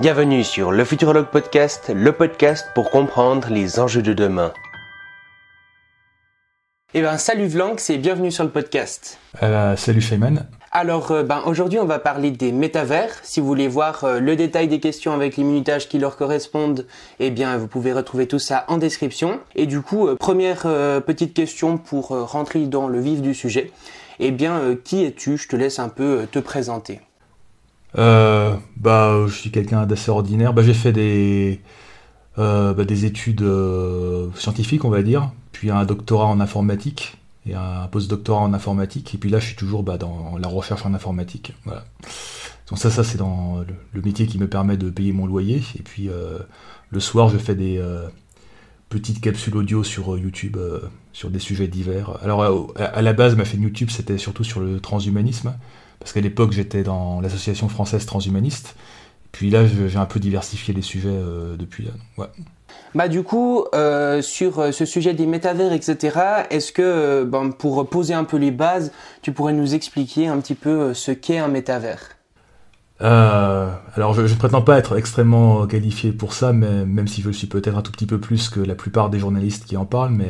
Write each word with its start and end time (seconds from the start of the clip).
Bienvenue 0.00 0.44
sur 0.44 0.72
le 0.72 0.82
Futurologue 0.86 1.26
Podcast, 1.26 1.92
le 1.94 2.12
podcast 2.12 2.68
pour 2.74 2.88
comprendre 2.88 3.48
les 3.50 3.78
enjeux 3.78 4.00
de 4.00 4.14
demain. 4.14 4.54
Eh 6.94 7.02
ben 7.02 7.18
salut 7.18 7.48
Vlanx 7.48 7.90
et 7.90 7.98
bienvenue 7.98 8.30
sur 8.30 8.44
le 8.44 8.48
podcast. 8.48 9.18
Euh, 9.42 9.76
salut 9.76 10.00
Shayman. 10.00 10.46
Alors 10.72 11.10
euh, 11.10 11.22
ben, 11.22 11.42
aujourd'hui 11.44 11.78
on 11.78 11.84
va 11.84 11.98
parler 11.98 12.30
des 12.30 12.50
métavers. 12.50 13.10
Si 13.24 13.40
vous 13.40 13.46
voulez 13.46 13.68
voir 13.68 14.04
euh, 14.04 14.20
le 14.20 14.36
détail 14.36 14.68
des 14.68 14.80
questions 14.80 15.12
avec 15.12 15.36
les 15.36 15.44
minutages 15.44 15.86
qui 15.86 15.98
leur 15.98 16.16
correspondent, 16.16 16.86
eh 17.18 17.30
bien 17.30 17.58
vous 17.58 17.68
pouvez 17.68 17.92
retrouver 17.92 18.26
tout 18.26 18.38
ça 18.38 18.64
en 18.68 18.78
description. 18.78 19.40
Et 19.54 19.66
du 19.66 19.82
coup, 19.82 20.08
première 20.16 20.62
petite 21.04 21.34
question 21.34 21.76
pour 21.76 22.08
rentrer 22.08 22.60
dans 22.60 22.88
le 22.88 23.00
vif 23.00 23.20
du 23.20 23.34
sujet. 23.34 23.70
Eh 24.18 24.30
bien, 24.30 24.62
qui 24.82 25.04
es-tu? 25.04 25.36
Je 25.36 25.46
te 25.46 25.56
laisse 25.56 25.78
un 25.78 25.90
peu 25.90 26.26
te 26.32 26.38
présenter. 26.38 27.02
Euh, 27.98 28.54
bah, 28.76 29.24
je 29.26 29.34
suis 29.34 29.50
quelqu'un 29.50 29.86
d'assez 29.86 30.10
ordinaire. 30.10 30.52
Bah, 30.52 30.62
j'ai 30.62 30.74
fait 30.74 30.92
des, 30.92 31.60
euh, 32.38 32.72
bah, 32.74 32.84
des 32.84 33.04
études 33.04 33.42
euh, 33.42 34.28
scientifiques, 34.34 34.84
on 34.84 34.90
va 34.90 35.02
dire, 35.02 35.30
puis 35.52 35.70
un 35.70 35.84
doctorat 35.84 36.26
en 36.26 36.40
informatique 36.40 37.16
et 37.46 37.54
un 37.54 37.86
post-doctorat 37.88 38.40
en 38.40 38.52
informatique. 38.52 39.14
Et 39.14 39.18
puis 39.18 39.30
là, 39.30 39.38
je 39.38 39.46
suis 39.46 39.56
toujours 39.56 39.82
bah, 39.82 39.98
dans 39.98 40.36
la 40.38 40.48
recherche 40.48 40.84
en 40.86 40.94
informatique. 40.94 41.54
Donc 42.68 42.78
ça, 42.78 42.90
ça 42.90 43.02
c'est 43.02 43.18
dans 43.18 43.64
le, 43.92 44.02
métier 44.02 44.26
qui 44.26 44.38
me 44.38 44.46
permet 44.46 44.76
de 44.76 44.90
payer 44.90 45.12
mon 45.12 45.26
loyer. 45.26 45.62
Et 45.78 45.82
puis 45.82 46.08
le 46.90 47.00
soir, 47.00 47.28
je 47.28 47.38
fais 47.38 47.54
des 47.54 47.82
petites 48.90 49.20
capsules 49.20 49.56
audio 49.56 49.82
sur 49.82 50.16
YouTube 50.16 50.58
sur 51.12 51.30
des 51.30 51.40
sujets 51.40 51.66
divers. 51.66 52.18
Alors 52.22 52.72
à 52.76 53.02
la 53.02 53.12
base, 53.14 53.34
ma 53.34 53.44
chaîne 53.44 53.62
YouTube, 53.62 53.88
c'était 53.90 54.18
surtout 54.18 54.44
sur 54.44 54.60
le 54.60 54.78
transhumanisme 54.78 55.54
parce 56.00 56.12
qu'à 56.12 56.20
l'époque 56.20 56.52
j'étais 56.52 56.82
dans 56.82 57.20
l'association 57.20 57.68
française 57.68 58.04
transhumaniste. 58.06 58.74
Puis 59.32 59.50
là, 59.50 59.64
j'ai 59.66 59.96
un 59.96 60.06
peu 60.06 60.20
diversifié 60.20 60.74
les 60.74 60.82
sujets 60.82 61.08
euh, 61.08 61.56
depuis 61.56 61.84
là. 61.84 61.92
Ouais. 62.18 62.26
Bah 62.94 63.08
du 63.08 63.22
coup, 63.22 63.64
euh, 63.74 64.20
sur 64.22 64.58
euh, 64.58 64.72
ce 64.72 64.84
sujet 64.84 65.14
des 65.14 65.26
métavers, 65.26 65.72
etc., 65.72 66.18
est-ce 66.50 66.72
que, 66.72 67.24
ben, 67.24 67.50
pour 67.50 67.88
poser 67.88 68.14
un 68.14 68.24
peu 68.24 68.36
les 68.36 68.50
bases, 68.50 68.92
tu 69.22 69.32
pourrais 69.32 69.52
nous 69.52 69.74
expliquer 69.74 70.26
un 70.26 70.40
petit 70.40 70.54
peu 70.54 70.94
ce 70.94 71.12
qu'est 71.12 71.38
un 71.38 71.48
métavers? 71.48 72.00
Alors, 73.02 74.12
je 74.12 74.20
ne 74.20 74.38
prétends 74.38 74.60
pas 74.60 74.76
être 74.76 74.98
extrêmement 74.98 75.66
qualifié 75.66 76.12
pour 76.12 76.34
ça, 76.34 76.52
mais 76.52 76.84
même 76.84 77.08
si 77.08 77.22
je 77.22 77.28
le 77.28 77.32
suis 77.32 77.46
peut-être 77.46 77.76
un 77.78 77.80
tout 77.80 77.92
petit 77.92 78.04
peu 78.04 78.20
plus 78.20 78.50
que 78.50 78.60
la 78.60 78.74
plupart 78.74 79.08
des 79.08 79.18
journalistes 79.18 79.64
qui 79.64 79.78
en 79.78 79.86
parlent, 79.86 80.12
mais 80.12 80.28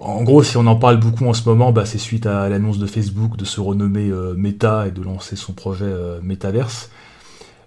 en 0.00 0.22
gros, 0.22 0.42
si 0.42 0.56
on 0.56 0.66
en 0.66 0.76
parle 0.76 0.98
beaucoup 0.98 1.26
en 1.26 1.34
ce 1.34 1.48
moment, 1.48 1.72
bah, 1.72 1.84
c'est 1.84 1.98
suite 1.98 2.26
à 2.26 2.48
l'annonce 2.48 2.78
de 2.78 2.86
Facebook 2.86 3.36
de 3.36 3.44
se 3.44 3.60
renommer 3.60 4.08
euh, 4.08 4.34
Meta 4.34 4.88
et 4.88 4.90
de 4.90 5.02
lancer 5.02 5.36
son 5.36 5.52
projet 5.52 5.84
euh, 5.84 6.20
Metaverse. 6.22 6.90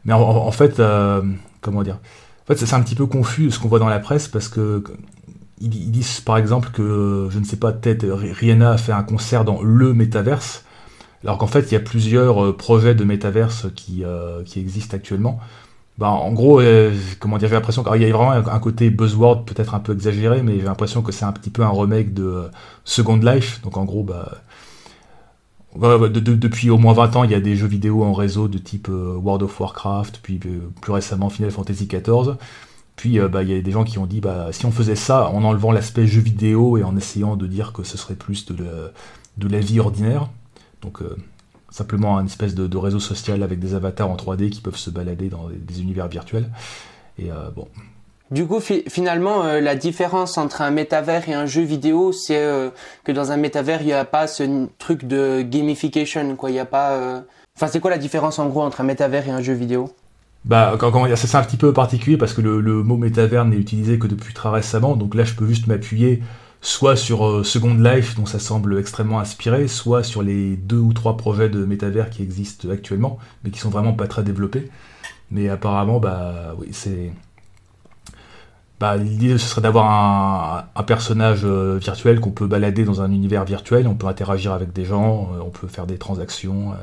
Mais 0.06 0.14
en, 0.14 0.52
fait, 0.52 0.80
euh, 0.80 1.22
comment 1.62 1.84
dire? 1.84 1.96
En 1.96 2.48
fait, 2.48 2.66
c'est 2.66 2.74
un 2.74 2.82
petit 2.82 2.96
peu 2.96 3.06
confus 3.08 3.52
ce 3.52 3.60
qu'on 3.60 3.68
voit 3.68 3.80
dans 3.80 3.90
la 3.90 4.00
presse 4.00 4.30
parce 4.30 4.48
que 4.48 4.82
ils, 5.60 5.92
disent 5.92 6.22
par 6.22 6.38
exemple 6.38 6.70
que, 6.72 7.28
je 7.30 7.40
ne 7.40 7.44
sais 7.44 7.58
pas, 7.58 7.74
peut-être 7.74 8.08
Rihanna 8.08 8.72
a 8.72 8.78
fait 8.78 8.94
un 8.94 9.04
concert 9.04 9.44
dans 9.44 9.62
le 9.62 9.94
Metaverse, 9.94 10.64
alors 11.24 11.38
qu'en 11.38 11.48
fait, 11.48 11.72
il 11.72 11.74
y 11.74 11.78
a 11.78 11.82
plusieurs 11.82 12.56
projets 12.56 12.96
de 12.96 13.04
Metaverse 13.04 13.68
qui, 13.76 14.04
qui 14.46 14.60
existent 14.60 14.96
actuellement. 14.96 15.42
Bah, 15.98 16.12
en 16.12 16.32
gros, 16.32 16.60
euh, 16.60 16.96
comment 17.20 17.38
dire, 17.40 17.50
j'ai 17.50 17.56
l'impression 17.56 17.84
qu'il 17.84 18.02
y 18.02 18.06
a 18.06 18.14
vraiment 18.14 18.32
un, 18.32 18.60
côté 18.60 18.92
buzzword 18.92 19.46
peut-être 19.46 19.74
un 19.74 19.80
peu 19.80 19.94
exagéré, 19.94 20.44
mais 20.44 20.60
j'ai 20.60 20.66
l'impression 20.66 21.02
que 21.02 21.12
c'est 21.12 21.26
un 21.26 21.32
petit 21.32 21.50
peu 21.50 21.64
un 21.64 21.70
remake 21.70 22.14
de 22.14 22.24
euh, 22.24 22.48
Second 22.84 23.18
Life. 23.18 23.62
Donc 23.64 23.78
en 23.78 23.86
gros, 23.86 24.04
bah, 24.04 24.44
depuis 25.76 26.70
au 26.70 26.78
moins 26.78 26.94
20 26.94 27.16
ans, 27.16 27.24
il 27.24 27.32
y 27.32 27.36
a 27.36 27.40
des 27.40 27.56
jeux 27.56 27.68
vidéo 27.68 28.04
en 28.04 28.14
réseau 28.14 28.48
de 28.48 28.60
type 28.60 28.90
euh, 28.90 29.16
World 29.16 29.42
of 29.42 29.60
Warcraft, 29.60 30.20
puis 30.22 30.38
plus 30.38 30.92
récemment 30.92 31.30
Final 31.30 31.50
Fantasy 31.50 31.88
XIV. 31.88 32.36
Puis 32.96 33.20
bah, 33.20 33.44
il 33.44 33.50
y 33.50 33.58
a 33.58 33.62
des 33.62 33.72
gens 33.72 33.84
qui 33.84 33.98
ont 34.00 34.08
dit 34.08 34.22
bah, 34.22 34.48
si 34.52 34.66
on 34.66 34.72
faisait 34.72 34.96
ça 34.96 35.30
en 35.30 35.44
enlevant 35.44 35.72
l'aspect 35.72 36.08
jeu 36.08 36.22
vidéo 36.22 36.78
et 36.78 36.84
en 36.84 36.96
essayant 36.96 37.36
de 37.36 37.46
dire 37.46 37.74
que 37.74 37.84
ce 37.84 37.98
serait 37.98 38.16
plus 38.16 38.46
de 38.46 38.92
la 39.40 39.60
vie 39.60 39.80
ordinaire. 39.80 40.30
Donc 40.82 41.02
simplement 41.78 42.18
un 42.18 42.26
espèce 42.26 42.56
de, 42.56 42.78
réseau 42.78 43.00
social 43.00 43.44
avec 43.44 43.60
des 43.60 43.76
avatars 43.76 44.10
en 44.10 44.16
3D 44.16 44.50
qui 44.50 44.62
peuvent 44.62 44.78
se 44.78 44.90
balader 44.90 45.30
dans 45.30 45.50
des, 45.50 45.82
univers 45.82 46.08
virtuels. 46.08 46.50
Et 47.20 47.32
euh, 47.32 47.50
bon. 47.56 47.68
Du 48.32 48.46
coup, 48.46 48.60
finalement, 48.60 49.46
euh, 49.46 49.62
la 49.62 49.76
différence 49.76 50.38
entre 50.38 50.62
un 50.62 50.72
métavers 50.72 51.30
et 51.30 51.34
un 51.34 51.46
jeu 51.46 51.62
vidéo, 51.62 52.12
c'est 52.12 52.38
euh, 52.38 52.70
que 53.04 53.12
dans 53.12 53.32
un 53.32 53.38
métavers, 53.38 53.82
il 53.82 53.88
n'y 53.88 53.94
a 53.94 54.06
pas 54.06 54.28
ce 54.28 54.68
truc 54.80 55.06
de 55.06 55.42
gamification, 55.42 56.36
quoi. 56.36 56.50
Il 56.50 56.54
n'y 56.54 56.60
a 56.60 56.66
pas. 56.66 57.24
Enfin, 57.56 57.68
c'est 57.68 57.80
quoi 57.80 57.92
la 57.92 57.98
différence 57.98 58.38
en 58.40 58.48
gros 58.48 58.62
entre 58.62 58.82
un 58.82 58.84
métavers 58.84 59.28
et 59.28 59.32
un 59.32 59.42
jeu 59.42 59.54
vidéo? 59.54 59.90
Bah, 60.46 60.76
quand, 60.80 61.16
c'est 61.16 61.36
un 61.36 61.44
petit 61.44 61.58
peu 61.58 61.74
particulier 61.74 62.18
parce 62.18 62.34
que 62.34 62.42
le, 62.42 62.62
le 62.62 62.84
mot 62.84 62.98
métavers 62.98 63.46
n'est 63.46 63.58
utilisé 63.58 63.98
que 64.00 64.08
depuis 64.08 64.34
très 64.34 64.50
récemment, 64.50 64.96
donc 64.96 65.16
là 65.16 65.24
je 65.24 65.34
peux 65.34 65.48
juste 65.48 65.68
m'appuyer 65.68 66.22
soit 66.62 66.96
sur 66.96 67.26
euh, 67.26 67.44
Second 67.44 67.76
Life, 67.76 68.16
dont 68.16 68.26
ça 68.26 68.40
semble 68.40 68.78
extrêmement 68.80 69.20
inspiré, 69.20 69.68
soit 69.68 70.04
sur 70.04 70.22
les 70.22 70.56
deux 70.58 70.80
ou 70.80 70.94
trois 70.94 71.18
projets 71.18 71.50
de 71.50 71.66
métavers 71.66 72.10
qui 72.10 72.24
existent 72.24 72.70
actuellement, 72.70 73.20
mais 73.44 73.52
qui 73.52 73.60
sont 73.60 73.70
vraiment 73.70 73.94
pas 73.94 74.08
très 74.08 74.24
développés. 74.24 74.70
Mais 75.32 75.50
apparemment, 75.50 76.00
bah 76.00 76.56
oui, 76.58 76.70
c'est. 76.72 77.12
Bah, 78.80 78.96
l'idée 78.96 79.40
ce 79.40 79.48
serait 79.48 79.62
d'avoir 79.62 80.68
un, 80.76 80.84
personnage 80.84 81.42
euh, 81.44 81.80
virtuel 81.80 82.20
qu'on 82.20 82.30
peut 82.30 82.46
balader 82.46 82.86
dans 82.86 83.02
un 83.02 83.12
univers 83.12 83.44
virtuel, 83.44 83.88
on 83.88 83.96
peut 83.96 84.06
interagir 84.06 84.54
avec 84.54 84.72
des 84.72 84.86
gens, 84.86 85.32
euh, 85.34 85.40
on 85.44 85.50
peut 85.50 85.68
faire 85.68 85.88
des 85.88 85.98
transactions. 85.98 86.74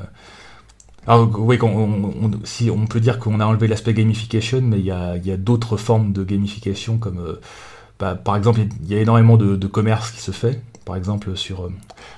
Alors 1.07 1.29
oui, 1.39 1.57
on, 1.61 2.85
peut 2.87 2.99
dire 2.99 3.19
qu'on 3.19 3.39
a 3.39 3.45
enlevé 3.45 3.67
l'aspect 3.67 3.93
gamification, 3.93 4.61
mais 4.61 4.79
il 4.79 4.85
y 4.85 4.91
a 4.91 5.37
d'autres 5.37 5.77
formes 5.77 6.11
de 6.11 6.23
gamification 6.23 6.97
comme 6.97 7.37
bah, 7.99 8.15
par 8.15 8.35
exemple, 8.35 8.61
il 8.81 8.91
y 8.91 8.95
a 8.95 8.99
énormément 8.99 9.37
de, 9.37 9.67
commerce 9.67 10.11
qui 10.11 10.21
se 10.21 10.31
fait. 10.31 10.61
Par 10.85 10.95
exemple, 10.95 11.35
sur. 11.35 11.63
Euh, 11.63 11.71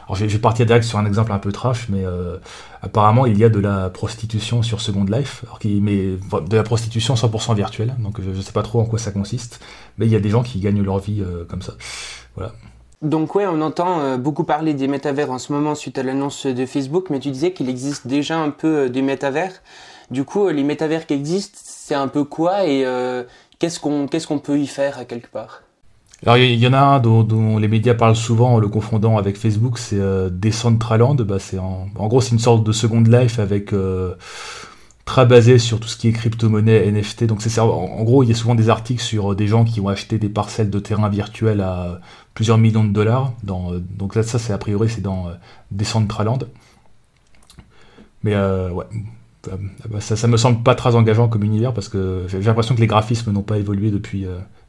alors, 0.07 0.15
je 0.15 0.25
vais, 0.25 0.39
partir 0.39 0.65
direct 0.65 0.83
sur 0.83 0.99
un 0.99 1.05
exemple 1.05 1.31
un 1.31 1.39
peu 1.39 1.53
trash, 1.53 1.87
mais 1.87 2.03
euh, 2.03 2.37
apparemment, 2.81 3.25
il 3.25 3.37
y 3.37 3.45
a 3.45 3.49
de 3.49 3.59
la 3.59 3.89
prostitution 3.89 4.61
sur 4.61 4.81
Second 4.81 5.05
Life, 5.05 5.45
mais 5.63 6.17
de 6.49 6.55
la 6.55 6.63
prostitution 6.63 7.13
100% 7.13 7.55
virtuelle. 7.55 7.95
Donc, 7.99 8.19
je 8.19 8.29
ne 8.29 8.41
sais 8.41 8.51
pas 8.51 8.63
trop 8.63 8.81
en 8.81 8.85
quoi 8.85 8.99
ça 8.99 9.11
consiste, 9.11 9.61
mais 9.97 10.05
il 10.05 10.11
y 10.11 10.17
a 10.17 10.19
des 10.19 10.29
gens 10.29 10.43
qui 10.43 10.59
gagnent 10.59 10.81
leur 10.81 10.99
vie 10.99 11.21
euh, 11.21 11.45
comme 11.45 11.61
ça. 11.61 11.75
Voilà. 12.35 12.53
Donc 13.03 13.35
ouais, 13.35 13.45
on 13.45 13.61
entend 13.61 14.17
beaucoup 14.17 14.43
parler 14.43 14.73
des 14.73 14.87
métavers 14.87 15.29
en 15.29 15.37
ce 15.37 15.53
moment 15.53 15.75
suite 15.75 15.99
à 15.99 16.03
l'annonce 16.03 16.47
de 16.47 16.65
Facebook, 16.65 17.11
mais 17.11 17.19
tu 17.19 17.29
disais 17.29 17.53
qu'il 17.53 17.69
existe 17.69 18.07
déjà 18.07 18.39
un 18.39 18.49
peu 18.49 18.89
des 18.89 19.03
métavers. 19.03 19.51
Du 20.09 20.23
coup, 20.23 20.47
les 20.47 20.63
métavers 20.63 21.05
qui 21.05 21.13
existent, 21.13 21.59
c'est 21.63 21.93
un 21.93 22.07
peu 22.07 22.23
quoi 22.23 22.65
et 22.65 22.83
qu'est-ce 23.59 23.79
qu'on 23.79 24.07
qu'est-ce 24.07 24.25
qu'on 24.25 24.39
peut 24.39 24.57
y 24.57 24.65
faire 24.65 24.97
à 24.97 25.05
quelque 25.05 25.29
part? 25.29 25.61
Alors 26.23 26.37
il 26.37 26.55
y, 26.55 26.67
en 26.67 26.73
a 26.73 26.79
un 26.79 26.99
dont, 26.99 27.57
les 27.59 27.67
médias 27.67 27.93
parlent 27.93 28.15
souvent 28.15 28.55
en 28.55 28.59
le 28.59 28.67
confondant 28.67 29.17
avec 29.17 29.37
Facebook, 29.37 29.77
c'est 29.77 29.99
euh, 29.99 30.29
Decentraland. 30.31 31.15
Bah, 31.15 31.37
en, 31.59 32.07
gros 32.07 32.21
c'est 32.21 32.31
une 32.31 32.39
sorte 32.39 32.63
de 32.63 32.71
Second 32.71 33.01
Life 33.01 33.37
avec 33.37 33.71
euh, 33.71 34.15
très 35.05 35.27
basé 35.27 35.59
sur 35.59 35.79
tout 35.79 35.87
ce 35.87 35.95
qui 35.95 36.07
est 36.07 36.13
crypto-monnaie, 36.13 36.91
NFT. 36.91 37.25
Donc 37.25 37.43
c'est 37.43 37.59
en, 37.59 38.03
gros 38.03 38.23
il 38.23 38.29
y 38.29 38.31
a 38.31 38.35
souvent 38.35 38.55
des 38.55 38.69
articles 38.69 39.01
sur 39.01 39.33
euh, 39.33 39.35
des 39.35 39.45
gens 39.45 39.63
qui 39.63 39.79
ont 39.79 39.89
acheté 39.89 40.17
des 40.17 40.27
parcelles 40.27 40.71
de 40.71 40.79
terrain 40.79 41.07
virtuels 41.07 41.61
à 41.61 42.01
plusieurs 42.33 42.57
millions 42.57 42.83
de 42.83 42.93
dollars. 42.93 43.33
Donc 43.43 44.15
là 44.15 44.23
ça 44.23 44.39
c'est 44.39 44.53
a 44.53 44.57
priori 44.57 44.89
c'est 44.89 45.01
dans 45.01 45.27
Decentraland. 45.69 46.39
Mais 48.23 48.35
ouais. 48.35 48.85
Bah, 49.87 50.01
ça, 50.01 50.17
ça 50.17 50.27
me 50.27 50.35
semble 50.35 50.63
pas 50.63 50.75
très 50.75 50.95
engageant 50.95 51.29
comme 51.29 51.43
univers 51.43 51.73
parce 51.73 51.87
que 51.87 52.25
j'ai 52.27 52.41
l'impression 52.41 52.75
que 52.75 52.81
les 52.81 52.87
graphismes 52.87 53.31
n'ont 53.31 53.43
pas 53.43 53.59
évolué 53.59 53.91
depuis 53.91 54.25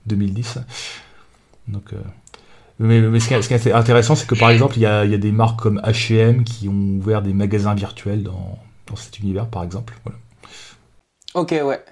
2010. 0.06 0.58
Donc, 1.69 1.93
euh, 1.93 1.97
mais, 2.79 3.21
ce, 3.21 3.29
qui 3.29 3.34
est, 3.34 3.73
intéressant, 3.73 4.15
c'est 4.15 4.27
que 4.27 4.34
par 4.34 4.51
exemple, 4.51 4.77
il 4.77 4.83
y 4.83 4.87
a, 4.87 5.05
des 5.06 5.33
marques 5.33 5.61
comme 5.61 5.81
H&M 5.81 6.45
qui 6.45 6.69
ont 6.69 6.99
ouvert 6.99 7.23
des 7.23 7.33
magasins 7.33 7.75
virtuels 7.75 8.23
dans, 8.23 8.59
cet 8.94 9.19
univers, 9.19 9.47
par 9.47 9.65
exemple. 9.65 9.94
Ok, 11.35 11.50
ouais. 11.50 11.85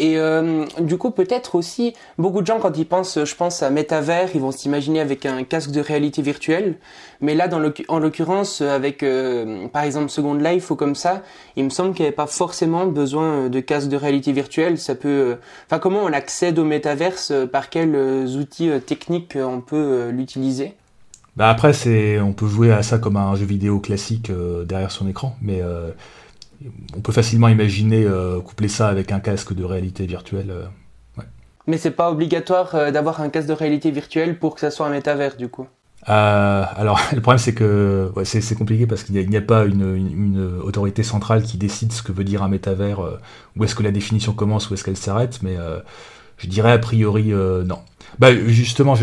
Et 0.00 0.16
euh, 0.16 0.64
du 0.80 0.96
coup, 0.96 1.10
peut-être 1.10 1.56
aussi, 1.56 1.92
beaucoup 2.18 2.40
de 2.40 2.46
gens, 2.46 2.60
quand 2.60 2.78
ils 2.78 2.86
pensent, 2.86 3.24
je 3.24 3.34
pense, 3.34 3.64
à 3.64 3.70
métavers, 3.70 4.28
ils 4.32 4.40
vont 4.40 4.52
s'imaginer 4.52 5.00
avec 5.00 5.26
un 5.26 5.42
casque 5.42 5.72
de 5.72 5.80
réalité 5.80 6.22
virtuelle. 6.22 6.76
Mais 7.20 7.34
là, 7.34 7.48
en 7.88 7.98
l'occurrence, 7.98 8.60
avec, 8.60 9.02
euh, 9.02 9.66
par 9.68 9.82
exemple, 9.82 10.08
Second 10.08 10.34
Life 10.34 10.70
ou 10.70 10.76
comme 10.76 10.94
ça, 10.94 11.24
il 11.56 11.64
me 11.64 11.70
semble 11.70 11.94
qu'il 11.94 12.04
n'y 12.04 12.08
avait 12.08 12.14
pas 12.14 12.28
forcément 12.28 12.86
besoin 12.86 13.48
de 13.48 13.58
casque 13.58 13.88
de 13.88 13.96
réalité 13.96 14.30
virtuelle. 14.30 14.78
Ça 14.78 14.94
peut, 14.94 15.08
euh, 15.08 15.34
enfin, 15.66 15.80
comment 15.80 16.04
on 16.04 16.12
accède 16.12 16.60
au 16.60 16.64
métaverse 16.64 17.32
Par 17.50 17.68
quels 17.68 17.96
outils 18.36 18.70
techniques 18.86 19.36
on 19.36 19.60
peut 19.60 20.10
l'utiliser? 20.10 20.74
Bah 21.34 21.50
après, 21.50 21.72
on 22.20 22.32
peut 22.32 22.46
jouer 22.46 22.72
à 22.72 22.84
ça 22.84 22.98
comme 22.98 23.16
un 23.16 23.34
jeu 23.34 23.44
vidéo 23.44 23.80
classique 23.80 24.30
derrière 24.66 24.90
son 24.90 25.08
écran, 25.08 25.36
mais 25.40 25.62
on 26.96 27.00
peut 27.00 27.12
facilement 27.12 27.48
imaginer 27.48 28.04
euh, 28.04 28.40
coupler 28.40 28.68
ça 28.68 28.88
avec 28.88 29.12
un 29.12 29.20
casque 29.20 29.54
de 29.54 29.64
réalité 29.64 30.06
virtuelle. 30.06 30.50
Euh, 30.50 31.22
Mais 31.66 31.78
c'est 31.78 31.90
pas 31.90 32.10
obligatoire 32.10 32.74
euh, 32.74 32.90
d'avoir 32.90 33.20
un 33.20 33.28
casque 33.28 33.48
de 33.48 33.52
réalité 33.52 33.90
virtuelle 33.90 34.38
pour 34.38 34.54
que 34.54 34.60
ça 34.60 34.70
soit 34.70 34.86
un 34.86 34.90
métavers 34.90 35.36
du 35.36 35.48
coup? 35.48 35.66
Alors, 36.04 37.00
le 37.12 37.20
problème, 37.20 37.38
c'est 37.38 37.54
que 37.54 38.12
c'est 38.24 38.54
compliqué 38.56 38.86
parce 38.86 39.02
qu'il 39.02 39.28
n'y 39.28 39.36
a, 39.36 39.40
pas 39.42 39.64
une, 39.64 40.60
autorité 40.62 41.02
centrale 41.02 41.42
qui 41.42 41.58
décide 41.58 41.92
ce 41.92 42.02
que 42.02 42.12
veut 42.12 42.24
dire 42.24 42.42
un 42.42 42.48
métavers, 42.48 43.00
où 43.56 43.64
est-ce 43.64 43.74
que 43.74 43.82
la 43.82 43.90
définition 43.90 44.32
commence, 44.32 44.70
où 44.70 44.74
est-ce 44.74 44.84
qu'elle 44.84 44.96
s'arrête, 44.96 45.42
mais 45.42 45.56
je 46.38 46.46
dirais 46.46 46.72
a 46.72 46.78
priori 46.78 47.32
non. 47.66 47.80
Bah, 48.20 48.32
justement, 48.32 48.94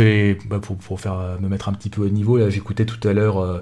bah, 0.48 0.60
pour, 0.60 1.00
faire, 1.00 1.38
me 1.42 1.48
mettre 1.50 1.69
un 1.69 1.74
petit 1.74 1.90
peu 1.90 2.01
au 2.01 2.10
niveau, 2.10 2.50
j'écoutais 2.50 2.86
tout 2.86 3.06
à 3.08 3.13
l'heure 3.13 3.62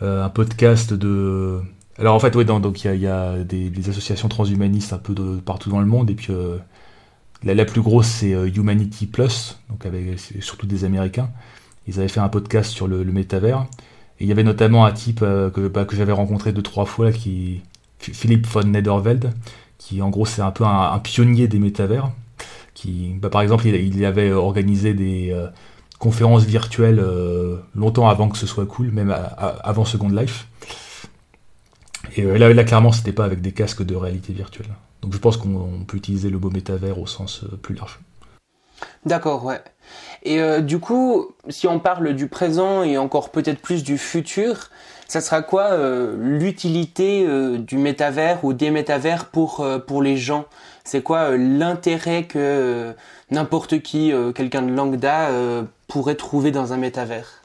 un 0.00 0.28
podcast 0.30 0.94
de. 0.94 1.60
Alors, 1.98 2.14
en 2.14 2.18
fait, 2.18 2.34
oui, 2.34 2.44
donc 2.44 2.84
il 2.84 2.96
y 2.96 3.06
a, 3.06 3.38
des, 3.44 3.88
associations 3.88 4.28
transhumanistes 4.28 4.92
un 4.92 4.98
peu 4.98 5.14
de, 5.14 5.40
partout 5.40 5.70
dans 5.70 5.80
le 5.80 5.86
monde, 5.86 6.10
et 6.10 6.14
puis 6.14 6.32
la, 7.44 7.64
plus 7.64 7.82
grosse, 7.82 8.08
c'est 8.08 8.30
Humanity 8.30 9.06
Plus, 9.06 9.58
donc 9.70 9.86
avec 9.86 10.18
surtout 10.40 10.66
des 10.66 10.84
Américains. 10.84 11.30
Ils 11.86 11.98
avaient 11.98 12.08
fait 12.08 12.20
un 12.20 12.28
podcast 12.28 12.70
sur 12.70 12.88
le, 12.88 13.04
métavers. 13.04 13.66
Et 14.20 14.24
il 14.24 14.28
y 14.28 14.32
avait 14.32 14.44
notamment 14.44 14.86
un 14.86 14.92
type 14.92 15.20
euh, 15.22 15.50
que, 15.50 15.66
bah, 15.68 15.84
que 15.84 15.96
j'avais 15.96 16.12
rencontré 16.12 16.52
deux, 16.52 16.62
trois 16.62 16.86
fois, 16.86 17.12
qui, 17.12 17.62
Philippe 17.98 18.46
von 18.46 18.64
Nederveld, 18.64 19.32
qui 19.78 20.02
en 20.02 20.10
gros 20.10 20.26
c'est 20.26 20.42
un 20.42 20.50
peu 20.50 20.64
un, 20.64 20.98
pionnier 21.00 21.48
des 21.48 21.58
métavers. 21.58 22.10
Qui, 22.74 23.14
bah, 23.20 23.28
par 23.28 23.42
exemple, 23.42 23.66
il, 23.66 24.04
avait 24.04 24.32
organisé 24.32 24.94
des 24.94 25.30
euh, 25.32 25.48
conférences 25.98 26.44
virtuelles 26.44 27.00
euh, 27.00 27.56
longtemps 27.74 28.08
avant 28.08 28.28
que 28.28 28.38
ce 28.38 28.46
soit 28.46 28.66
cool, 28.66 28.90
même 28.90 29.14
avant 29.38 29.84
Second 29.84 30.08
Life. 30.08 30.48
Et 32.16 32.22
là, 32.22 32.52
là, 32.52 32.64
clairement, 32.64 32.92
c'était 32.92 33.12
pas 33.12 33.24
avec 33.24 33.40
des 33.40 33.52
casques 33.52 33.82
de 33.82 33.94
réalité 33.94 34.32
virtuelle. 34.32 34.68
Donc 35.02 35.12
je 35.12 35.18
pense 35.18 35.36
qu'on 35.36 35.84
peut 35.86 35.96
utiliser 35.96 36.30
le 36.30 36.38
mot 36.38 36.50
métavers 36.50 36.98
au 36.98 37.06
sens 37.06 37.44
plus 37.62 37.74
large. 37.74 38.00
D'accord, 39.04 39.44
ouais. 39.44 39.60
Et 40.22 40.40
euh, 40.40 40.60
du 40.60 40.78
coup, 40.78 41.34
si 41.48 41.66
on 41.66 41.78
parle 41.78 42.14
du 42.14 42.28
présent 42.28 42.82
et 42.82 42.96
encore 42.96 43.30
peut-être 43.30 43.60
plus 43.60 43.82
du 43.82 43.98
futur, 43.98 44.70
ça 45.06 45.20
sera 45.20 45.42
quoi 45.42 45.72
euh, 45.72 46.16
l'utilité 46.18 47.26
euh, 47.26 47.58
du 47.58 47.76
métavers 47.76 48.42
ou 48.44 48.54
des 48.54 48.70
métavers 48.70 49.26
pour 49.26 49.66
pour 49.86 50.02
les 50.02 50.16
gens? 50.16 50.46
C'est 50.84 51.02
quoi 51.02 51.36
l'intérêt 51.36 52.24
que 52.24 52.94
n'importe 53.30 53.80
qui, 53.80 54.12
quelqu'un 54.34 54.62
de 54.62 54.70
lambda, 54.70 55.30
pourrait 55.88 56.14
trouver 56.14 56.50
dans 56.50 56.74
un 56.74 56.76
métavers? 56.76 57.43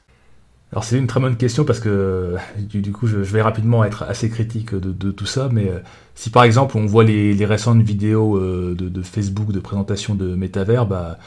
Alors 0.72 0.84
c'est 0.84 0.98
une 0.98 1.08
très 1.08 1.20
bonne 1.20 1.36
question 1.36 1.66
parce 1.66 1.80
que 1.80 2.36
du, 2.60 2.92
coup 2.92 3.08
je, 3.08 3.18
vais 3.18 3.42
rapidement 3.42 3.84
être 3.84 4.04
assez 4.04 4.30
critique 4.30 4.76
de, 4.76 5.12
tout 5.12 5.26
ça, 5.26 5.50
mais 5.52 5.72
si 6.14 6.30
par 6.30 6.44
exemple 6.44 6.78
on 6.78 6.86
voit 6.86 7.04
les, 7.04 7.46
récentes 7.46 7.82
vidéos 7.82 8.40
de, 8.40 8.76
de, 8.76 9.02
Facebook 9.02 9.52
de 9.52 9.60
présentation 9.60 10.14
de 10.14 10.36
métavers, 10.36 10.86
bah, 10.86 11.18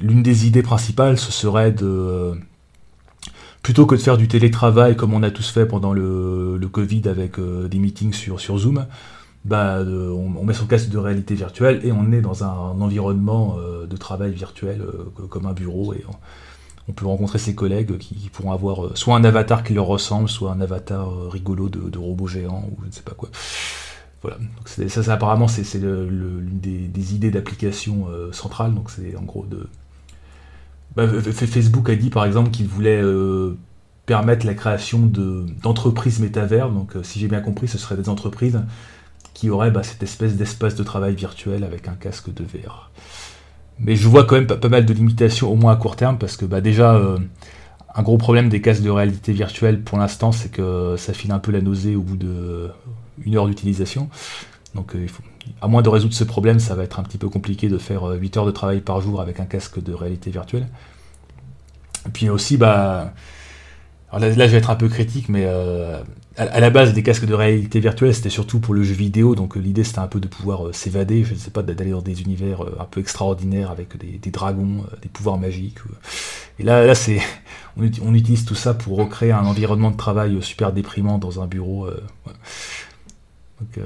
l'une 0.00 0.22
des 0.22 0.46
idées 0.46 0.62
principales, 0.62 1.18
ce 1.18 1.32
serait 1.32 1.72
de 1.72 2.34
plutôt 3.66 3.84
que 3.86 3.96
de 3.96 4.00
faire 4.00 4.16
du 4.16 4.28
télétravail 4.28 4.94
comme 4.94 5.12
on 5.12 5.24
a 5.24 5.30
tous 5.32 5.50
fait 5.50 5.66
pendant 5.66 5.92
le, 5.92 6.68
Covid 6.70 7.08
avec 7.08 7.38
euh, 7.38 7.66
des 7.68 7.78
meetings 7.78 8.12
sur, 8.12 8.38
Zoom, 8.58 8.86
bah, 9.44 9.80
on, 9.82 10.44
met 10.44 10.52
son 10.52 10.66
casque 10.66 10.88
de 10.88 10.98
réalité 10.98 11.34
virtuelle 11.34 11.80
et 11.82 11.90
on 11.90 12.12
est 12.12 12.20
dans 12.20 12.44
un, 12.44 12.80
environnement 12.80 13.56
euh, 13.58 13.86
de 13.86 13.96
travail 13.96 14.32
virtuel 14.32 14.82
euh, 14.82 15.26
comme 15.28 15.46
un 15.46 15.52
bureau 15.52 15.94
et 15.94 16.04
on, 16.08 16.12
peut 16.92 17.06
rencontrer 17.06 17.38
ses 17.38 17.54
collègues 17.54 17.98
qui, 17.98 18.30
pourront 18.32 18.52
avoir 18.52 18.96
soit 18.96 19.16
un 19.16 19.24
avatar 19.24 19.64
qui 19.64 19.74
leur 19.74 19.86
ressemble, 19.86 20.28
soit 20.28 20.52
un 20.52 20.60
avatar 20.60 21.30
rigolo 21.30 21.68
de, 21.68 21.98
robot 21.98 22.26
géant 22.26 22.68
ou 22.70 22.82
je 22.82 22.86
ne 22.86 22.92
sais 22.92 23.02
pas 23.02 23.14
quoi. 23.14 23.28
Voilà. 24.22 24.38
Ça, 24.64 25.12
apparemment, 25.12 25.48
c'est 25.48 25.78
l'une 25.78 26.60
des, 26.60 27.14
idées 27.14 27.30
d'application 27.30 28.06
centrale. 28.32 28.74
Donc 28.74 28.90
bah, 30.96 31.06
Facebook 31.06 31.90
a 31.90 31.94
dit 31.94 32.08
par 32.08 32.24
exemple 32.24 32.50
qu'il 32.50 32.66
voulait 32.66 33.02
euh, 33.02 33.56
permettre 34.06 34.46
la 34.46 34.54
création 34.54 35.00
d'entreprises 35.62 36.20
métavers. 36.20 36.70
Donc, 36.70 36.96
euh, 36.96 37.02
si 37.02 37.20
j'ai 37.20 37.28
bien 37.28 37.42
compris, 37.42 37.68
ce 37.68 37.76
seraient 37.76 37.96
des 37.96 38.08
entreprises 38.08 38.60
qui 39.34 39.50
auraient 39.50 39.70
bah, 39.70 39.82
cette 39.82 40.02
espèce 40.02 40.36
d'espace 40.36 40.74
de 40.74 40.82
travail 40.82 41.14
virtuel 41.14 41.64
avec 41.64 41.88
un 41.88 41.94
casque 41.94 42.32
de 42.32 42.42
VR. 42.42 42.90
Mais 43.78 43.96
je 43.96 44.08
vois 44.08 44.24
quand 44.24 44.36
même 44.36 44.46
pas, 44.46 44.68
mal 44.68 44.86
de 44.86 44.92
limitations, 44.92 45.52
au 45.52 45.56
moins 45.56 45.72
à 45.72 45.76
court 45.76 45.96
terme, 45.96 46.18
parce 46.18 46.36
que 46.36 46.44
bah, 46.46 46.60
déjà, 46.60 46.94
euh, 46.94 47.18
un 47.94 48.02
gros 48.02 48.16
problème 48.18 48.48
des 48.48 48.60
casques 48.60 48.82
de 48.82 48.90
réalité 48.90 49.32
virtuelle 49.32 49.82
pour 49.82 49.98
l'instant, 49.98 50.32
c'est 50.32 50.50
que 50.50 50.96
ça 50.96 51.12
file 51.12 51.32
un 51.32 51.38
peu 51.38 51.52
la 51.52 51.60
nausée 51.60 51.96
au 51.96 52.02
bout 52.02 52.16
d'une 52.16 53.36
heure 53.36 53.46
d'utilisation. 53.46 54.08
Donc, 54.74 54.92
il 54.94 55.08
faut, 55.08 55.22
à 55.60 55.68
moins 55.68 55.82
de 55.82 55.88
résoudre 55.88 56.14
ce 56.14 56.24
problème, 56.24 56.58
ça 56.58 56.74
va 56.74 56.84
être 56.84 57.00
un 57.00 57.02
petit 57.02 57.18
peu 57.18 57.28
compliqué 57.28 57.68
de 57.68 57.78
faire 57.78 58.04
8 58.04 58.36
euh, 58.36 58.40
heures 58.40 58.46
de 58.46 58.50
travail 58.50 58.80
par 58.80 59.00
jour 59.00 59.20
avec 59.20 59.40
un 59.40 59.46
casque 59.46 59.82
de 59.82 59.92
réalité 59.92 60.30
virtuelle. 60.30 60.66
Et 62.06 62.10
puis 62.10 62.28
aussi, 62.28 62.56
bah, 62.56 63.12
là, 64.12 64.30
je 64.30 64.36
vais 64.36 64.58
être 64.58 64.70
un 64.70 64.76
peu 64.76 64.88
critique, 64.88 65.28
mais 65.28 65.44
euh, 65.46 66.00
à, 66.36 66.60
la 66.60 66.70
base 66.70 66.92
des 66.92 67.02
casques 67.02 67.26
de 67.26 67.34
réalité 67.34 67.80
virtuelle, 67.80 68.14
c'était 68.14 68.30
surtout 68.30 68.60
pour 68.60 68.74
le 68.74 68.82
jeu 68.82 68.94
vidéo, 68.94 69.34
donc 69.34 69.56
euh, 69.56 69.60
l'idée 69.60 69.84
c'était 69.84 69.98
un 69.98 70.06
peu 70.06 70.20
de 70.20 70.28
pouvoir 70.28 70.74
s'évader, 70.74 71.24
je 71.24 71.34
ne 71.34 71.38
sais 71.38 71.50
pas, 71.50 71.62
d'aller 71.62 71.90
dans 71.90 72.02
des 72.02 72.22
univers 72.22 72.62
un 72.78 72.84
peu 72.84 73.00
extraordinaires 73.00 73.70
avec 73.70 73.96
des, 73.96 74.30
dragons, 74.30 74.84
des 75.02 75.08
pouvoirs 75.08 75.38
magiques. 75.38 75.78
Et 76.58 76.62
là, 76.62 76.86
là 76.86 76.94
c'est, 76.94 77.20
on, 77.76 78.14
utilise 78.14 78.44
tout 78.44 78.54
ça 78.54 78.74
pour 78.74 78.98
recréer 78.98 79.32
un 79.32 79.44
environnement 79.44 79.90
de 79.90 79.96
travail 79.96 80.42
super 80.42 80.72
déprimant 80.72 81.18
dans 81.18 81.42
un 81.42 81.46
bureau. 81.46 81.88
Donc, 83.60 83.80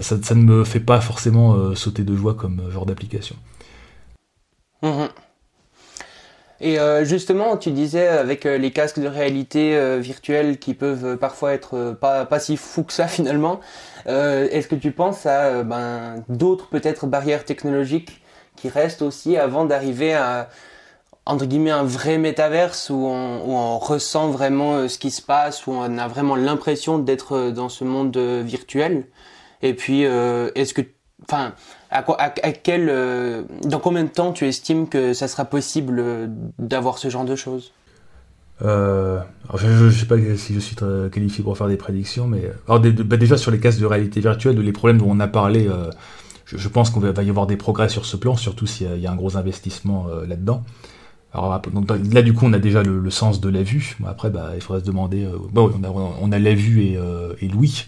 ça, 0.00 0.34
ne 0.34 0.42
me 0.42 0.64
fait 0.64 0.80
pas 0.80 1.00
forcément 1.00 1.54
euh, 1.54 1.74
sauter 1.74 2.04
de 2.04 2.16
joie 2.16 2.34
comme 2.34 2.60
euh, 2.60 2.70
genre 2.70 2.86
d'application. 2.86 3.36
Mhm. 4.82 5.08
Et 6.64 6.78
euh, 6.78 7.04
justement, 7.04 7.56
tu 7.56 7.72
disais 7.72 8.06
avec 8.06 8.44
les 8.44 8.70
casques 8.70 9.00
de 9.00 9.08
réalité 9.08 9.98
virtuelle 9.98 10.58
qui 10.58 10.74
peuvent 10.74 11.16
parfois 11.16 11.52
être 11.52 11.96
pas, 12.00 12.38
si 12.38 12.56
fous 12.56 12.84
que 12.84 12.92
ça 12.92 13.08
finalement, 13.08 13.60
est-ce 14.06 14.68
que 14.68 14.76
tu 14.76 14.92
penses 14.92 15.26
à 15.26 15.64
ben, 15.64 16.24
d'autres 16.28 16.68
peut-être 16.68 17.06
barrières 17.06 17.44
technologiques 17.44 18.22
qui 18.56 18.68
restent 18.68 19.02
aussi 19.02 19.36
avant 19.36 19.64
d'arriver 19.64 20.14
à 20.14 20.48
entre 21.24 21.46
un 21.52 21.84
vrai 21.84 22.18
métaverse 22.18 22.90
où 22.90 23.06
on, 23.06 23.78
ressent 23.78 24.28
vraiment 24.30 24.88
ce 24.88 24.98
qui 24.98 25.10
se 25.10 25.22
passe, 25.22 25.66
où 25.66 25.72
on 25.72 25.98
a 25.98 26.08
vraiment 26.08 26.36
l'impression 26.36 26.98
d'être 26.98 27.50
dans 27.50 27.68
ce 27.68 27.84
monde 27.84 28.16
virtuel? 28.16 29.04
Et 29.62 29.74
puis, 29.74 30.04
euh, 30.04 30.50
est-ce 30.54 30.74
que, 30.74 30.82
enfin, 31.24 31.54
à, 31.92 32.52
quel, 32.52 32.88
euh, 32.88 33.42
dans 33.64 33.78
combien 33.78 34.04
de 34.04 34.08
temps 34.08 34.32
tu 34.32 34.46
estimes 34.46 34.88
que 34.88 35.12
ça 35.12 35.28
sera 35.28 35.44
possible 35.44 35.96
euh, 35.98 36.26
d'avoir 36.58 36.98
ce 36.98 37.10
genre 37.10 37.24
de 37.24 37.36
choses? 37.36 37.72
Je 38.60 39.66
ne 39.66 39.90
sais 39.90 40.06
pas 40.06 40.16
si 40.36 40.54
je 40.54 40.60
suis 40.60 40.76
qualifié 41.10 41.42
pour 41.42 41.58
faire 41.58 41.66
des 41.66 41.76
prédictions, 41.76 42.28
mais 42.28 42.50
alors, 42.68 42.80
bah, 42.80 43.16
déjà 43.16 43.36
sur 43.36 43.50
les 43.50 43.58
casques 43.58 43.80
de 43.80 43.86
réalité 43.86 44.20
virtuelle, 44.20 44.58
les 44.58 44.72
problèmes 44.72 44.98
dont 44.98 45.10
on 45.10 45.18
a 45.18 45.26
parlé, 45.26 45.68
je, 46.44 46.68
pense 46.68 46.90
qu'on 46.90 47.00
va 47.00 47.22
y 47.24 47.28
avoir 47.28 47.48
des 47.48 47.56
progrès 47.56 47.88
sur 47.88 48.06
ce 48.06 48.16
plan, 48.16 48.36
surtout 48.36 48.68
s'il 48.68 49.00
y, 49.00 49.06
a 49.06 49.10
un 49.10 49.16
gros 49.16 49.36
investissement 49.36 50.06
là-dedans. 50.28 50.62
Là 51.34 52.22
du 52.22 52.34
coup 52.34 52.46
on 52.46 52.52
a 52.52 52.60
déjà 52.60 52.84
le, 52.84 53.10
sens 53.10 53.40
de 53.40 53.48
la 53.48 53.64
vue. 53.64 53.96
Après 54.06 54.30
bah, 54.30 54.52
il 54.54 54.60
faudrait 54.60 54.82
se 54.82 54.86
demander. 54.86 55.24
a, 55.24 55.90
on 56.20 56.30
a 56.30 56.38
la 56.38 56.54
vue 56.54 56.82
et, 56.82 56.98
et 57.40 57.48
l'ouïe 57.48 57.86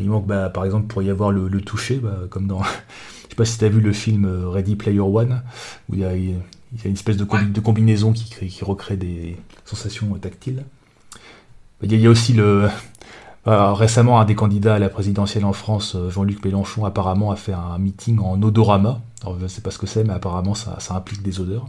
il 0.00 0.08
manque, 0.08 0.26
bah, 0.26 0.48
par 0.48 0.64
exemple, 0.64 0.86
pour 0.86 1.02
y 1.02 1.10
avoir 1.10 1.30
le, 1.30 1.60
toucher, 1.60 1.96
bah, 1.96 2.20
comme 2.30 2.46
dans. 2.46 2.62
Je 3.24 3.34
sais 3.34 3.36
pas 3.36 3.44
si 3.46 3.58
tu 3.58 3.64
as 3.64 3.68
vu 3.70 3.80
le 3.80 3.92
film 3.94 4.26
euh, 4.26 4.48
Ready 4.48 4.76
Player 4.76 5.00
One, 5.00 5.42
où 5.88 5.94
il 5.94 6.00
y 6.00 6.04
a, 6.04 6.14
une 6.14 6.92
espèce 6.92 7.16
de, 7.16 7.24
de 7.24 7.60
combinaison 7.60 8.12
qui, 8.12 8.24
qui, 8.24 8.64
recrée 8.64 8.98
des 8.98 9.38
sensations 9.64 10.06
tactiles. 10.14 10.64
Il 11.82 11.94
y 11.94 12.06
a, 12.06 12.10
aussi 12.10 12.32
le. 12.32 12.68
Bah, 13.44 13.74
récemment, 13.74 14.20
un 14.20 14.24
des 14.24 14.36
candidats 14.36 14.76
à 14.76 14.78
la 14.78 14.88
présidentielle 14.88 15.44
en 15.44 15.52
France, 15.52 15.96
euh, 15.96 16.10
Jean-Luc 16.10 16.44
Mélenchon, 16.44 16.84
apparemment 16.84 17.32
a 17.32 17.36
fait 17.36 17.52
un 17.52 17.76
meeting 17.76 18.20
en 18.20 18.40
odorama. 18.40 19.00
Alors, 19.22 19.36
je 19.36 19.42
ne 19.42 19.48
sais 19.48 19.60
pas 19.60 19.72
ce 19.72 19.78
que 19.78 19.88
c'est, 19.88 20.04
mais 20.04 20.12
apparemment, 20.12 20.54
ça, 20.54 20.78
implique 20.90 21.24
des 21.24 21.40
odeurs. 21.40 21.66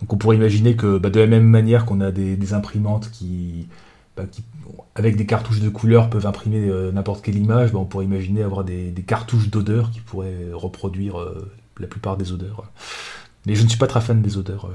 Donc, 0.00 0.10
on 0.10 0.16
pourrait 0.16 0.36
imaginer 0.36 0.76
que, 0.76 0.96
de 0.96 1.20
la 1.20 1.26
même 1.26 1.44
manière 1.44 1.84
qu'on 1.84 2.00
a 2.00 2.10
des 2.10 2.54
imprimantes 2.54 3.10
qui, 3.10 3.68
bah, 4.20 4.26
qui, 4.30 4.42
avec 4.94 5.16
des 5.16 5.26
cartouches 5.26 5.60
de 5.60 5.68
couleurs, 5.68 6.10
peuvent 6.10 6.26
imprimer 6.26 6.68
euh, 6.68 6.92
n'importe 6.92 7.24
quelle 7.24 7.36
image, 7.36 7.72
bah, 7.72 7.78
on 7.78 7.84
pourrait 7.84 8.04
imaginer 8.04 8.42
avoir 8.42 8.64
des, 8.64 8.92
cartouches 9.06 9.48
d'odeurs 9.48 9.90
qui 9.90 10.00
pourraient 10.00 10.48
reproduire 10.52 11.20
euh, 11.20 11.50
la 11.78 11.86
plupart 11.86 12.16
des 12.16 12.32
odeurs. 12.32 12.64
Mais 13.46 13.54
je 13.54 13.62
ne 13.62 13.68
suis 13.68 13.78
pas 13.78 13.86
très 13.86 14.00
fan 14.00 14.20
des 14.20 14.36
odeurs. 14.36 14.68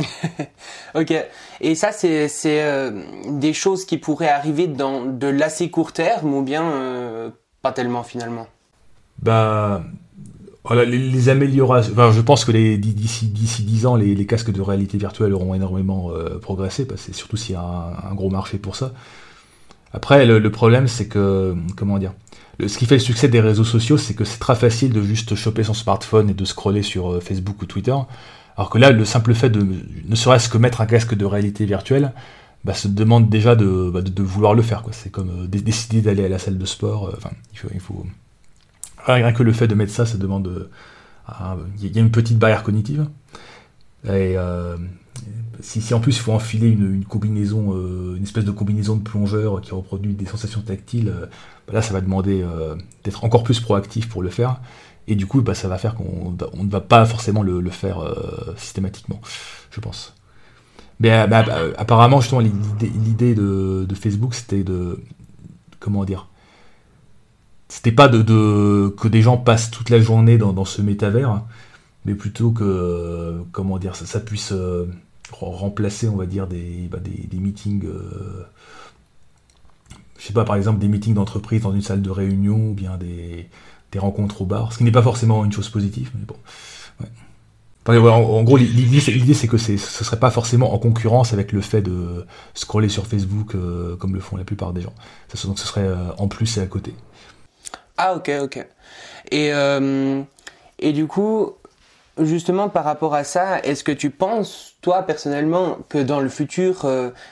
Euh, 0.00 0.04
ok. 1.00 1.14
Et 1.60 1.74
ça, 1.74 1.92
c'est 1.92 2.28
des 3.30 3.52
choses 3.52 3.86
qui 3.86 3.96
pourraient 3.96 4.28
arriver 4.28 4.66
dans 4.66 5.04
de 5.06 5.28
l'assez 5.28 5.70
court 5.70 5.92
terme 5.92 6.34
ou 6.34 6.42
bien 6.42 7.32
pas 7.62 7.72
tellement 7.72 8.02
finalement? 8.02 8.46
Bah, 9.22 9.82
voilà, 10.64 10.86
les, 10.86 11.28
améliorations. 11.28 11.92
Enfin, 11.92 12.10
je 12.10 12.22
pense 12.22 12.46
que 12.46 12.52
d'ici 12.52 13.26
d'ici 13.26 13.62
10 13.64 13.86
ans, 13.86 13.96
les, 13.96 14.26
casques 14.26 14.50
de 14.50 14.62
réalité 14.62 14.96
virtuelle 14.96 15.34
auront 15.34 15.54
énormément 15.54 16.10
euh, 16.10 16.38
progressé, 16.38 16.86
parce 16.86 17.04
que 17.04 17.12
surtout 17.12 17.36
s'il 17.36 17.52
y 17.52 17.58
a 17.58 17.92
un, 18.10 18.14
gros 18.14 18.30
marché 18.30 18.56
pour 18.56 18.74
ça. 18.74 18.92
Après, 19.92 20.24
le, 20.24 20.50
problème, 20.50 20.88
c'est 20.88 21.06
que 21.06 21.54
comment 21.76 21.98
dire, 21.98 22.14
ce 22.66 22.78
qui 22.78 22.86
fait 22.86 22.94
le 22.94 23.00
succès 23.00 23.28
des 23.28 23.40
réseaux 23.40 23.64
sociaux, 23.64 23.98
c'est 23.98 24.14
que 24.14 24.24
c'est 24.24 24.38
très 24.38 24.54
facile 24.54 24.92
de 24.92 25.02
juste 25.02 25.34
choper 25.34 25.64
son 25.64 25.74
smartphone 25.74 26.30
et 26.30 26.34
de 26.34 26.44
scroller 26.46 26.82
sur 26.82 27.12
euh, 27.12 27.20
Facebook 27.20 27.60
ou 27.60 27.66
Twitter. 27.66 27.94
Alors 28.56 28.70
que 28.70 28.78
là, 28.78 28.90
le 28.90 29.04
simple 29.04 29.34
fait 29.34 29.50
de 29.50 29.66
ne 30.08 30.14
serait-ce 30.16 30.48
que 30.48 30.56
mettre 30.56 30.80
un 30.80 30.86
casque 30.86 31.14
de 31.14 31.26
réalité 31.26 31.66
virtuelle, 31.66 32.12
bah, 32.64 32.72
se 32.72 32.88
demande 32.88 33.28
déjà 33.28 33.54
de, 33.54 33.90
bah, 33.92 34.00
de, 34.00 34.22
vouloir 34.22 34.54
le 34.54 34.62
faire. 34.62 34.82
C'est 34.92 35.10
comme 35.10 35.44
euh, 35.44 35.46
décider 35.46 36.00
d'aller 36.00 36.24
à 36.24 36.28
la 36.28 36.38
salle 36.38 36.56
de 36.56 36.64
sport. 36.64 37.12
Enfin, 37.14 37.30
il 37.52 37.80
faut... 37.80 38.06
Rien 39.06 39.32
que 39.32 39.42
le 39.42 39.52
fait 39.52 39.68
de 39.68 39.74
mettre 39.74 39.92
ça, 39.92 40.06
ça 40.06 40.16
demande. 40.16 40.48
Euh, 40.48 41.54
il 41.80 41.94
y 41.94 41.98
a 41.98 42.02
une 42.02 42.10
petite 42.10 42.38
barrière 42.38 42.62
cognitive. 42.62 43.06
Et 44.08 44.36
si, 45.60 45.80
si, 45.80 45.94
en 45.94 46.00
plus 46.00 46.16
il 46.16 46.20
faut 46.20 46.32
enfiler 46.32 46.68
une, 46.68 47.04
combinaison, 47.04 47.72
une 48.16 48.22
espèce 48.22 48.44
de 48.44 48.50
combinaison 48.50 48.96
de 48.96 49.02
plongeur 49.02 49.62
qui 49.62 49.72
reproduit 49.72 50.12
des 50.12 50.26
sensations 50.26 50.60
tactiles, 50.60 51.10
bah 51.66 51.72
là 51.72 51.80
ça 51.80 51.94
va 51.94 52.02
demander 52.02 52.44
d'être 53.04 53.24
encore 53.24 53.44
plus 53.44 53.60
proactif 53.60 54.10
pour 54.10 54.22
le 54.22 54.28
faire. 54.28 54.60
Et 55.08 55.14
du 55.14 55.26
coup, 55.26 55.40
bah, 55.40 55.54
ça 55.54 55.68
va 55.68 55.78
faire 55.78 55.94
qu'on 55.94 56.34
ne 56.34 56.70
va 56.70 56.80
pas 56.82 57.06
forcément 57.06 57.42
le, 57.42 57.70
faire 57.70 58.04
systématiquement, 58.56 59.22
je 59.70 59.80
pense. 59.80 60.14
Mais 61.00 61.12
euh, 61.12 61.26
bah, 61.26 61.42
bah, 61.42 61.58
apparemment, 61.76 62.20
justement, 62.20 62.40
l'idée 62.40 63.34
de, 63.34 63.86
Facebook, 63.94 64.34
c'était 64.34 64.64
de. 64.64 65.00
Comment 65.80 66.04
dire 66.04 66.28
C'était 67.68 67.92
pas 67.92 68.08
de, 68.08 68.88
que 68.98 69.08
des 69.08 69.22
gens 69.22 69.36
passent 69.36 69.70
toute 69.70 69.90
la 69.90 70.00
journée 70.00 70.38
dans, 70.38 70.64
ce 70.64 70.82
métavers, 70.82 71.42
mais 72.04 72.14
plutôt 72.14 72.50
que. 72.50 73.42
Comment 73.52 73.78
dire 73.78 73.96
Ça, 73.96 74.20
puisse 74.20 74.52
euh, 74.52 74.86
remplacer, 75.32 76.08
on 76.08 76.16
va 76.16 76.26
dire, 76.26 76.46
des, 76.46 76.88
bah, 76.90 76.98
des, 77.00 77.38
meetings. 77.38 77.84
Euh, 77.86 78.46
je 80.18 80.26
sais 80.26 80.32
pas, 80.32 80.44
par 80.44 80.56
exemple, 80.56 80.78
des 80.78 80.88
meetings 80.88 81.14
d'entreprise 81.14 81.62
dans 81.62 81.72
une 81.72 81.82
salle 81.82 82.02
de 82.02 82.10
réunion, 82.10 82.70
ou 82.70 82.74
bien 82.74 82.96
des, 82.96 83.48
des 83.92 83.98
rencontres 83.98 84.42
au 84.42 84.46
bar, 84.46 84.72
ce 84.72 84.78
qui 84.78 84.84
n'est 84.84 84.92
pas 84.92 85.02
forcément 85.02 85.44
une 85.44 85.52
chose 85.52 85.68
positive, 85.68 86.10
mais 86.14 86.24
bon 86.26 86.36
en, 87.92 88.42
gros, 88.42 88.56
l'idée 88.56 89.34
c'est 89.34 89.48
que 89.48 89.58
ce 89.58 89.76
serait 89.76 90.18
pas 90.18 90.30
forcément 90.30 90.72
en 90.72 90.78
concurrence 90.78 91.32
avec 91.32 91.52
le 91.52 91.60
fait 91.60 91.82
de 91.82 92.24
scroller 92.54 92.88
sur 92.88 93.06
Facebook 93.06 93.54
euh, 93.54 93.96
comme 93.96 94.14
le 94.14 94.20
font 94.20 94.36
la 94.36 94.44
plupart 94.44 94.72
des 94.72 94.80
gens. 94.80 94.94
Donc 95.44 95.58
ce 95.58 95.66
serait 95.66 95.86
euh, 95.86 96.10
en 96.16 96.28
plus 96.28 96.56
et 96.56 96.60
à 96.60 96.66
côté. 96.66 96.94
Ah 97.96 98.14
ok 98.14 98.30
ok. 98.42 98.66
Et 99.30 99.52
euh, 99.54 100.22
et 100.78 100.92
du 100.92 101.06
coup, 101.06 101.52
justement 102.18 102.68
par 102.68 102.84
rapport 102.84 103.14
à 103.14 103.24
ça, 103.24 103.60
est-ce 103.60 103.84
que 103.84 103.92
tu 103.92 104.10
penses 104.10 104.74
toi 104.82 105.02
personnellement 105.02 105.78
que 105.88 105.98
dans 105.98 106.20
le 106.20 106.28
futur 106.28 106.86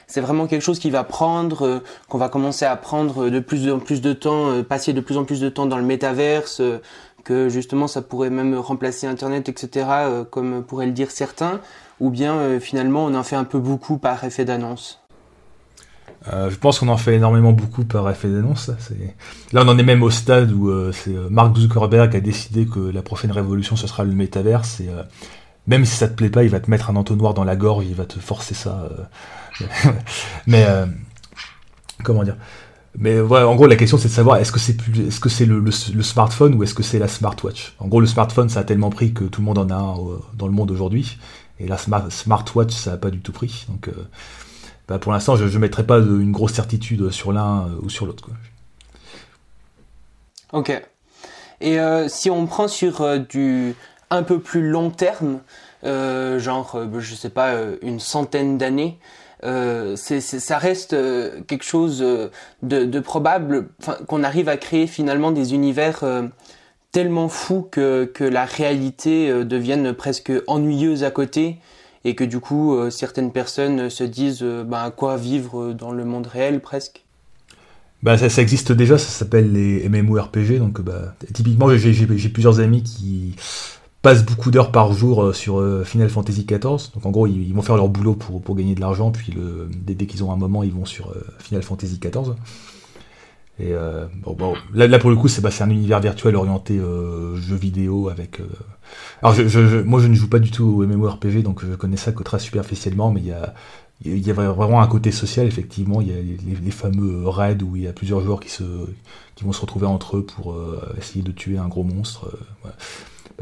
c'est 0.07 0.21
vraiment 0.21 0.47
quelque 0.47 0.62
chose 0.62 0.78
qui 0.78 0.90
va 0.90 1.04
prendre, 1.04 1.83
qu'on 2.09 2.19
va 2.19 2.28
commencer 2.28 2.64
à 2.64 2.76
prendre 2.76 3.28
de 3.28 3.40
plus 3.40 3.71
en 3.71 3.78
plus 3.78 4.00
de 4.00 4.12
temps, 4.12 4.62
passer 4.62 4.92
de 4.92 5.00
plus 5.00 5.19
en 5.19 5.25
plus 5.25 5.40
de 5.40 5.49
temps 5.49 5.66
dans 5.66 5.76
le 5.78 5.85
métaverse 5.85 6.62
que 7.23 7.49
justement 7.49 7.87
ça 7.87 8.02
pourrait 8.02 8.31
même 8.31 8.54
remplacer 8.54 9.07
Internet, 9.07 9.49
etc., 9.49 9.87
euh, 9.90 10.25
comme 10.25 10.64
pourraient 10.64 10.87
le 10.87 10.92
dire 10.92 11.11
certains, 11.11 11.61
ou 12.00 12.11
bien 12.11 12.35
euh, 12.35 12.61
finalement 12.61 13.04
on 13.04 13.14
en 13.14 13.23
fait 13.23 13.37
un 13.37 13.45
peu 13.45 13.59
beaucoup 13.59 13.99
par 13.99 14.25
effet 14.25 14.45
d'annonce? 14.45 15.01
Euh, 16.31 16.50
je 16.50 16.57
pense 16.57 16.79
qu'on 16.79 16.88
en 16.88 16.97
fait 16.97 17.14
énormément 17.14 17.52
beaucoup 17.52 17.85
par 17.85 18.09
effet 18.11 18.29
d'annonce. 18.29 18.71
Là, 19.52 19.62
on 19.64 19.69
en 19.69 19.79
est 19.79 19.83
même 19.83 20.02
au 20.02 20.11
stade 20.11 20.52
où 20.52 20.71
c'est 20.93 21.14
Mark 21.31 21.57
Zuckerberg 21.57 22.14
a 22.14 22.21
décidé 22.21 22.67
que 22.67 22.79
la 22.79 23.02
prochaine 23.02 23.33
révolution, 23.33 23.76
ce 23.76 23.87
sera 23.87 24.05
le 24.05 24.12
métaverse. 24.12 24.81
Et 24.81 24.88
même 25.67 25.85
si 25.85 25.97
ça 25.97 26.09
te 26.09 26.14
plaît 26.14 26.31
pas, 26.31 26.45
il 26.45 26.50
va 26.50 26.61
te 26.61 26.71
mettre 26.71 26.91
un 26.91 26.97
entonnoir 26.97 27.35
dans 27.35 27.45
la 27.45 27.57
gorge, 27.57 27.87
il 27.87 27.95
va 27.95 28.05
te 28.05 28.19
forcer 28.19 28.55
ça. 28.55 28.88
Mais 30.47 30.67
comment 32.02 32.25
dire? 32.25 32.37
Mais 32.99 33.21
voilà, 33.21 33.49
en 33.49 33.55
gros, 33.55 33.67
la 33.67 33.76
question 33.76 33.97
c'est 33.97 34.09
de 34.09 34.12
savoir 34.12 34.37
est-ce 34.37 34.52
que 34.52 34.59
c'est 35.29 35.47
le, 35.47 35.71
smartphone 36.02 36.55
ou 36.55 36.62
est-ce 36.62 36.75
que 36.75 36.83
c'est 36.83 36.99
la 36.99 37.09
smartwatch? 37.09 37.75
En 37.79 37.88
gros, 37.88 38.00
le 38.00 38.07
smartphone 38.07 38.49
ça 38.49 38.61
a 38.61 38.64
tellement 38.64 38.91
pris 38.91 39.14
que 39.14 39.25
tout 39.25 39.41
le 39.41 39.47
monde 39.47 39.59
en 39.59 39.71
a 39.71 39.75
un 39.75 39.97
euh, 39.97 40.19
dans 40.35 40.47
le 40.47 40.52
monde 40.52 40.71
aujourd'hui, 40.71 41.19
et 41.59 41.67
la 41.67 41.79
smartwatch 41.79 42.75
ça 42.75 42.93
a 42.93 42.97
pas 42.99 43.11
du 43.11 43.21
tout 43.21 43.33
pris. 43.33 43.67
Donc, 43.69 43.88
euh, 43.88 43.93
bah, 44.92 44.99
pour 44.99 45.12
l'instant, 45.12 45.37
je 45.37 45.44
ne 45.44 45.58
mettrai 45.58 45.84
pas 45.84 45.99
une 45.99 46.32
grosse 46.32 46.52
certitude 46.52 47.11
sur 47.11 47.32
l'un 47.32 47.62
euh, 47.62 47.80
ou 47.82 47.90
sur 47.90 48.06
l'autre. 48.06 48.28
Ok. 50.52 50.70
Et 51.61 51.78
si 52.08 52.28
on 52.28 52.46
prend 52.46 52.66
sur 52.66 53.20
du 53.20 53.76
un 54.11 54.25
peu 54.25 54.40
plus 54.40 54.68
long 54.68 54.90
terme, 54.90 55.38
genre, 55.84 56.76
je 56.99 57.14
sais 57.14 57.30
pas, 57.30 57.54
une 57.82 58.00
centaine 58.00 58.58
d'années, 58.58 58.99
euh, 59.44 59.96
ça 59.96 60.58
reste 60.58 60.92
euh, 60.92 61.40
quelque 61.49 61.64
chose 61.64 62.00
euh, 62.00 62.28
de, 62.62 63.00
probable, 63.00 63.68
qu'on 64.06 64.22
arrive 64.22 64.49
à 64.49 64.56
créer 64.56 64.87
finalement 64.87 65.32
des 65.32 65.54
univers 65.54 66.04
tellement 66.92 67.28
fous 67.28 67.66
que, 67.70 68.04
que 68.04 68.25
la 68.25 68.44
réalité 68.44 69.32
devienne 69.44 69.94
presque 69.94 70.32
ennuyeuse 70.46 71.04
à 71.04 71.11
côté 71.11 71.58
et 72.04 72.14
que 72.14 72.25
du 72.25 72.40
coup 72.40 72.76
certaines 72.90 73.32
personnes 73.32 73.90
se 73.90 74.04
disent 74.04 74.42
bah, 74.42 74.82
à 74.85 74.90
quoi 74.90 75.16
vivre 75.16 75.73
dans 75.73 75.92
le 75.92 76.04
monde 76.04 76.26
réel 76.26 76.61
presque? 76.61 77.04
Bah 78.02 78.18
ça, 78.18 78.42
existe 78.42 78.73
déjà, 78.73 78.99
ça 78.99 79.09
s'appelle 79.09 79.52
les 79.52 79.88
MMORPG, 79.88 80.59
donc 80.59 80.80
bah, 80.80 81.14
typiquement 81.32 81.68
j'ai 81.76 82.28
plusieurs 82.28 82.59
amis 82.59 82.82
qui 82.82 83.37
passent 84.02 84.25
beaucoup 84.25 84.50
d'heures 84.50 84.73
par 84.73 84.92
jour 84.92 85.23
euh, 85.23 85.32
sur 85.32 85.61
euh, 85.61 85.85
Final 85.85 86.11
Fantasy 86.11 86.44
XIV. 86.44 86.90
Donc 86.94 87.06
en 87.06 87.11
gros, 87.11 87.26
ils, 87.26 87.54
vont 87.54 87.62
faire 87.62 87.76
leur 87.76 87.88
boulot 87.88 88.14
pour, 88.14 88.42
pour 88.42 88.56
gagner 88.56 88.75
de 88.75 88.80
l'argent, 88.80 89.12
puis 89.12 89.32
le, 89.32 89.68
dès, 89.71 90.06
qu'ils 90.06 90.25
ont 90.25 90.32
un 90.32 90.37
moment, 90.37 90.64
ils 90.64 90.73
vont 90.73 90.85
sur 90.85 91.11
euh, 91.11 91.25
Final 91.38 91.62
Fantasy 91.62 91.99
XIV. 92.00 92.35
Et 93.62 93.73
bon, 94.26 94.54
là, 94.75 94.99
pour 94.99 95.11
le 95.11 95.16
coup, 95.16 95.28
c'est 95.28 95.40
bah, 95.40 95.50
un 95.61 95.71
univers 95.71 96.00
virtuel 96.00 96.35
orienté 96.35 96.78
euh, 96.78 97.37
jeu 97.37 97.54
vidéo 97.54 98.09
avec. 98.09 98.40
Alors 99.23 99.35
je, 99.35 99.47
je, 99.47 99.78
moi, 99.78 100.00
je 100.00 100.09
ne 100.09 100.14
joue 100.14 100.28
pas 100.28 100.40
du 100.40 100.50
tout 100.50 100.64
au 100.64 100.87
MMORPG, 100.87 101.42
donc 101.42 101.64
je 101.64 101.75
connais 101.75 101.97
ça 101.97 102.12
que 102.12 102.23
très 102.23 102.40
superficiellement, 102.40 103.12
mais 103.12 103.23
il 104.04 104.19
y 104.19 104.31
a 104.31 104.35
vraiment 104.35 104.83
un 104.83 104.87
côté 104.88 105.12
social, 105.12 105.47
effectivement. 105.47 106.00
Il 106.00 106.09
y 106.09 106.12
a 106.12 106.61
les, 106.61 106.71
fameux 106.71 107.28
raids 107.28 107.62
où 107.62 107.76
il 107.76 107.83
y 107.83 107.88
a 107.88 107.92
plusieurs 107.92 108.21
joueurs 108.21 108.40
qui, 108.40 108.50
se, 108.50 108.64
qui 109.37 109.45
vont 109.45 109.52
se 109.52 109.61
retrouver 109.61 109.87
entre 109.87 110.16
eux 110.16 110.25
pour 110.25 110.57
essayer 110.99 111.23
de 111.23 111.33
tuer 111.33 111.59
un 111.59 111.69
gros 111.69 111.85
monstre. 111.85 112.37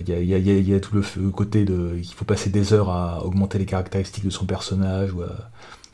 Il 0.06 0.08
y, 0.08 0.74
a, 0.74 0.80
tout 0.80 0.94
le, 0.94 1.30
côté 1.30 1.64
de 1.64 1.94
il 1.96 2.14
faut 2.14 2.24
passer 2.24 2.50
des 2.50 2.72
heures 2.72 2.90
à 2.90 3.24
augmenter 3.24 3.58
les 3.58 3.66
caractéristiques 3.66 4.24
de 4.24 4.30
son 4.30 4.46
personnage 4.46 5.12
ou 5.12 5.22
à 5.22 5.50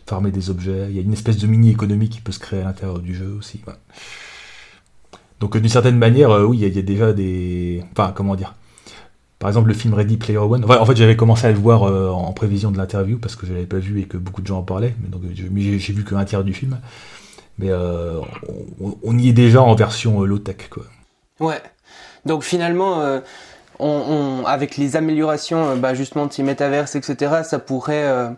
farmer 0.07 0.31
des 0.31 0.51
objets. 0.51 0.87
Il 0.89 0.97
y 0.97 0.99
a 0.99 1.03
une 1.03 1.13
espèce 1.13 1.39
de 1.39 1.47
mini 1.47 1.71
économie 1.71 2.09
qui 2.09 2.21
peut 2.21 2.33
se 2.33 2.39
créer 2.39 2.61
à 2.61 2.65
l'intérieur 2.65 2.99
du 3.01 3.15
jeu 3.15 3.37
aussi. 3.39 3.61
Donc 5.41 5.57
d'une 5.57 5.69
certaine 5.69 5.99
manière, 5.99 6.31
euh, 6.31 6.45
oui, 6.45 6.59
il 6.59 6.75
y, 6.75 6.79
a 6.79 6.83
déjà 6.83 7.13
des. 7.13 7.85
Enfin, 7.93 8.13
comment 8.15 8.37
dire? 8.37 8.55
Par 9.39 9.51
exemple, 9.51 9.69
le 9.69 9.75
film 9.75 9.93
Ready 9.93 10.17
Player 10.17 10.39
One. 10.39 10.65
en 10.65 10.87
fait, 10.87 10.97
j'avais 10.97 11.17
commencé 11.17 11.47
à 11.47 11.53
le 11.53 11.59
voir 11.59 11.83
euh, 11.83 12.09
en 12.09 12.33
prévision 12.33 12.71
de 12.71 12.79
l'interview 12.79 13.19
parce 13.19 13.37
que 13.37 13.47
je 13.47 13.53
l'avais 13.53 13.67
pas 13.67 13.79
vu 13.79 14.01
et 14.01 14.05
que 14.05 14.17
beaucoup 14.17 14.41
de 14.41 14.47
gens 14.47 14.59
en 14.59 14.63
parlaient. 14.63 14.95
Mais 15.03 15.09
donc, 15.09 15.23
j'ai 15.35 15.93
vu 15.93 16.05
qu'un 16.05 16.25
tiers 16.25 16.43
du 16.43 16.55
film. 16.55 16.79
Mais 17.59 17.71
euh, 17.71 18.21
on, 19.03 19.19
y 19.19 19.29
est 19.29 19.35
déjà 19.35 19.63
en 19.63 19.75
version 19.75 20.23
low 20.25 20.39
tech, 20.39 20.69
quoi. 20.71 20.85
Ouais. 21.41 21.61
Donc 22.25 22.43
finalement, 22.43 23.21
on, 23.79 24.45
avec 24.47 24.77
les 24.77 24.97
améliorations 24.97 25.71
euh, 25.71 25.77
bah, 25.77 25.95
justement 25.95 26.27
de 26.27 26.33
ces 26.33 26.43
métaverses, 26.43 26.95
etc., 26.95 27.43
ça 27.45 27.59
pourrait, 27.59 28.07
euh, 28.07 28.31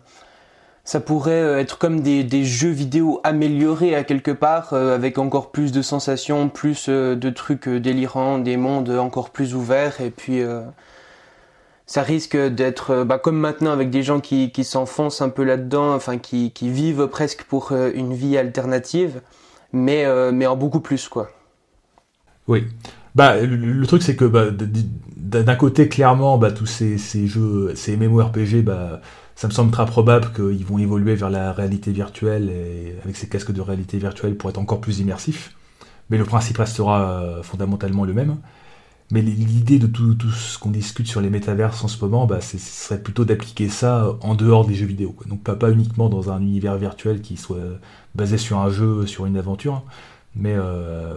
ça 0.88 1.00
pourrait 1.00 1.42
euh, 1.42 1.58
être 1.58 1.76
comme 1.76 2.00
des, 2.00 2.44
jeux 2.44 2.70
vidéo 2.70 3.20
améliorés 3.22 3.94
à 3.94 4.04
quelque 4.04 4.30
part, 4.30 4.72
avec 4.72 5.18
encore 5.18 5.50
plus 5.50 5.70
de 5.70 5.82
sensations, 5.82 6.48
plus 6.48 6.88
de 6.88 7.28
trucs 7.28 7.68
délirants, 7.68 8.38
des 8.38 8.56
mondes 8.56 8.88
encore 8.88 9.28
plus 9.28 9.54
ouverts, 9.54 10.00
et 10.00 10.08
puis 10.08 10.40
ça 11.84 12.02
risque 12.02 12.38
d'être 12.38 13.04
bah, 13.04 13.18
comme 13.18 13.36
maintenant 13.36 13.70
avec 13.70 13.90
des 13.90 14.02
gens 14.02 14.20
qui, 14.20 14.50
s'enfoncent 14.64 15.20
un 15.20 15.28
peu 15.28 15.44
là-dedans, 15.44 15.94
enfin 15.94 16.16
qui, 16.16 16.52
qui 16.52 16.70
vivent 16.70 17.06
presque 17.08 17.42
pour 17.42 17.72
une 17.72 18.14
vie 18.14 18.38
alternative, 18.38 19.20
mais, 19.74 20.06
mais 20.32 20.46
en 20.46 20.56
beaucoup 20.56 20.80
plus 20.80 21.06
quoi. 21.10 21.28
Oui. 22.46 22.64
Bah, 23.14 23.36
le, 23.38 23.86
truc, 23.86 24.02
c'est 24.02 24.16
que 24.16 24.24
bah, 24.24 24.46
d'un 25.16 25.56
côté, 25.56 25.88
clairement, 25.88 26.38
bah, 26.38 26.50
tous 26.50 26.66
ces, 26.66 26.96
ces, 26.96 27.26
jeux, 27.26 27.72
ces 27.74 27.96
MMORPG, 27.98 28.62
bah, 28.62 29.02
ça 29.38 29.46
me 29.46 29.52
semble 29.52 29.70
très 29.70 29.86
probable 29.86 30.32
qu'ils 30.34 30.64
vont 30.64 30.78
évoluer 30.78 31.14
vers 31.14 31.30
la 31.30 31.52
réalité 31.52 31.92
virtuelle 31.92 32.50
et 32.50 32.96
avec 33.04 33.16
ces 33.16 33.28
casques 33.28 33.52
de 33.52 33.60
réalité 33.60 33.96
virtuelle 33.96 34.36
pour 34.36 34.50
être 34.50 34.58
encore 34.58 34.80
plus 34.80 34.98
immersifs. 34.98 35.54
Mais 36.10 36.18
le 36.18 36.24
principe 36.24 36.58
restera 36.58 37.22
euh, 37.22 37.42
fondamentalement 37.44 38.04
le 38.04 38.12
même. 38.12 38.38
Mais 39.12 39.22
l'idée 39.22 39.78
de 39.78 39.86
tout, 39.86 40.18
ce 40.28 40.58
qu'on 40.58 40.72
discute 40.72 41.06
sur 41.06 41.20
les 41.20 41.30
métaverses 41.30 41.84
en 41.84 41.88
ce 41.88 42.04
moment, 42.04 42.26
bah, 42.26 42.40
ce 42.40 42.58
serait 42.58 43.00
plutôt 43.00 43.24
d'appliquer 43.24 43.68
ça 43.68 44.16
en 44.22 44.34
dehors 44.34 44.66
des 44.66 44.74
jeux 44.74 44.86
vidéo. 44.86 45.14
Donc 45.26 45.44
pas, 45.44 45.70
uniquement 45.70 46.08
dans 46.08 46.32
un 46.32 46.42
univers 46.42 46.76
virtuel 46.76 47.20
qui 47.20 47.36
soit 47.36 47.58
basé 48.16 48.38
sur 48.38 48.58
un 48.58 48.70
jeu, 48.70 49.06
sur 49.06 49.24
une 49.24 49.36
aventure, 49.36 49.84
mais 50.34 50.54
euh, 50.56 51.16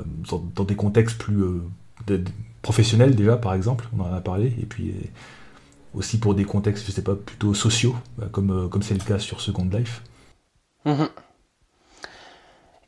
dans, 0.56 0.64
des 0.64 0.76
contextes 0.76 1.18
plus, 1.18 1.42
euh, 1.42 2.24
professionnels 2.62 3.16
déjà, 3.16 3.36
par 3.36 3.56
exemple, 3.56 3.90
on 3.98 4.04
en 4.04 4.14
a 4.14 4.22
parlé, 4.22 4.54
et 4.62 4.68
puis 4.68 4.94
aussi 5.94 6.20
pour 6.20 6.36
des 6.36 6.46
contextes, 6.46 6.86
je 6.86 6.92
sais 6.92 7.02
pas, 7.02 7.16
plutôt 7.16 7.54
sociaux, 7.54 7.96
euh, 8.22 8.28
comme 8.28 8.52
euh, 8.52 8.68
comme 8.68 8.82
c'est 8.82 8.94
le 8.94 9.04
cas 9.04 9.20
sur 9.20 9.42
Second 9.42 9.68
Life. 9.72 10.02
Mhm. 10.86 11.10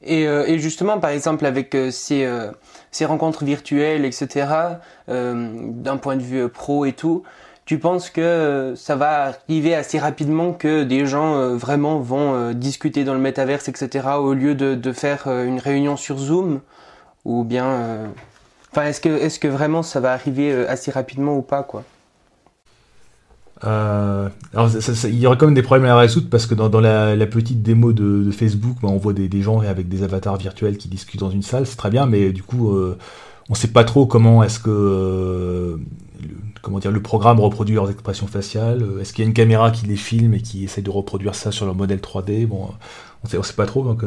Et, 0.06 0.24
et, 0.24 0.60
justement, 0.60 1.00
par 1.00 1.12
exemple, 1.12 1.46
avec 1.46 1.78
ces, 1.92 2.30
ces 2.92 3.06
rencontres 3.06 3.46
virtuelles, 3.46 4.04
etc., 4.04 4.48
d'un 5.08 5.96
point 5.96 6.18
de 6.18 6.22
vue 6.22 6.50
pro 6.50 6.84
et 6.84 6.92
tout, 6.92 7.24
tu 7.64 7.80
penses 7.80 8.10
que 8.10 8.74
ça 8.76 8.98
va 8.98 9.28
arriver 9.48 9.74
assez 9.74 10.00
rapidement 10.00 10.52
que 10.52 10.84
des 10.84 11.06
gens 11.06 11.56
vraiment 11.56 12.00
vont 12.00 12.52
discuter 12.52 13.06
dans 13.06 13.14
le 13.14 13.22
métaverse, 13.22 13.70
etc., 13.70 14.10
au 14.18 14.34
lieu 14.34 14.56
de, 14.56 14.76
de 14.76 14.92
faire 14.92 15.28
une 15.28 15.60
réunion 15.60 15.96
sur 15.96 16.18
Zoom? 16.18 16.60
Ou 17.24 17.46
bien. 17.46 18.12
Enfin, 18.72 18.88
est-ce 18.88 19.00
que, 19.00 19.08
est 19.08 19.40
que 19.40 19.48
vraiment 19.48 19.84
ça 19.84 20.02
va 20.02 20.12
arriver 20.12 20.68
assez 20.68 20.92
rapidement 20.92 21.38
ou 21.38 21.44
pas, 21.44 21.64
quoi? 21.64 21.86
Euh, 23.64 24.30
alors, 24.54 24.70
il 25.06 25.20
y 25.20 25.28
aurait 25.28 25.38
quand 25.38 25.46
même 25.46 25.56
des 25.56 25.62
problèmes 25.62 25.90
à 25.90 25.98
résoudre 25.98 26.28
parce 26.30 26.46
que 26.46 26.56
dans, 26.56 26.80
la, 26.80 27.26
petite 27.28 27.62
démo 27.62 27.94
de, 27.94 28.30
Facebook, 28.32 28.78
bah, 28.82 28.90
on 28.92 28.98
voit 28.98 29.14
des, 29.14 29.42
gens 29.42 29.60
avec 29.60 29.88
des 29.88 30.04
avatars 30.04 30.38
virtuels 30.38 30.78
qui 30.78 30.88
discutent 30.88 31.22
dans 31.22 31.30
une 31.30 31.44
salle, 31.44 31.66
c'est 31.66 31.78
très 31.78 31.90
bien, 31.90 32.06
mais 32.06 32.32
du 32.32 32.44
coup, 32.44 32.74
euh, 32.76 32.98
on 33.50 33.56
sait 33.56 33.70
pas 33.70 33.84
trop 33.84 34.06
comment 34.06 34.44
est-ce 34.44 34.60
que 34.60 34.70
euh, 34.70 35.78
le, 36.22 36.30
comment 36.62 36.80
dire, 36.80 36.92
le 36.92 37.02
programme 37.02 37.40
reproduit 37.40 37.76
leurs 37.76 37.90
expressions 37.90 38.28
faciales. 38.28 38.86
Est-ce 39.00 39.14
qu'il 39.14 39.24
y 39.24 39.26
a 39.26 39.30
une 39.30 39.34
caméra 39.34 39.72
qui 39.72 39.86
les 39.86 39.96
filme 39.96 40.34
et 40.34 40.42
qui 40.42 40.66
essaie 40.66 40.82
de 40.82 40.90
reproduire 40.90 41.36
ça 41.36 41.52
sur 41.52 41.66
leur 41.66 41.76
modèle 41.76 42.00
3D 42.00 42.48
Bon, 42.48 42.70
on 43.24 43.38
on 43.38 43.44
sait 43.44 43.54
pas 43.54 43.66
trop. 43.66 43.84
Donc, 43.84 44.04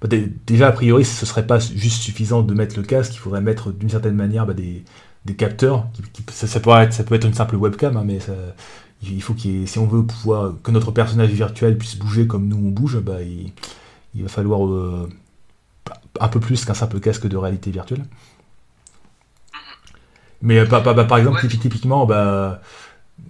bah, 0.00 0.08
déjà, 0.46 0.68
a 0.68 0.72
priori, 0.72 1.04
ce 1.04 1.26
serait 1.26 1.46
pas 1.46 1.58
juste 1.58 2.02
suffisant 2.02 2.42
de 2.42 2.54
mettre 2.54 2.76
le 2.76 2.82
casque, 2.84 3.14
il 3.14 3.18
faudrait 3.18 3.40
mettre 3.40 3.72
d'une 3.72 3.90
certaine 3.90 4.14
manière 4.14 4.46
bah, 4.46 4.54
des 4.54 4.84
des 5.26 5.34
capteurs. 5.34 5.86
Qui, 6.12 6.24
ça, 6.30 6.60
peut 6.60 6.70
être, 6.70 6.92
ça 6.92 7.04
peut 7.04 7.14
être 7.14 7.26
une 7.26 7.34
simple 7.34 7.56
webcam, 7.56 7.96
hein, 7.96 8.04
mais 8.04 8.18
il 9.02 9.22
faut 9.22 9.34
qu'il 9.34 9.68
si 9.68 9.78
on 9.78 9.86
veut 9.86 10.04
pouvoir 10.04 10.54
que 10.62 10.70
notre 10.70 10.90
personnage 10.90 11.30
virtuel 11.30 11.76
puisse 11.76 11.96
bouger 11.96 12.26
comme 12.26 12.48
nous 12.48 12.56
on 12.56 12.70
bouge, 12.70 12.98
bah, 13.00 13.22
il, 13.22 14.22
va 14.22 14.28
falloir 14.28 14.66
euh, 14.66 15.08
un 16.20 16.28
peu 16.28 16.40
plus 16.40 16.64
qu'un 16.64 16.74
simple 16.74 17.00
casque 17.00 17.26
de 17.26 17.36
réalité 17.36 17.70
virtuelle. 17.70 18.04
Mais 20.42 20.58
euh, 20.58 20.66
par 20.66 21.18
exemple, 21.18 21.46
typiquement, 21.48 22.06
bah, 22.06 22.60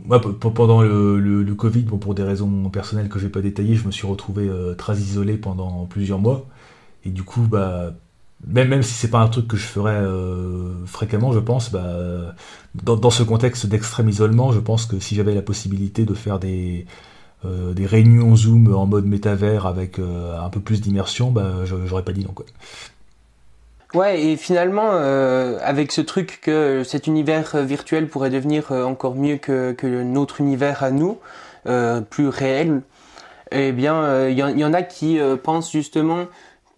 moi, 0.05 0.21
pendant 0.21 0.83
le, 0.83 1.55
Covid, 1.55 1.83
bon, 1.83 1.99
pour 1.99 2.15
des 2.15 2.23
raisons 2.23 2.69
personnelles 2.71 3.09
que 3.09 3.19
je 3.19 3.25
vais 3.25 3.31
pas 3.31 3.41
détailler, 3.41 3.75
je 3.75 3.87
me 3.87 3.93
suis 3.93 4.07
retrouvé 4.07 4.49
euh, 4.49 4.75
très 4.75 4.97
isolé 4.97 5.37
pendant 5.37 5.87
plusieurs 5.87 6.19
mois. 6.19 6.47
Et 7.05 7.11
du 7.11 7.23
coup, 7.23 7.43
bah, 7.43 7.93
même, 8.45 8.69
même 8.69 8.83
si 8.83 8.93
c'est 8.93 9.11
pas 9.11 9.19
un 9.19 9.29
truc 9.29 9.49
que 9.49 9.57
je 9.57 9.65
ferais 9.65 9.95
euh, 9.95 10.85
fréquemment, 10.87 11.33
je 11.33 11.39
pense, 11.39 11.71
bah, 11.71 12.35
dans, 12.75 13.11
ce 13.11 13.23
contexte 13.23 13.67
d'extrême 13.67 14.09
isolement, 14.09 14.53
je 14.53 14.61
pense 14.61 14.87
que 14.87 15.01
si 15.01 15.15
j'avais 15.15 15.35
la 15.35 15.43
possibilité 15.43 16.05
de 16.05 16.15
faire 16.15 16.39
des, 16.39 16.87
euh, 17.45 17.73
des 17.73 17.87
réunions 17.87 18.37
Zoom 18.37 18.75
en 18.75 18.87
mode 18.87 19.07
métavers 19.07 19.67
avec 19.67 19.99
euh, 19.99 20.39
un 20.39 20.51
peu 20.51 20.61
plus 20.61 20.81
d'immersion, 20.81 21.31
bah, 21.31 21.65
j'aurais 21.65 22.05
pas 22.05 22.13
dit 22.13 22.25
non. 22.25 22.33
Quoi. 22.33 22.45
Ouais, 23.95 24.21
et 24.21 24.37
finalement, 24.37 24.91
avec 24.91 25.91
ce 25.91 26.03
truc 26.03 26.41
que 26.43 26.83
cet 26.85 27.07
univers 27.07 27.57
virtuel 27.65 28.09
pourrait 28.09 28.31
devenir 28.31 28.73
encore 28.73 29.15
mieux 29.15 29.37
que, 29.37 29.73
que 29.73 29.87
notre 29.87 30.41
univers 30.41 30.83
à 30.83 30.91
nous, 30.91 31.19
plus 32.11 32.29
réel, 32.29 32.83
eh 33.53 33.73
bien, 33.73 34.29
il 34.29 34.37
y, 34.37 34.65
en 34.65 34.75
a 34.75 34.83
qui 34.83 35.19
pensent 35.43 35.73
justement 35.73 36.27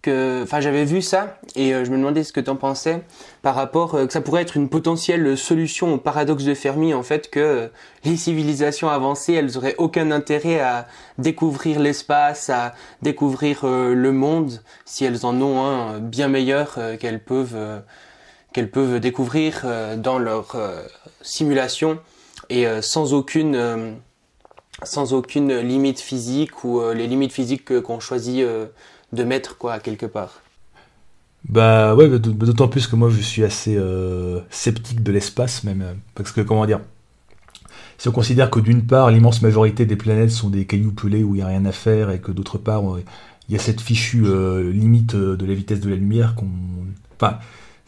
que, 0.01 0.43
enfin, 0.43 0.61
j'avais 0.61 0.85
vu 0.85 1.01
ça 1.01 1.37
et 1.55 1.73
euh, 1.73 1.83
je 1.83 1.91
me 1.91 1.97
demandais 1.97 2.23
ce 2.23 2.31
que 2.31 2.39
tu 2.39 2.49
en 2.49 2.55
pensais 2.55 3.01
par 3.41 3.55
rapport 3.55 3.95
euh, 3.95 4.05
que 4.05 4.13
ça 4.13 4.21
pourrait 4.21 4.41
être 4.41 4.55
une 4.55 4.69
potentielle 4.69 5.37
solution 5.37 5.93
au 5.93 5.97
paradoxe 5.97 6.45
de 6.45 6.53
Fermi 6.53 6.93
en 6.93 7.03
fait 7.03 7.29
que 7.29 7.39
euh, 7.39 7.67
les 8.05 8.15
civilisations 8.15 8.89
avancées 8.89 9.33
elles 9.33 9.57
auraient 9.57 9.75
aucun 9.77 10.11
intérêt 10.11 10.61
à 10.61 10.87
découvrir 11.17 11.79
l'espace, 11.79 12.49
à 12.49 12.73
découvrir 13.01 13.65
le 13.65 14.11
monde 14.11 14.61
si 14.85 15.03
elles 15.03 15.25
en 15.25 15.39
ont 15.41 15.65
un 15.65 15.99
bien 15.99 16.29
meilleur 16.29 16.79
qu'elles 16.99 17.21
peuvent 17.21 17.81
qu'elles 18.53 18.71
peuvent 18.71 19.01
découvrir 19.01 19.65
dans 19.97 20.17
leur 20.17 20.55
simulation 21.21 21.99
et 22.49 22.65
sans 22.81 23.13
aucune 23.13 23.97
sans 24.83 25.13
aucune 25.13 25.59
limite 25.59 25.99
physique 25.99 26.63
ou 26.63 26.81
les 26.93 27.07
limites 27.07 27.33
physiques 27.33 27.81
qu'on 27.81 27.99
choisit 27.99 28.45
de 29.13 29.23
mettre 29.23 29.57
quoi 29.57 29.79
quelque 29.79 30.05
part? 30.05 30.41
Bah 31.47 31.95
ouais, 31.95 32.19
d'autant 32.19 32.67
plus 32.67 32.87
que 32.87 32.95
moi 32.95 33.09
je 33.09 33.21
suis 33.21 33.43
assez 33.43 33.75
euh, 33.77 34.41
sceptique 34.49 35.01
de 35.03 35.11
l'espace 35.11 35.63
même, 35.63 35.81
euh, 35.81 35.93
parce 36.15 36.31
que 36.31 36.41
comment 36.41 36.65
dire, 36.65 36.81
si 37.97 38.09
on 38.09 38.11
considère 38.11 38.49
que 38.49 38.59
d'une 38.59 38.85
part 38.85 39.09
l'immense 39.09 39.41
majorité 39.41 39.85
des 39.85 39.95
planètes 39.95 40.31
sont 40.31 40.49
des 40.49 40.65
cailloux 40.65 40.91
pelés 40.91 41.23
où 41.23 41.35
il 41.35 41.37
n'y 41.37 41.43
a 41.43 41.47
rien 41.47 41.65
à 41.65 41.71
faire 41.71 42.11
et 42.11 42.19
que 42.19 42.31
d'autre 42.31 42.57
part 42.57 42.83
il 43.47 43.53
y 43.53 43.55
a 43.55 43.59
cette 43.59 43.79
fichue 43.79 44.25
euh, 44.25 44.69
limite 44.71 45.15
de 45.15 45.45
la 45.45 45.53
vitesse 45.53 45.79
de 45.79 45.89
la 45.89 45.95
lumière 45.95 46.35
qu'on... 46.35 46.49
Enfin, 47.15 47.39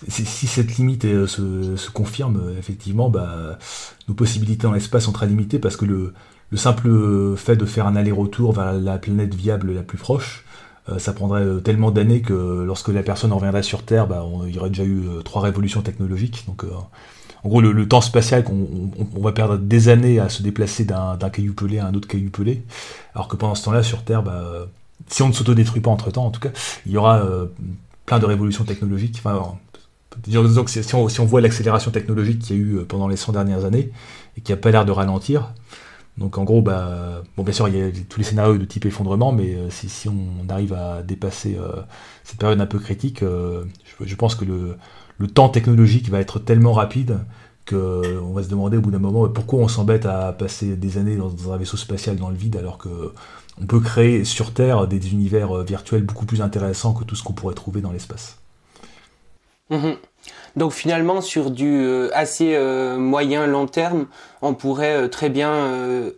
si 0.07 0.25
cette 0.25 0.77
limite 0.77 1.03
se, 1.03 1.89
confirme, 1.91 2.53
effectivement, 2.57 3.09
bah, 3.09 3.59
nos 4.07 4.15
possibilités 4.15 4.63
dans 4.63 4.71
l'espace 4.71 5.03
sont 5.03 5.11
très 5.11 5.27
limitées 5.27 5.59
parce 5.59 5.77
que 5.77 5.85
le, 5.85 6.13
le 6.49 6.57
simple 6.57 7.35
fait 7.37 7.55
de 7.55 7.65
faire 7.65 7.85
un 7.85 7.95
aller-retour 7.95 8.51
vers 8.51 8.73
la 8.73 8.97
planète 8.97 9.35
viable 9.35 9.73
la 9.73 9.83
plus 9.83 9.99
proche, 9.99 10.43
ça 10.97 11.13
prendrait 11.13 11.43
euh, 11.43 11.59
tellement 11.59 11.91
d'années 11.91 12.21
que 12.21 12.63
lorsque 12.65 12.89
la 12.89 13.03
personne 13.03 13.31
reviendrait 13.31 13.63
sur 13.63 13.83
Terre, 13.83 14.07
bah, 14.07 14.25
il 14.47 14.55
y 14.55 14.59
aurait 14.59 14.69
déjà 14.69 14.83
eu 14.83 15.07
euh, 15.07 15.21
trois 15.21 15.41
révolutions 15.41 15.81
technologiques. 15.81 16.45
Donc, 16.47 16.65
en 17.43 17.49
gros, 17.49 17.61
le, 17.61 17.87
temps 17.87 18.01
spatial, 18.01 18.43
on, 18.49 19.21
va 19.21 19.31
perdre 19.31 19.57
des 19.57 19.89
années 19.89 20.19
à 20.19 20.29
se 20.29 20.43
déplacer 20.43 20.85
d'un 20.85 21.17
caillou 21.31 21.53
pelé 21.53 21.79
à 21.79 21.87
un 21.87 21.93
autre 21.93 22.07
caillou 22.07 22.29
pelé, 22.29 22.63
alors 23.15 23.27
que 23.27 23.35
pendant 23.35 23.55
ce 23.55 23.63
temps-là, 23.65 23.83
sur 23.83 24.03
Terre, 24.03 24.21
bah, 24.21 24.67
si 25.07 25.23
on 25.23 25.27
ne 25.27 25.33
s'autodétruit 25.33 25.81
pas 25.81 25.89
entre-temps, 25.89 26.25
en 26.25 26.31
tout 26.31 26.39
cas, 26.39 26.51
il 26.85 26.91
y 26.91 26.97
aura 26.97 27.25
plein 28.05 28.19
de 28.19 28.25
révolutions 28.25 28.63
technologiques. 28.63 29.15
Enfin, 29.17 29.57
que 30.21 30.69
si 30.69 30.95
on, 30.95 31.09
si 31.09 31.19
on 31.19 31.25
voit 31.25 31.41
l'accélération 31.41 31.89
technologique 31.89 32.39
qu'il 32.39 32.55
y 32.55 32.59
a 32.59 32.61
eu 32.61 32.85
pendant 32.85 33.07
les 33.07 33.17
100 33.17 33.31
dernières 33.31 33.65
années, 33.65 33.91
et 34.37 34.41
qui 34.41 34.51
n'a 34.51 34.57
pas 34.57 34.69
l'air 34.69 34.85
de 34.85 34.91
ralentir, 34.91 35.51
donc 36.17 36.37
en 36.37 36.43
gros, 36.43 36.61
bah, 36.61 37.23
bon, 37.37 37.43
bien 37.43 37.53
sûr, 37.53 37.67
il 37.67 37.77
y 37.77 37.81
a 37.81 37.89
tous 38.09 38.19
les 38.19 38.25
scénarios 38.25 38.57
de 38.57 38.65
type 38.65 38.85
effondrement, 38.85 39.31
mais 39.31 39.55
euh, 39.55 39.69
si, 39.69 40.09
on 40.09 40.49
arrive 40.49 40.73
à 40.73 41.03
dépasser 41.03 41.57
euh, 41.57 41.81
cette 42.23 42.37
période 42.37 42.59
un 42.59 42.65
peu 42.65 42.79
critique, 42.79 43.23
euh, 43.23 43.63
je, 44.01 44.15
pense 44.15 44.35
que 44.35 44.45
le, 44.45 44.77
temps 45.27 45.49
technologique 45.49 46.09
va 46.09 46.19
être 46.19 46.39
tellement 46.39 46.73
rapide 46.73 47.19
qu'on 47.69 48.33
va 48.33 48.43
se 48.43 48.49
demander 48.49 48.77
au 48.77 48.81
bout 48.81 48.91
d'un 48.91 48.99
moment 48.99 49.29
pourquoi 49.29 49.59
on 49.59 49.67
s'embête 49.67 50.07
à 50.07 50.33
passer 50.33 50.75
des 50.75 50.97
années 50.97 51.15
dans, 51.15 51.53
un 51.53 51.57
vaisseau 51.57 51.77
spatial 51.77 52.17
dans 52.17 52.29
le 52.29 52.35
vide 52.35 52.57
alors 52.57 52.79
que 52.79 53.13
on 53.61 53.65
peut 53.67 53.79
créer 53.79 54.23
sur 54.25 54.51
Terre 54.51 54.87
des 54.87 55.11
univers 55.11 55.63
virtuels 55.63 56.03
beaucoup 56.03 56.25
plus 56.25 56.41
intéressants 56.41 56.93
que 56.93 57.03
tout 57.03 57.15
ce 57.15 57.21
qu'on 57.21 57.33
pourrait 57.33 57.53
trouver 57.53 57.81
dans 57.81 57.91
l'espace. 57.91 58.39
Mhm. 59.69 59.95
Donc 60.55 60.73
finalement, 60.73 61.21
sur 61.21 61.51
du 61.51 61.83
euh, 61.83 62.09
assez 62.13 62.55
euh, 62.55 62.97
moyen 62.97 63.47
long 63.47 63.67
terme, 63.67 64.07
on 64.41 64.53
pourrait 64.53 65.03
euh, 65.03 65.07
très 65.07 65.29
bien 65.29 65.51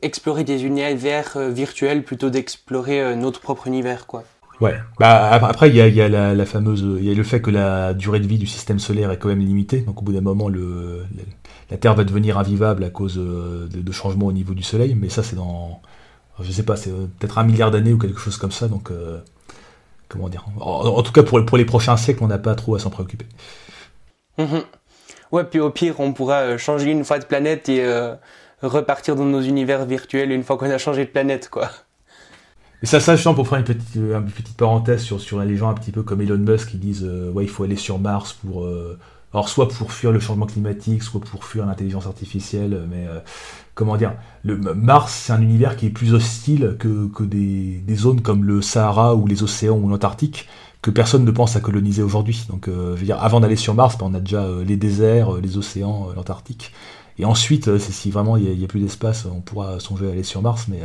explorer 0.01 0.43
des 0.43 0.65
univers 0.65 1.37
virtuels 1.49 2.03
plutôt 2.03 2.29
d'explorer 2.29 3.15
notre 3.15 3.39
propre 3.39 3.67
univers, 3.67 4.07
quoi. 4.07 4.23
Ouais. 4.61 4.75
Bah 4.99 5.29
après, 5.31 5.69
il 5.69 5.75
y 5.75 6.01
a, 6.01 6.09
la, 6.09 6.45
fameuse, 6.45 6.83
le 6.83 7.23
fait 7.23 7.41
que 7.41 7.51
la 7.51 7.93
durée 7.93 8.19
de 8.19 8.27
vie 8.27 8.37
du 8.37 8.47
système 8.47 8.79
solaire 8.79 9.11
est 9.11 9.17
quand 9.17 9.27
même 9.27 9.39
limitée. 9.39 9.79
Donc 9.79 10.01
au 10.01 10.05
bout 10.05 10.13
d'un 10.13 10.21
moment, 10.21 10.47
la 10.47 11.77
Terre 11.77 11.95
va 11.95 12.03
devenir 12.03 12.37
invivable 12.37 12.83
à 12.83 12.89
cause 12.89 13.15
de, 13.17 13.91
changements 13.91 14.27
au 14.27 14.31
niveau 14.31 14.53
du 14.53 14.63
Soleil. 14.63 14.95
Mais 14.95 15.09
ça, 15.09 15.21
c'est 15.21 15.35
dans, 15.35 15.81
je 16.39 16.51
sais 16.51 16.63
pas, 16.63 16.77
c'est 16.77 16.91
peut-être 16.91 17.39
un 17.39 17.43
milliard 17.43 17.71
d'années 17.71 17.93
ou 17.93 17.97
quelque 17.97 18.19
chose 18.19 18.37
comme 18.37 18.51
ça. 18.51 18.67
Donc 18.67 18.91
comment 20.07 20.29
dire? 20.29 20.45
En, 20.59 21.01
tout 21.01 21.11
cas, 21.11 21.23
pour 21.23 21.57
les 21.57 21.65
prochains 21.65 21.97
siècles, 21.97 22.23
on 22.23 22.27
n'a 22.27 22.37
pas 22.37 22.55
trop 22.55 22.75
à 22.75 22.79
s'en 22.79 22.89
préoccuper. 22.89 23.25
Mhm. 24.37 24.63
Ouais, 25.31 25.43
puis 25.43 25.59
au 25.59 25.71
pire, 25.71 25.99
on 25.99 26.13
pourra 26.13 26.41
euh, 26.41 26.57
changer 26.59 26.91
une 26.91 27.03
fois 27.03 27.17
de 27.17 27.25
planète 27.25 27.67
et 27.67 27.83
euh, 27.83 28.13
repartir 28.61 29.15
dans 29.15 29.25
nos 29.25 29.41
univers 29.41 29.85
virtuels 29.85 30.31
une 30.31 30.43
fois 30.43 30.57
qu'on 30.57 30.69
a 30.69 30.77
changé 30.77 31.05
de 31.05 31.09
planète, 31.09 31.49
quoi. 31.49 31.69
Et 32.83 32.85
ça, 32.85 32.99
sachant 32.99 33.33
pour 33.33 33.47
faire 33.47 33.57
une 33.57 33.63
petite, 33.63 33.97
euh, 33.97 34.21
parenthèse 34.57 35.01
sur, 35.01 35.19
sur 35.19 35.39
les 35.39 35.55
gens 35.55 35.69
un 35.69 35.73
petit 35.73 35.91
peu 35.91 36.03
comme 36.03 36.21
Elon 36.21 36.37
Musk 36.37 36.71
qui 36.71 36.77
disent 36.77 37.03
ouais 37.33 37.45
il 37.45 37.49
faut 37.49 37.63
aller 37.63 37.77
sur 37.77 37.97
Mars 37.97 38.33
pour 38.33 38.67
alors 39.33 39.47
soit 39.47 39.69
pour 39.69 39.93
fuir 39.93 40.11
le 40.11 40.19
changement 40.19 40.45
climatique, 40.45 41.01
soit 41.01 41.21
pour 41.21 41.45
fuir 41.45 41.65
l'intelligence 41.65 42.07
artificielle, 42.07 42.85
mais 42.89 43.07
comment 43.73 43.95
dire, 43.95 44.15
le 44.43 44.57
Mars 44.57 45.13
c'est 45.13 45.31
un 45.31 45.41
univers 45.41 45.77
qui 45.77 45.85
est 45.85 45.91
plus 45.91 46.13
hostile 46.13 46.75
que, 46.77 47.23
des, 47.23 47.81
zones 47.95 48.21
comme 48.21 48.43
le 48.43 48.61
Sahara 48.61 49.15
ou 49.15 49.27
les 49.27 49.43
océans 49.43 49.77
ou 49.77 49.87
l'Antarctique, 49.87 50.49
que 50.83 50.91
personne 50.91 51.23
ne 51.23 51.31
pense 51.31 51.55
à 51.55 51.61
coloniser 51.61 52.03
aujourd'hui. 52.03 52.45
Donc, 52.49 52.67
euh, 52.67 52.95
je 52.95 52.99
veux 52.99 53.05
dire, 53.05 53.23
avant 53.23 53.39
d'aller 53.39 53.55
sur 53.55 53.73
Mars, 53.73 53.97
on 54.01 54.13
a 54.13 54.19
déjà 54.19 54.43
euh, 54.43 54.65
les 54.65 54.75
déserts, 54.75 55.35
euh, 55.35 55.41
les 55.41 55.57
océans, 55.57 56.09
l'Antarctique. 56.13 56.73
Et 57.17 57.25
ensuite, 57.25 57.77
si 57.77 58.11
vraiment 58.11 58.35
il 58.37 58.57
n'y 58.57 58.65
a, 58.65 58.67
plus 58.67 58.81
d'espace, 58.81 59.25
on 59.25 59.39
pourra 59.39 59.79
songer 59.79 60.07
à 60.07 60.11
aller 60.11 60.23
sur 60.23 60.41
Mars, 60.41 60.65
mais 60.67 60.81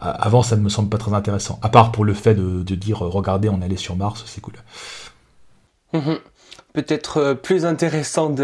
avant, 0.00 0.42
ça 0.42 0.56
ne 0.56 0.62
me 0.62 0.70
semble 0.70 0.88
pas 0.88 0.96
très 0.96 1.12
intéressant. 1.12 1.60
À 1.60 1.68
part 1.68 1.92
pour 1.92 2.06
le 2.06 2.14
fait 2.14 2.34
de, 2.34 2.74
dire, 2.74 3.00
regardez, 3.00 3.50
on 3.50 3.60
est 3.60 3.66
allé 3.66 3.76
sur 3.76 3.94
Mars, 3.94 4.24
c'est 4.26 4.40
cool. 4.40 4.54
Mhm. 5.92 6.18
Peut-être 6.72 7.34
plus 7.34 7.66
intéressant 7.66 8.34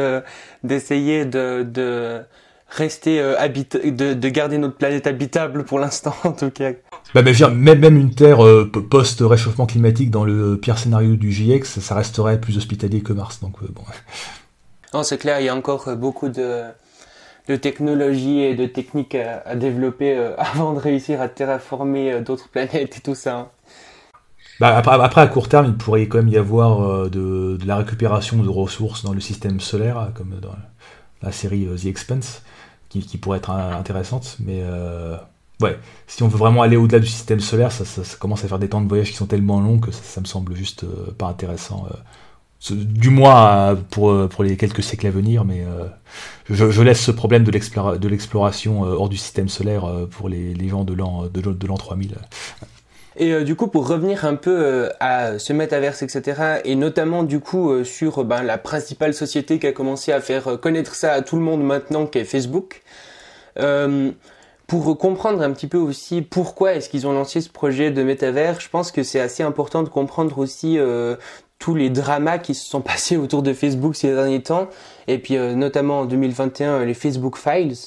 d'essayer 0.62 1.24
de, 1.24 2.22
rester 2.68 3.18
de, 3.18 4.12
de 4.12 4.29
garder 4.29 4.59
notre 4.59 4.77
planète 4.77 5.07
habitable 5.07 5.64
pour 5.64 5.79
l'instant, 5.79 6.14
en 6.24 6.33
tout 6.33 6.51
cas. 6.51 6.72
Bah, 7.14 7.22
mais 7.22 7.32
même, 7.54 7.78
même 7.78 7.96
une 7.96 8.14
Terre 8.14 8.44
euh, 8.44 8.70
post-réchauffement 8.70 9.66
climatique 9.66 10.10
dans 10.10 10.24
le 10.24 10.58
pire 10.58 10.78
scénario 10.78 11.16
du 11.16 11.30
GX, 11.30 11.80
ça 11.80 11.94
resterait 11.94 12.40
plus 12.40 12.58
hospitalier 12.58 13.00
que 13.00 13.12
Mars. 13.12 13.40
Donc, 13.40 13.62
euh, 13.62 13.68
bon. 13.70 13.82
Non, 14.94 15.02
c'est 15.02 15.18
clair, 15.18 15.38
il 15.40 15.44
y 15.44 15.48
a 15.50 15.54
encore 15.54 15.88
euh, 15.88 15.96
beaucoup 15.96 16.30
de, 16.30 16.62
de 17.46 17.56
technologie 17.56 18.40
et 18.40 18.54
de 18.54 18.64
techniques 18.64 19.14
à, 19.14 19.54
développer 19.54 20.16
avant 20.38 20.74
de 20.74 20.78
réussir 20.78 21.20
à 21.20 21.28
terraformer 21.28 22.20
d'autres 22.20 22.48
planètes 22.48 22.96
et 22.96 23.00
tout 23.00 23.14
ça. 23.14 23.36
Hein. 23.36 23.48
Bah, 24.60 24.76
après, 24.76 25.20
à 25.20 25.26
court 25.28 25.48
terme, 25.48 25.66
il 25.66 25.76
pourrait 25.76 26.06
quand 26.08 26.18
même 26.18 26.28
y 26.28 26.36
avoir 26.36 27.08
de, 27.08 27.56
de, 27.56 27.66
la 27.66 27.76
récupération 27.76 28.42
de 28.42 28.48
ressources 28.48 29.04
dans 29.04 29.12
le 29.12 29.20
système 29.20 29.60
solaire, 29.60 30.10
comme 30.14 30.40
dans 30.40 30.56
la 31.22 31.32
série 31.32 31.66
The 31.66 31.86
Expanse, 31.86 32.42
qui, 32.88 33.00
qui 33.00 33.18
pourrait 33.18 33.38
être 33.38 33.50
intéressante. 33.50 34.36
Mais 34.40 34.62
ouais, 35.60 35.78
si 36.06 36.22
on 36.22 36.28
veut 36.28 36.38
vraiment 36.38 36.62
aller 36.62 36.76
au-delà 36.76 37.00
du 37.00 37.06
système 37.06 37.40
solaire, 37.40 37.72
ça, 37.72 37.84
commence 38.18 38.44
à 38.44 38.48
faire 38.48 38.58
des 38.58 38.68
temps 38.68 38.80
de 38.80 38.88
voyage 38.88 39.10
qui 39.10 39.16
sont 39.16 39.26
tellement 39.26 39.60
longs 39.60 39.78
que 39.78 39.90
ça, 39.90 40.20
me 40.20 40.26
semble 40.26 40.54
juste 40.54 40.84
euh, 40.84 41.12
pas 41.16 41.26
intéressant. 41.26 41.86
Euh. 41.90 42.74
du 42.74 43.10
moins 43.10 43.76
pour, 43.90 44.10
euh, 44.10 44.28
pour 44.28 44.44
les 44.44 44.56
quelques 44.56 44.82
siècles 44.82 45.06
à 45.06 45.10
venir, 45.10 45.44
mais 45.44 45.64
je, 46.50 46.82
laisse 46.82 47.00
ce 47.00 47.10
problème 47.10 47.44
de 47.44 48.08
l'exploration 48.08 48.82
hors 48.82 49.08
du 49.08 49.16
système 49.16 49.48
solaire 49.48 49.86
pour 50.10 50.28
les, 50.28 50.68
gens 50.68 50.84
de 50.84 50.94
l'an 50.94 51.26
de, 51.32 51.66
l'an 51.66 51.76
3000. 51.76 52.14
Et 53.20 53.42
du 53.42 53.56
coup, 53.56 53.66
pour 53.66 53.88
revenir 53.88 54.24
un 54.24 54.36
peu 54.36 54.90
à 55.00 55.40
ce 55.40 55.52
métaverse, 55.52 56.02
etc., 56.02 56.60
et 56.64 56.76
notamment 56.76 57.24
du 57.24 57.40
coup 57.40 57.84
sur 57.84 58.24
ben, 58.24 58.44
la 58.44 58.58
principale 58.58 59.12
société 59.12 59.58
qui 59.58 59.66
a 59.66 59.72
commencé 59.72 60.12
à 60.12 60.20
faire 60.20 60.60
connaître 60.60 60.94
ça 60.94 61.14
à 61.14 61.22
tout 61.22 61.34
le 61.34 61.42
monde 61.42 61.64
maintenant, 61.64 62.06
qui 62.06 62.18
est 62.18 62.24
Facebook 62.24 62.82
pour 64.68 64.98
comprendre 64.98 65.40
un 65.40 65.50
petit 65.50 65.66
peu 65.66 65.78
aussi 65.78 66.20
pourquoi 66.20 66.74
est-ce 66.74 66.90
qu'ils 66.90 67.07
ont 67.07 67.12
lancé 67.12 67.40
ce 67.40 67.48
projet 67.48 67.90
de 67.90 68.02
métavers, 68.02 68.61
je 68.61 68.68
pense 68.68 68.92
que 68.92 69.02
c'est 69.02 69.18
assez 69.18 69.42
important 69.42 69.83
de 69.83 69.88
comprendre 69.88 70.38
aussi 70.38 70.78
euh, 70.78 71.16
tous 71.59 71.74
les 71.74 71.88
dramas 71.88 72.37
qui 72.37 72.54
se 72.54 72.68
sont 72.68 72.81
passés 72.83 73.16
autour 73.16 73.42
de 73.42 73.54
Facebook 73.54 73.96
ces 73.96 74.09
derniers 74.09 74.42
temps, 74.42 74.68
et 75.09 75.18
puis 75.18 75.37
euh, 75.37 75.54
notamment 75.54 76.00
en 76.00 76.04
2021 76.04 76.85
les 76.85 76.92
Facebook 76.92 77.38
Files. 77.38 77.78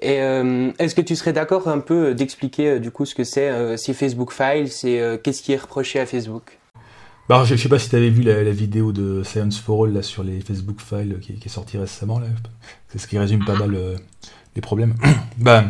Et 0.00 0.22
euh, 0.22 0.72
est-ce 0.78 0.94
que 0.94 1.02
tu 1.02 1.16
serais 1.16 1.34
d'accord 1.34 1.68
un 1.68 1.80
peu 1.80 2.14
d'expliquer 2.14 2.80
du 2.80 2.90
coup 2.90 3.04
ce 3.04 3.14
que 3.14 3.24
c'est 3.24 3.76
ces 3.76 3.92
Facebook 3.92 4.32
Files 4.32 4.70
et 4.84 5.18
qu'est-ce 5.22 5.42
qui 5.42 5.52
est 5.52 5.56
reproché 5.56 6.00
à 6.00 6.06
Facebook? 6.06 6.58
Bah, 7.28 7.44
je, 7.44 7.56
sais 7.56 7.68
pas 7.68 7.78
si 7.78 7.88
tu 7.88 7.96
avais 7.96 8.10
vu 8.10 8.22
la, 8.22 8.42
vidéo 8.50 8.92
de 8.92 9.22
Science 9.22 9.58
for 9.58 9.84
All 9.84 9.92
là, 9.92 10.02
sur 10.02 10.22
les 10.22 10.40
Facebook 10.40 10.80
Files 10.80 11.18
qui, 11.20 11.34
qui 11.34 11.48
est 11.48 11.52
sortie 11.52 11.78
récemment. 11.78 12.20
C'est 12.88 12.98
ce 12.98 13.06
qui 13.06 13.18
résume 13.18 13.44
pas 13.44 13.54
mal 13.54 13.76
les 14.54 14.60
problèmes. 14.60 14.94
bah, 15.38 15.64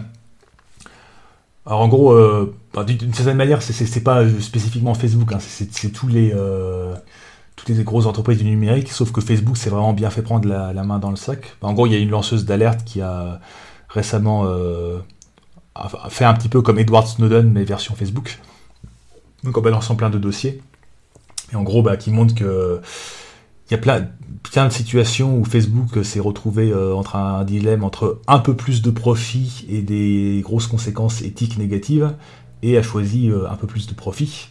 alors 1.67 1.81
en 1.81 1.89
gros, 1.89 2.13
euh, 2.13 2.55
bah, 2.73 2.85
d'une 2.85 3.13
certaine 3.13 3.37
manière, 3.37 3.61
c'est 3.61 4.05
pas 4.05 4.25
spécifiquement 4.41 4.95
Facebook, 4.95 5.33
hein, 5.33 5.39
c'est 5.41 5.91
tous 5.91 6.07
les 6.07 6.33
euh, 6.33 6.95
toutes 7.57 7.69
les 7.71 7.83
grosses 7.83 8.07
entreprises 8.07 8.39
du 8.39 8.45
numérique, 8.45 8.93
sauf 8.93 9.11
que 9.11 9.21
Facebook 9.21 9.57
s'est 9.57 9.71
vraiment 9.71 9.93
bien 9.93 10.11
fait 10.11 10.23
prendre 10.23 10.49
la, 10.49 10.73
main 10.85 11.01
dans 11.01 11.11
le 11.11 11.17
sac. 11.17 11.57
Bah, 11.61 11.67
en 11.67 11.73
gros, 11.73 11.87
il 11.87 11.93
y 11.93 11.97
a 11.97 11.99
une 11.99 12.11
lanceuse 12.11 12.45
d'alerte 12.45 12.85
qui 12.85 13.01
a 13.01 13.41
récemment 13.89 14.45
euh, 14.47 14.99
fait 16.09 16.25
un 16.25 16.35
petit 16.35 16.49
peu 16.49 16.63
comme 16.63 16.79
Edward 16.79 17.09
Snowden, 17.09 17.51
mais 17.51 17.65
version 17.65 17.97
Facebook. 17.97 18.39
Donc 19.43 19.59
en 19.59 19.61
balançant 19.61 19.97
plein 19.97 20.11
de 20.11 20.19
dossiers. 20.19 20.63
Et 21.53 21.57
en 21.57 21.65
gros, 21.65 21.83
bah, 21.83 21.97
qui 21.97 22.13
montre 22.13 22.35
que 22.37 22.81
il 23.69 23.73
y 23.73 23.75
a 23.75 23.79
plein, 23.79 24.07
plein 24.51 24.67
de 24.67 24.73
situations 24.73 25.39
où 25.39 25.45
Facebook 25.45 26.05
s'est 26.05 26.21
retrouvé 26.21 26.71
euh, 26.71 26.95
entre 26.95 27.17
un 27.17 27.45
dilemme 27.45 27.85
entre 27.85 28.21
un 28.27 28.39
peu 28.39 28.55
plus 28.55 28.83
de 28.83 28.91
profit 28.91 29.67
et 29.69 29.83
des 29.83 30.41
grosses 30.43 30.67
conséquences 30.67 31.23
éthiques 31.23 31.59
négatives, 31.59 32.15
et 32.63 32.79
a 32.79 32.83
choisi 32.83 33.31
euh, 33.31 33.49
un 33.51 33.55
peu 33.55 33.67
plus 33.67 33.87
de 33.87 33.95
profit. 33.95 34.49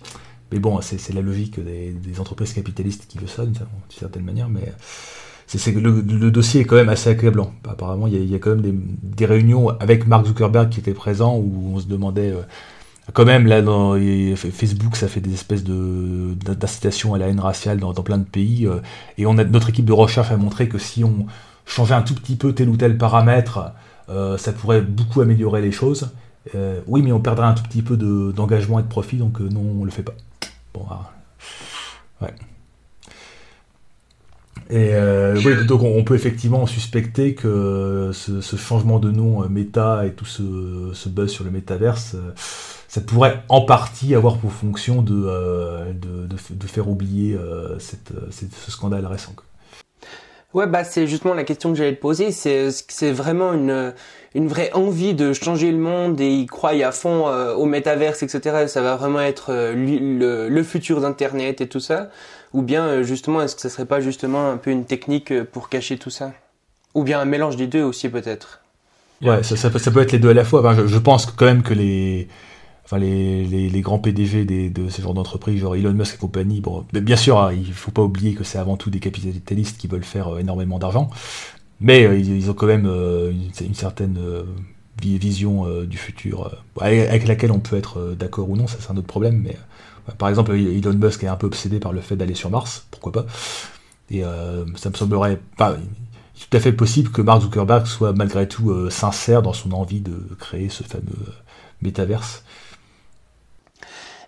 Mais 0.51 0.59
bon, 0.59 0.79
c'est 0.81 1.13
la 1.13 1.21
logique 1.21 1.59
des, 1.59 2.19
entreprises 2.19 2.53
capitalistes 2.53 3.05
qui 3.07 3.17
veut 3.17 3.27
ça, 3.27 3.45
d'une 3.45 3.55
certaine 3.89 4.23
manière, 4.23 4.47
mais 4.47 4.71
c'est 5.47 5.71
le, 5.71 6.01
le, 6.01 6.31
dossier 6.31 6.61
est 6.61 6.65
quand 6.65 6.75
même 6.75 6.89
assez 6.89 7.09
accablant. 7.09 7.51
Apparemment, 7.67 8.07
il 8.07 8.29
y, 8.29 8.35
a, 8.35 8.39
quand 8.39 8.51
même 8.51 8.61
des, 8.61 8.73
des, 8.73 9.25
réunions 9.25 9.69
avec 9.79 10.07
Mark 10.07 10.27
Zuckerberg 10.27 10.69
qui 10.69 10.79
était 10.79 10.93
présent 10.93 11.35
où 11.35 11.73
on 11.73 11.79
se 11.79 11.87
demandait 11.87 12.31
euh, 12.31 12.41
quand 13.13 13.25
même, 13.25 13.45
là, 13.45 13.61
dans 13.61 13.95
Facebook, 14.35 14.95
ça 14.95 15.07
fait 15.07 15.21
des 15.21 15.33
espèces 15.33 15.63
de 15.63 16.33
d'incitation 16.33 17.13
à 17.13 17.17
la 17.17 17.27
haine 17.27 17.39
raciale 17.39 17.79
dans, 17.79 17.93
plein 17.93 18.17
de 18.17 18.23
pays. 18.23 18.65
Euh, 18.65 18.79
et 19.17 19.25
on 19.25 19.35
notre 19.35 19.69
équipe 19.69 19.85
de 19.85 19.93
recherche 19.93 20.31
a 20.31 20.37
montré 20.37 20.67
que 20.67 20.79
si 20.79 21.03
on 21.03 21.27
changeait 21.65 21.93
un 21.93 22.01
tout 22.01 22.15
petit 22.15 22.35
peu 22.35 22.53
tel 22.53 22.69
ou 22.69 22.77
tel 22.77 22.97
paramètre, 22.97 23.73
euh, 24.09 24.37
ça 24.37 24.53
pourrait 24.53 24.81
beaucoup 24.81 25.21
améliorer 25.21 25.61
les 25.61 25.71
choses. 25.71 26.11
Euh, 26.55 26.81
oui, 26.87 27.01
mais 27.03 27.11
on 27.11 27.19
perdrait 27.19 27.45
un 27.45 27.53
tout 27.53 27.63
petit 27.63 27.81
peu 27.83 27.95
d'engagement 27.97 28.79
et 28.79 28.83
de 28.83 28.87
profit, 28.87 29.17
donc 29.17 29.39
non, 29.39 29.61
on 29.81 29.85
le 29.85 29.91
fait 29.91 30.03
pas. 30.03 30.13
Bon, 30.73 30.85
ah, 30.89 31.11
ouais. 32.21 32.33
Et 34.71 34.93
oui, 35.45 35.65
donc 35.67 35.83
on, 35.83 36.03
peut 36.03 36.15
effectivement 36.15 36.65
suspecter 36.65 37.35
que 37.35 38.09
ce, 38.13 38.55
changement 38.55 38.97
de 38.97 39.11
nom 39.11 39.47
méta 39.47 40.07
et 40.07 40.13
tout 40.13 40.25
ce, 40.25 40.89
ce 40.93 41.07
buzz 41.07 41.29
sur 41.29 41.43
le 41.43 41.51
métaverse 41.51 42.15
ça 42.95 43.01
pourrait 43.01 43.43
en 43.49 43.59
partie 43.59 44.15
avoir 44.15 44.37
pour 44.37 44.53
fonction 44.53 45.01
de, 45.01 45.25
euh, 45.25 45.91
de, 45.91 46.67
faire 46.67 46.87
oublier 46.87 47.33
euh, 47.35 47.77
cette, 47.77 48.13
ce 48.31 48.71
scandale 48.71 49.05
récent. 49.05 49.35
Ouais, 50.53 50.65
bah 50.65 50.85
c'est 50.85 51.05
justement 51.05 51.33
la 51.33 51.43
question 51.43 51.73
que 51.73 51.77
j'allais 51.77 51.97
te 51.97 51.99
poser. 51.99 52.31
C'est 52.31 52.69
c'est 52.71 53.11
vraiment 53.11 53.51
une 53.51 53.93
une 54.33 54.47
vraie 54.47 54.71
envie 54.71 55.13
de 55.13 55.33
changer 55.33 55.73
le 55.73 55.77
monde 55.77 56.21
et 56.21 56.29
ils 56.29 56.45
croient 56.45 56.69
à 56.69 56.93
fond 56.93 57.27
euh, 57.27 57.53
au 57.53 57.65
métaverse, 57.65 58.23
etc. 58.23 58.67
Ça 58.67 58.81
va 58.81 58.95
vraiment 58.95 59.19
être 59.19 59.51
le, 59.51 60.47
le, 60.47 60.63
futur 60.63 61.01
d'internet 61.01 61.59
et 61.59 61.67
tout 61.67 61.81
ça? 61.81 62.09
Ou 62.53 62.61
bien 62.61 63.03
justement, 63.03 63.41
est-ce 63.41 63.57
que 63.57 63.61
ça 63.61 63.69
serait 63.69 63.85
pas 63.85 63.99
justement 63.99 64.49
un 64.49 64.55
peu 64.55 64.71
une 64.71 64.85
technique 64.85 65.43
pour 65.43 65.67
cacher 65.67 65.97
tout 65.97 66.09
ça? 66.09 66.31
Ou 66.93 67.03
bien 67.03 67.19
un 67.19 67.25
mélange 67.25 67.57
des 67.57 67.67
deux 67.67 67.83
aussi 67.83 68.07
peut-être? 68.07 68.61
Ouais, 69.21 69.43
ça, 69.43 69.57
ça, 69.57 69.69
peut, 69.69 69.79
ça, 69.79 69.91
peut, 69.91 69.99
être 69.99 70.13
les 70.13 70.19
deux 70.19 70.29
à 70.29 70.33
la 70.33 70.45
fois. 70.45 70.61
Enfin, 70.61 70.75
je, 70.77 70.87
je 70.87 70.97
pense 70.97 71.25
quand 71.25 71.45
même 71.45 71.61
que 71.61 71.73
les 71.73 72.29
enfin 72.85 72.99
les, 72.99 73.45
les, 73.45 73.81
grands 73.81 73.97
PDG 73.97 74.45
des, 74.45 74.69
de 74.69 74.89
ce 74.89 75.01
genre 75.01 75.15
d'entreprise, 75.15 75.59
genre 75.59 75.75
Elon 75.75 75.93
Musk 75.93 76.15
et 76.15 76.17
compagnie, 76.17 76.61
bon, 76.61 76.85
bien 76.93 77.15
sûr, 77.15 77.39
hein, 77.39 77.51
il 77.51 77.73
faut 77.73 77.91
pas 77.91 78.03
oublier 78.03 78.35
que 78.35 78.43
c'est 78.43 78.59
avant 78.59 78.77
tout 78.77 78.91
des 78.91 78.99
capitalistes 78.99 79.77
qui 79.77 79.87
veulent 79.87 80.03
faire 80.03 80.35
euh, 80.35 80.39
énormément 80.39 80.77
d'argent, 80.77 81.09
mais 81.81 82.05
euh, 82.05 82.17
ils, 82.17 82.49
ont 82.49 82.53
quand 82.53 82.67
même 82.67 82.85
euh, 82.85 83.33
une, 83.59 83.73
certaine 83.73 84.19
vision 85.01 85.65
du 85.83 85.97
futur, 85.97 86.55
avec, 86.79 87.27
laquelle 87.27 87.51
on 87.51 87.59
peut 87.59 87.75
être 87.75 88.15
d'accord 88.17 88.49
ou 88.49 88.55
non, 88.55 88.67
ça 88.67 88.77
c'est 88.79 88.91
un 88.91 88.97
autre 88.97 89.07
problème, 89.07 89.41
mais 89.43 89.57
par 90.19 90.29
exemple, 90.29 90.55
Elon 90.55 90.93
Musk 90.93 91.23
est 91.23 91.27
un 91.27 91.35
peu 91.35 91.47
obsédé 91.47 91.79
par 91.79 91.91
le 91.91 92.01
fait 92.01 92.15
d'aller 92.15 92.35
sur 92.35 92.51
Mars, 92.51 92.85
pourquoi 92.91 93.11
pas, 93.11 93.25
et 94.11 94.21
ça 94.21 94.89
me 94.89 94.95
semblerait 94.95 95.39
tout 95.57 96.57
à 96.57 96.59
fait 96.59 96.71
possible 96.71 97.09
que 97.09 97.21
Mark 97.21 97.41
Zuckerberg 97.41 97.87
soit 97.87 98.13
malgré 98.13 98.47
tout 98.47 98.89
sincère 98.89 99.41
dans 99.41 99.53
son 99.53 99.71
envie 99.73 100.01
de 100.01 100.15
créer 100.39 100.69
ce 100.69 100.83
fameux 100.83 101.33
métaverse. 101.81 102.43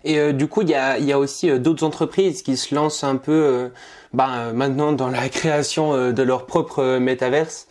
Et 0.04 0.18
euh, 0.18 0.32
du 0.32 0.46
coup, 0.48 0.62
il 0.62 0.70
y 0.70 0.74
a, 0.74 1.18
aussi 1.18 1.50
euh, 1.50 1.58
d'autres 1.58 1.84
entreprises 1.84 2.42
qui 2.42 2.56
se 2.56 2.74
lancent 2.74 3.04
un 3.04 3.16
peu 3.16 3.32
euh, 3.32 3.68
bah, 4.12 4.52
maintenant 4.52 4.92
dans 4.92 5.08
la 5.08 5.28
création 5.28 6.12
de 6.12 6.22
leur 6.22 6.46
propre 6.46 6.98
métaverse. 6.98 7.66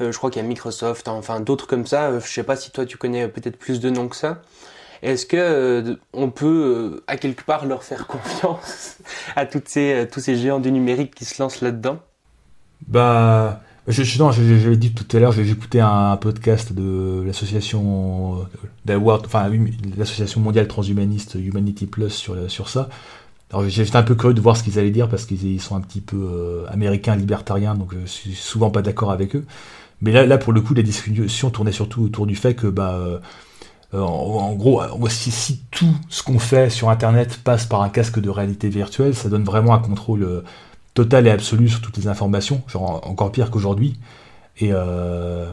je 0.00 0.16
crois 0.16 0.30
qu'il 0.30 0.42
y 0.42 0.44
a 0.44 0.48
Microsoft, 0.48 1.08
enfin 1.08 1.40
d'autres 1.40 1.66
comme 1.66 1.86
ça. 1.86 2.18
je 2.18 2.26
sais 2.26 2.42
pas 2.42 2.56
si 2.56 2.70
toi 2.70 2.86
tu 2.86 2.96
connais 2.96 3.28
peut-être 3.28 3.56
plus 3.56 3.80
de 3.80 3.90
noms 3.90 4.08
que 4.08 4.16
ça. 4.16 4.42
Est-ce 5.02 5.26
que 5.26 5.96
on 6.12 6.30
peut 6.30 7.02
à 7.06 7.16
quelque 7.16 7.44
part 7.44 7.66
leur 7.66 7.84
faire 7.84 8.06
confiance 8.08 8.98
à 9.36 9.46
toutes 9.46 9.68
ces, 9.68 10.08
tous 10.10 10.20
ces 10.20 10.36
géants 10.36 10.60
du 10.60 10.72
numérique 10.72 11.14
qui 11.14 11.24
se 11.24 11.40
lancent 11.42 11.60
là-dedans? 11.60 11.98
Bah 12.86 13.60
je, 13.88 14.18
non, 14.18 14.30
j'avais 14.32 14.76
dit 14.76 14.92
tout 14.92 15.16
à 15.16 15.20
l'heure, 15.20 15.32
j'ai 15.32 15.48
écouté 15.48 15.80
un, 15.80 16.16
podcast 16.16 16.72
de 16.72 17.22
l'association 17.26 18.46
enfin 18.88 19.50
l'association 19.96 20.40
mondiale 20.40 20.68
transhumaniste 20.68 21.36
Humanity 21.40 21.86
Plus 21.86 22.10
sur, 22.10 22.50
sur 22.50 22.68
ça. 22.68 22.88
Alors 23.50 23.66
j'étais 23.68 23.96
un 23.96 24.02
peu 24.02 24.14
curieux 24.14 24.34
de 24.34 24.40
voir 24.40 24.56
ce 24.56 24.62
qu'ils 24.62 24.78
allaient 24.78 24.90
dire 24.90 25.08
parce 25.08 25.24
qu'ils 25.24 25.60
sont 25.60 25.74
un 25.74 25.80
petit 25.80 26.02
peu 26.02 26.16
euh, 26.16 26.66
américains, 26.68 27.16
libertariens, 27.16 27.74
donc 27.74 27.94
je 27.98 28.06
suis 28.06 28.34
souvent 28.34 28.70
pas 28.70 28.82
d'accord 28.82 29.10
avec 29.10 29.34
eux. 29.36 29.46
Mais 30.02 30.12
là, 30.12 30.26
là, 30.26 30.38
pour 30.38 30.52
le 30.52 30.60
coup, 30.60 30.74
la 30.74 30.82
discussion 30.82 31.50
tournait 31.50 31.72
surtout 31.72 32.02
autour 32.02 32.26
du 32.26 32.36
fait 32.36 32.54
que, 32.54 32.66
bah, 32.66 32.94
euh, 33.94 34.00
en, 34.00 34.54
gros, 34.54 34.82
si, 35.08 35.30
si 35.30 35.62
tout 35.70 35.94
ce 36.08 36.22
qu'on 36.22 36.38
fait 36.38 36.70
sur 36.70 36.90
Internet 36.90 37.40
passe 37.42 37.66
par 37.66 37.82
un 37.82 37.88
casque 37.88 38.20
de 38.20 38.30
réalité 38.30 38.68
virtuelle, 38.68 39.14
ça 39.14 39.28
donne 39.28 39.44
vraiment 39.44 39.74
un 39.74 39.78
contrôle 39.78 40.22
euh, 40.22 40.44
total 40.98 41.28
et 41.28 41.30
absolu 41.30 41.68
sur 41.68 41.80
toutes 41.80 41.96
les 41.96 42.08
informations, 42.08 42.60
genre 42.66 43.00
encore 43.04 43.30
pire 43.30 43.52
qu'aujourd'hui. 43.52 44.00
Et 44.58 44.70
euh, 44.72 45.46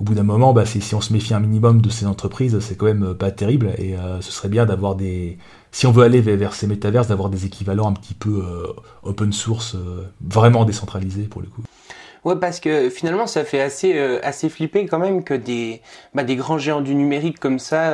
au 0.00 0.04
bout 0.04 0.14
d'un 0.14 0.22
moment, 0.22 0.54
bah, 0.54 0.64
si 0.64 0.94
on 0.94 1.02
se 1.02 1.12
méfie 1.12 1.34
un 1.34 1.40
minimum 1.40 1.82
de 1.82 1.90
ces 1.90 2.06
entreprises, 2.06 2.58
c'est 2.60 2.74
quand 2.74 2.86
même 2.86 3.14
pas 3.14 3.30
terrible. 3.30 3.74
Et 3.76 3.98
euh, 3.98 4.22
ce 4.22 4.32
serait 4.32 4.48
bien 4.48 4.64
d'avoir 4.64 4.94
des. 4.94 5.36
Si 5.72 5.86
on 5.86 5.92
veut 5.92 6.04
aller 6.04 6.22
vers, 6.22 6.54
ces 6.54 6.66
métaverses, 6.66 7.08
d'avoir 7.08 7.28
des 7.28 7.44
équivalents 7.44 7.86
un 7.86 7.92
petit 7.92 8.14
peu 8.14 8.42
euh, 8.42 8.72
open 9.02 9.30
source, 9.34 9.76
vraiment 10.22 10.64
décentralisés 10.64 11.24
pour 11.24 11.42
le 11.42 11.48
coup. 11.48 11.64
Ouais, 12.24 12.36
parce 12.36 12.58
que 12.58 12.88
finalement, 12.88 13.26
ça 13.26 13.44
fait 13.44 13.60
assez, 13.60 13.98
assez 14.22 14.48
flipper 14.48 14.86
quand 14.86 14.98
même 14.98 15.22
que 15.22 15.34
des, 15.34 15.82
bah, 16.14 16.24
des 16.24 16.36
grands 16.36 16.56
géants 16.56 16.80
du 16.80 16.94
numérique 16.94 17.38
comme 17.38 17.58
ça 17.58 17.92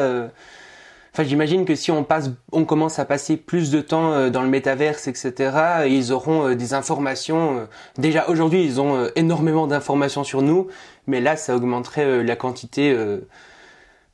Enfin, 1.15 1.23
j'imagine 1.23 1.65
que 1.65 1.77
si 1.77 1.93
on 1.93 2.03
passe, 2.03 2.33
on 2.51 2.65
commence 2.65 2.99
à 2.99 3.05
passer 3.05 3.37
plus 3.37 3.71
de 3.71 3.81
temps 3.81 4.13
euh, 4.13 4.31
dans 4.31 4.43
le 4.43 4.49
métaverse, 4.49 5.07
etc., 5.07 5.87
ils 5.87 6.11
auront 6.11 6.49
euh, 6.49 6.55
des 6.57 6.75
informations. 6.75 7.59
Euh, 7.59 7.65
déjà 7.99 8.29
aujourd'hui, 8.29 8.65
ils 8.65 8.81
ont 8.81 9.09
énormément 9.15 9.69
d'informations 9.69 10.25
sur 10.25 10.43
nous, 10.43 10.67
mais 11.07 11.21
là, 11.21 11.37
ça 11.37 11.55
augmenterait 11.55 12.25
la 12.25 12.35
quantité 12.35 12.97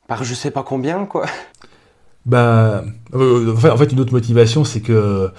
par 0.08 0.24
je 0.24 0.34
sais 0.34 0.50
pas 0.50 0.62
combien, 0.62 1.06
quoi. 1.06 1.24
Bah, 2.26 2.84
en 3.14 3.76
fait, 3.78 3.92
une 3.92 4.00
autre 4.00 4.12
motivation, 4.12 4.64
c'est 4.64 4.82
que 4.82 5.30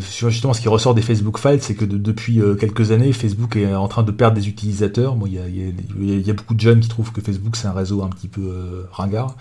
justement, 0.00 0.52
ce 0.52 0.60
qui 0.60 0.68
ressort 0.68 0.96
des 0.96 1.02
Facebook 1.02 1.38
Files, 1.38 1.62
c'est 1.62 1.76
que 1.76 1.84
depuis 1.84 2.40
quelques 2.58 2.90
années, 2.90 3.12
Facebook 3.12 3.54
est 3.54 3.72
en 3.72 3.86
train 3.86 4.02
de 4.02 4.10
perdre 4.10 4.34
des 4.34 4.48
utilisateurs. 4.48 5.16
Il 5.26 6.24
y, 6.24 6.30
a, 6.30 6.34
beaucoup 6.34 6.54
de 6.54 6.60
jeunes 6.60 6.80
qui 6.80 6.88
trouvent 6.88 7.12
que 7.12 7.20
Facebook 7.20 7.54
c'est 7.54 7.68
un 7.68 7.72
réseau 7.72 8.02
un 8.02 8.08
petit 8.08 8.28
peu 8.28 8.88
ringard. 8.90 9.36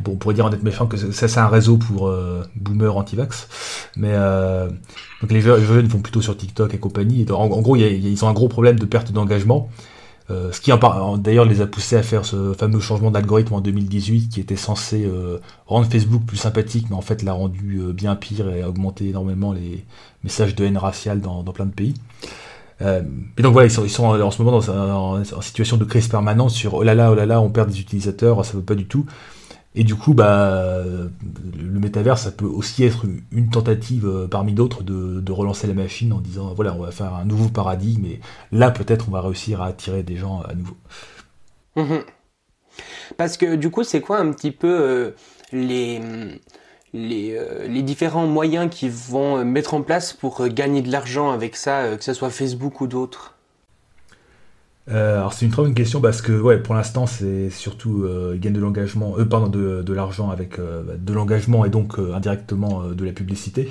Bon, 0.00 0.12
on 0.12 0.16
pourrait 0.16 0.34
dire 0.34 0.46
en 0.46 0.52
être 0.52 0.62
méchant 0.62 0.86
que 0.86 0.96
ça 0.96 1.28
c'est 1.28 1.40
un 1.40 1.48
réseau 1.48 1.76
pour 1.76 2.08
euh, 2.08 2.42
boomers 2.56 2.96
anti-vax, 2.96 3.48
mais 3.96 4.10
euh, 4.12 4.68
donc 5.20 5.30
les 5.30 5.40
jeunes 5.40 5.86
vont 5.86 6.00
plutôt 6.00 6.20
sur 6.20 6.36
TikTok 6.36 6.74
et 6.74 6.78
compagnie. 6.78 7.26
En, 7.30 7.48
gros, 7.60 7.76
ils 7.76 8.24
ont 8.24 8.28
un 8.28 8.32
gros 8.32 8.48
problème 8.48 8.78
de 8.78 8.86
perte 8.86 9.12
d'engagement, 9.12 9.70
euh, 10.30 10.50
ce 10.52 10.60
qui 10.60 10.72
d'ailleurs 11.18 11.44
les 11.44 11.60
a 11.60 11.66
poussés 11.66 11.96
à 11.96 12.02
faire 12.02 12.24
ce 12.24 12.54
fameux 12.54 12.80
changement 12.80 13.10
d'algorithme 13.10 13.54
en 13.54 13.60
2018 13.60 14.28
qui 14.28 14.40
était 14.40 14.56
censé 14.56 15.08
rendre 15.66 15.86
Facebook 15.86 16.22
plus 16.26 16.38
sympathique, 16.38 16.86
mais 16.90 16.96
en 16.96 17.02
fait 17.02 17.22
l'a 17.22 17.32
rendu 17.32 17.80
bien 17.92 18.16
pire 18.16 18.48
et 18.48 18.62
a 18.62 18.68
augmenté 18.68 19.08
énormément 19.08 19.52
les 19.52 19.84
messages 20.24 20.54
de 20.54 20.64
haine 20.64 20.78
raciale 20.78 21.20
dans, 21.20 21.44
plein 21.44 21.66
de 21.66 21.72
pays. 21.72 21.94
et 22.80 23.42
donc 23.42 23.52
voilà, 23.52 23.68
ils 23.68 23.90
sont, 23.90 24.04
en 24.04 24.30
ce 24.30 24.42
moment 24.42 24.58
en, 24.58 25.24
situation 25.40 25.76
de 25.76 25.84
crise 25.84 26.08
permanente 26.08 26.50
sur 26.50 26.74
oh 26.74 26.82
là 26.82 26.94
là, 26.94 27.12
oh 27.12 27.14
là 27.14 27.26
là, 27.26 27.40
on 27.40 27.50
perd 27.50 27.70
des 27.70 27.80
utilisateurs, 27.80 28.44
ça 28.44 28.54
veut 28.54 28.62
pas 28.62 28.74
du 28.74 28.86
tout. 28.86 29.06
Et 29.76 29.82
du 29.82 29.96
coup, 29.96 30.14
bah, 30.14 30.84
le 30.84 31.80
métavers, 31.80 32.16
ça 32.16 32.30
peut 32.30 32.46
aussi 32.46 32.84
être 32.84 33.06
une 33.32 33.50
tentative 33.50 34.06
euh, 34.06 34.28
parmi 34.28 34.52
d'autres 34.52 34.84
de, 34.84 35.32
relancer 35.32 35.66
la 35.66 35.74
machine 35.74 36.12
en 36.12 36.20
disant 36.20 36.54
voilà, 36.54 36.74
on 36.74 36.82
va 36.82 36.92
faire 36.92 37.14
un 37.14 37.24
nouveau 37.24 37.48
paradigme 37.48 38.04
et 38.04 38.20
là 38.52 38.70
peut-être 38.70 39.06
on 39.08 39.10
va 39.10 39.20
réussir 39.20 39.60
à 39.62 39.66
attirer 39.66 40.04
des 40.04 40.16
gens 40.16 40.42
à 40.42 40.54
nouveau. 40.54 40.76
Mhm. 41.74 42.04
Parce 43.16 43.36
que 43.36 43.56
du 43.56 43.70
coup, 43.70 43.82
c'est 43.82 44.00
quoi 44.00 44.18
un 44.18 44.30
petit 44.32 44.52
peu 44.52 44.68
euh, 44.68 45.10
les, 45.52 46.00
euh, 46.94 47.66
les, 47.66 47.82
différents 47.82 48.28
moyens 48.28 48.70
qu'ils 48.70 48.92
vont 48.92 49.44
mettre 49.44 49.74
en 49.74 49.82
place 49.82 50.12
pour 50.12 50.46
gagner 50.48 50.82
de 50.82 50.92
l'argent 50.92 51.32
avec 51.32 51.56
ça, 51.56 51.96
que 51.96 52.04
ce 52.04 52.14
soit 52.14 52.30
Facebook 52.30 52.80
ou 52.80 52.86
d'autres? 52.86 53.33
Euh, 54.90 55.16
alors 55.16 55.32
c'est 55.32 55.46
une 55.46 55.50
très 55.50 55.62
bonne 55.62 55.74
question 55.74 56.00
parce 56.02 56.20
que 56.20 56.32
ouais 56.32 56.58
pour 56.62 56.74
l'instant 56.74 57.06
c'est 57.06 57.48
surtout 57.48 58.02
euh, 58.04 58.36
de 58.38 58.60
l'engagement, 58.60 59.14
euh, 59.18 59.24
pardon 59.24 59.48
de, 59.48 59.82
de 59.82 59.92
l'argent 59.94 60.30
avec 60.30 60.58
euh, 60.58 60.96
de 60.98 61.12
l'engagement 61.14 61.64
et 61.64 61.70
donc 61.70 61.98
indirectement 61.98 62.88
de 62.88 63.04
la 63.04 63.12
publicité. 63.12 63.70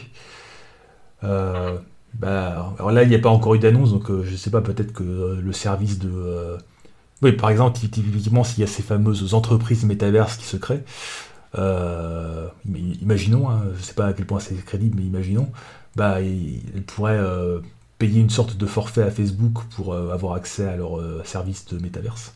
Bah, 1.22 2.76
alors 2.78 2.92
là 2.92 3.02
il 3.04 3.10
n'y 3.10 3.16
a 3.16 3.20
pas 3.20 3.30
encore 3.30 3.56
eu 3.56 3.60
d'annonce 3.60 3.92
donc 3.92 4.12
je 4.24 4.36
sais 4.36 4.52
pas 4.52 4.62
peut-être 4.62 4.94
que 4.94 5.40
le 5.42 5.54
service 5.54 5.98
de 5.98 6.58
oui 7.24 7.32
par 7.32 7.50
exemple 7.50 7.80
typiquement 7.80 8.44
s'il 8.44 8.60
y 8.60 8.64
a 8.64 8.68
ces 8.68 8.84
fameuses 8.84 9.34
entreprises 9.34 9.84
métaverses 9.84 10.38
qui 10.38 10.46
se 10.46 10.58
créent 10.58 10.84
imaginons 13.02 13.50
hein, 13.50 13.64
je 13.76 13.82
sais 13.82 13.96
pas 13.96 14.08
à 14.08 14.14
quel 14.14 14.28
point 14.28 14.40
c'est 14.40 14.54
crédible 14.64 14.98
mais 15.00 15.08
imaginons 15.08 15.50
bah 15.96 16.22
elles 16.22 16.84
pourraient 16.86 17.20
payer 18.04 18.20
une 18.20 18.30
sorte 18.30 18.58
de 18.58 18.66
forfait 18.66 19.02
à 19.02 19.12
Facebook 19.12 19.64
pour 19.78 19.94
euh, 19.94 20.12
avoir 20.12 20.34
accès 20.34 20.68
à 20.68 20.76
leur 20.76 21.00
euh, 21.00 21.22
service 21.24 21.64
de 21.68 21.82
métaverse. 21.82 22.34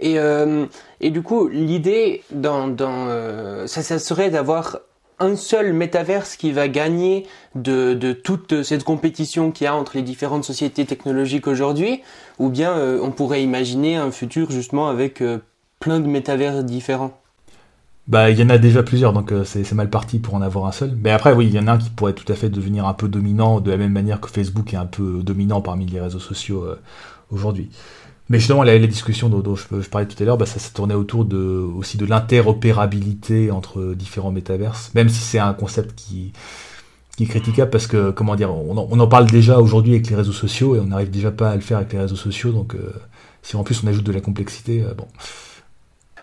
Et, 0.00 0.18
euh, 0.18 0.64
et 1.02 1.10
du 1.10 1.20
coup, 1.20 1.48
l'idée 1.48 2.22
dans, 2.30 2.66
dans 2.66 3.08
ça, 3.66 3.82
ça 3.82 3.98
serait 3.98 4.30
d'avoir 4.30 4.78
un 5.18 5.36
seul 5.36 5.74
métaverse 5.74 6.36
qui 6.36 6.50
va 6.50 6.68
gagner 6.68 7.26
de, 7.56 7.92
de 7.92 8.14
toute 8.14 8.62
cette 8.62 8.84
compétition 8.84 9.50
qu'il 9.50 9.66
y 9.66 9.68
a 9.68 9.74
entre 9.74 9.96
les 9.96 10.02
différentes 10.02 10.44
sociétés 10.44 10.86
technologiques 10.86 11.46
aujourd'hui, 11.46 12.00
ou 12.38 12.48
bien 12.48 12.72
on 13.02 13.10
pourrait 13.10 13.42
imaginer 13.42 13.96
un 13.96 14.12
futur 14.12 14.50
justement 14.50 14.88
avec 14.88 15.22
plein 15.80 16.00
de 16.00 16.06
métavers 16.06 16.62
différents. 16.62 17.17
Bah, 18.08 18.30
il 18.30 18.38
y 18.38 18.42
en 18.42 18.48
a 18.48 18.56
déjà 18.56 18.82
plusieurs, 18.82 19.12
donc 19.12 19.32
euh, 19.32 19.44
c'est 19.44 19.70
mal 19.72 19.90
parti 19.90 20.18
pour 20.18 20.32
en 20.34 20.40
avoir 20.40 20.64
un 20.64 20.72
seul. 20.72 20.96
Mais 21.02 21.10
après, 21.10 21.34
oui, 21.34 21.46
il 21.46 21.54
y 21.54 21.58
en 21.58 21.66
a 21.66 21.72
un 21.72 21.78
qui 21.78 21.90
pourrait 21.90 22.14
tout 22.14 22.30
à 22.32 22.34
fait 22.34 22.48
devenir 22.48 22.86
un 22.86 22.94
peu 22.94 23.06
dominant, 23.06 23.60
de 23.60 23.70
la 23.70 23.76
même 23.76 23.92
manière 23.92 24.18
que 24.18 24.30
Facebook 24.30 24.72
est 24.72 24.78
un 24.78 24.86
peu 24.86 25.22
dominant 25.22 25.60
parmi 25.60 25.84
les 25.84 26.00
réseaux 26.00 26.18
sociaux 26.18 26.64
euh, 26.64 26.80
aujourd'hui. 27.30 27.68
Mais 28.30 28.38
justement, 28.38 28.62
la, 28.62 28.78
la 28.78 28.86
discussion 28.86 29.28
dont, 29.28 29.54
je, 29.54 29.88
parlais 29.88 30.06
tout 30.06 30.22
à 30.22 30.24
l'heure, 30.24 30.38
bah, 30.38 30.46
ça, 30.46 30.58
se 30.58 30.72
tournait 30.72 30.94
autour 30.94 31.26
de, 31.26 31.36
aussi 31.36 31.98
de 31.98 32.06
l'interopérabilité 32.06 33.50
entre 33.50 33.92
différents 33.94 34.32
métaverses, 34.32 34.90
même 34.94 35.10
si 35.10 35.20
c'est 35.20 35.38
un 35.38 35.52
concept 35.52 35.94
qui, 35.94 36.32
qui 37.18 37.24
est 37.24 37.26
critiquable 37.26 37.70
parce 37.70 37.86
que, 37.86 38.10
comment 38.10 38.36
dire, 38.36 38.54
on 38.54 38.76
en, 38.78 39.06
parle 39.06 39.26
déjà 39.26 39.58
aujourd'hui 39.58 39.92
avec 39.92 40.08
les 40.08 40.16
réseaux 40.16 40.32
sociaux 40.32 40.76
et 40.76 40.80
on 40.80 40.86
n'arrive 40.86 41.10
déjà 41.10 41.30
pas 41.30 41.50
à 41.50 41.54
le 41.54 41.60
faire 41.60 41.76
avec 41.76 41.92
les 41.92 41.98
réseaux 41.98 42.16
sociaux, 42.16 42.52
donc 42.52 42.74
euh, 42.74 42.90
si 43.42 43.56
en 43.56 43.64
plus 43.64 43.82
on 43.84 43.86
ajoute 43.86 44.04
de 44.04 44.12
la 44.12 44.20
complexité, 44.22 44.82
bon. 44.96 45.06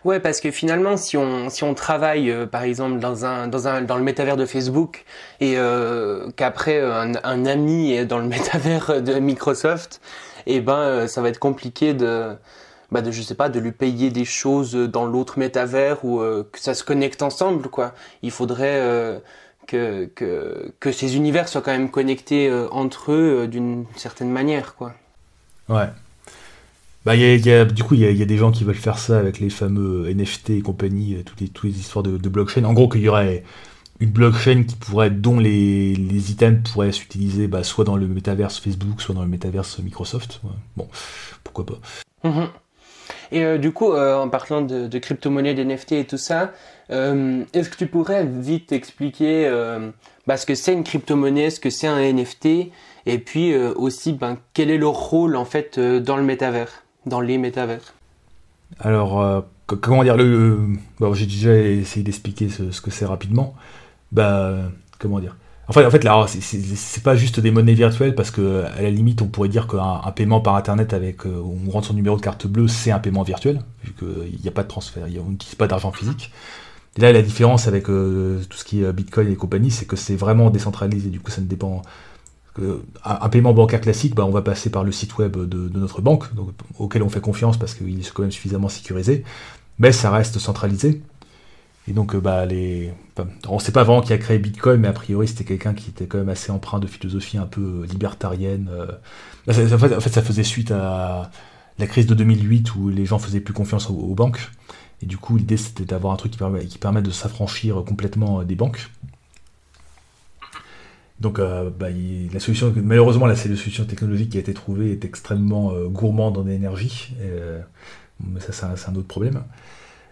Ouais, 0.05 0.19
parce 0.19 0.39
que 0.39 0.51
finalement, 0.51 0.97
si 0.97 1.17
on 1.17 1.49
si 1.49 1.63
on 1.63 1.73
travaille 1.73 2.29
euh, 2.29 2.45
par 2.45 2.61
exemple 2.61 2.99
dans 2.99 3.25
un 3.25 3.47
dans 3.47 3.67
un 3.67 3.81
dans 3.81 3.97
le 3.97 4.03
métavers 4.03 4.37
de 4.37 4.45
Facebook 4.45 5.03
et 5.39 5.57
euh, 5.57 6.29
qu'après 6.35 6.79
un, 6.79 7.13
un, 7.23 7.45
ami 7.47 7.91
est 7.91 8.05
dans 8.05 8.19
le 8.19 8.27
métavers 8.27 9.01
de 9.01 9.15
Microsoft, 9.15 10.01
et 10.45 10.57
eh 10.57 10.61
ben 10.61 10.77
euh, 10.77 11.07
ça 11.07 11.23
va 11.23 11.29
être 11.29 11.39
compliqué 11.39 11.95
de 11.95 12.35
bah 12.91 13.01
de 13.01 13.09
je 13.09 13.19
sais 13.23 13.33
pas 13.33 13.49
de 13.49 13.59
lui 13.59 13.71
payer 13.71 14.11
des 14.11 14.25
choses 14.25 14.75
dans 14.75 15.07
l'autre 15.07 15.39
métavers 15.39 16.05
ou 16.05 16.19
que 16.19 16.59
ça 16.59 16.75
se 16.75 16.83
connecte 16.83 17.23
ensemble 17.23 17.67
quoi. 17.69 17.93
Il 18.21 18.29
faudrait 18.29 19.21
que, 19.67 20.05
que 20.15 20.71
que 20.79 20.91
ces 20.91 21.15
univers 21.17 21.47
soient 21.47 21.61
quand 21.61 21.71
même 21.71 21.89
connectés 21.89 22.53
entre 22.71 23.11
eux 23.11 23.47
d'une 23.47 23.85
certaine 23.95 24.29
manière 24.29 24.75
quoi. 24.75 24.93
Ouais. 25.67 25.89
Bah, 27.05 27.15
y 27.15 27.51
a, 27.51 27.65
du 27.65 27.83
coup, 27.83 27.93
il 27.93 27.99
y 27.99 28.21
a, 28.21 28.25
des 28.25 28.37
gens 28.37 28.51
qui 28.51 28.63
veulent 28.63 28.73
faire 28.73 28.97
ça 28.97 29.19
avec 29.19 29.39
les 29.39 29.51
fameux 29.51 30.11
NFT 30.11 30.49
et 30.51 30.61
compagnie, 30.61 31.13
euh, 31.15 31.23
toutes 31.23 31.39
les, 31.39 31.49
toutes 31.49 31.69
les 31.69 31.79
histoires 31.79 32.01
de, 32.01 32.29
blockchain. 32.29 32.63
En 32.63 32.73
gros, 32.73 32.89
qu'il 32.89 33.01
y 33.01 33.09
aurait 33.09 33.43
une 33.99 34.09
blockchain 34.09 34.63
qui 34.63 34.75
pourrait, 34.75 35.11
dont 35.11 35.39
les, 35.39 35.93
les 35.93 36.31
items 36.31 36.67
pourraient 36.71 36.91
s'utiliser 36.91 37.47
bah, 37.47 37.63
soit 37.63 37.85
dans 37.85 37.95
le 37.95 38.07
métaverse 38.07 38.59
Facebook, 38.59 39.01
soit 39.01 39.13
dans 39.13 39.21
le 39.21 39.27
métaverse 39.27 39.77
Microsoft. 39.79 40.41
Bon, 40.75 40.87
pourquoi 41.43 41.67
pas. 41.67 41.79
Mhm. 42.27 42.47
Et 43.31 43.43
euh, 43.43 43.59
du 43.59 43.71
coup, 43.71 43.93
euh, 43.93 44.15
en 44.15 44.27
parlant 44.27 44.61
de, 44.61 44.87
de 44.87 44.97
crypto-monnaies, 44.97 45.53
d'NFT 45.53 45.91
et 45.91 46.05
tout 46.05 46.17
ça, 46.17 46.53
est-ce 46.89 47.69
que 47.69 47.77
tu 47.77 47.85
pourrais 47.85 48.25
vite 48.25 48.71
expliquer 48.71 49.47
bah, 50.25 50.37
ce 50.37 50.47
que 50.47 50.55
c'est 50.55 50.73
une 50.73 50.83
crypto-monnaie, 50.83 51.51
ce 51.51 51.59
que 51.59 51.69
c'est 51.69 51.87
un 51.87 51.99
NFT, 51.99 52.71
et 53.05 53.19
puis 53.19 53.55
aussi 53.55 54.13
ben, 54.13 54.37
quel 54.53 54.71
est 54.71 54.77
leur 54.77 54.93
rôle 54.93 55.35
en 55.35 55.45
fait 55.45 55.79
dans 55.79 56.17
le 56.17 56.23
métavers? 56.23 56.84
Dans 57.05 57.21
les 57.21 57.37
métavers 57.37 57.93
Alors, 58.79 59.21
euh, 59.21 59.41
comment 59.67 60.03
dire 60.03 60.17
le, 60.17 60.59
J'ai 61.13 61.25
déjà 61.25 61.55
essayé 61.55 62.03
d'expliquer 62.03 62.49
ce, 62.49 62.81
que 62.81 62.91
c'est 62.91 63.05
rapidement. 63.05 63.55
Bah, 64.11 64.55
comment 64.99 65.19
dire? 65.19 65.35
En 65.67 65.73
fait, 65.73 65.85
en 65.85 65.89
fait, 65.89 66.03
là, 66.03 66.25
c'est 66.27 67.03
pas 67.03 67.15
juste 67.15 67.39
des 67.39 67.49
monnaies 67.49 67.73
virtuelles 67.73 68.13
parce 68.13 68.29
que 68.29 68.65
à 68.65 68.81
la 68.83 68.91
limite, 68.91 69.23
on 69.23 69.27
pourrait 69.27 69.49
dire 69.49 69.67
qu'un 69.67 70.11
paiement 70.11 70.39
par 70.39 70.55
internet 70.55 70.93
avec 70.93 71.25
euh, 71.25 71.41
on 71.41 71.71
rentre 71.71 71.87
son 71.87 71.95
numéro 71.95 72.17
de 72.17 72.21
carte 72.21 72.45
bleue, 72.45 72.67
c'est 72.67 72.91
un 72.91 72.99
paiement 72.99 73.23
virtuel 73.23 73.61
vu 73.83 73.93
qu'il 73.93 74.39
n'y 74.39 74.47
a 74.47 74.51
pas 74.51 74.61
de 74.61 74.67
transfert, 74.67 75.05
on 75.25 75.31
n'utilise 75.31 75.55
pas 75.55 75.67
d'argent 75.67 75.91
physique. 75.91 76.31
Là, 76.97 77.11
la 77.11 77.23
différence 77.23 77.67
avec 77.67 77.89
euh, 77.89 78.41
tout 78.47 78.57
ce 78.57 78.63
qui 78.63 78.83
est 78.83 78.93
Bitcoin 78.93 79.29
et 79.29 79.35
compagnie, 79.35 79.71
c'est 79.71 79.85
que 79.85 79.95
c'est 79.95 80.15
vraiment 80.15 80.51
décentralisé. 80.51 81.09
Du 81.09 81.19
coup, 81.19 81.31
ça 81.31 81.41
ne 81.41 81.47
dépend 81.47 81.81
un, 83.03 83.29
paiement 83.29 83.53
bancaire 83.53 83.81
classique, 83.81 84.15
bah, 84.15 84.25
on 84.25 84.31
va 84.31 84.41
passer 84.41 84.69
par 84.69 84.83
le 84.83 84.91
site 84.91 85.17
web 85.17 85.37
de, 85.37 85.69
notre 85.77 86.01
banque, 86.01 86.25
auquel 86.79 87.03
on 87.03 87.09
fait 87.09 87.21
confiance 87.21 87.57
parce 87.57 87.73
qu'il 87.73 87.99
est 87.99 88.13
quand 88.13 88.21
même 88.21 88.31
suffisamment 88.31 88.69
sécurisé, 88.69 89.23
mais 89.79 89.91
ça 89.91 90.11
reste 90.11 90.39
centralisé. 90.39 91.01
Et 91.87 91.93
donc, 91.93 92.15
euh, 92.15 92.19
bah, 92.19 92.45
on 93.47 93.55
ne 93.55 93.59
sait 93.59 93.71
pas 93.71 93.83
vraiment 93.83 94.01
qui 94.01 94.13
a 94.13 94.17
créé 94.17 94.39
Bitcoin, 94.39 94.81
mais 94.81 94.87
a 94.87 94.93
priori, 94.93 95.27
c'était 95.27 95.43
quelqu'un 95.43 95.73
qui 95.73 95.89
était 95.89 96.07
quand 96.07 96.17
même 96.17 96.29
assez 96.29 96.51
empreint 96.51 96.79
de 96.79 96.87
philosophie 96.87 97.37
un 97.37 97.45
peu 97.45 97.61
euh, 97.61 97.85
libertarienne. 97.85 98.69
Euh. 98.71 98.87
en 99.47 99.99
fait, 99.99 100.09
ça 100.09 100.23
faisait 100.23 100.43
suite 100.43 100.71
à 100.71 101.29
la 101.77 101.87
crise 101.87 102.07
de 102.07 102.15
2008 102.15 102.75
où 102.75 102.89
les 102.89 103.05
gens 103.05 103.19
faisaient 103.19 103.39
plus 103.39 103.53
confiance 103.53 103.89
aux, 103.89 104.15
banques. 104.15 104.49
Et 105.03 105.05
du 105.05 105.17
coup, 105.17 105.37
l'idée, 105.37 105.57
c'était 105.57 105.85
d'avoir 105.85 106.13
un 106.13 106.15
truc 106.15 106.31
qui 106.31 106.77
permet 106.79 107.01
de 107.01 107.11
s'affranchir 107.11 107.83
complètement 107.85 108.43
des 108.43 108.55
banques. 108.55 108.89
Donc, 111.19 111.39
euh, 111.39 111.69
bah, 111.69 111.87
la 112.33 112.39
solution, 112.39 112.73
malheureusement, 112.75 113.25
la 113.25 113.35
solution 113.35 113.85
technologique 113.85 114.31
qui 114.31 114.37
a 114.37 114.41
été 114.41 114.53
trouvée 114.53 114.91
est 114.91 115.05
extrêmement 115.05 115.71
euh, 115.71 115.87
gourmande 115.87 116.37
en 116.37 116.47
énergie. 116.47 117.13
Euh, 117.21 117.61
mais 118.19 118.39
ça, 118.39 118.51
c'est 118.51 118.89
un, 118.89 118.95
autre 118.95 119.07
problème. 119.07 119.43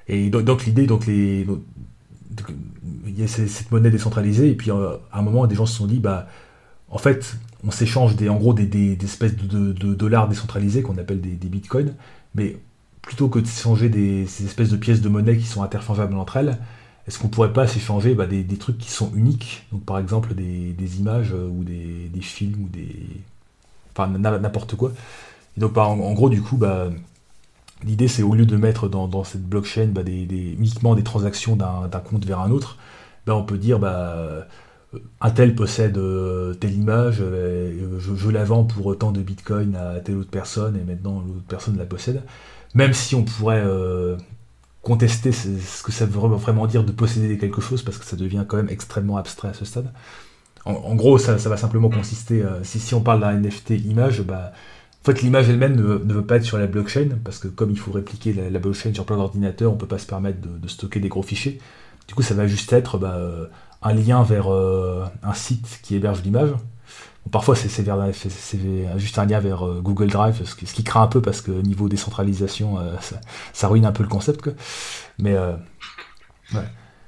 Et 0.08 0.30
donc, 0.30 0.66
l'idée, 0.66 0.86
donc 0.88 1.06
les, 1.06 1.46
il 3.06 3.20
y 3.20 3.24
a 3.24 3.28
cette 3.28 3.72
monnaie 3.72 3.92
décentralisée, 3.92 4.50
et 4.50 4.56
puis 4.56 4.72
à 4.72 5.00
un 5.12 5.22
moment, 5.22 5.46
des 5.48 5.56
gens 5.56 5.66
se 5.66 5.76
sont 5.78 5.88
dit, 5.88 6.00
bah, 6.00 6.28
en 6.90 6.98
fait, 6.98 7.38
on 7.66 7.72
s'échange 7.72 8.16
des, 8.16 8.30
en 8.30 8.36
gros 8.36 8.54
des, 8.54 8.66
des, 8.66 8.98
espèces 9.04 9.36
de, 9.36 9.94
dollars 9.94 10.28
décentralisés 10.28 10.82
qu'on 10.82 10.98
appelle 10.98 11.22
des, 11.22 11.50
bitcoins, 11.50 11.94
mais 12.36 12.58
plutôt 13.02 13.30
que 13.30 13.40
de 13.40 13.48
s'échanger 13.48 13.90
des, 13.90 14.26
ces 14.28 14.46
espèces 14.46 14.70
de 14.70 14.78
pièces 14.78 15.02
de 15.02 15.10
monnaie 15.10 15.38
qui 15.38 15.46
sont 15.46 15.64
interchangeables 15.64 16.16
entre 16.16 16.38
elles, 16.38 16.58
est-ce 17.08 17.20
qu'on 17.20 17.28
pourrait 17.28 17.54
pas 17.54 17.68
s'échanger 17.68 18.16
bah, 18.16 18.26
des, 18.28 18.46
trucs 18.58 18.78
qui 18.78 18.92
sont 18.92 19.12
uniques? 19.14 19.66
Donc 19.72 19.84
par 19.84 20.00
exemple 20.00 20.34
des, 20.34 21.00
images 21.00 21.34
ou 21.34 21.64
des, 21.64 22.10
films 22.22 22.64
ou 22.64 22.70
des. 22.70 23.08
Enfin 23.96 24.08
n'importe 24.08 24.76
quoi. 24.76 24.92
Et 25.58 25.60
donc 25.60 25.78
en, 25.78 26.14
gros 26.14 26.30
du 26.30 26.42
coup 26.42 26.58
bah, 26.58 26.90
l'idée 27.84 28.08
c'est 28.08 28.24
au 28.24 28.34
lieu 28.36 28.46
de 28.46 28.56
mettre 28.56 28.88
dans, 28.88 29.24
cette 29.24 29.48
blockchain 29.48 29.88
bah, 29.88 30.02
uniquement 30.08 30.96
des 30.96 31.04
transactions 31.04 31.56
d'un 31.56 32.00
compte 32.00 32.26
vers 32.26 32.40
un 32.40 32.52
autre, 32.52 32.78
on 33.28 33.44
peut 33.44 33.58
dire 33.58 33.80
bah 33.80 34.48
un 35.22 35.32
tel 35.32 35.56
possède 35.56 35.98
euh, 35.98 36.54
telle 36.54 36.74
image, 36.74 37.18
euh, 37.22 38.00
je, 38.00 38.30
la 38.30 38.44
vends 38.44 38.64
pour 38.64 38.98
tant 38.98 39.12
de 39.12 39.22
bitcoin 39.22 39.76
à 39.76 40.00
telle 40.00 40.18
autre 40.18 40.30
personne 40.30 40.76
et 40.76 40.84
maintenant 40.84 41.24
l'autre 41.26 41.46
personne 41.48 41.78
la 41.78 41.86
possède. 41.86 42.22
Même 42.76 42.94
si 42.94 43.16
on 43.16 43.24
pourrait 43.24 43.64
euh, 43.64 44.18
contester 44.84 45.32
ce 45.32 45.82
que 45.82 45.92
ça 45.92 46.06
veut 46.06 46.20
vraiment 46.20 46.68
dire 46.68 46.84
de 46.84 46.92
posséder 46.92 47.38
quelque 47.40 47.62
chose 47.62 47.82
parce 47.82 47.98
que 47.98 48.06
ça 48.06 48.16
devient 48.16 48.46
quand 48.48 48.58
même 48.58 48.70
extrêmement 48.70 49.18
abstrait 49.18 49.48
à 49.48 49.54
ce 49.54 49.66
stade. 49.66 49.92
En, 50.66 50.96
gros, 50.96 51.18
ça, 51.18 51.36
va 51.36 51.58
simplement 51.58 51.90
consister, 51.90 52.42
si, 52.62 52.80
si 52.80 52.94
on 52.94 53.02
parle 53.02 53.20
d'un 53.20 53.34
NFT 53.34 53.72
image, 53.72 54.22
bah, 54.22 54.54
en 55.02 55.06
fait, 55.06 55.22
l'image 55.22 55.50
elle-même 55.50 55.76
ne, 55.76 56.14
veut 56.14 56.26
pas 56.26 56.38
être 56.38 56.46
sur 56.46 56.58
la 56.58 56.68
blockchain, 56.68 57.18
parce 57.26 57.38
que 57.38 57.50
comme 57.50 57.72
il 57.72 57.78
faut 57.78 57.92
répliquer 57.92 58.32
la, 58.32 58.60
blockchain 58.60 58.94
sur 58.94 59.06
plein 59.06 59.18
d'ordinateurs, 59.18 59.74
on 59.74 59.76
peut 59.76 59.88
pas 59.88 59.98
se 59.98 60.06
permettre 60.06 60.40
de, 60.40 60.68
stocker 60.70 61.02
des 61.02 61.10
gros 61.10 61.24
fichiers. 61.24 61.60
Du 62.08 62.14
coup, 62.14 62.22
ça 62.22 62.34
va 62.34 62.48
juste 62.48 62.72
être 62.72 62.98
bah, 62.98 63.20
un 63.82 63.94
lien 63.94 64.24
vers 64.24 64.48
euh, 64.54 65.04
un 65.22 65.34
site 65.34 65.80
qui 65.84 65.96
héberge 65.96 66.24
l'image. 66.24 66.52
Parfois, 67.32 67.56
c'est 67.56 67.70
juste 68.98 69.20
un 69.20 69.26
lien 69.26 69.40
vers 69.40 69.66
euh, 69.66 69.82
Google 69.82 70.08
Drive, 70.08 70.42
ce 70.44 70.56
qui, 70.56 70.84
craint 70.84 71.04
un 71.04 71.08
peu 71.08 71.22
parce 71.22 71.42
que 71.42 71.52
niveau 71.52 71.90
décentralisation, 71.90 72.80
euh, 72.80 72.96
ça, 73.54 73.68
ruine 73.68 73.86
un 73.86 73.92
peu 73.92 74.04
le 74.04 74.10
concept. 74.10 74.50
Mais 75.20 75.36
ouais. 75.38 76.64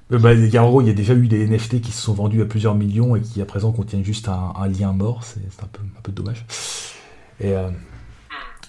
Bah, 0.10 0.30
en 0.30 0.70
gros, 0.70 0.82
il 0.82 0.88
y 0.88 0.92
a 0.92 0.94
déjà 0.94 1.14
eu 1.14 1.28
des 1.28 1.48
NFT 1.48 1.82
qui 1.82 1.92
se 1.92 2.02
sont 2.02 2.14
vendus 2.14 2.42
à 2.42 2.46
plusieurs 2.46 2.76
millions 2.76 3.16
et 3.16 3.22
qui 3.22 3.42
à 3.42 3.46
présent 3.46 3.72
contiennent 3.72 4.06
juste 4.06 4.30
un, 4.30 4.68
lien 4.68 4.94
mort. 4.94 5.24
C'est 5.24 5.40
un 5.64 5.68
peu, 5.68 5.82
un 5.82 6.02
peu 6.02 6.12
dommage. 6.12 6.46
Et 7.40 7.54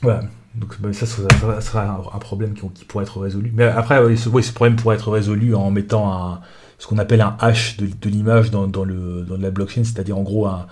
voilà. 0.03 0.23
Donc 0.55 0.81
bah, 0.81 0.93
ça, 0.93 1.05
ça, 1.05 1.61
sera 1.61 2.11
un, 2.13 2.19
problème 2.19 2.55
qui, 2.55 2.85
pourrait 2.87 3.05
être 3.05 3.21
résolu. 3.21 3.53
Mais 3.55 3.65
après, 3.65 4.17
ce, 4.17 4.29
problème 4.53 4.77
pourrait 4.77 4.97
être 4.97 5.11
résolu 5.11 5.55
en 5.55 5.71
mettant 5.71 6.41
ce 6.79 6.87
qu'on 6.87 6.99
appelle 6.99 7.21
un 7.21 7.37
hash 7.39 7.77
de, 7.77 8.09
l'image 8.09 8.51
dans, 8.51 8.67
dans 8.67 8.85
la 8.87 9.51
blockchain, 9.51 9.85
c'est-à-dire 9.85 10.17
en 10.17 10.23
gros 10.23 10.47
un, 10.47 10.67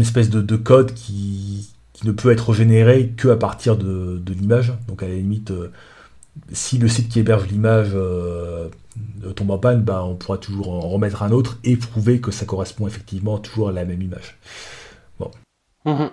espèce 0.00 0.30
de, 0.30 0.56
code 0.56 0.94
qui, 0.94 1.68
ne 2.04 2.12
peut 2.12 2.30
être 2.30 2.54
généré 2.54 3.12
que 3.16 3.28
à 3.28 3.36
partir 3.36 3.76
de, 3.76 4.22
l'image. 4.28 4.72
Donc 4.88 5.02
à 5.02 5.08
la 5.08 5.14
limite, 5.14 5.50
euh, 5.50 5.70
si 6.52 6.78
le 6.78 6.88
site 6.88 7.08
qui 7.08 7.20
héberge 7.20 7.46
l'image 7.48 7.90
euh, 7.94 8.68
tombe 9.36 9.50
en 9.50 9.58
panne, 9.58 9.82
bah, 9.82 10.02
on 10.04 10.14
pourra 10.14 10.38
toujours 10.38 10.72
en 10.72 10.80
remettre 10.80 11.22
un 11.22 11.30
autre 11.30 11.58
et 11.62 11.76
prouver 11.76 12.20
que 12.20 12.30
ça 12.30 12.46
correspond 12.46 12.86
effectivement 12.86 13.38
toujours 13.38 13.68
à 13.68 13.72
la 13.72 13.84
même 13.84 14.00
image. 14.00 14.38
Bon. 15.18 15.30
Mhm. 15.84 16.10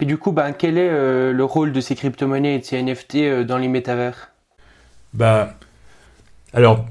Et 0.00 0.06
du 0.06 0.16
coup, 0.16 0.32
bah, 0.32 0.52
quel 0.52 0.78
est 0.78 0.90
euh, 0.90 1.32
le 1.32 1.44
rôle 1.44 1.72
de 1.72 1.80
ces 1.80 1.94
crypto-monnaies 1.94 2.54
et 2.54 2.58
de 2.60 2.64
ces 2.64 2.82
NFT 2.82 3.44
dans 3.44 3.58
les 3.58 3.68
métavers? 3.68 4.30
Bah, 5.12 5.58
alors, 6.54 6.86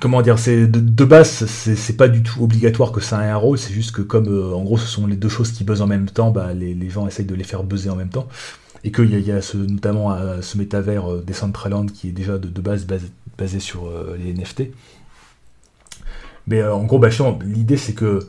comment 0.00 0.20
dire, 0.20 0.36
de, 0.36 1.04
base, 1.04 1.46
c'est 1.46 1.96
pas 1.96 2.08
du 2.08 2.22
tout 2.22 2.42
obligatoire 2.42 2.90
que 2.90 3.00
ça 3.00 3.24
ait 3.24 3.30
un 3.30 3.36
rôle, 3.36 3.56
c'est 3.56 3.72
juste 3.72 3.92
que 3.92 4.02
comme 4.02 4.26
euh, 4.26 4.52
en 4.52 4.64
gros 4.64 4.78
ce 4.78 4.86
sont 4.86 5.06
les 5.06 5.16
deux 5.16 5.28
choses 5.28 5.52
qui 5.52 5.62
buzzent 5.62 5.82
en 5.82 5.86
même 5.86 6.06
temps, 6.06 6.32
bah, 6.32 6.52
les, 6.52 6.90
gens 6.90 7.06
essayent 7.06 7.26
de 7.26 7.34
les 7.34 7.44
faire 7.44 7.62
buzzer 7.62 7.90
en 7.90 7.96
même 7.96 8.08
temps. 8.08 8.26
Et 8.84 8.92
qu'il 8.92 9.18
y 9.18 9.32
a, 9.32 9.40
notamment 9.54 10.12
euh, 10.12 10.42
ce 10.42 10.58
métavers 10.58 11.10
euh, 11.10 11.24
Decentraland 11.26 11.86
qui 11.86 12.08
est 12.08 12.12
déjà 12.12 12.38
de, 12.38 12.60
base 12.60 12.86
basé, 12.86 13.60
sur 13.60 13.90
les 14.18 14.32
NFT. 14.32 14.70
Mais 16.48 16.64
en 16.64 16.84
gros, 16.84 16.98
bah, 16.98 17.08
l'idée 17.44 17.76
c'est 17.76 17.94
que 17.94 18.26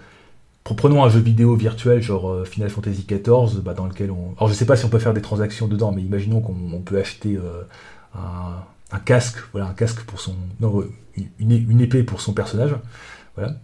prenons 0.64 1.04
un 1.04 1.10
jeu 1.10 1.20
vidéo 1.20 1.56
virtuel 1.56 2.02
genre 2.02 2.46
Final 2.46 2.70
Fantasy 2.70 3.06
XIV, 3.08 3.62
bah, 3.64 3.74
dans 3.74 3.88
lequel 3.88 4.12
on. 4.12 4.36
Alors 4.38 4.48
je 4.48 4.54
sais 4.54 4.66
pas 4.66 4.76
si 4.76 4.86
on 4.86 4.90
peut 4.90 5.00
faire 5.00 5.14
des 5.14 5.22
transactions 5.22 5.68
dedans, 5.68 5.92
mais 5.92 6.04
imaginons 6.04 6.42
qu'on 6.42 6.82
peut 6.82 7.00
acheter 7.00 7.38
un 8.16 8.64
un 8.92 9.00
casque, 9.00 9.38
voilà, 9.52 9.68
un 9.68 9.74
casque 9.74 10.02
pour 10.02 10.20
son. 10.20 10.36
Non, 10.60 10.84
une, 11.40 11.82
épée 11.82 12.04
pour 12.04 12.22
son 12.22 12.34
personnage. 12.34 12.76
Voilà. 13.36 13.56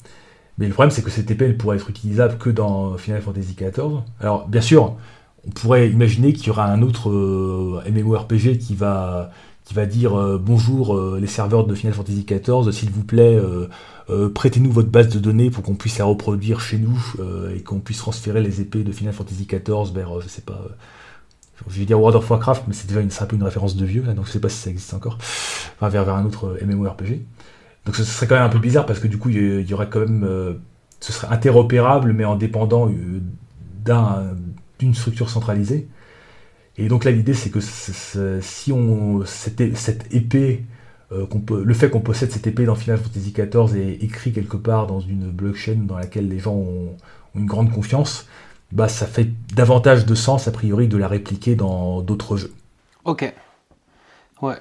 Mais 0.57 0.67
le 0.67 0.73
problème, 0.73 0.91
c'est 0.91 1.01
que 1.01 1.09
cette 1.09 1.31
épée, 1.31 1.45
elle 1.45 1.57
pourrait 1.57 1.77
être 1.77 1.89
utilisable 1.89 2.37
que 2.37 2.49
dans 2.49 2.97
Final 2.97 3.21
Fantasy 3.21 3.55
XIV. 3.55 4.01
Alors, 4.19 4.47
bien 4.47 4.61
sûr, 4.61 4.95
on 5.47 5.51
pourrait 5.51 5.89
imaginer 5.89 6.33
qu'il 6.33 6.47
y 6.47 6.49
aura 6.51 6.65
un 6.65 6.81
autre 6.81 7.09
euh, 7.09 7.81
MMORPG 7.89 8.57
qui 8.59 8.75
va, 8.75 9.31
qui 9.65 9.73
va 9.73 9.85
dire 9.85 10.17
euh, 10.17 10.37
bonjour 10.37 10.95
euh, 10.95 11.17
les 11.19 11.27
serveurs 11.27 11.65
de 11.65 11.73
Final 11.73 11.93
Fantasy 11.93 12.25
XIV, 12.25 12.71
s'il 12.71 12.91
vous 12.91 13.03
plaît, 13.03 13.39
prêtez-nous 14.35 14.71
votre 14.71 14.89
base 14.89 15.09
de 15.09 15.19
données 15.19 15.49
pour 15.49 15.63
qu'on 15.63 15.75
puisse 15.75 15.97
la 15.97 16.05
reproduire 16.05 16.59
chez 16.59 16.77
nous 16.77 17.01
et 17.55 17.61
qu'on 17.61 17.79
puisse 17.79 17.99
transférer 17.99 18.41
les 18.41 18.61
épées 18.61 18.83
de 18.83 18.91
Final 18.91 19.13
Fantasy 19.13 19.47
XIV 19.47 19.93
vers, 19.93 20.21
je 20.21 20.27
sais 20.27 20.41
pas, 20.41 20.61
je 21.69 21.79
vais 21.79 21.85
dire 21.85 21.99
World 21.99 22.15
of 22.15 22.29
Warcraft, 22.29 22.63
mais 22.67 22.73
c'est 22.73 22.87
déjà 22.87 23.01
une, 23.01 23.09
un 23.17 23.25
peu 23.25 23.35
une 23.35 23.43
référence 23.43 23.75
de 23.75 23.85
vieux, 23.85 24.01
donc 24.01 24.25
je 24.25 24.31
sais 24.31 24.39
pas 24.39 24.49
si 24.49 24.57
ça 24.57 24.69
existe 24.69 24.93
encore, 24.93 25.17
enfin, 25.75 25.89
vers, 25.89 26.09
un 26.09 26.25
autre 26.25 26.57
euh, 26.61 26.65
MMORPG. 26.65 27.21
Donc 27.85 27.95
ce 27.95 28.03
serait 28.03 28.27
quand 28.27 28.35
même 28.35 28.45
un 28.45 28.49
peu 28.49 28.59
bizarre 28.59 28.85
parce 28.85 28.99
que 28.99 29.07
du 29.07 29.17
coup 29.17 29.29
il 29.29 29.69
y 29.69 29.73
aurait 29.73 29.89
quand 29.89 29.99
même, 29.99 30.23
euh, 30.23 30.53
ce 31.01 31.11
serait 31.11 31.27
interopérable 31.27 32.13
mais 32.13 32.23
en 32.23 32.37
dépendant 32.37 32.89
euh, 32.89 34.33
d'une 34.79 34.95
structure 34.95 35.29
centralisée. 35.29 35.89
Et 36.77 36.87
donc 36.87 37.03
là 37.03 37.11
l'idée 37.11 37.33
c'est 37.33 37.49
que 37.49 37.59
si 37.59 38.71
on 38.71 39.25
cette 39.25 39.59
épée, 40.13 40.63
le 41.11 41.73
fait 41.73 41.89
qu'on 41.89 41.99
possède 41.99 42.31
cette 42.31 42.47
épée 42.47 42.63
dans 42.63 42.75
Final 42.75 42.97
Fantasy 42.97 43.33
XIV 43.33 43.75
est 43.75 44.01
écrit 44.01 44.31
quelque 44.31 44.57
part 44.57 44.87
dans 44.87 45.01
une 45.01 45.29
blockchain 45.29 45.83
dans 45.85 45.97
laquelle 45.97 46.29
les 46.29 46.39
gens 46.39 46.55
ont 46.55 46.95
une 47.35 47.45
grande 47.45 47.69
confiance, 47.69 48.27
bah, 48.73 48.89
ça 48.89 49.05
fait 49.05 49.27
davantage 49.53 50.05
de 50.05 50.15
sens 50.15 50.47
a 50.47 50.51
priori 50.51 50.87
de 50.87 50.97
la 50.97 51.07
répliquer 51.07 51.55
dans 51.55 52.01
d'autres 52.01 52.37
jeux. 52.37 52.53
Ok. 53.05 53.31
Ouais. 54.41 54.55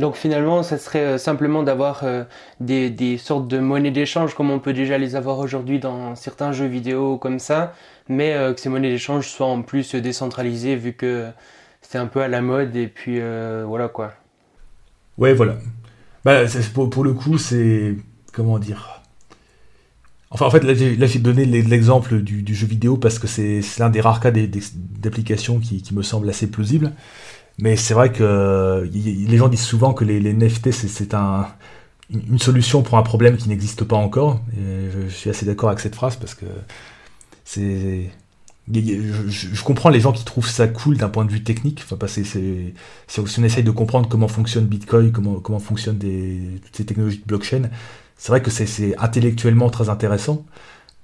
Donc 0.00 0.16
finalement, 0.16 0.62
ça 0.62 0.78
serait 0.78 1.04
euh, 1.06 1.18
simplement 1.18 1.62
d'avoir 1.62 2.02
euh, 2.02 2.24
des, 2.60 3.16
sortes 3.18 3.48
de 3.48 3.58
monnaies 3.58 3.92
d'échange 3.92 4.34
comme 4.34 4.50
on 4.50 4.58
peut 4.58 4.72
déjà 4.72 4.98
les 4.98 5.14
avoir 5.16 5.38
aujourd'hui 5.38 5.78
dans 5.78 6.16
certains 6.16 6.52
jeux 6.52 6.66
vidéo 6.66 7.16
comme 7.18 7.38
ça, 7.38 7.72
mais 8.08 8.34
euh, 8.34 8.52
que 8.52 8.60
ces 8.60 8.68
monnaies 8.68 8.90
d'échange 8.90 9.28
soient 9.28 9.46
en 9.46 9.62
plus 9.62 9.94
décentralisées 9.94 10.76
vu 10.76 10.92
que 10.92 11.28
c'est 11.80 11.98
un 11.98 12.06
peu 12.06 12.20
à 12.20 12.28
la 12.28 12.42
mode 12.42 12.74
et 12.76 12.88
puis 12.88 13.20
voilà 13.64 13.88
quoi. 13.88 14.12
Ouais, 15.18 15.32
voilà. 15.32 15.54
Bah, 16.24 16.42
pour, 16.74 16.90
pour 16.90 17.04
le 17.04 17.14
coup, 17.14 17.38
c'est 17.38 17.94
comment 18.32 18.58
dire 18.58 19.02
Enfin, 20.30 20.46
en 20.46 20.50
fait, 20.50 20.64
là, 20.64 20.74
j'ai 20.74 21.18
donné 21.18 21.44
l'exemple 21.44 22.20
du, 22.20 22.54
jeu 22.54 22.66
vidéo 22.66 22.96
parce 22.96 23.18
que 23.18 23.26
c'est 23.26 23.62
l'un 23.78 23.90
des 23.90 24.00
rares 24.00 24.20
cas 24.20 24.32
d'application 24.32 25.60
qui, 25.60 25.82
me 25.92 26.02
semble 26.02 26.28
assez 26.28 26.48
plausible. 26.48 26.92
Mais 27.58 27.76
c'est 27.76 27.94
vrai 27.94 28.12
que 28.12 28.88
les 28.92 29.36
gens 29.36 29.48
disent 29.48 29.60
souvent 29.60 29.94
que 29.94 30.04
les, 30.04 30.32
NFT, 30.32 30.72
c'est 30.72 31.14
un, 31.14 31.46
une 32.10 32.38
solution 32.38 32.82
pour 32.82 32.98
un 32.98 33.02
problème 33.02 33.36
qui 33.36 33.48
n'existe 33.48 33.84
pas 33.84 33.96
encore. 33.96 34.40
Et 34.56 34.90
je, 34.90 35.08
suis 35.08 35.30
assez 35.30 35.46
d'accord 35.46 35.68
avec 35.70 35.80
cette 35.80 35.94
phrase 35.94 36.16
parce 36.16 36.34
que 36.34 36.46
c'est. 37.44 38.10
Je, 38.68 39.62
comprends 39.62 39.90
les 39.90 40.00
gens 40.00 40.10
qui 40.10 40.24
trouvent 40.24 40.48
ça 40.48 40.66
cool 40.66 40.96
d'un 40.96 41.08
point 41.08 41.24
de 41.24 41.30
vue 41.30 41.44
technique. 41.44 41.82
Enfin, 41.84 41.96
parce 41.96 42.16
que 42.16 42.24
si 42.24 43.20
on 43.38 43.44
essaye 43.44 43.62
de 43.62 43.70
comprendre 43.70 44.08
comment 44.08 44.28
fonctionne 44.28 44.66
Bitcoin, 44.66 45.12
comment, 45.12 45.60
fonctionnent 45.60 45.98
toutes 45.98 46.76
ces 46.76 46.84
technologies 46.84 47.18
de 47.18 47.26
blockchain, 47.26 47.70
c'est 48.16 48.32
vrai 48.32 48.42
que 48.42 48.50
c'est 48.50 48.96
intellectuellement 48.98 49.70
très 49.70 49.88
intéressant, 49.88 50.44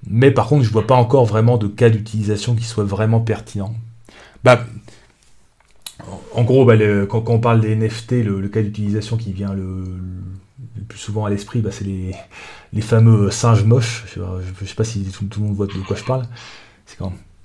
mais 0.07 0.31
par 0.31 0.49
contre, 0.49 0.65
je 0.65 0.71
vois 0.71 0.87
pas 0.87 0.97
encore 0.97 1.27
vraiment 1.27 1.59
de 1.59 1.69
cas 1.69 1.91
d'utilisation 1.91 2.55
qui 2.55 2.65
soit 2.65 2.85
vraiment 2.85 3.21
pertinent. 3.21 3.75
Bah, 4.45 4.67
en 6.35 6.43
gros, 6.43 6.65
bah, 6.65 6.75
quand, 7.09 7.29
on 7.29 7.39
parle 7.39 7.61
des 7.61 7.77
NFT, 7.77 8.25
le, 8.25 8.49
cas 8.49 8.63
d'utilisation 8.63 9.17
qui 9.17 9.33
vient 9.33 9.53
le, 9.53 9.85
plus 10.89 10.99
souvent 10.99 11.25
à 11.27 11.31
l'esprit, 11.31 11.61
bah, 11.61 11.71
c'est 11.71 11.85
les, 11.85 12.81
fameux 12.81 13.31
singes 13.31 13.65
moches. 13.65 14.05
Je 14.15 14.21
ne 14.21 14.67
sais 14.67 14.75
pas 14.75 14.85
si 14.85 15.05
tout, 15.05 15.29
le 15.41 15.47
monde 15.47 15.55
voit 15.55 15.67
de 15.67 15.73
quoi 15.87 15.97
je 15.97 16.05
parle. 16.05 16.25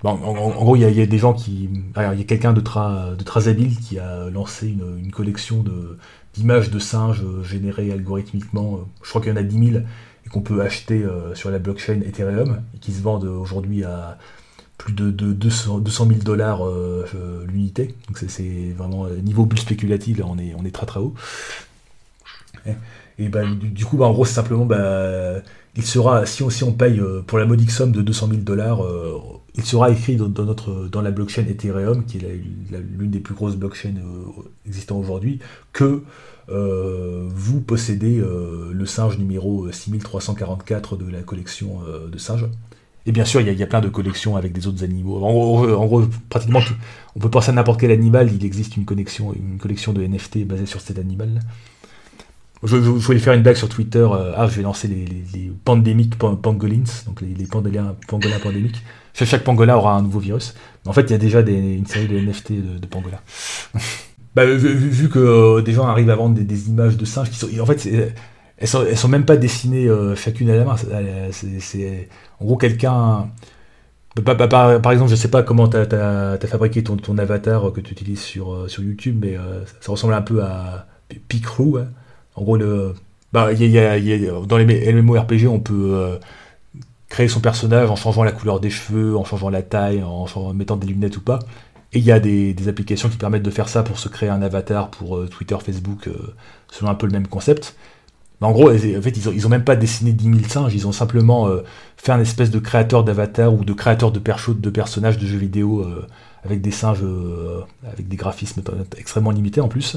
en, 0.04 0.50
gros, 0.50 0.76
il 0.76 0.82
y, 0.82 1.02
a 1.02 1.06
des 1.06 1.18
gens 1.20 1.34
qui. 1.34 1.70
Il 1.96 2.20
y 2.20 2.22
a 2.22 2.24
quelqu'un 2.24 2.54
de, 2.54 2.62
de 2.62 3.24
très 3.24 3.48
habile 3.48 3.78
qui 3.78 4.00
a 4.00 4.30
lancé 4.30 4.70
une 4.70 5.12
collection 5.12 5.62
de, 5.62 5.98
d'images 6.38 6.70
de 6.70 6.80
singes 6.80 7.24
euh, 7.24 7.44
générées 7.44 7.92
algorithmiquement. 7.92 8.76
Euh, 8.76 8.86
je 9.04 9.10
crois 9.10 9.22
qu'il 9.22 9.32
y 9.32 9.34
en 9.34 9.38
a 9.38 9.44
10 9.44 9.72
000 9.72 9.84
et 10.26 10.30
qu'on 10.30 10.42
peut 10.42 10.62
acheter 10.62 11.04
euh, 11.04 11.34
sur 11.36 11.50
la 11.50 11.60
blockchain 11.60 12.02
Ethereum 12.02 12.62
et 12.76 12.78
qui 12.80 12.94
se 12.94 13.02
vendent 13.02 13.26
aujourd'hui 13.26 13.84
à 13.84 14.18
plus 14.78 14.94
de, 14.94 15.10
200, 15.10 15.82
000 15.84 16.08
dollars 16.24 16.62
l'unité. 17.48 17.96
Donc 18.08 18.20
c'est 18.28 18.74
vraiment 18.78 19.08
niveau 19.08 19.46
bulle 19.48 19.58
spéculative, 19.58 20.24
on 20.24 20.38
est, 20.38 20.54
on 20.56 20.66
est 20.66 20.72
très 20.72 20.86
très 20.86 21.00
haut. 21.00 21.16
Et 23.18 23.28
bah, 23.28 23.42
du, 23.60 23.86
coup, 23.86 23.98
bah, 23.98 24.06
en 24.06 24.14
gros, 24.14 24.24
simplement, 24.24 24.66
bah, 24.66 25.42
il 25.76 25.84
sera, 25.84 26.28
si 26.28 26.44
on, 26.44 26.52
si 26.52 26.64
on 26.64 26.74
paye 26.74 27.02
pour 27.26 27.40
la 27.40 27.48
modique 27.48 27.72
somme 27.72 27.92
de 27.92 28.04
200 28.04 28.28
000 28.28 28.42
dollars, 28.42 28.84
il 29.58 29.66
sera 29.66 29.90
écrit 29.92 30.16
dans, 30.16 30.46
notre, 30.46 30.88
dans 30.88 31.02
la 31.02 31.12
blockchain 31.12 31.44
Ethereum, 31.44 32.06
qui 32.06 32.18
est 32.18 32.42
l'une 32.98 33.12
des 33.12 33.20
plus 33.20 33.34
grosses 33.34 33.56
blockchains 33.56 33.96
existant 34.66 34.98
aujourd'hui, 34.98 35.40
que 35.74 36.04
vous 36.48 37.62
possédez 37.62 38.22
le 38.72 38.86
singe 38.86 39.18
numéro 39.18 39.72
6344 39.72 40.96
de 40.96 41.10
la 41.10 41.22
collection 41.22 41.82
de 42.10 42.18
singes. 42.18 42.48
Et 43.08 43.14
bien 43.14 43.24
sûr, 43.24 43.40
il 43.40 43.52
y, 43.52 43.64
a, 43.64 43.68
plein 43.68 43.80
de 43.80 43.88
collections 43.88 44.36
avec 44.36 44.52
des 44.52 44.68
autres 44.68 44.84
animaux. 44.84 45.24
En 45.24 45.86
gros, 45.86 46.04
pratiquement, 46.30 46.60
on 47.16 47.20
peut 47.20 47.30
penser 47.30 47.52
à 47.52 47.54
n'importe 47.54 47.80
quel 47.80 47.92
animal, 47.92 48.30
il 48.34 48.46
existe 48.46 48.76
une, 48.76 48.84
une 48.84 49.58
collection 49.58 49.94
de 49.94 50.06
NFT 50.06 50.46
basée 50.46 50.66
sur 50.66 50.82
cet 50.82 51.00
animal. 51.00 51.40
Je, 52.64 52.76
voulais 52.76 53.20
faire 53.20 53.34
une 53.34 53.44
blague 53.44 53.56
sur 53.56 53.70
Twitter. 53.70 54.06
Euh, 54.12 54.34
ah, 54.36 54.48
je 54.48 54.56
vais 54.56 54.64
lancer 54.64 54.88
les, 54.88 55.06
les, 55.34 55.52
pandémiques 55.64 56.18
pangolins, 56.18 56.84
donc 57.06 57.22
les, 57.22 57.46
pangolins, 57.46 57.96
pandémiques. 58.44 58.84
Chaque 59.26 59.44
pangolin 59.44 59.76
aura 59.76 59.96
un 59.96 60.02
nouveau 60.02 60.20
virus. 60.20 60.54
En 60.86 60.94
fait, 60.94 61.02
il 61.04 61.12
y 61.12 61.16
a 61.16 61.18
déjà 61.18 61.42
une 61.42 61.86
série 61.88 62.08
de 62.08 62.20
NFT 62.20 62.80
de, 62.80 62.86
pangolins. 62.86 63.20
bah, 64.36 64.46
vu, 64.46 65.10
que 65.10 65.20
euh, 65.20 65.62
des 65.62 65.74
gens 65.74 65.88
arrivent 65.88 66.10
à 66.10 66.16
vendre 66.16 66.40
des, 66.40 66.70
images 66.70 66.98
de 66.98 67.06
singes. 67.06 67.30
En 67.60 67.66
fait, 67.66 67.88
elles 68.58 68.68
sont, 68.68 68.86
sont 68.96 69.08
même 69.08 69.26
pas 69.26 69.38
dessinées 69.38 69.88
euh, 69.88 70.16
chacune 70.16 70.50
à 70.50 70.56
la 70.56 70.66
main. 70.66 70.76
C'est, 71.32 72.10
en 72.40 72.46
gros 72.46 72.58
quelqu'un. 72.58 73.30
Par, 74.24 74.92
exemple, 74.92 75.12
je 75.12 75.16
sais 75.16 75.30
pas 75.30 75.44
comment 75.44 75.68
tu 75.68 75.78
as, 75.78 76.38
fabriqué 76.48 76.84
ton, 76.84 77.18
avatar 77.18 77.72
que 77.72 77.82
tu 77.82 77.94
utilises 77.94 78.22
sur, 78.22 78.54
euh, 78.54 78.68
sur 78.68 78.84
YouTube, 78.84 79.18
mais 79.22 79.36
ça, 79.82 79.92
ressemble 79.92 80.14
un 80.14 80.22
peu 80.22 80.44
à 80.44 80.88
Picrew. 81.28 81.80
Hein. 81.80 81.88
En 82.36 82.44
gros, 82.44 82.58
bah, 83.34 83.52
y 83.52 83.66
y 83.66 83.80
a, 83.80 84.00
dans 84.48 84.58
les 84.58 84.94
MMORPG, 84.94 85.48
on 85.48 85.60
peut 85.60 86.20
créer 87.10 87.28
son 87.28 87.40
personnage 87.40 87.90
en 87.90 87.96
changeant 87.96 88.24
la 88.24 88.32
couleur 88.32 88.60
des 88.60 88.70
cheveux, 88.70 89.18
en 89.18 89.24
changeant 89.24 89.50
la 89.50 89.62
taille, 89.62 90.04
en, 90.04 90.54
mettant 90.54 90.78
des 90.78 90.88
lunettes 90.88 91.18
ou 91.18 91.22
pas. 91.22 91.40
Et 91.94 92.00
il 92.00 92.04
y 92.04 92.12
a 92.12 92.20
des, 92.20 92.56
applications 92.68 93.10
qui 93.10 93.18
permettent 93.18 93.44
de 93.44 93.52
faire 93.52 93.70
ça 93.70 93.84
pour 93.84 93.98
se 94.00 94.10
créer 94.10 94.30
un 94.30 94.42
avatar 94.42 94.90
pour 94.90 95.28
Twitter, 95.30 95.56
Facebook, 95.64 96.10
selon 96.70 96.92
un 96.92 96.96
peu 96.96 97.08
le 97.08 97.14
même 97.14 97.28
concept 97.28 97.76
en 98.42 98.52
gros, 98.52 98.72
en 98.72 98.78
fait, 98.78 99.18
ils 99.18 99.48
ont, 99.48 99.50
même 99.50 99.64
pas 99.64 99.76
dessiné 99.76 100.12
10 100.12 100.24
000 100.24 100.38
singes, 100.48 100.76
ils 100.76 100.88
ont 100.88 100.92
simplement 100.92 101.48
euh, 101.48 101.64
fait 101.98 102.12
un 102.12 102.20
espèce 102.20 102.52
de 102.52 102.60
créateur 102.60 103.04
d'avatar 103.04 103.52
ou 103.52 103.66
de 103.66 103.74
créateur 103.74 104.12
de, 104.12 104.20
de 104.20 104.70
personnages 104.70 105.18
de 105.18 105.26
jeux 105.26 105.40
vidéo 105.40 105.82
euh, 105.82 106.06
avec 106.44 106.62
des 106.62 106.72
singes, 106.72 107.00
euh, 107.04 107.62
avec 107.92 108.08
des 108.08 108.16
graphismes 108.16 108.62
extrêmement 108.98 109.32
limités 109.32 109.62
en 109.62 109.68
plus. 109.68 109.96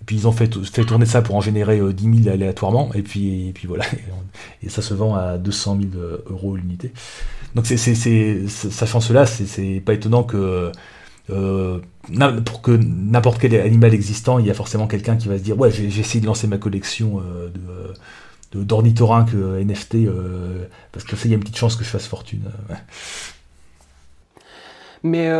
Et 0.00 0.04
puis 0.06 0.16
ils 0.16 0.26
ont 0.26 0.32
fait, 0.32 0.48
tourner 0.48 1.04
ça 1.04 1.20
pour 1.20 1.36
en 1.36 1.42
générer 1.42 1.80
10 1.92 2.22
000 2.22 2.34
aléatoirement, 2.34 2.90
et 2.94 3.02
puis, 3.02 3.52
voilà, 3.64 3.84
et, 4.62 4.70
ça 4.70 4.80
se 4.80 4.94
vend 4.94 5.14
à 5.14 5.36
200 5.36 5.78
000 5.92 6.04
euros 6.30 6.56
l'unité. 6.56 6.92
Donc 7.54 7.66
sachant 7.66 9.00
cela, 9.00 9.26
c'est 9.26 9.82
pas 9.84 9.92
étonnant 9.92 10.22
que 10.22 10.72
euh, 11.32 11.78
pour 12.44 12.62
que 12.62 12.72
n'importe 12.72 13.40
quel 13.40 13.54
animal 13.56 13.94
existant, 13.94 14.38
il 14.38 14.46
y 14.46 14.50
a 14.50 14.54
forcément 14.54 14.86
quelqu'un 14.86 15.16
qui 15.16 15.28
va 15.28 15.38
se 15.38 15.42
dire 15.42 15.58
ouais 15.58 15.70
j'ai 15.70 15.86
essayé 15.86 16.20
de 16.20 16.26
lancer 16.26 16.46
ma 16.46 16.58
collection 16.58 17.20
euh, 17.20 17.48
de, 17.48 17.60
euh, 18.56 19.64
NFT 19.64 20.08
parce 20.92 21.04
que 21.04 21.16
ça 21.16 21.22
il 21.26 21.30
y 21.30 21.34
a 21.34 21.36
une 21.36 21.42
petite 21.42 21.58
chance 21.58 21.76
que 21.76 21.84
je 21.84 21.88
fasse 21.88 22.06
fortune. 22.06 22.42
Mais, 25.02 25.30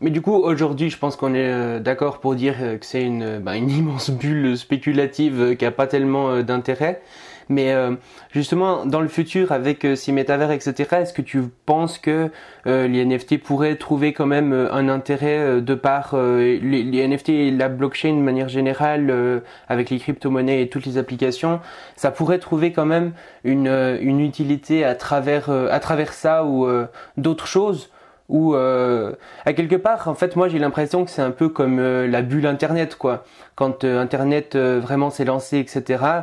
mais 0.00 0.10
du 0.10 0.22
coup, 0.22 0.32
aujourd'hui, 0.32 0.90
je 0.90 0.96
pense 0.96 1.16
qu'on 1.16 1.34
est 1.34 1.80
d'accord 1.80 2.20
pour 2.20 2.34
dire 2.34 2.56
que 2.80 2.86
c'est 2.86 3.02
une, 3.02 3.38
bah, 3.38 3.56
une 3.56 3.70
immense 3.78 4.10
bulle 4.10 4.56
spéculative 4.56 5.56
qui 5.56 5.64
n'a 5.64 5.70
pas 5.70 5.86
tellement 5.86 6.42
d'intérêt. 6.42 7.02
Mais 7.50 7.72
euh, 7.72 7.96
justement, 8.30 8.86
dans 8.86 9.00
le 9.00 9.08
futur, 9.08 9.50
avec 9.50 9.84
euh, 9.84 9.96
ces 9.96 10.12
métavers, 10.12 10.52
etc., 10.52 10.88
est-ce 10.92 11.12
que 11.12 11.20
tu 11.20 11.42
penses 11.66 11.98
que 11.98 12.30
euh, 12.68 12.86
les 12.86 13.04
NFT 13.04 13.42
pourraient 13.42 13.74
trouver 13.74 14.12
quand 14.12 14.26
même 14.26 14.52
un 14.52 14.88
intérêt 14.88 15.60
de 15.60 15.74
par 15.74 16.14
les, 16.14 17.08
NFT 17.08 17.28
et 17.30 17.50
la 17.50 17.68
blockchain 17.68 18.14
de 18.14 18.22
manière 18.22 18.48
générale, 18.48 19.42
avec 19.68 19.90
les 19.90 19.98
crypto-monnaies 19.98 20.62
et 20.62 20.68
toutes 20.68 20.86
les 20.86 20.96
applications, 20.96 21.60
ça 21.96 22.12
pourrait 22.12 22.38
trouver 22.38 22.70
quand 22.72 22.86
même 22.86 23.12
une, 23.42 23.66
une 24.00 24.20
utilité 24.20 24.84
à 24.84 24.94
travers, 24.94 25.50
à 25.50 25.80
travers 25.80 26.12
ça 26.12 26.44
ou 26.44 26.68
d'autres 27.16 27.48
choses? 27.48 27.90
Ou 28.30 28.54
à 28.54 29.52
quelque 29.52 29.76
part 29.76 30.08
en 30.08 30.14
fait 30.14 30.36
moi 30.36 30.48
j'ai 30.48 30.58
l'impression 30.58 31.04
que 31.04 31.10
c'est 31.10 31.20
un 31.20 31.32
peu 31.32 31.48
comme 31.48 31.80
la 31.80 32.22
bulle 32.22 32.46
internet 32.46 32.96
quoi 32.96 33.24
quand 33.56 33.84
internet 33.84 34.56
vraiment 34.56 35.10
s'est 35.10 35.24
lancé 35.24 35.58
etc 35.58 36.22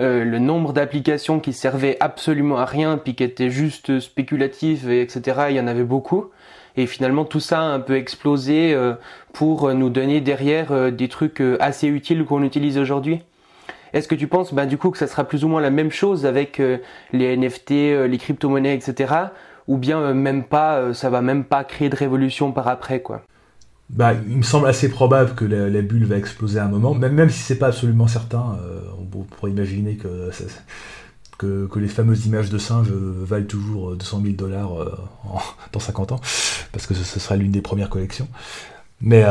euh, 0.00 0.24
le 0.24 0.38
nombre 0.38 0.72
d'applications 0.72 1.38
qui 1.38 1.52
servaient 1.52 1.96
absolument 2.00 2.58
à 2.58 2.64
rien, 2.64 2.98
puis 2.98 3.14
qui 3.14 3.22
étaient 3.22 3.50
juste 3.50 4.00
spéculatives, 4.00 4.90
et 4.90 5.00
etc., 5.00 5.46
il 5.50 5.56
y 5.56 5.60
en 5.60 5.66
avait 5.66 5.84
beaucoup. 5.84 6.30
Et 6.76 6.86
finalement, 6.86 7.24
tout 7.24 7.40
ça 7.40 7.60
a 7.60 7.64
un 7.64 7.78
peu 7.78 7.96
explosé 7.96 8.74
euh, 8.74 8.94
pour 9.32 9.72
nous 9.72 9.90
donner 9.90 10.20
derrière 10.20 10.72
euh, 10.72 10.90
des 10.90 11.08
trucs 11.08 11.40
assez 11.60 11.86
utiles 11.86 12.24
qu'on 12.24 12.42
utilise 12.42 12.78
aujourd'hui. 12.78 13.22
Est-ce 13.92 14.08
que 14.08 14.16
tu 14.16 14.26
penses, 14.26 14.52
bah, 14.52 14.66
du 14.66 14.76
coup, 14.76 14.90
que 14.90 14.98
ça 14.98 15.06
sera 15.06 15.22
plus 15.22 15.44
ou 15.44 15.48
moins 15.48 15.60
la 15.60 15.70
même 15.70 15.92
chose 15.92 16.26
avec 16.26 16.60
les 17.12 17.36
NFT, 17.36 17.70
les 18.08 18.18
crypto-monnaies, 18.18 18.74
etc., 18.74 19.14
ou 19.68 19.76
bien 19.76 20.12
même 20.14 20.44
pas, 20.44 20.92
ça 20.94 21.10
va 21.10 21.22
même 21.22 21.44
pas 21.44 21.64
créer 21.64 21.88
de 21.88 21.96
révolution 21.96 22.52
par 22.52 22.68
après, 22.68 23.00
quoi 23.00 23.22
bah, 23.90 24.14
il 24.26 24.38
me 24.38 24.42
semble 24.42 24.66
assez 24.66 24.88
probable 24.88 25.34
que 25.34 25.44
la, 25.44 25.82
bulle 25.82 26.04
va 26.04 26.16
exploser 26.16 26.58
à 26.58 26.64
un 26.64 26.68
moment, 26.68 26.94
même, 26.94 27.12
même 27.14 27.30
si 27.30 27.40
c'est 27.40 27.58
pas 27.58 27.68
absolument 27.68 28.06
certain. 28.06 28.58
Euh, 28.62 28.80
on, 28.98 29.22
pourrait 29.22 29.50
imaginer 29.50 29.96
que, 29.96 30.30
que, 31.38 31.78
les 31.78 31.88
fameuses 31.88 32.26
images 32.26 32.50
de 32.50 32.58
singes 32.58 32.90
valent 32.90 33.46
toujours 33.46 33.94
200 33.96 34.22
000 34.22 34.34
dollars 34.34 34.80
euh, 34.80 34.96
dans 35.72 35.80
50 35.80 36.12
ans, 36.12 36.20
parce 36.72 36.86
que 36.86 36.94
ce, 36.94 37.20
sera 37.20 37.36
l'une 37.36 37.52
des 37.52 37.60
premières 37.60 37.90
collections. 37.90 38.28
Mais 39.00 39.24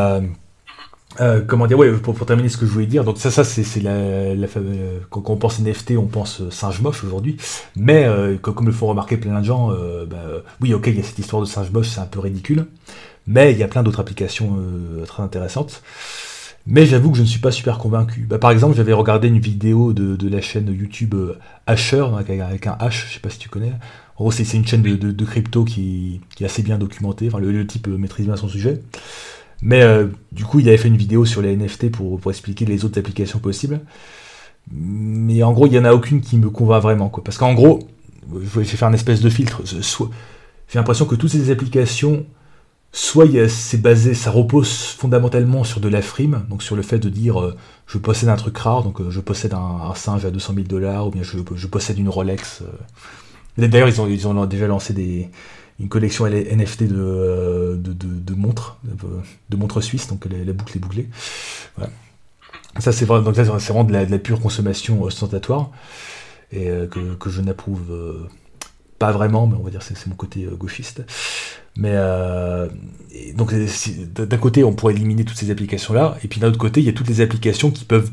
euh, 1.22 1.42
comment 1.46 1.68
dire, 1.68 1.78
ouais, 1.78 1.92
pour, 1.92 2.26
terminer 2.26 2.50
ce 2.50 2.58
que 2.58 2.66
je 2.66 2.72
voulais 2.72 2.86
dire, 2.86 3.04
donc 3.04 3.18
ça, 3.18 3.32
ça 3.32 3.44
c'est 3.44 3.82
la, 3.82 4.36
la 4.36 4.48
quand, 5.10 5.30
on 5.30 5.36
pense 5.36 5.60
NFT, 5.60 5.94
on 5.98 6.08
pense 6.08 6.48
singe 6.50 6.82
moche 6.82 7.04
aujourd'hui, 7.04 7.38
mais 7.76 8.08
comme 8.42 8.66
le 8.66 8.72
font 8.72 8.88
remarquer 8.88 9.18
plein 9.18 9.40
de 9.40 9.46
gens, 9.46 9.70
bah, 9.70 10.24
oui, 10.62 10.74
ok, 10.74 10.88
il 10.88 10.98
y 10.98 11.00
a 11.00 11.04
cette 11.04 11.20
histoire 11.20 11.42
de 11.42 11.48
singe 11.48 11.72
moche, 11.72 11.90
c'est 11.90 12.02
un 12.02 12.06
peu 12.06 12.20
ridicule. 12.20 12.66
Mais 13.28 13.52
il 13.52 13.58
y 13.58 13.64
a 13.64 13.68
plein 13.68 13.84
d'autres 13.84 14.00
applications 14.00 14.58
euh, 14.58 15.06
très 15.06 15.24
intéressantes. 15.24 15.82
Mais 16.66 16.86
j'avoue 16.86 17.12
que 17.12 17.18
je 17.18 17.24
ne 17.24 17.28
suis 17.28 17.40
pas 17.40 17.52
super 17.52 17.78
convaincu. 17.78 18.22
Bah, 18.22 18.38
par 18.38 18.52
exemple, 18.52 18.76
j'avais 18.76 18.94
regardé 18.94 19.28
une 19.28 19.40
vidéo 19.40 19.94
de, 19.94 20.30
la 20.30 20.42
chaîne 20.42 20.68
YouTube 20.68 21.14
euh, 21.14 21.38
Asher, 21.68 22.06
avec, 22.18 22.68
un 22.68 22.78
H, 22.78 23.08
je 23.08 23.14
sais 23.14 23.20
pas 23.20 23.30
si 23.30 23.38
tu 23.38 23.50
connais. 23.50 23.74
En 24.16 24.26
gros, 24.26 24.32
c'est 24.32 24.50
une 24.54 24.66
chaîne 24.66 24.82
de, 24.82 25.26
crypto 25.26 25.64
qui, 25.66 26.22
est 26.40 26.46
assez 26.46 26.64
bien 26.64 26.78
documentée. 26.78 27.28
Enfin, 27.28 27.40
le, 27.40 27.68
type 27.68 27.88
euh, 27.88 27.98
maîtrise 27.98 28.26
bien 28.26 28.38
son 28.38 28.48
sujet. 28.48 28.82
Mais 29.66 29.82
du 30.34 30.44
coup, 30.44 30.60
il 30.60 30.68
avait 30.68 30.78
fait 30.78 30.90
une 30.90 30.98
vidéo 30.98 31.26
sur 31.26 31.42
les 31.42 31.56
NFT 31.56 31.90
pour, 31.90 32.20
expliquer 32.30 32.66
les 32.66 32.84
autres 32.84 33.00
applications 33.00 33.40
possibles. 33.40 33.80
Mais 34.70 35.42
en 35.42 35.54
gros, 35.54 35.68
il 35.68 35.72
n'y 35.72 35.80
en 35.80 35.86
a 35.86 35.94
aucune 35.94 36.20
qui 36.20 36.38
me 36.38 36.50
convainc 36.50 36.84
vraiment. 36.84 37.10
Parce 37.10 37.38
qu'en 37.38 37.54
gros, 37.54 37.80
je 38.32 38.60
vais 38.60 38.66
faire 38.66 38.90
un 38.90 38.94
espèce 38.94 39.22
de 39.22 39.30
filtre. 39.30 39.62
J'ai 39.66 40.80
l'impression 40.80 41.06
que 41.06 41.16
toutes 41.16 41.32
ces 41.32 41.50
applications 41.50 42.26
soit 42.94 43.26
c'est 43.50 43.82
basé, 43.82 44.14
ça 44.14 44.30
repose 44.32 44.72
fondamentalement 44.72 45.64
sur 45.64 45.82
de 45.82 45.90
la 45.90 46.02
frime, 46.02 46.46
donc 46.50 46.62
sur 46.62 46.76
le 46.76 46.84
fait 46.84 47.00
de 47.00 47.10
dire 47.10 47.42
euh, 47.42 47.58
je 47.88 47.98
possède 47.98 48.30
un 48.30 48.36
truc 48.36 48.56
rare, 48.60 48.84
donc 48.84 49.02
euh, 49.02 49.10
je 49.10 49.20
possède 49.20 49.54
un, 49.56 49.94
singe 49.96 50.24
à 50.26 50.32
200 50.32 50.54
000 50.54 50.68
dollars, 50.68 51.08
ou 51.08 51.10
bien 51.10 51.24
je, 51.24 51.68
possède 51.68 51.98
une 51.98 52.08
Rolex. 52.08 52.62
Euh. 52.62 53.68
D'ailleurs, 53.68 53.90
ils 53.90 54.28
ont 54.28 54.46
déjà 54.46 54.68
lancé 54.68 54.94
des, 54.94 55.30
une 55.80 55.90
collection 55.90 56.26
NFT 56.26 56.84
de, 56.84 57.78
de, 57.78 58.34
montres, 58.34 58.78
de, 59.50 59.58
montres 59.58 59.84
suisses, 59.84 60.08
donc 60.08 60.26
la, 60.26 60.54
boucle 60.54 60.78
est 60.78 60.80
bouclée. 60.80 61.10
Ça, 62.80 62.92
c'est 62.92 63.06
vraiment, 63.06 63.32
donc 63.32 63.36
vraiment 63.36 63.84
de 63.84 63.94
la, 63.94 64.20
pure 64.20 64.40
consommation 64.40 65.02
ostentatoire, 65.04 65.72
et 66.52 66.68
que, 66.92 67.16
que, 67.16 67.30
je 67.30 67.42
n'approuve 67.42 68.30
pas 69.00 69.12
vraiment, 69.12 69.48
mais 69.48 69.56
on 69.60 69.64
va 69.64 69.72
dire 69.72 69.82
c'est 69.82 70.08
mon 70.08 70.16
côté 70.16 70.48
gauchiste. 70.58 71.04
Mais 71.76 71.94
euh, 71.94 72.70
donc 73.36 73.54
d'un 73.54 74.38
côté, 74.38 74.64
on 74.64 74.74
pourrait 74.74 74.94
éliminer 74.94 75.26
toutes 75.26 75.38
ces 75.38 75.50
applications-là, 75.50 76.18
et 76.24 76.28
puis 76.28 76.40
d'un 76.40 76.50
autre 76.50 76.60
côté, 76.60 76.82
il 76.82 76.86
y 76.86 76.90
a 76.90 76.94
toutes 76.94 77.10
les 77.10 77.22
applications 77.22 77.72
qui 77.72 77.86
peuvent 77.86 78.12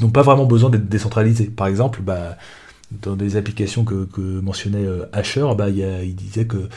n'ont 0.00 0.10
pas 0.10 0.22
vraiment 0.22 0.46
besoin 0.46 0.70
d'être 0.70 0.88
décentralisées. 0.88 1.46
Par 1.46 1.66
exemple, 1.66 2.00
bah, 2.02 2.36
dans 3.00 3.16
des 3.16 3.36
applications 3.36 3.84
que, 3.84 4.06
mentionnait 4.40 4.84
euh, 4.84 5.06
Asher, 5.12 5.46
bah, 5.56 5.68
il, 5.70 6.14
disait 6.14 6.46
que 6.46 6.68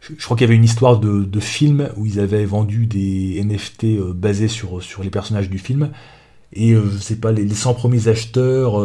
je, 0.00 0.22
crois 0.24 0.36
qu'il 0.36 0.44
y 0.44 0.48
avait 0.48 0.56
une 0.56 0.64
histoire 0.64 0.98
de, 0.98 1.24
de, 1.24 1.40
film 1.40 1.88
où 1.96 2.06
ils 2.06 2.20
avaient 2.20 2.44
vendu 2.44 2.86
des 2.86 3.42
NFT 3.42 3.84
euh, 3.84 4.12
basés 4.14 4.48
sur, 4.48 4.82
sur 4.82 5.02
les 5.02 5.10
personnages 5.10 5.50
du 5.50 5.58
film, 5.58 5.90
et 6.52 6.74
je 6.74 6.98
sais 6.98 7.16
pas, 7.16 7.30
les, 7.30 7.48
100 7.48 7.74
premiers 7.74 8.08
acheteurs 8.08 8.82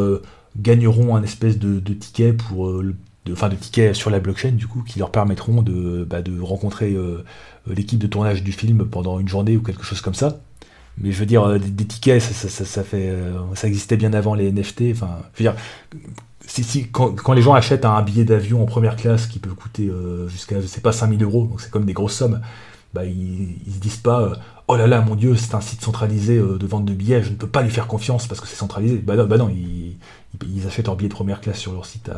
gagneront 0.57 1.15
un 1.15 1.23
espèce 1.23 1.57
de, 1.57 1.79
de 1.79 1.93
ticket 1.93 2.33
pour 2.33 2.83
enfin, 3.31 3.47
de 3.47 3.55
tickets 3.55 3.95
sur 3.95 4.09
la 4.09 4.19
blockchain 4.19 4.51
du 4.51 4.67
coup 4.67 4.83
qui 4.83 4.99
leur 4.99 5.11
permettront 5.11 5.61
de, 5.61 6.05
bah, 6.09 6.21
de 6.21 6.39
rencontrer 6.41 6.91
euh, 6.91 7.23
l'équipe 7.67 7.99
de 7.99 8.07
tournage 8.07 8.43
du 8.43 8.51
film 8.51 8.85
pendant 8.85 9.19
une 9.19 9.29
journée 9.29 9.55
ou 9.55 9.61
quelque 9.61 9.83
chose 9.83 10.01
comme 10.01 10.13
ça. 10.13 10.41
mais 10.97 11.13
je 11.13 11.19
veux 11.19 11.25
dire, 11.25 11.57
des, 11.57 11.85
tickets, 11.85 12.21
ça, 12.21 12.49
ça, 12.49 12.83
fait, 12.83 13.15
ça 13.55 13.67
existait 13.67 13.95
bien 13.95 14.11
avant 14.13 14.35
les 14.35 14.51
NFT. 14.51 14.91
Enfin, 14.91 15.19
je 15.33 15.43
veux 15.43 15.49
dire, 15.49 15.55
si, 16.47 16.63
si, 16.63 16.87
quand, 16.89 17.15
quand, 17.15 17.33
les 17.33 17.41
gens 17.41 17.53
achètent 17.53 17.85
un 17.85 18.01
billet 18.01 18.25
d'avion 18.25 18.61
en 18.61 18.65
première 18.65 18.95
classe 18.95 19.27
qui 19.27 19.39
peut 19.39 19.53
coûter 19.53 19.91
jusqu'à, 20.27 20.61
je 20.61 20.67
sais 20.67 20.81
pas, 20.81 20.91
5000 20.91 21.23
euros, 21.23 21.45
donc 21.45 21.61
c'est 21.61 21.71
comme 21.71 21.85
des 21.85 21.93
grosses 21.93 22.15
sommes, 22.15 22.41
bah, 22.93 23.05
ils, 23.05 23.57
ils 23.65 23.73
se 23.73 23.79
disent 23.79 23.97
pas 23.97 24.33
oh 24.67 24.75
là 24.75 24.87
là, 24.87 25.01
mon 25.01 25.15
Dieu, 25.15 25.35
c'est 25.35 25.55
un 25.55 25.61
site 25.61 25.81
centralisé 25.81 26.37
euh, 26.37 26.57
de 26.57 26.65
vente 26.65 26.85
de 26.85 26.93
billets, 26.93 27.23
je 27.23 27.29
ne 27.29 27.35
peux 27.35 27.47
pas 27.47 27.61
lui 27.61 27.69
faire 27.69 27.87
confiance 27.87 28.27
parce 28.27 28.41
que 28.41 28.47
c'est 28.47 28.55
centralisé. 28.55 28.97
Bah 28.97 29.15
non, 29.15 29.25
bah 29.25 29.37
non 29.37 29.49
ils, 29.49 29.95
achètent 30.65 30.87
leur 30.87 30.95
billet 30.95 31.09
de 31.09 31.13
première 31.13 31.41
classe 31.41 31.59
sur 31.59 31.73
leur 31.73 31.85
site 31.85 32.09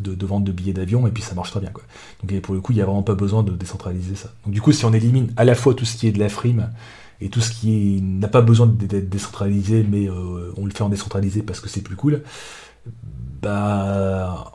de, 0.00 0.26
vente 0.26 0.44
de 0.44 0.52
billets 0.52 0.72
d'avion 0.72 1.06
et 1.06 1.10
puis 1.10 1.22
ça 1.22 1.34
marche 1.34 1.50
très 1.50 1.60
bien. 1.60 1.70
Quoi. 1.70 1.82
Donc 2.22 2.40
pour 2.42 2.54
le 2.54 2.60
coup, 2.60 2.72
il 2.72 2.76
n'y 2.76 2.82
a 2.82 2.84
vraiment 2.84 3.02
pas 3.02 3.14
besoin 3.14 3.42
de 3.42 3.52
décentraliser 3.52 4.14
ça. 4.14 4.28
Donc 4.44 4.54
du 4.54 4.60
coup, 4.60 4.72
si 4.72 4.84
on 4.84 4.92
élimine 4.92 5.32
à 5.36 5.44
la 5.44 5.54
fois 5.54 5.74
tout 5.74 5.84
ce 5.84 5.96
qui 5.96 6.06
est 6.06 6.12
de 6.12 6.18
la 6.18 6.28
frime 6.28 6.70
et 7.20 7.30
tout 7.30 7.40
ce 7.40 7.50
qui 7.50 8.00
n'a 8.02 8.28
pas 8.28 8.42
besoin 8.42 8.66
d'être 8.66 9.08
décentralisé, 9.08 9.84
mais 9.88 10.08
euh, 10.08 10.52
on 10.56 10.66
le 10.66 10.70
fait 10.70 10.82
en 10.82 10.88
décentralisé 10.88 11.42
parce 11.42 11.60
que 11.60 11.68
c'est 11.68 11.82
plus 11.82 11.96
cool, 11.96 12.22
bah 13.42 14.52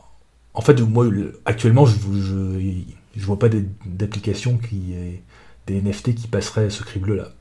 en 0.54 0.60
fait, 0.60 0.80
moi 0.80 1.06
actuellement, 1.44 1.84
je, 1.84 3.24
vois 3.24 3.38
pas 3.38 3.48
d'application 3.84 4.56
qui 4.56 4.94
est 4.94 5.22
des 5.66 5.80
NFT 5.82 6.14
qui 6.14 6.28
passeraient 6.28 6.70
ce 6.70 6.82
crible-là. 6.82 7.32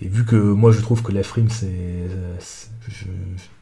Et 0.00 0.08
vu 0.08 0.24
que 0.24 0.36
moi 0.36 0.70
je 0.70 0.80
trouve 0.80 1.02
que 1.02 1.10
la 1.10 1.22
frime, 1.22 1.48
c'est. 1.48 2.06
Je, 2.88 3.06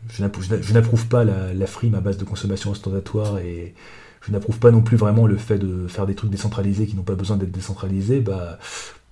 je, 0.08 0.72
n'approuve 0.72 1.06
pas 1.06 1.24
la, 1.24 1.66
frime 1.66 1.94
à 1.94 2.00
base 2.00 2.18
de 2.18 2.24
consommation 2.24 2.70
ostentatoire 2.70 3.38
et 3.38 3.74
je 4.20 4.32
n'approuve 4.32 4.58
pas 4.58 4.70
non 4.70 4.82
plus 4.82 4.96
vraiment 4.96 5.26
le 5.26 5.36
fait 5.36 5.58
de 5.58 5.86
faire 5.86 6.06
des 6.06 6.14
trucs 6.14 6.30
décentralisés 6.30 6.86
qui 6.86 6.96
n'ont 6.96 7.02
pas 7.02 7.14
besoin 7.14 7.36
d'être 7.36 7.52
décentralisés, 7.52 8.20
bah, 8.20 8.58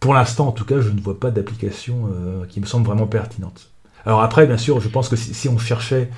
pour 0.05 0.13
l'instant 0.13 0.49
en 0.49 0.53
tout 0.53 0.67
cas, 0.67 0.83
je 0.83 0.91
ne 0.91 1.01
vois 1.01 1.19
pas 1.19 1.31
d'application 1.31 2.11
euh, 2.13 2.45
qui 2.45 2.61
me 2.61 2.67
semble 2.67 2.87
vraiment 2.87 3.07
pertinente. 3.07 3.71
Alors 4.05 4.21
après, 4.21 4.47
bien 4.47 4.59
sûr, 4.59 4.79
je 4.79 4.89
pense 4.91 5.09
que 5.09 5.17
si 5.17 5.49
on 5.49 5.57
cherchait 5.57 6.11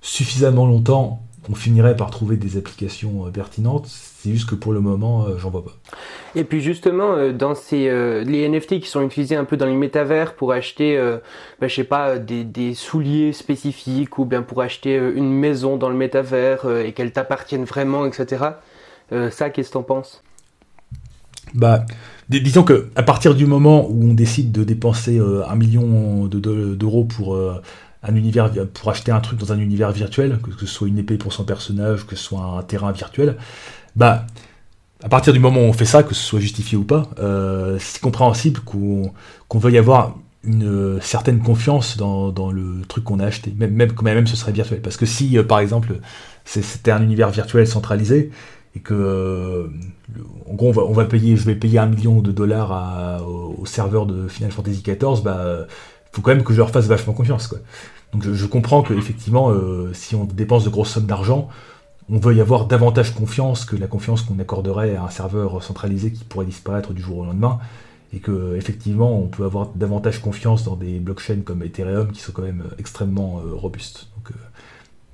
suffisamment 0.00 0.66
longtemps 0.66 1.22
on 1.50 1.54
finirait 1.54 1.96
par 1.96 2.10
trouver 2.10 2.36
des 2.36 2.56
applications 2.56 3.26
euh, 3.26 3.30
pertinentes. 3.30 3.86
C'est 3.86 4.30
juste 4.30 4.48
que 4.48 4.54
pour 4.54 4.72
le 4.72 4.80
moment, 4.80 5.24
euh, 5.24 5.38
j'en 5.38 5.50
vois 5.50 5.64
pas. 5.64 5.72
Et 6.34 6.44
puis 6.44 6.60
justement, 6.60 7.14
euh, 7.14 7.32
dans 7.32 7.54
ces 7.54 7.86
les 8.24 8.48
NFT 8.48 8.80
qui 8.80 8.88
sont 8.88 9.02
utilisés 9.02 9.36
un 9.36 9.44
peu 9.44 9.56
dans 9.56 9.66
les 9.66 9.74
métavers 9.74 10.34
pour 10.34 10.52
acheter, 10.52 10.98
bah, 11.60 11.68
je 11.68 11.74
sais 11.74 11.84
pas, 11.84 12.18
des, 12.18 12.74
souliers 12.74 13.32
spécifiques 13.32 14.18
ou 14.18 14.24
bien 14.24 14.42
pour 14.42 14.62
acheter 14.62 14.96
une 14.96 15.30
maison 15.30 15.76
dans 15.76 15.88
le 15.88 15.94
métavers 15.94 16.68
et 16.80 16.92
qu'elle 16.92 17.12
t'appartienne 17.12 17.64
vraiment, 17.64 18.06
etc. 18.06 18.44
ça, 19.30 19.50
qu'est-ce 19.50 19.68
que 19.68 19.74
t'en 19.74 19.82
penses? 19.82 20.22
Bah, 21.54 21.84
disons 22.28 22.62
que 22.62 22.88
à 22.96 23.02
partir 23.02 23.34
du 23.34 23.46
moment 23.46 23.88
où 23.88 24.10
on 24.10 24.14
décide 24.14 24.52
de 24.52 24.64
dépenser 24.64 25.18
un 25.20 25.54
million 25.54 26.26
d'euros 26.26 27.04
pour 27.04 27.38
un 28.02 28.14
univers 28.16 28.50
acheter 28.86 29.12
un 29.12 29.20
truc 29.20 29.38
dans 29.38 29.52
un 29.52 29.58
univers 29.58 29.92
virtuel, 29.92 30.38
que 30.38 30.50
ce 30.58 30.66
soit 30.66 30.88
une 30.88 30.98
épée 30.98 31.18
pour 31.18 31.32
son 31.32 31.44
personnage, 31.44 32.06
que 32.06 32.16
ce 32.16 32.24
soit 32.24 32.42
un 32.58 32.62
terrain 32.62 32.92
virtuel, 32.92 33.36
bah 33.94 34.26
à 35.04 35.08
partir 35.08 35.32
du 35.32 35.38
moment 35.38 35.60
où 35.60 35.64
on 35.64 35.72
fait 35.72 35.84
ça, 35.84 36.02
que 36.02 36.14
ce 36.14 36.22
soit 36.22 36.40
justifié 36.40 36.78
ou 36.78 36.84
pas, 36.84 37.08
euh, 37.18 37.76
c'est 37.78 38.00
compréhensible 38.00 38.60
qu'on 38.60 39.12
veuille 39.58 39.78
avoir 39.78 40.16
une 40.42 41.00
certaine 41.00 41.40
confiance 41.40 41.96
dans, 41.96 42.50
le 42.50 42.82
truc 42.88 43.04
qu'on 43.04 43.18
a 43.18 43.26
acheté, 43.26 43.54
même, 43.58 43.72
même, 43.72 43.92
même 44.02 44.26
ce 44.26 44.36
serait 44.36 44.52
virtuel. 44.52 44.80
Parce 44.80 44.96
que 44.96 45.06
si, 45.06 45.36
euh, 45.36 45.42
par 45.42 45.58
exemple, 45.58 46.00
c'était 46.44 46.92
un 46.92 47.02
univers 47.02 47.30
virtuel 47.30 47.66
centralisé, 47.66 48.30
et 48.76 48.80
que, 48.80 48.94
euh, 48.94 49.68
en 50.48 50.54
gros, 50.54 50.72
on 50.78 50.92
va, 50.92 51.06
payer, 51.06 51.36
je 51.36 51.44
vais 51.44 51.54
payer 51.54 51.78
un 51.78 51.86
million 51.86 52.20
de 52.20 52.30
dollars 52.30 53.22
au, 53.26 53.64
serveur 53.64 54.06
de 54.06 54.28
Final 54.28 54.52
Fantasy 54.52 54.82
XIV, 54.82 55.22
bah, 55.24 55.66
faut 56.12 56.22
quand 56.22 56.30
même 56.30 56.44
que 56.44 56.52
je 56.52 56.58
leur 56.58 56.70
fasse 56.70 56.86
vachement 56.86 57.14
confiance, 57.14 57.48
quoi. 57.48 57.58
Donc 58.12 58.22
je, 58.22 58.46
comprends 58.46 58.82
que 58.82 58.94
effectivement, 58.94 59.50
euh, 59.50 59.90
si 59.92 60.14
on 60.14 60.24
dépense 60.24 60.64
de 60.64 60.70
grosses 60.70 60.90
sommes 60.90 61.06
d'argent, 61.06 61.48
on 62.08 62.18
veut 62.18 62.34
y 62.34 62.40
avoir 62.40 62.66
davantage 62.66 63.14
confiance 63.14 63.64
que 63.64 63.76
la 63.76 63.88
confiance 63.88 64.22
qu'on 64.22 64.38
accorderait 64.38 64.94
à 64.94 65.04
un 65.04 65.10
serveur 65.10 65.62
centralisé 65.62 66.12
qui 66.12 66.24
pourrait 66.24 66.46
disparaître 66.46 66.92
du 66.92 67.02
jour 67.02 67.18
au 67.18 67.24
lendemain, 67.24 67.58
et 68.12 68.20
que 68.20 68.54
effectivement 68.56 69.18
on 69.18 69.26
peut 69.26 69.44
avoir 69.44 69.68
davantage 69.74 70.22
confiance 70.22 70.64
dans 70.64 70.76
des 70.76 71.00
blockchains 71.00 71.40
comme 71.44 71.62
Ethereum 71.62 72.12
qui 72.12 72.20
sont 72.20 72.32
quand 72.32 72.42
même 72.42 72.64
extrêmement 72.78 73.40
euh, 73.40 73.54
robustes. 73.54 74.08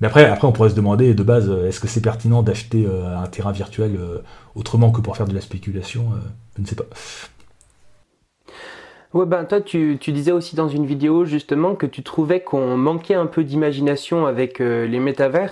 Euh, 0.03 0.07
Mais 0.07 0.07
après, 0.07 0.25
après, 0.25 0.47
on 0.47 0.51
pourrait 0.51 0.69
se 0.69 0.75
demander 0.75 1.13
de 1.13 1.23
base, 1.23 1.49
est-ce 1.49 1.79
que 1.79 1.87
c'est 1.87 2.01
pertinent 2.01 2.43
d'acheter 2.43 2.85
un 2.87 3.27
terrain 3.27 3.51
virtuel 3.51 3.97
autrement 4.55 4.91
que 4.91 5.01
pour 5.01 5.17
faire 5.17 5.27
de 5.27 5.33
la 5.33 5.41
spéculation 5.41 6.11
Je 6.55 6.61
ne 6.61 6.67
sais 6.67 6.75
pas. 6.75 6.85
Ouais, 9.13 9.27
ben 9.27 9.45
toi, 9.45 9.61
tu, 9.61 9.97
tu, 10.01 10.11
disais 10.11 10.31
aussi 10.31 10.55
dans 10.55 10.67
une 10.67 10.87
vidéo 10.87 11.23
justement 11.23 11.75
que 11.75 11.85
tu 11.85 12.01
trouvais 12.01 12.41
qu'on 12.41 12.77
manquait 12.77 13.13
un 13.13 13.27
peu 13.27 13.43
d'imagination 13.43 14.25
avec 14.25 14.59
euh, 14.59 14.87
les 14.87 14.99
métavers. 14.99 15.51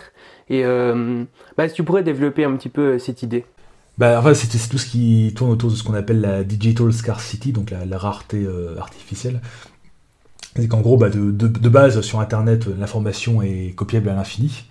Et 0.49 0.65
euh, 0.65 1.23
bah, 1.57 1.69
si 1.69 1.75
tu 1.75 1.83
pourrais 1.83 2.01
développer 2.01 2.43
un 2.43 2.55
petit 2.55 2.69
peu 2.69 2.93
euh, 2.93 2.99
cette 2.99 3.21
idée. 3.21 3.45
Bah, 3.99 4.17
enfin, 4.17 4.33
c'est 4.33 4.47
tout 4.47 4.79
ce 4.79 4.85
qui 4.87 5.31
tourne 5.35 5.51
autour 5.51 5.69
de 5.69 5.75
ce 5.75 5.83
qu'on 5.83 5.93
appelle 5.93 6.21
la 6.21 6.43
digital 6.43 6.91
scarcity, 6.91 7.51
donc 7.51 7.69
la, 7.69 7.97
rareté 7.99 8.47
artificielle. 8.79 9.41
C'est 10.55 10.67
qu'en 10.67 10.81
gros, 10.81 10.97
bah, 10.97 11.09
de, 11.09 11.69
base, 11.69 12.01
sur 12.01 12.19
Internet, 12.19 12.67
l'information 12.77 13.41
est 13.41 13.73
copiable 13.75 14.09
à 14.09 14.15
l'infini. 14.15 14.65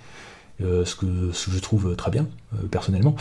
ce, 0.61 0.95
que, 0.95 1.07
ce, 1.33 1.47
que, 1.47 1.57
je 1.57 1.59
trouve 1.61 1.97
très 1.97 2.11
bien, 2.11 2.26
personnellement. 2.70 3.16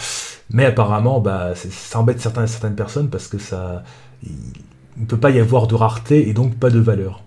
Mais 0.49 0.65
apparemment, 0.65 1.21
bah, 1.21 1.53
ça 1.55 1.99
embête 1.99 2.19
certaines, 2.19 2.47
certaines 2.47 2.75
personnes 2.75 3.09
parce 3.09 3.27
que 3.27 3.37
ça 3.37 3.83
il 4.99 5.03
ne 5.03 5.07
peut 5.07 5.17
pas 5.17 5.29
y 5.31 5.39
avoir 5.39 5.67
de 5.67 5.75
rareté 5.75 6.29
et 6.29 6.33
donc 6.33 6.55
pas 6.55 6.69
de 6.69 6.79
valeur. 6.79 7.23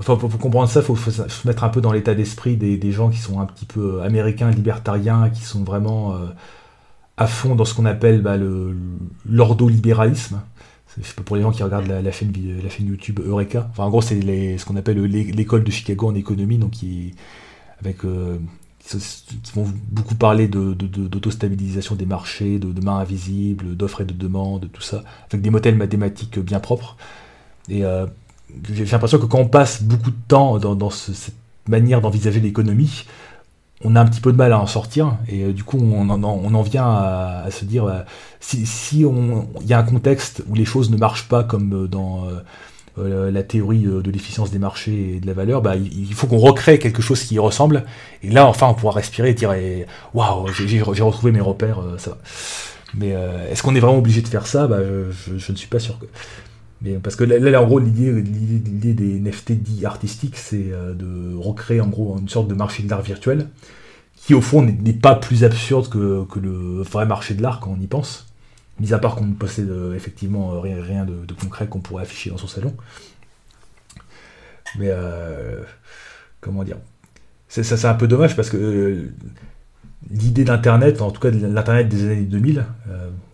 Enfin, 0.00 0.16
pour, 0.16 0.30
comprendre 0.38 0.68
ça, 0.68 0.80
il 0.80 0.86
faut, 0.86 0.96
se 0.96 1.46
mettre 1.46 1.62
un 1.64 1.68
peu 1.68 1.80
dans 1.80 1.92
l'état 1.92 2.14
d'esprit 2.14 2.56
des, 2.56 2.92
gens 2.92 3.10
qui 3.10 3.18
sont 3.18 3.40
un 3.40 3.46
petit 3.46 3.66
peu 3.66 3.98
euh, 3.98 4.02
américains, 4.02 4.50
libertariens, 4.50 5.30
qui 5.30 5.42
sont 5.42 5.62
vraiment 5.62 6.14
euh, 6.14 6.26
à 7.16 7.26
fond 7.26 7.54
dans 7.54 7.64
ce 7.64 7.74
qu'on 7.74 7.84
appelle 7.84 8.22
bah, 8.22 8.36
l'ordolibéralisme. 9.28 10.40
C'est 11.00 11.20
pour 11.20 11.36
les 11.36 11.42
gens 11.42 11.50
qui 11.50 11.62
regardent 11.62 11.86
la, 11.86 12.12
chaîne, 12.12 12.32
la 12.62 12.68
chaîne 12.68 12.86
YouTube 12.86 13.20
Eureka. 13.24 13.68
Enfin, 13.70 13.84
en 13.84 13.90
gros, 13.90 14.02
c'est 14.02 14.20
ce 14.58 14.64
qu'on 14.64 14.76
appelle 14.76 15.02
l'école 15.02 15.64
de 15.64 15.70
Chicago 15.70 16.08
en 16.08 16.14
économie, 16.14 16.58
donc 16.58 16.72
qui, 16.72 17.14
avec 17.80 18.04
euh, 18.04 18.36
qui 18.84 19.52
vont 19.54 19.66
beaucoup 19.90 20.14
parler 20.14 20.48
d'autostabilisation 20.48 21.94
de, 21.94 22.00
des 22.00 22.06
marchés, 22.06 22.58
de, 22.58 22.72
de 22.72 22.84
main 22.84 22.98
invisible, 22.98 23.76
d'offres 23.76 24.02
et 24.02 24.04
de 24.04 24.12
demandes, 24.12 24.68
tout 24.72 24.82
ça, 24.82 25.02
avec 25.30 25.42
des 25.42 25.50
modèles 25.50 25.76
mathématiques 25.76 26.38
bien 26.38 26.60
propres. 26.60 26.96
Et 27.68 27.84
euh, 27.84 28.06
j'ai 28.64 28.84
l'impression 28.84 29.18
que 29.18 29.26
quand 29.26 29.38
on 29.38 29.48
passe 29.48 29.82
beaucoup 29.82 30.10
de 30.10 30.16
temps 30.28 30.58
dans, 30.58 30.90
cette 30.90 31.34
manière 31.68 32.00
d'envisager 32.00 32.40
l'économie, 32.40 33.04
on 33.84 33.96
a 33.96 34.00
un 34.00 34.04
petit 34.06 34.20
peu 34.20 34.32
de 34.32 34.36
mal 34.36 34.52
à 34.52 34.60
en 34.60 34.66
sortir, 34.66 35.16
et 35.28 35.44
euh, 35.44 35.52
du 35.52 35.64
coup 35.64 35.78
on 35.78 36.08
en, 36.08 36.62
vient 36.62 36.86
à, 36.86 37.46
se 37.50 37.64
dire, 37.64 37.84
euh, 37.84 38.00
si, 38.40 38.64
il 39.00 39.66
y 39.66 39.72
a 39.72 39.78
un 39.78 39.82
contexte 39.82 40.42
où 40.48 40.54
les 40.54 40.64
choses 40.64 40.90
ne 40.90 40.96
marchent 40.96 41.28
pas 41.28 41.44
comme 41.44 41.88
dans 41.88 42.26
euh, 42.98 43.30
la 43.30 43.42
théorie 43.42 43.82
de 43.82 44.10
l'efficience 44.10 44.50
des 44.50 44.58
marchés 44.58 45.16
et 45.16 45.20
de 45.20 45.26
la 45.26 45.32
valeur, 45.32 45.62
bah, 45.62 45.76
il 45.76 46.12
faut 46.14 46.26
qu'on 46.26 46.38
recrée 46.38 46.78
quelque 46.78 47.02
chose 47.02 47.22
qui 47.22 47.34
y 47.36 47.38
ressemble. 47.38 47.84
Et 48.22 48.30
là, 48.30 48.46
enfin, 48.46 48.68
on 48.68 48.74
pourra 48.74 48.94
respirer 48.94 49.30
et 49.30 49.34
dire 49.34 49.52
eh, 49.52 49.86
Waouh, 50.14 50.48
j'ai 50.52 50.82
retrouvé 50.82 51.32
mes 51.32 51.40
repères, 51.40 51.80
ça 51.98 52.10
va. 52.10 52.18
Mais 52.94 53.14
est-ce 53.50 53.62
qu'on 53.62 53.74
est 53.74 53.80
vraiment 53.80 53.98
obligé 53.98 54.20
de 54.20 54.28
faire 54.28 54.46
ça? 54.46 54.66
Bah, 54.66 54.78
je, 55.26 55.52
ne 55.52 55.56
suis 55.56 55.68
pas 55.68 55.78
sûr 55.78 55.98
que. 55.98 56.06
Parce 57.02 57.16
que 57.16 57.24
là, 57.24 57.62
en 57.62 57.66
gros, 57.66 57.78
l'idée 57.78 58.22
des 58.22 59.20
NFT 59.20 59.52
dits 59.52 59.86
artistiques, 59.86 60.36
c'est 60.36 60.70
de 60.94 61.34
recréer 61.36 61.80
en 61.80 61.88
gros 61.88 62.18
une 62.18 62.28
sorte 62.28 62.48
de 62.48 62.54
marché 62.54 62.82
de 62.82 62.90
l'art 62.90 63.02
virtuel 63.02 63.48
qui, 64.16 64.34
au 64.34 64.40
fond, 64.40 64.62
n'est 64.62 64.92
pas 64.92 65.14
plus 65.14 65.44
absurde 65.44 65.88
que, 65.88 66.38
le 66.40 66.82
vrai 66.82 67.06
marché 67.06 67.34
de 67.34 67.42
l'art 67.42 67.60
quand 67.60 67.74
on 67.76 67.80
y 67.80 67.86
pense 67.86 68.26
mis 68.80 68.92
à 68.92 68.98
part 68.98 69.16
qu'on 69.16 69.26
ne 69.26 69.34
possède 69.34 69.70
euh, 69.70 69.94
effectivement 69.94 70.54
euh, 70.54 70.60
rien, 70.60 71.04
de, 71.04 71.32
concret 71.34 71.66
qu'on 71.66 71.80
pourrait 71.80 72.02
afficher 72.02 72.30
dans 72.30 72.36
son 72.36 72.48
salon. 72.48 72.74
Mais 74.78 74.88
euh, 74.88 75.62
comment 76.40 76.64
dire? 76.64 76.78
Ça 77.48 77.62
c'est 77.62 77.86
un 77.86 77.94
peu 77.94 78.08
dommage 78.08 78.34
parce 78.34 78.48
que 78.48 79.10
l'idée 80.10 80.44
d'Internet, 80.44 81.00
en 81.00 81.10
tout 81.10 81.20
cas 81.20 81.30
de 81.30 81.46
l'Internet 81.46 81.88
des 81.88 82.04
années 82.04 82.22
2000, 82.22 82.64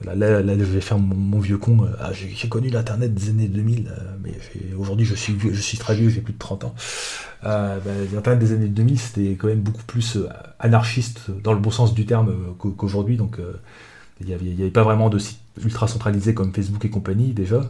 là, 0.04 0.42
je 0.58 0.64
vais 0.64 0.80
faire 0.80 0.98
mon, 0.98 1.38
vieux 1.40 1.58
con, 1.58 1.86
ah, 2.00 2.12
j'ai 2.12 2.48
connu 2.48 2.68
l'Internet 2.68 3.14
des 3.14 3.30
années 3.30 3.48
2000, 3.48 3.90
mais 4.22 4.32
aujourd'hui 4.78 5.06
je 5.06 5.14
suis, 5.14 5.78
très 5.78 5.94
vieux, 5.94 6.08
j'ai 6.08 6.20
plus 6.20 6.32
de 6.32 6.38
30 6.38 6.64
ans. 6.64 6.74
Bah, 7.42 7.76
L'Internet 8.12 8.38
des 8.38 8.52
années 8.52 8.68
2000 8.68 8.98
c'était 8.98 9.30
quand 9.32 9.48
même 9.48 9.60
beaucoup 9.60 9.84
plus 9.84 10.18
anarchiste 10.58 11.30
dans 11.42 11.52
le 11.52 11.60
bon 11.60 11.70
sens 11.70 11.94
du 11.94 12.06
terme 12.06 12.34
qu'aujourd'hui, 12.58 13.16
donc 13.16 13.38
il 14.20 14.26
n'y 14.26 14.62
avait, 14.62 14.70
pas 14.70 14.82
vraiment 14.82 15.10
de 15.10 15.18
sites 15.18 15.40
ultra 15.64 15.88
centralisés 15.88 16.34
comme 16.34 16.52
Facebook 16.52 16.84
et 16.84 16.90
compagnie 16.90 17.32
déjà. 17.32 17.62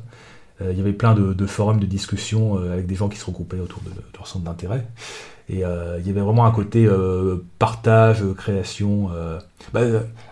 Euh, 0.61 0.73
il 0.73 0.79
y 0.79 0.81
avait 0.81 0.93
plein 0.93 1.15
de, 1.15 1.47
forums 1.47 1.79
de 1.79 1.87
discussion 1.87 2.59
euh, 2.59 2.73
avec 2.73 2.87
des 2.87 2.95
gens 2.95 3.09
qui 3.09 3.19
se 3.19 3.25
regroupaient 3.25 3.61
autour 3.61 3.81
de, 3.83 3.91
leur 4.15 4.27
centre 4.27 4.45
d'intérêt. 4.45 4.87
Et 5.49 5.65
euh, 5.65 5.99
il 6.01 6.07
y 6.07 6.11
avait 6.11 6.21
vraiment 6.21 6.45
un 6.45 6.51
côté 6.51 6.89
partage, 7.59 8.23
création. 8.37 9.11
Bah, 9.73 9.81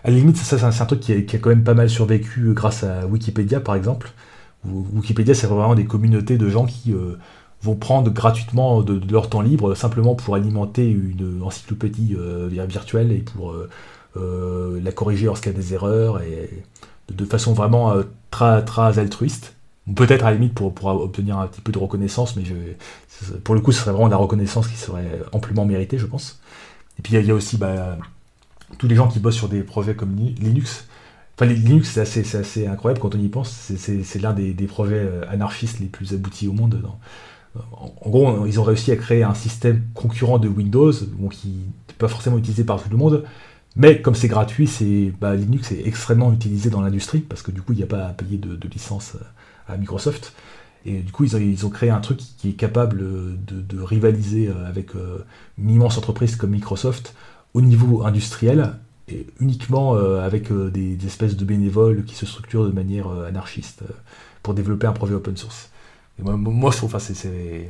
à 0.03 0.09
la 0.09 0.15
limite, 0.15 0.37
ça, 0.37 0.57
c'est 0.57 0.81
un, 0.81 0.85
truc 0.85 0.99
qui 0.99 1.13
a, 1.13 1.39
quand 1.39 1.49
même 1.49 1.63
pas 1.63 1.73
mal 1.73 1.89
survécu 1.89 2.53
grâce 2.53 2.83
à 2.83 3.07
Wikipédia, 3.07 3.59
par 3.59 3.75
exemple, 3.75 4.11
Wikipédia, 4.65 5.33
c'est 5.33 5.47
vraiment 5.47 5.75
des 5.75 5.85
communautés 5.85 6.37
de 6.37 6.49
gens 6.49 6.65
qui 6.65 6.93
vont 7.63 7.75
prendre 7.75 8.11
gratuitement 8.11 8.83
de, 8.83 9.01
leur 9.11 9.27
temps 9.27 9.41
libre 9.41 9.73
simplement 9.73 10.13
pour 10.13 10.35
alimenter 10.35 10.87
une 10.87 11.41
encyclopédie 11.41 12.15
virtuelle 12.49 13.11
et 13.11 13.23
pour 13.23 13.55
la 14.15 14.91
corriger 14.91 15.25
lorsqu'il 15.25 15.51
y 15.51 15.55
a 15.55 15.57
des 15.57 15.73
erreurs 15.73 16.21
et 16.21 16.63
de, 17.11 17.25
façon 17.25 17.53
vraiment 17.53 17.95
très 18.29 18.99
altruiste. 18.99 19.56
Peut-être 19.95 20.25
à 20.25 20.31
la 20.31 20.37
limite 20.37 20.53
pour, 20.53 20.73
obtenir 20.85 21.37
un 21.37 21.47
petit 21.47 21.61
peu 21.61 21.71
de 21.71 21.77
reconnaissance, 21.77 22.35
mais 22.35 22.43
pour 23.43 23.55
le 23.55 23.61
coup, 23.61 23.71
ce 23.71 23.79
serait 23.79 23.91
vraiment 23.91 24.07
de 24.07 24.11
la 24.11 24.17
reconnaissance 24.17 24.67
qui 24.67 24.75
serait 24.75 25.21
amplement 25.31 25.65
méritée, 25.65 25.97
je 25.97 26.05
pense. 26.05 26.39
Et 26.99 27.01
puis 27.01 27.13
il 27.15 27.25
y, 27.25 27.31
a 27.31 27.33
aussi 27.33 27.57
bah, 27.57 27.97
tous 28.77 28.87
les 28.87 28.95
gens 28.95 29.07
qui 29.07 29.19
bossent 29.19 29.35
sur 29.35 29.49
des 29.49 29.61
projets 29.61 29.95
comme 29.95 30.15
Linux. 30.15 30.87
Enfin, 31.35 31.45
Linux, 31.45 31.91
c'est 31.91 32.35
assez, 32.35 32.67
incroyable 32.67 32.99
quand 32.99 33.15
on 33.15 33.19
y 33.19 33.29
pense. 33.29 33.49
C'est 33.49 34.21
l'un 34.21 34.33
des, 34.33 34.53
projets 34.67 34.95
euh, 34.95 35.23
anarchistes 35.29 35.79
les 35.79 35.85
plus 35.85 36.13
aboutis 36.13 36.47
au 36.47 36.53
monde. 36.53 36.81
En, 37.55 38.09
gros, 38.09 38.45
ils 38.45 38.59
ont 38.59 38.63
réussi 38.63 38.91
à 38.91 38.95
créer 38.95 39.23
un 39.23 39.33
système 39.33 39.83
concurrent 39.93 40.37
de 40.37 40.47
Windows, 40.47 40.91
qui 41.31 41.47
n'est 41.47 41.95
pas 41.97 42.07
forcément 42.07 42.37
utilisé 42.37 42.63
par 42.63 42.81
tout 42.81 42.89
le 42.89 42.97
monde, 42.97 43.23
mais 43.75 44.01
comme 44.01 44.15
c'est 44.15 44.27
gratuit, 44.27 44.69
bah, 45.21 45.35
Linux 45.35 45.71
est 45.71 45.85
extrêmement 45.85 46.33
utilisé 46.33 46.69
dans 46.69 46.81
l'industrie, 46.81 47.19
parce 47.19 47.43
que 47.43 47.51
du 47.51 47.61
coup, 47.61 47.73
il 47.73 47.77
n'y 47.77 47.83
a 47.83 47.87
pas 47.87 48.07
à 48.07 48.09
payer 48.09 48.37
de, 48.37 48.55
de 48.55 48.67
licence 48.67 49.13
euh, 49.15 49.23
Microsoft. 49.75 50.33
Et 50.85 50.99
du 51.01 51.11
coup, 51.11 51.25
ils 51.25 51.65
ont, 51.65 51.69
créé 51.69 51.89
un 51.89 51.99
truc 51.99 52.19
qui 52.37 52.49
est 52.49 52.53
capable 52.53 52.99
de, 53.45 53.81
rivaliser 53.81 54.47
euh, 54.47 54.67
avec 54.67 54.95
euh, 54.95 55.25
une 55.57 55.69
immense 55.69 55.97
entreprise 55.97 56.37
comme 56.37 56.51
Microsoft 56.51 57.13
au 57.53 57.61
niveau 57.61 58.05
industriel, 58.05 58.73
et 59.09 59.27
uniquement 59.39 59.95
euh, 59.95 60.25
avec 60.25 60.51
des, 60.51 61.05
espèces 61.05 61.35
de 61.35 61.43
bénévoles 61.43 62.05
qui 62.05 62.15
se 62.15 62.25
structurent 62.25 62.65
de 62.65 62.71
manière 62.71 63.09
anarchiste 63.09 63.83
pour 64.43 64.53
développer 64.53 64.87
un 64.87 64.93
projet 64.93 65.13
open 65.13 65.35
source. 65.35 65.69
moi, 66.19 66.71
je 66.71 66.77
trouve, 66.77 66.95
enfin, 66.95 66.99
c'est, 66.99 67.69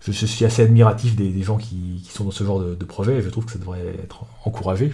je, 0.00 0.12
suis 0.12 0.44
assez 0.44 0.62
admiratif 0.62 1.16
des, 1.16 1.42
gens 1.42 1.56
qui, 1.56 2.06
sont 2.10 2.24
dans 2.24 2.30
ce 2.30 2.44
genre 2.44 2.60
de, 2.60 2.84
projet, 2.84 3.18
et 3.18 3.22
je 3.22 3.28
trouve 3.28 3.44
que 3.46 3.52
ça 3.52 3.58
devrait 3.58 3.96
être 4.02 4.24
encouragé. 4.44 4.92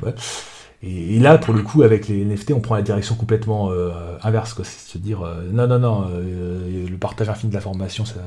Et, 0.86 1.18
là, 1.18 1.38
pour 1.38 1.54
le 1.54 1.62
coup, 1.62 1.82
avec 1.82 2.08
les 2.08 2.24
NFT, 2.24 2.52
on 2.52 2.60
prend 2.60 2.74
la 2.74 2.82
direction 2.82 3.14
complètement 3.14 3.70
euh, 3.70 3.90
inverse. 4.22 4.54
C'est 4.62 4.92
se 4.92 4.98
dire, 4.98 5.22
euh, 5.22 5.42
non, 5.50 5.66
non, 5.66 5.78
non, 5.78 6.10
euh, 6.10 6.86
le 6.86 6.96
partage 6.98 7.30
infini 7.30 7.50
de 7.50 7.54
l'information, 7.54 8.04
ça, 8.04 8.20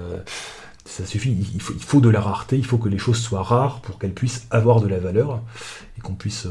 ça 0.85 1.05
suffit. 1.05 1.37
Il 1.53 1.61
faut, 1.61 1.73
il 1.75 1.83
faut, 1.83 2.01
de 2.01 2.09
la 2.09 2.19
rareté, 2.19 2.57
il 2.57 2.65
faut 2.65 2.79
que 2.79 2.89
les 2.89 2.97
choses 2.97 3.19
soient 3.19 3.43
rares 3.43 3.81
pour 3.81 3.99
qu'elles 3.99 4.13
puissent 4.13 4.47
avoir 4.49 4.81
de 4.81 4.87
la 4.87 4.97
valeur 4.97 5.41
et 5.97 6.01
qu'on 6.01 6.15
puisse 6.15 6.47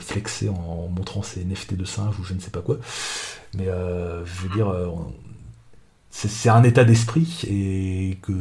flexer 0.00 0.48
en, 0.48 0.88
montrant 0.88 1.22
ces 1.22 1.44
NFT 1.44 1.74
de 1.74 1.84
singe 1.84 2.18
ou 2.18 2.24
je 2.24 2.32
ne 2.32 2.40
sais 2.40 2.50
pas 2.50 2.62
quoi. 2.62 2.78
Mais 3.58 3.66
je 3.66 4.42
veux 4.42 4.54
dire, 4.54 4.72
c'est 6.14 6.50
un 6.50 6.62
état 6.62 6.84
d'esprit 6.84 7.42
et 7.48 8.18
que 8.20 8.32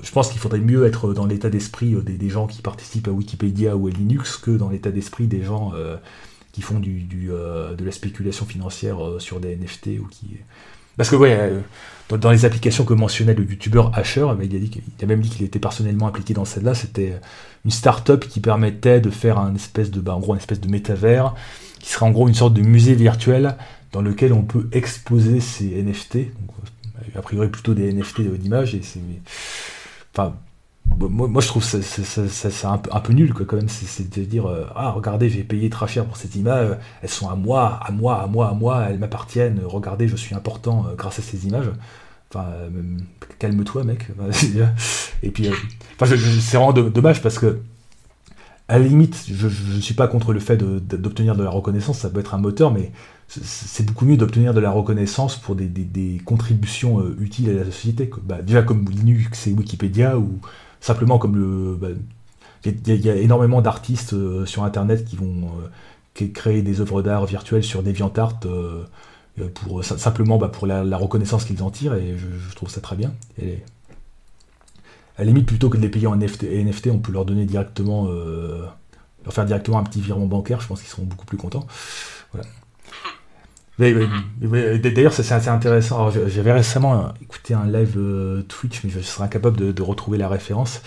je 0.00 0.12
pense 0.12 0.30
qu'il 0.30 0.38
faudrait 0.38 0.60
mieux 0.60 0.86
être 0.86 1.12
dans 1.12 1.26
l'état 1.26 1.50
d'esprit 1.50 1.96
des, 2.04 2.28
gens 2.30 2.46
qui 2.46 2.62
participent 2.62 3.08
à 3.08 3.10
Wikipédia 3.10 3.76
ou 3.76 3.88
à 3.88 3.90
Linux 3.90 4.36
que 4.36 4.52
dans 4.52 4.68
l'état 4.68 4.92
d'esprit 4.92 5.26
des 5.26 5.42
gens 5.42 5.72
euh, 5.74 5.96
qui 6.52 6.62
font 6.62 6.78
du, 6.78 7.06
euh, 7.30 7.74
de 7.74 7.84
la 7.84 7.90
spéculation 7.90 8.46
financière 8.46 9.04
euh, 9.04 9.18
sur 9.18 9.40
des 9.40 9.56
NFT 9.56 10.00
ou 10.00 10.06
qui 10.06 10.36
parce 10.96 11.10
que 11.10 11.16
ouais 11.16 11.52
dans, 12.08 12.30
les 12.30 12.44
applications 12.44 12.84
que 12.84 12.94
mentionnait 12.94 13.34
le 13.34 13.44
youtubeur 13.44 13.96
Asher 13.98 14.26
il 14.42 14.56
a, 14.56 14.58
dit 14.58 14.70
il 14.98 15.04
a 15.04 15.06
même 15.06 15.20
dit 15.20 15.30
qu'il 15.30 15.44
était 15.44 15.58
personnellement 15.58 16.06
impliqué 16.06 16.32
dans 16.32 16.44
celle-là. 16.44 16.74
C'était 16.74 17.20
une 17.64 17.70
start-up 17.70 18.26
qui 18.26 18.40
permettait 18.40 19.00
de 19.00 19.10
faire 19.10 19.38
un 19.38 19.54
espèce 19.54 19.90
de 19.90 20.00
bah, 20.00 20.14
en 20.14 20.20
gros 20.20 20.34
une 20.34 20.40
espèce 20.40 20.60
de 20.60 20.68
métavers 20.68 21.34
qui 21.80 21.90
serait 21.90 22.06
en 22.06 22.10
gros 22.10 22.28
une 22.28 22.34
sorte 22.34 22.54
de 22.54 22.62
musée 22.62 22.94
virtuel 22.94 23.56
dans 23.92 24.02
lequel 24.02 24.32
on 24.32 24.42
peut 24.42 24.68
exposer 24.72 25.40
ces 25.40 25.82
NFT, 25.82 26.18
a 27.14 27.22
priori 27.22 27.48
plutôt 27.48 27.74
des 27.74 27.92
NFT 27.92 28.22
d'images, 28.38 28.74
et 28.74 28.82
c'est. 28.82 29.00
Enfin, 30.14 30.34
moi, 30.96 31.42
je 31.42 31.46
trouve 31.46 31.62
ça, 31.62 31.78
c'est 31.82 32.64
un, 32.66 32.78
peu 32.78 33.12
nul, 33.12 33.32
quoi, 33.32 33.46
quand 33.46 33.56
même. 33.56 33.68
C'est 33.68 34.10
de 34.10 34.24
dire 34.24 34.46
euh, 34.46 34.64
Ah, 34.74 34.90
regardez, 34.90 35.28
j'ai 35.28 35.44
payé 35.44 35.70
très 35.70 35.86
cher 35.86 36.04
pour 36.04 36.16
ces 36.16 36.38
images, 36.38 36.76
elles 37.02 37.08
sont 37.08 37.28
à 37.28 37.36
moi, 37.36 37.78
à 37.84 37.92
moi, 37.92 38.22
à 38.22 38.26
moi, 38.26 38.48
à 38.48 38.54
moi, 38.54 38.86
elles 38.88 38.98
m'appartiennent, 38.98 39.60
regardez, 39.64 40.08
je 40.08 40.16
suis 40.16 40.34
important 40.34 40.86
euh, 40.86 40.94
grâce 40.94 41.18
à 41.18 41.22
ces 41.22 41.46
images. 41.46 41.70
Enfin, 42.30 42.46
euh, 42.46 42.70
calme-toi, 43.38 43.84
mec. 43.84 44.06
et 45.22 45.30
puis, 45.30 45.48
enfin, 46.00 46.06
c'est 46.06 46.56
vraiment 46.56 46.72
dommage 46.72 47.22
parce 47.22 47.38
que 47.38 47.60
à 48.68 48.78
la 48.78 48.84
limite, 48.84 49.24
je 49.32 49.46
ne 49.46 49.80
suis 49.80 49.94
pas 49.94 50.08
contre 50.08 50.34
le 50.34 50.40
fait 50.40 50.58
d'obtenir 50.58 51.34
de, 51.34 51.42
la 51.42 51.48
reconnaissance, 51.48 52.00
ça 52.00 52.10
peut 52.10 52.20
être 52.20 52.34
un 52.34 52.38
moteur, 52.38 52.70
mais 52.70 52.92
c'est 53.26 53.84
beaucoup 53.84 54.04
mieux 54.04 54.18
d'obtenir 54.18 54.52
de 54.52 54.60
la 54.60 54.70
reconnaissance 54.70 55.36
pour 55.36 55.54
des, 55.54 56.20
contributions 56.24 57.00
euh, 57.00 57.16
utiles 57.18 57.48
à 57.50 57.54
la 57.54 57.64
société. 57.64 58.10
Bah, 58.24 58.42
déjà 58.42 58.62
comme 58.62 58.84
Linux 58.90 59.46
et 59.46 59.52
Wikipédia, 59.52 60.18
ou 60.18 60.38
simplement 60.80 61.18
comme 61.18 61.36
le... 61.36 61.76
Bah, 61.80 61.88
il 62.64 63.04
y, 63.04 63.08
a 63.08 63.14
énormément 63.14 63.62
d'artistes 63.62 64.12
euh, 64.12 64.44
sur 64.44 64.64
Internet 64.64 65.04
qui 65.04 65.16
vont 65.16 65.48
euh, 66.20 66.26
créer 66.34 66.60
des 66.60 66.80
œuvres 66.80 67.02
d'art 67.02 67.24
virtuelles 67.24 67.64
sur 67.64 67.82
DeviantArt 67.82 68.40
pour, 69.54 69.84
simplement 69.84 70.36
bah, 70.36 70.48
pour 70.48 70.66
la, 70.66 70.96
reconnaissance 70.96 71.44
qu'ils 71.44 71.62
en 71.62 71.70
tirent, 71.70 71.94
et 71.94 72.16
je, 72.18 72.54
trouve 72.54 72.68
ça 72.68 72.80
très 72.82 72.96
bien. 72.96 73.12
À 75.18 75.22
la 75.22 75.24
limite, 75.26 75.46
plutôt 75.46 75.68
que 75.68 75.76
de 75.76 75.82
les 75.82 75.90
payer 75.90 76.06
en 76.06 76.16
NFT, 76.16 76.88
on 76.90 77.00
peut 77.00 77.12
leur 77.12 77.26
donner 77.26 77.44
directement, 77.44 78.06
leur 78.08 79.32
faire 79.32 79.44
directement 79.44 79.78
un 79.78 79.84
petit 79.84 80.00
virement 80.00 80.26
bancaire, 80.26 80.60
je 80.60 80.68
pense 80.68 80.80
qu'ils 80.80 80.88
seront 80.88 81.04
beaucoup 81.04 81.26
plus 81.26 81.36
contents. 81.36 81.66
Voilà. 82.32 82.46
D'ailleurs, 83.78 85.12
c'est 85.12 85.32
assez 85.32 85.48
intéressant. 85.48 86.10
J'avais 86.10 86.52
récemment 86.52 87.12
écouté 87.22 87.54
un 87.54 87.66
live 87.66 87.94
euh, 87.96 88.42
Twitch, 88.42 88.82
mais 88.82 88.90
je 88.90 89.00
serais 89.00 89.24
incapable 89.24 89.72
de, 89.72 89.82
retrouver 89.82 90.18
la 90.18 90.28
référence. 90.28 90.82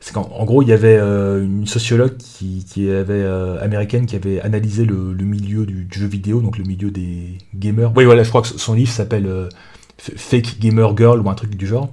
C'est 0.00 0.12
qu'en 0.12 0.44
gros, 0.44 0.62
il 0.62 0.68
y 0.68 0.72
avait 0.72 0.98
euh, 0.98 1.42
une 1.42 1.66
sociologue 1.66 2.16
qui, 2.18 2.90
avait 2.90 3.14
euh, 3.14 3.62
américaine 3.62 4.06
qui 4.06 4.14
avait 4.14 4.40
analysé 4.40 4.84
le, 4.84 4.94
milieu 4.94 5.64
du, 5.64 5.88
jeu 5.90 6.06
vidéo, 6.06 6.40
donc 6.40 6.58
le 6.58 6.64
milieu 6.64 6.90
des 6.90 7.38
gamers. 7.54 7.92
Oui, 7.96 8.04
voilà, 8.04 8.22
je 8.22 8.28
crois 8.28 8.42
que 8.42 8.48
son 8.48 8.74
livre 8.74 8.90
s'appelle 8.90 9.48
Fake 9.96 10.58
Gamer 10.60 10.96
Girl 10.96 11.20
ou 11.20 11.30
un 11.30 11.34
truc 11.34 11.56
du 11.56 11.66
genre. 11.66 11.90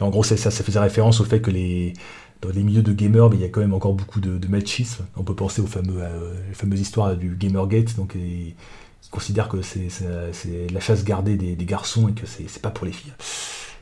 En 0.00 0.10
gros, 0.10 0.22
ça, 0.22 0.36
ça 0.36 0.50
faisait 0.50 0.78
référence 0.78 1.20
au 1.20 1.24
fait 1.24 1.40
que 1.40 1.50
dans 2.40 2.50
les 2.50 2.62
milieux 2.62 2.82
de 2.82 2.92
gamers, 2.92 3.30
il 3.32 3.40
y 3.40 3.44
a 3.44 3.48
quand 3.48 3.60
même 3.60 3.74
encore 3.74 3.94
beaucoup 3.94 4.20
de, 4.20 4.46
machisme. 4.48 5.04
On 5.16 5.24
peut 5.24 5.34
penser 5.34 5.60
aux 5.60 5.68
euh, 5.76 6.34
fameuses 6.52 6.80
histoires 6.80 7.16
du 7.16 7.34
Gamergate, 7.36 7.96
donc 7.96 8.12
qui 8.12 8.54
considèrent 9.10 9.48
que 9.48 9.62
c'est 9.62 9.88
la 10.72 10.80
chasse 10.80 11.04
gardée 11.04 11.36
des, 11.36 11.64
garçons 11.64 12.08
et 12.08 12.12
que 12.12 12.26
c'est 12.26 12.62
pas 12.62 12.70
pour 12.70 12.86
les 12.86 12.92
filles. 12.92 13.12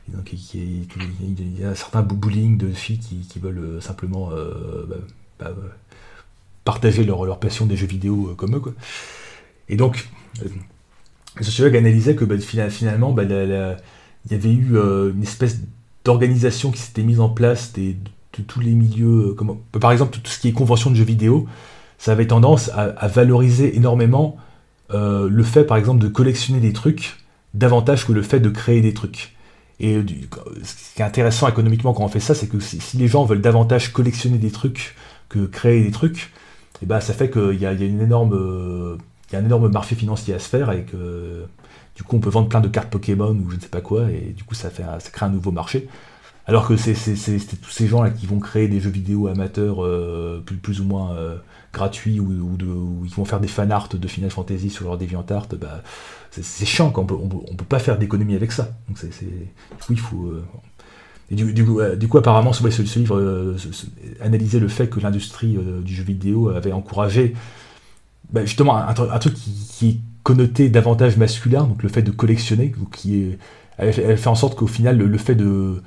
donc 0.08 0.32
il 0.32 1.58
y, 1.58 1.64
a 1.64 1.70
un 1.70 1.74
certain 1.74 2.02
bullying 2.02 2.56
de 2.56 2.70
filles 2.70 3.00
qui, 3.00 3.38
veulent 3.38 3.58
euh, 3.58 3.80
simplement 3.80 4.30
euh, 4.32 4.86
bah, 4.88 4.96
bah, 5.38 5.54
partager 6.64 7.04
leur, 7.04 7.38
passion 7.38 7.66
des 7.66 7.76
jeux 7.76 7.86
vidéo 7.86 8.34
comme 8.36 8.56
eux. 8.56 8.74
Et 9.68 9.76
donc, 9.76 10.08
le 11.36 11.44
sociologue 11.44 11.76
analysait 11.76 12.14
que 12.14 12.24
bah, 12.24 12.38
finalement, 12.38 13.14
il 13.18 14.30
y 14.30 14.34
avait 14.34 14.52
eu 14.52 14.78
une 14.78 15.22
espèce 15.22 15.58
d'organisation 16.06 16.70
qui 16.70 16.78
s'était 16.78 17.02
mise 17.02 17.20
en 17.20 17.28
place 17.28 17.72
des, 17.72 17.96
tous 18.46 18.60
les 18.60 18.72
milieux, 18.72 19.30
euh, 19.30 19.34
comme, 19.34 19.58
par 19.80 19.92
exemple 19.92 20.18
tout 20.18 20.30
ce 20.30 20.38
qui 20.38 20.48
est 20.48 20.52
convention 20.52 20.90
de 20.90 20.96
jeux 20.96 21.04
vidéo, 21.04 21.46
ça 21.98 22.12
avait 22.12 22.26
tendance 22.26 22.70
à, 22.74 23.08
valoriser 23.08 23.76
énormément 23.76 24.36
euh, 24.92 25.28
le 25.28 25.42
fait 25.42 25.64
par 25.64 25.76
exemple 25.76 26.00
de 26.00 26.08
collectionner 26.08 26.60
des 26.60 26.72
trucs 26.72 27.16
davantage 27.54 28.06
que 28.06 28.12
le 28.12 28.22
fait 28.22 28.38
de 28.38 28.50
créer 28.50 28.82
des 28.82 28.94
trucs. 28.94 29.34
Et 29.80 30.00
ce 30.62 30.94
qui 30.94 31.02
est 31.02 31.04
intéressant 31.04 31.48
économiquement 31.48 31.92
quand 31.92 32.04
on 32.04 32.08
fait 32.08 32.20
ça, 32.20 32.34
c'est 32.34 32.46
que 32.46 32.60
si, 32.60 32.80
les 32.96 33.08
gens 33.08 33.24
veulent 33.24 33.40
davantage 33.40 33.92
collectionner 33.92 34.38
des 34.38 34.50
trucs 34.50 34.94
que 35.28 35.46
créer 35.46 35.82
des 35.82 35.90
trucs, 35.90 36.30
et 36.76 36.78
eh 36.82 36.86
ben 36.86 37.00
ça 37.00 37.14
fait 37.14 37.30
qu'il 37.30 37.58
y, 37.58 37.66
a, 37.66 37.72
une 37.72 38.00
énorme, 38.00 38.98
il 39.30 39.32
y 39.32 39.36
a 39.36 39.38
un 39.38 39.44
énorme 39.44 39.70
marché 39.70 39.94
financier 39.96 40.34
à 40.34 40.38
se 40.38 40.48
faire 40.48 40.70
et 40.72 40.82
que 40.82 41.46
du 41.96 42.02
coup 42.02 42.16
on 42.16 42.20
peut 42.20 42.30
vendre 42.30 42.48
plein 42.48 42.60
de 42.60 42.68
cartes 42.68 42.90
Pokémon 42.90 43.32
ou 43.32 43.50
je 43.50 43.56
ne 43.56 43.60
sais 43.60 43.68
pas 43.68 43.80
quoi 43.80 44.10
et 44.10 44.32
du 44.36 44.44
coup 44.44 44.54
ça, 44.54 44.70
fait, 44.70 44.84
crée 45.12 45.26
un 45.26 45.30
nouveau 45.30 45.50
marché. 45.50 45.88
Alors 46.48 46.68
que 46.68 46.76
c'est 46.76 46.94
tous 47.60 47.70
ces 47.70 47.88
gens-là 47.88 48.10
qui 48.10 48.26
vont 48.26 48.38
créer 48.38 48.68
des 48.68 48.78
jeux 48.78 48.90
vidéo 48.90 49.26
amateurs 49.26 49.84
euh, 49.84 50.44
plus, 50.62 50.80
ou 50.80 50.84
moins 50.84 51.12
euh, 51.14 51.36
gratuits 51.72 52.20
ou, 52.20 52.26
ou, 52.26 53.04
vont 53.16 53.24
faire 53.24 53.40
des 53.40 53.48
fan 53.48 53.72
art 53.72 53.88
de 53.88 54.06
Final 54.06 54.30
Fantasy 54.30 54.70
sur 54.70 54.84
leur 54.84 54.96
DeviantArt, 54.96 55.48
bah, 55.60 55.82
c'est 56.30 56.66
chiant, 56.66 56.92
on 56.96 57.04
peut, 57.04 57.16
on, 57.20 57.28
peut 57.28 57.64
pas 57.64 57.80
faire 57.80 57.98
d'économie 57.98 58.36
avec 58.36 58.52
ça. 58.52 58.70
Donc 58.88 58.98
c'est, 58.98 59.10
il 59.90 59.98
faut... 59.98 60.26
Euh, 60.26 60.44
et 61.32 61.34
du, 61.34 61.64
coup, 61.64 62.18
apparemment, 62.18 62.52
ce, 62.52 62.62
livre 62.96 63.56
analysait 64.20 64.60
le 64.60 64.68
fait 64.68 64.88
que 64.88 65.00
l'industrie 65.00 65.58
du 65.82 65.92
jeu 65.92 66.04
vidéo 66.04 66.50
avait 66.50 66.70
encouragé 66.70 67.34
bah, 68.30 68.44
justement 68.44 68.76
un, 68.76 69.18
truc 69.18 69.34
qui, 69.34 70.00
connoté 70.26 70.68
davantage 70.70 71.16
masculin, 71.18 71.62
donc 71.62 71.84
le 71.84 71.88
fait 71.88 72.02
de 72.02 72.10
collectionner, 72.10 72.74
qui 72.90 73.22
est, 73.22 73.38
elle, 73.78 74.18
fait 74.18 74.26
en 74.26 74.34
sorte 74.34 74.58
qu'au 74.58 74.66
final, 74.66 74.98
le 74.98 75.18
fait 75.18 75.36
de 75.36 75.80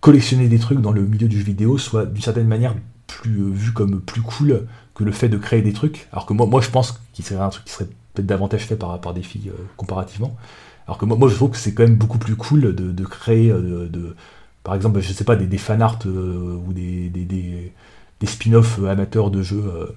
collectionner 0.00 0.48
des 0.48 0.58
trucs 0.58 0.80
dans 0.80 0.92
le 0.92 1.02
milieu 1.02 1.28
du 1.28 1.36
jeu 1.36 1.44
vidéo 1.44 1.76
soit 1.76 2.06
d'une 2.06 2.22
certaine 2.22 2.48
manière 2.48 2.74
plus 3.06 3.42
euh, 3.42 3.50
vu 3.50 3.72
comme 3.72 4.00
plus 4.00 4.22
cool 4.22 4.66
que 4.94 5.04
le 5.04 5.12
fait 5.12 5.28
de 5.28 5.36
créer 5.36 5.60
des 5.60 5.74
trucs. 5.74 6.08
Alors 6.10 6.24
que 6.24 6.32
moi, 6.32 6.46
moi 6.46 6.62
je 6.62 6.70
pense 6.70 7.02
qu'il 7.12 7.22
serait 7.22 7.44
un 7.44 7.50
truc 7.50 7.66
qui 7.66 7.72
serait 7.74 7.84
peut-être 8.14 8.24
davantage 8.24 8.62
fait 8.62 8.76
par, 8.76 8.98
par 8.98 9.12
des 9.12 9.22
filles 9.22 9.50
euh, 9.50 9.62
comparativement. 9.76 10.38
Alors 10.86 10.96
que 10.96 11.04
moi, 11.04 11.28
je 11.28 11.34
trouve 11.34 11.50
que 11.50 11.58
c'est 11.58 11.74
quand 11.74 11.82
même 11.82 11.96
beaucoup 11.96 12.18
plus 12.18 12.34
cool 12.34 12.74
de, 12.74 13.04
créer, 13.04 13.48
de, 13.50 14.16
par 14.64 14.74
exemple, 14.74 15.00
je 15.00 15.12
sais 15.12 15.24
pas, 15.24 15.36
des, 15.36 15.46
des 15.46 15.58
fan 15.58 15.86
ou 16.06 16.72
des, 16.72 17.10
des, 17.10 17.72
des 18.20 18.26
spin-offs 18.26 18.80
amateurs 18.84 19.30
de 19.30 19.42
jeux 19.42 19.94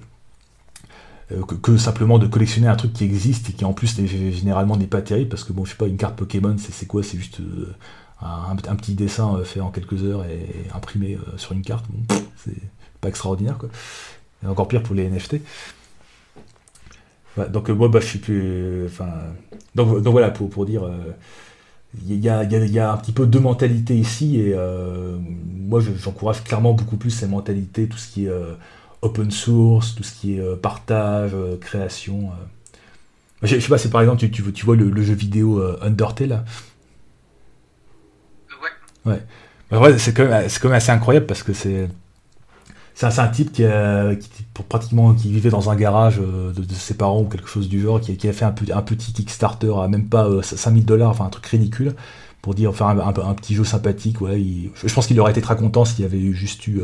euh, 1.32 1.42
que, 1.42 1.76
simplement 1.76 2.20
de 2.20 2.28
collectionner 2.28 2.68
un 2.68 2.76
truc 2.76 2.92
qui 2.92 3.02
existe 3.02 3.50
et 3.50 3.52
qui 3.52 3.64
en 3.64 3.72
plus 3.72 3.96
généralement 3.96 4.76
n'est 4.76 4.86
pas 4.86 5.02
terrible 5.02 5.28
parce 5.28 5.42
que 5.42 5.52
bon 5.52 5.64
je 5.64 5.70
sais 5.70 5.76
pas 5.76 5.88
une 5.88 5.96
carte 5.96 6.14
Pokémon 6.14 6.54
c'est 6.56 6.86
quoi? 6.86 7.02
C'est 7.02 7.18
juste 7.18 7.40
euh, 7.40 7.74
un, 8.22 8.76
petit 8.76 8.94
dessin 8.94 9.34
euh, 9.34 9.44
fait 9.44 9.60
en 9.60 9.70
quelques 9.70 10.04
heures 10.04 10.24
et 10.24 10.46
imprimé 10.72 11.18
sur 11.36 11.52
une 11.52 11.62
carte. 11.62 11.84
C'est 12.36 12.54
pas 13.00 13.08
extraordinaire 13.08 13.58
quoi. 13.58 13.68
Et 14.44 14.46
encore 14.46 14.68
pire 14.68 14.82
pour 14.82 14.94
les 14.94 15.08
NFT 15.08 15.36
donc 17.50 17.68
moi 17.68 17.88
bah 17.88 18.00
je 18.00 18.06
suis 18.06 18.18
plus 18.18 18.86
enfin 18.86 19.10
donc, 19.74 20.06
voilà 20.06 20.30
pour, 20.30 20.64
dire 20.64 20.90
il 22.06 22.18
y, 22.18 22.30
a, 22.30 22.44
y, 22.44 22.78
a, 22.78 22.92
un 22.92 22.96
petit 22.96 23.12
peu 23.12 23.26
deux 23.26 23.40
mentalités 23.40 23.94
ici 23.94 24.40
et 24.40 24.56
moi 25.44 25.80
j'encourage 25.80 26.42
clairement 26.44 26.72
beaucoup 26.72 26.96
plus 26.96 27.10
ces 27.10 27.26
mentalités 27.26 27.88
tout 27.88 27.98
ce 27.98 28.10
qui 28.10 28.26
est 28.26 28.32
open 29.06 29.30
source, 29.30 29.94
tout 29.94 30.02
ce 30.02 30.12
qui 30.12 30.36
est 30.36 30.40
euh, 30.40 30.56
partage, 30.56 31.32
euh, 31.34 31.56
création. 31.56 32.30
Euh. 32.30 33.46
Je, 33.46 33.58
sais 33.58 33.68
pas, 33.68 33.78
c'est 33.78 33.90
par 33.90 34.00
exemple, 34.00 34.18
tu, 34.18 34.30
tu, 34.30 34.64
vois 34.64 34.76
le, 34.76 35.02
jeu 35.02 35.14
vidéo 35.14 35.62
Undertale 35.82 36.44
Ouais. 39.04 39.20
Ouais. 39.70 39.98
C'est 39.98 40.12
quand, 40.12 40.24
même 40.24 40.72
assez 40.72 40.90
incroyable 40.90 41.26
parce 41.26 41.42
que 41.42 41.52
c'est. 41.52 41.88
C'est 42.94 43.18
un, 43.18 43.28
type 43.28 43.52
qui, 43.52 43.62
a, 43.62 44.12
pour 44.54 44.64
pratiquement 44.64 45.12
qui 45.12 45.30
vivait 45.30 45.50
dans 45.50 45.68
un 45.68 45.76
garage 45.76 46.16
de, 46.16 46.74
ses 46.74 46.94
parents 46.94 47.20
ou 47.20 47.26
quelque 47.26 47.46
chose 47.46 47.68
du 47.68 47.82
genre, 47.82 48.00
qui, 48.00 48.26
a 48.26 48.32
fait 48.32 48.46
un, 48.46 48.54
un, 48.74 48.82
petit 48.82 49.12
Kickstarter 49.12 49.70
à 49.82 49.86
même 49.86 50.08
pas 50.08 50.42
5000 50.42 50.86
dollars, 50.86 51.10
enfin 51.10 51.26
un 51.26 51.28
truc 51.28 51.44
ridicule, 51.44 51.94
pour 52.40 52.54
dire 52.54 52.74
faire 52.74 52.86
un, 52.86 52.98
un, 52.98 53.34
petit 53.34 53.54
jeu 53.54 53.64
sympathique. 53.64 54.22
Ouais, 54.22 54.42
je 54.82 54.94
pense 54.94 55.06
qu'il 55.06 55.20
aurait 55.20 55.32
été 55.32 55.42
très 55.42 55.56
content 55.56 55.84
s'il 55.84 56.04
y 56.04 56.08
avait 56.08 56.32
juste 56.32 56.66
eu 56.68 56.80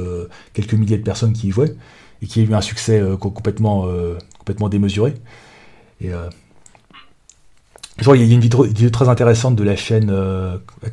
quelques 0.52 0.74
milliers 0.74 0.98
de 0.98 1.02
personnes 1.02 1.32
qui 1.32 1.48
y 1.48 1.50
jouaient 1.50 1.74
et 2.22 2.26
qui 2.26 2.40
a 2.40 2.44
eu 2.44 2.54
un 2.54 2.60
succès 2.60 3.00
euh, 3.00 3.16
complètement, 3.16 3.84
euh, 3.86 4.16
complètement 4.38 4.68
démesuré. 4.68 5.14
Et, 6.00 6.12
euh, 6.12 6.28
il 7.98 8.06
y 8.06 8.22
a 8.22 8.34
une 8.34 8.40
vidéo, 8.40 8.66
très 8.90 9.08
intéressante 9.08 9.54
de 9.54 9.62
la 9.62 9.76
chaîne, 9.76 10.06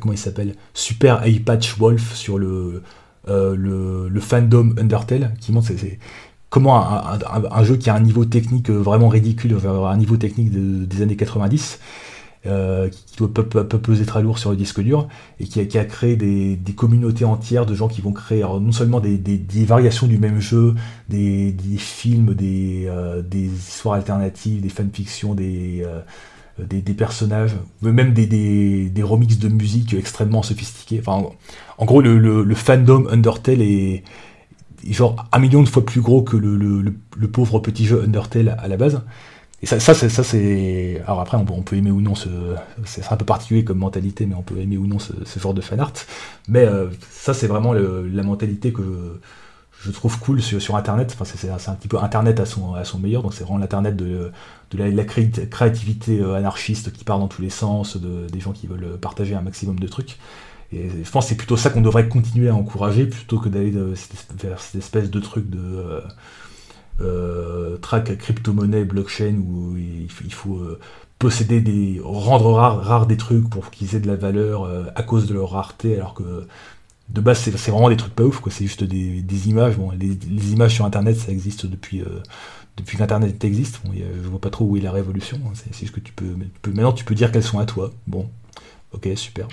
comment 0.00 0.12
il 0.12 0.18
s'appelle? 0.18 0.54
Super 0.74 1.26
Eye 1.26 1.40
Patch 1.40 1.76
Wolf 1.78 2.14
sur 2.14 2.38
le, 2.38 2.82
le, 3.26 4.20
fandom 4.20 4.74
Undertale, 4.78 5.34
qui 5.40 5.50
montre 5.50 5.72
comment 6.50 6.78
un, 6.78 7.64
jeu 7.64 7.76
qui 7.78 7.90
a 7.90 7.94
un 7.94 8.00
niveau 8.00 8.26
technique 8.26 8.70
vraiment 8.70 9.08
ridicule, 9.08 9.56
un 9.64 9.96
niveau 9.96 10.18
technique 10.18 10.50
des 10.52 11.02
années 11.02 11.16
90, 11.16 11.80
euh, 12.46 12.88
qui 12.88 13.18
doit 13.18 13.34
pas, 13.34 13.64
peser 13.64 14.06
très 14.06 14.22
lourd 14.22 14.38
sur 14.38 14.50
le 14.50 14.56
disque 14.56 14.80
dur, 14.80 15.08
et 15.40 15.44
qui 15.44 15.60
a, 15.60 15.84
créé 15.84 16.16
des, 16.16 16.72
communautés 16.74 17.26
entières 17.26 17.66
de 17.66 17.74
gens 17.74 17.86
qui 17.86 18.00
vont 18.00 18.12
créer 18.12 18.40
non 18.40 18.72
seulement 18.72 18.98
des, 19.00 19.20
variations 19.66 20.06
du 20.06 20.16
même 20.16 20.40
jeu, 20.40 20.74
des, 21.10 21.54
films, 21.76 22.34
euh, 22.40 23.20
des, 23.20 23.44
histoires 23.44 23.96
alternatives, 23.96 24.62
des 24.62 24.70
fanfictions, 24.70 25.34
des, 25.34 25.84
euh, 25.84 26.00
des, 26.64 26.94
personnages, 26.94 27.56
même 27.82 28.14
des, 28.14 28.26
des, 28.26 29.02
remixes 29.02 29.38
de 29.38 29.48
musique 29.48 29.92
extrêmement 29.92 30.42
sophistiqués. 30.42 31.02
Enfin, 31.04 31.28
en, 31.76 31.84
gros, 31.84 32.00
le, 32.00 32.54
fandom 32.54 33.06
Undertale 33.10 33.60
est 33.60 34.02
genre 34.88 35.26
un 35.30 35.38
million 35.40 35.62
de 35.62 35.68
fois 35.68 35.84
plus 35.84 36.00
gros 36.00 36.22
que 36.22 36.38
le, 36.38 36.56
le 36.56 37.28
pauvre 37.28 37.58
petit 37.58 37.84
jeu 37.84 38.02
Undertale 38.02 38.56
à 38.58 38.66
la 38.66 38.78
base. 38.78 39.02
Et 39.62 39.66
ça, 39.66 39.78
ça, 39.78 39.94
ça 39.94 40.24
c'est. 40.24 41.02
Alors 41.06 41.20
après, 41.20 41.36
on 41.36 41.44
peut, 41.44 41.52
on 41.52 41.76
aimer 41.76 41.90
ou 41.90 42.00
non 42.00 42.14
ce. 42.14 42.28
C'est 42.84 43.12
un 43.12 43.16
peu 43.16 43.26
particulier 43.26 43.64
comme 43.64 43.78
mentalité, 43.78 44.26
mais 44.26 44.34
on 44.34 44.42
peut 44.42 44.58
aimer 44.58 44.78
ou 44.78 44.86
non 44.86 44.98
ce, 44.98 45.12
genre 45.38 45.54
de 45.54 45.60
fan 45.60 45.80
art. 45.80 45.92
Mais 46.48 46.64
euh, 46.64 46.88
ça, 47.10 47.34
c'est 47.34 47.46
vraiment 47.46 47.72
la 47.72 48.22
mentalité 48.22 48.72
que 48.72 48.82
je 49.82 49.90
trouve 49.90 50.18
cool 50.18 50.42
sur, 50.42 50.76
Internet. 50.76 51.16
Enfin, 51.18 51.24
c'est 51.24 51.50
un 51.50 51.74
petit 51.74 51.88
peu 51.88 51.98
Internet 51.98 52.40
à 52.40 52.46
son, 52.46 52.98
meilleur. 52.98 53.22
Donc, 53.22 53.34
c'est 53.34 53.44
vraiment 53.44 53.58
l'Internet 53.58 53.96
de, 53.96 54.30
de 54.70 54.78
la, 54.78 55.04
créativité 55.04 56.20
euh, 56.20 56.34
anarchiste 56.34 56.92
qui 56.92 57.04
part 57.04 57.18
dans 57.18 57.28
tous 57.28 57.42
les 57.42 57.50
sens, 57.50 57.96
de, 57.96 58.26
des 58.28 58.40
gens 58.40 58.52
qui 58.52 58.66
veulent 58.66 58.98
partager 58.98 59.34
un 59.34 59.42
maximum 59.42 59.78
de 59.78 59.88
trucs. 59.88 60.18
Et 60.72 60.88
je 61.02 61.10
pense 61.10 61.24
que 61.24 61.30
c'est 61.30 61.36
plutôt 61.36 61.56
ça 61.56 61.70
qu'on 61.70 61.80
devrait 61.80 62.08
continuer 62.08 62.48
à 62.48 62.54
encourager 62.54 63.06
plutôt 63.06 63.38
que 63.38 63.48
d'aller 63.48 63.72
vers 63.72 64.60
cette 64.60 64.76
espèce 64.76 65.10
de 65.10 65.20
truc 65.20 65.48
de. 65.50 65.58
Euh, 65.58 66.00
euh, 67.00 67.76
track 67.78 68.16
crypto-monnaie, 68.18 68.84
blockchain, 68.84 69.36
où 69.36 69.76
il, 69.76 70.08
faut 70.32 70.56
euh, 70.56 70.78
posséder 71.18 71.60
des. 71.60 72.00
rendre 72.02 72.52
rares 72.52 72.82
rare 72.82 73.06
des 73.06 73.16
trucs 73.16 73.48
pour 73.48 73.70
qu'ils 73.70 73.94
aient 73.94 74.00
de 74.00 74.06
la 74.06 74.16
valeur 74.16 74.64
euh, 74.64 74.84
à 74.94 75.02
cause 75.02 75.26
de 75.26 75.34
leur 75.34 75.50
rareté, 75.50 75.96
alors 75.96 76.14
que 76.14 76.46
de 77.08 77.20
base 77.20 77.38
c'est 77.38 77.70
vraiment 77.70 77.88
des 77.88 77.96
trucs 77.96 78.14
pas 78.14 78.22
ouf, 78.24 78.40
quoi. 78.40 78.52
C'est 78.52 78.64
juste 78.64 78.84
des, 78.84 79.48
images. 79.48 79.76
Bon, 79.76 79.90
les, 79.92 80.52
images 80.52 80.74
sur 80.74 80.84
internet 80.84 81.16
ça 81.16 81.32
existe 81.32 81.66
depuis. 81.66 82.02
depuis 82.76 82.98
qu'Internet 82.98 83.42
existe, 83.44 83.80
bon, 83.84 83.92
je 83.94 84.28
vois 84.28 84.40
pas 84.40 84.50
trop 84.50 84.64
où 84.64 84.76
est 84.76 84.80
la 84.80 84.92
révolution. 84.92 85.40
Hein. 85.46 85.52
C'est 85.54 85.74
juste 85.74 85.94
que 85.94 86.00
tu 86.00 86.12
peux, 86.12 86.36
maintenant 86.66 86.92
tu 86.92 87.04
peux 87.04 87.14
dire 87.14 87.32
qu'elles 87.32 87.42
sont 87.42 87.58
à 87.58 87.66
toi. 87.66 87.90
Bon, 88.06 88.28
ok, 88.92 89.08
super. 89.16 89.48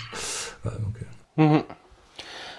Mhm. 1.38 1.64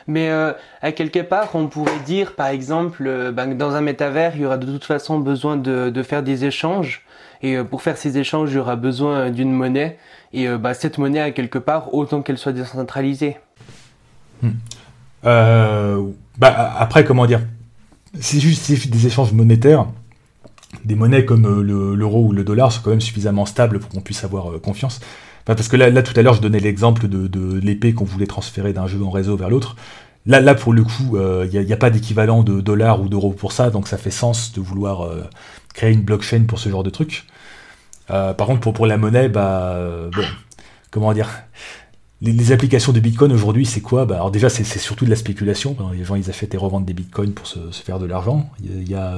Mais 0.08 0.30
euh, 0.30 0.54
à 0.80 0.90
quelque 0.90 1.18
part, 1.18 1.50
on 1.54 1.66
pourrait 1.66 2.00
dire, 2.06 2.34
par 2.34 2.46
exemple, 2.46 3.04
euh, 3.06 3.30
ben, 3.30 3.56
dans 3.56 3.74
un 3.74 3.82
métavers, 3.82 4.32
il 4.34 4.40
y 4.40 4.46
aura 4.46 4.56
de 4.56 4.64
toute 4.64 4.84
façon 4.84 5.18
besoin 5.20 5.58
de, 5.58 6.02
faire 6.02 6.22
des 6.22 6.46
échanges. 6.46 7.02
Et 7.42 7.56
euh, 7.56 7.62
pour 7.62 7.82
faire 7.82 7.98
ces 7.98 8.16
échanges, 8.16 8.50
il 8.50 8.56
y 8.56 8.58
aura 8.58 8.74
besoin 8.74 9.30
d'une 9.30 9.52
monnaie. 9.52 9.98
Et 10.32 10.48
bah, 10.48 10.72
cette 10.72 10.96
monnaie, 10.96 11.20
à 11.20 11.30
quelque 11.30 11.58
part, 11.58 11.94
autant 11.94 12.22
qu'elle 12.22 12.38
soit 12.38 12.52
décentralisée. 12.52 13.36
Hmm. 14.42 14.52
Bah, 15.22 16.74
après, 16.78 17.04
comment 17.04 17.26
dire 17.26 17.40
C'est 18.18 18.40
juste, 18.40 18.90
des 18.90 19.06
échanges 19.06 19.32
monétaires. 19.32 19.86
Des 20.84 20.94
monnaies 20.94 21.26
comme 21.26 21.62
l'euro 21.62 22.24
ou 22.24 22.32
le 22.32 22.44
dollar 22.44 22.72
sont 22.72 22.80
quand 22.82 22.90
même 22.90 23.00
suffisamment 23.00 23.44
stables 23.44 23.78
pour 23.78 23.90
qu'on 23.90 24.00
puisse 24.00 24.24
avoir 24.24 24.58
confiance 24.60 25.00
parce 25.54 25.68
que 25.68 25.76
là, 25.76 26.02
tout 26.02 26.18
à 26.18 26.22
l'heure, 26.22 26.34
je 26.34 26.42
donnais 26.42 26.60
l'exemple 26.60 27.08
de, 27.08 27.58
l'épée 27.60 27.94
qu'on 27.94 28.04
voulait 28.04 28.26
transférer 28.26 28.72
d'un 28.72 28.86
jeu 28.86 29.02
en 29.02 29.10
réseau 29.10 29.36
vers 29.36 29.48
l'autre. 29.48 29.76
Là, 30.26 30.40
là, 30.40 30.54
pour 30.54 30.74
le 30.74 30.84
coup, 30.84 31.12
il 31.14 31.18
euh, 31.18 31.46
n'y 31.46 31.72
a, 31.72 31.76
pas 31.76 31.88
d'équivalent 31.88 32.42
de 32.42 32.60
dollars 32.60 33.00
ou 33.00 33.08
d'euros 33.08 33.32
pour 33.32 33.52
ça, 33.52 33.70
donc 33.70 33.88
ça 33.88 33.96
fait 33.96 34.10
sens 34.10 34.52
de 34.52 34.60
vouloir 34.60 35.02
euh, 35.02 35.24
créer 35.72 35.92
une 35.92 36.02
blockchain 36.02 36.44
pour 36.46 36.58
ce 36.58 36.68
genre 36.68 36.82
de 36.82 36.90
truc. 36.90 37.24
Euh, 38.10 38.34
par 38.34 38.46
contre, 38.46 38.72
pour, 38.72 38.86
la 38.86 38.98
monnaie, 38.98 39.30
bah, 39.30 39.78
bon, 40.14 40.24
comment 40.90 41.14
dire? 41.14 41.30
Les, 42.20 42.52
applications 42.52 42.92
de 42.92 43.00
Bitcoin 43.00 43.32
aujourd'hui, 43.32 43.64
c'est 43.64 43.80
quoi? 43.80 44.04
Bah, 44.04 44.16
Alors 44.16 44.30
déjà, 44.30 44.50
c'est 44.50 44.64
surtout 44.64 45.06
de 45.06 45.10
la 45.10 45.16
spéculation. 45.16 45.76
Les 45.94 46.04
gens, 46.04 46.16
ils 46.16 46.28
achètent 46.28 46.52
et 46.52 46.58
revendent 46.58 46.84
des 46.84 46.94
Bitcoins 46.94 47.32
pour 47.32 47.46
se, 47.46 47.58
faire 47.70 47.98
de 47.98 48.06
l'argent. 48.06 48.50
Il 48.62 48.86
y 48.86 48.94
a, 48.94 49.14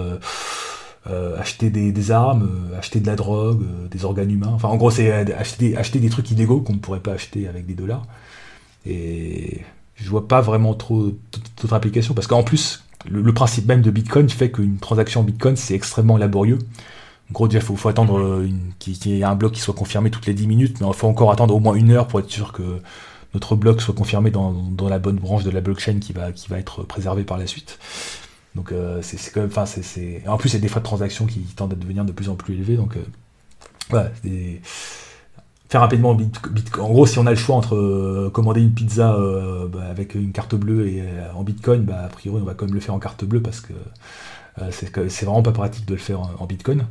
euh, 1.09 1.39
acheter 1.41 1.71
des, 1.71 2.11
armes, 2.11 2.47
euh, 2.73 2.79
acheter 2.79 3.01
de 3.01 3.07
la 3.07 3.17
drogue, 3.17 3.63
euh, 3.63 3.89
des 3.89 4.05
organes 4.05 4.31
humains. 4.31 4.53
Enfin, 4.53 4.69
en 4.69 4.77
gros, 4.77 4.91
c'est 4.91 5.11
acheter, 5.33 5.99
des 5.99 6.11
trucs 6.11 6.31
illégaux 6.31 6.61
qu'on 6.61 6.75
ne 6.75 6.79
pourrait 6.79 7.01
pas 7.01 7.13
acheter 7.13 7.49
avec 7.49 7.67
des 7.67 7.73
dollars. 7.73 8.07
Et 8.85 9.63
je 9.95 10.11
vois 10.11 10.29
pas 10.29 10.43
vraiment 10.43 10.75
trop 10.75 11.11
d'autres 11.57 11.73
applications 11.73 12.13
parce 12.13 12.27
qu'en 12.27 12.43
plus, 12.43 12.85
le, 13.11 13.33
principe 13.33 13.67
même 13.67 13.81
de 13.81 13.91
Bitcoin 13.91 14.29
fait 14.29 14.51
qu'une 14.51 14.77
transaction 14.77 15.23
Bitcoin, 15.23 15.57
c'est 15.57 15.75
extrêmement 15.75 16.19
laborieux. 16.19 16.59
En 17.31 17.33
gros, 17.33 17.49
déjà, 17.49 17.61
il 17.61 17.77
faut, 17.77 17.89
attendre 17.89 18.45
qu'il 18.79 19.07
y 19.07 19.21
ait 19.21 19.25
un 19.25 19.37
bloc 19.37 19.53
qui 19.53 19.61
soit 19.61 19.75
confirmé 19.75 20.11
toutes 20.11 20.27
les 20.27 20.35
10 20.35 20.47
minutes, 20.47 20.81
mais 20.83 20.87
il 20.87 20.95
faut 20.95 21.09
encore 21.09 21.33
attendre 21.33 21.55
au 21.55 21.61
moins 21.61 21.77
une 21.77 21.93
heure 21.93 22.09
pour 22.09 22.21
être 22.21 22.31
sûr 22.31 22.53
que 22.53 22.83
notre 23.33 23.57
bloc 23.57 23.81
soit 23.81 23.95
confirmé 23.95 24.31
dans, 24.31 24.55
la 24.87 24.99
bonne 24.99 25.17
branche 25.17 25.45
de 25.45 25.51
la 25.51 25.63
blockchain 25.63 25.99
qui 25.99 26.13
va 26.13 26.59
être 26.59 26.83
préservée 26.83 27.25
par 27.25 27.39
la 27.39 27.47
suite. 27.47 27.79
Donc 28.55 28.73
euh, 28.73 29.01
c'est 29.03 29.17
quand 29.33 29.41
même, 29.41 29.51
enfin 29.51 29.67
c'est, 29.67 30.23
en 30.27 30.37
plus 30.37 30.49
c'est 30.49 30.59
des 30.59 30.69
frais 30.69 30.81
de 30.81 30.85
transaction 30.85 31.27
qui 31.27 31.41
tendent 31.41 31.73
à 31.73 31.77
devenir 31.77 32.05
de 32.05 32.13
plus 32.13 32.29
en 32.29 32.35
plus 32.35 32.55
élevés. 32.55 32.77
Donc 32.77 32.97
euh, 32.97 33.01
voilà, 33.91 34.11
faire 35.69 35.81
rapidement 35.81 36.15
Bitcoin. 36.15 36.85
En 36.85 36.89
gros, 36.89 37.07
si 37.07 37.19
on 37.19 37.27
a 37.27 37.31
le 37.31 37.37
choix 37.37 37.55
entre 37.55 37.77
euh, 37.77 38.31
commander 38.33 38.61
une 38.61 38.73
pizza 38.73 39.17
bah, 39.73 39.85
avec 39.89 40.15
une 40.17 40.33
carte 40.33 40.57
bleue 40.57 40.89
et 40.89 41.05
en 41.35 41.45
Bitcoin, 41.45 41.83
bah, 41.83 42.03
a 42.05 42.09
priori 42.09 42.41
on 42.43 42.45
va 42.45 42.55
quand 42.55 42.67
même 42.67 42.75
le 42.75 42.81
faire 42.81 42.95
en 42.95 42.99
carte 42.99 43.25
bleue 43.25 43.41
parce 43.41 43.61
que 43.61 43.73
c'est 44.71 45.25
vraiment 45.25 45.43
pas 45.43 45.53
pratique 45.53 45.87
de 45.87 45.95
le 45.95 46.01
faire 46.01 46.21
en, 46.21 46.47
Bitcoin. 46.47 46.87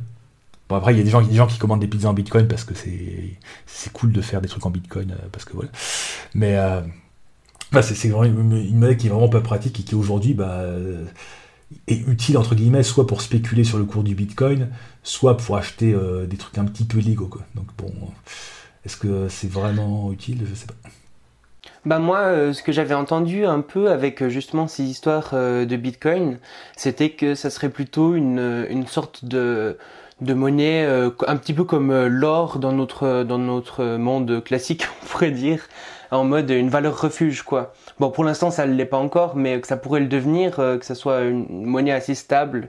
Bon 0.70 0.76
après 0.76 0.94
il 0.94 0.98
y 0.98 1.00
a 1.00 1.04
des 1.04 1.10
gens, 1.10 1.20
des 1.20 1.34
gens 1.34 1.46
qui 1.46 1.58
commandent 1.58 1.80
des 1.80 1.88
pizzas 1.88 2.08
en 2.08 2.14
Bitcoin 2.14 2.48
parce 2.48 2.64
que 2.64 2.74
c'est 2.74 3.92
cool 3.92 4.12
de 4.12 4.22
faire 4.22 4.40
des 4.40 4.48
trucs 4.48 4.64
en 4.64 4.70
Bitcoin 4.70 5.14
parce 5.30 5.44
que 5.44 5.52
voilà. 5.52 5.70
Mais 6.32 6.56
bah, 7.70 7.82
c'est 7.82 8.08
vraiment 8.08 8.24
une, 8.24 8.56
une, 8.56 8.78
monnaie 8.78 8.96
qui 8.96 9.08
est 9.08 9.10
vraiment 9.10 9.28
pas 9.28 9.42
pratique 9.42 9.78
et 9.78 9.82
qui 9.82 9.94
aujourd'hui 9.94 10.32
bah 10.32 10.64
est 11.86 12.06
utile 12.06 12.38
entre 12.38 12.54
guillemets 12.54 12.82
soit 12.82 13.06
pour 13.06 13.22
spéculer 13.22 13.64
sur 13.64 13.78
le 13.78 13.84
cours 13.84 14.02
du 14.02 14.14
Bitcoin, 14.14 14.68
soit 15.02 15.36
pour 15.36 15.56
acheter 15.56 15.92
euh, 15.92 16.26
des 16.26 16.36
trucs 16.36 16.58
un 16.58 16.64
petit 16.64 16.84
peu 16.84 16.98
légaux. 16.98 17.26
Quoi. 17.26 17.42
Donc 17.54 17.66
bon, 17.78 17.92
est-ce 18.84 18.96
que 18.96 19.28
c'est 19.28 19.50
vraiment 19.50 20.12
utile? 20.12 20.46
Je 20.48 20.54
sais 20.54 20.66
pas. 20.66 20.74
Bah 21.86 21.98
moi, 21.98 22.18
euh, 22.18 22.52
ce 22.52 22.62
que 22.62 22.72
j'avais 22.72 22.94
entendu 22.94 23.46
un 23.46 23.60
peu 23.60 23.90
avec 23.90 24.22
euh, 24.22 24.28
justement 24.28 24.68
ces 24.68 24.84
histoires 24.84 25.32
de 25.32 25.76
Bitcoin, 25.76 26.38
c'était 26.76 27.10
que 27.10 27.34
ça 27.34 27.50
serait 27.50 27.70
plutôt 27.70 28.14
une, 28.14 28.66
une 28.68 28.86
sorte 28.86 29.24
de 29.24 29.78
de 30.20 30.34
monnaie, 30.34 30.84
un 30.84 31.36
petit 31.38 31.54
peu 31.54 31.64
comme 31.64 32.04
l'or 32.04 32.58
dans 32.58 32.72
notre 32.72 33.22
dans 33.22 33.38
notre 33.38 33.96
monde 33.96 34.44
classique, 34.44 34.86
on 35.02 35.06
pourrait 35.06 35.30
dire, 35.30 35.66
en 36.10 36.24
mode 36.24 36.50
une 36.50 36.68
valeur 36.70 37.00
refuge 37.00 37.42
quoi. 37.42 37.72
Bon, 37.98 38.10
pour 38.10 38.24
l'instant 38.24 38.50
ça 38.50 38.66
ne 38.66 38.74
l'est 38.74 38.84
pas 38.84 38.98
encore, 38.98 39.36
mais 39.36 39.60
que 39.60 39.66
ça 39.66 39.76
pourrait 39.76 40.00
le 40.00 40.06
devenir, 40.06 40.56
que 40.56 40.80
ça 40.82 40.94
soit 40.94 41.22
une 41.22 41.64
monnaie 41.66 41.92
assez 41.92 42.14
stable 42.14 42.68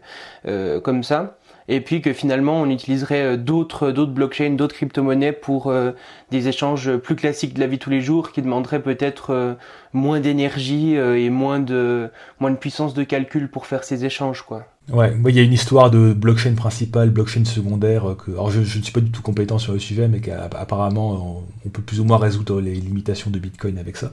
comme 0.83 1.03
ça 1.03 1.37
et 1.67 1.81
puis 1.81 2.01
que 2.01 2.13
finalement 2.13 2.61
on 2.61 2.69
utiliserait 2.69 3.23
euh, 3.23 3.37
d'autres 3.37 3.91
d'autres 3.91 4.11
blockchains, 4.11 4.51
d'autres 4.51 4.75
crypto-monnaies 4.75 5.31
pour 5.31 5.67
euh, 5.67 5.91
des 6.29 6.47
échanges 6.47 6.97
plus 6.97 7.15
classiques 7.15 7.53
de 7.53 7.59
la 7.59 7.67
vie 7.67 7.79
tous 7.79 7.89
les 7.89 8.01
jours 8.01 8.31
qui 8.31 8.41
demanderaient 8.41 8.81
peut-être 8.81 9.31
euh, 9.31 9.53
moins 9.93 10.19
d'énergie 10.19 10.95
et 10.95 11.29
moins 11.29 11.59
de 11.59 12.09
moins 12.39 12.51
de 12.51 12.57
puissance 12.57 12.93
de 12.93 13.03
calcul 13.03 13.49
pour 13.49 13.65
faire 13.65 13.83
ces 13.83 14.05
échanges 14.05 14.41
quoi. 14.41 14.70
Ouais, 14.89 15.15
il 15.27 15.35
y 15.35 15.39
a 15.39 15.43
une 15.43 15.53
histoire 15.53 15.89
de 15.89 16.11
blockchain 16.11 16.53
principale, 16.55 17.11
blockchain 17.11 17.45
secondaire, 17.45 18.15
que, 18.17 18.31
alors 18.31 18.51
je, 18.51 18.59
ne 18.59 18.65
suis 18.65 18.91
pas 18.91 18.99
du 18.99 19.11
tout 19.11 19.21
compétent 19.21 19.57
sur 19.57 19.73
le 19.73 19.79
sujet, 19.79 20.07
mais 20.07 20.19
qu'apparemment 20.19 21.45
on, 21.65 21.69
peut 21.69 21.81
plus 21.81 21.99
ou 22.01 22.03
moins 22.03 22.17
résoudre 22.17 22.59
les 22.59 22.73
limitations 22.73 23.31
de 23.31 23.39
Bitcoin 23.39 23.77
avec 23.77 23.95
ça. 23.95 24.11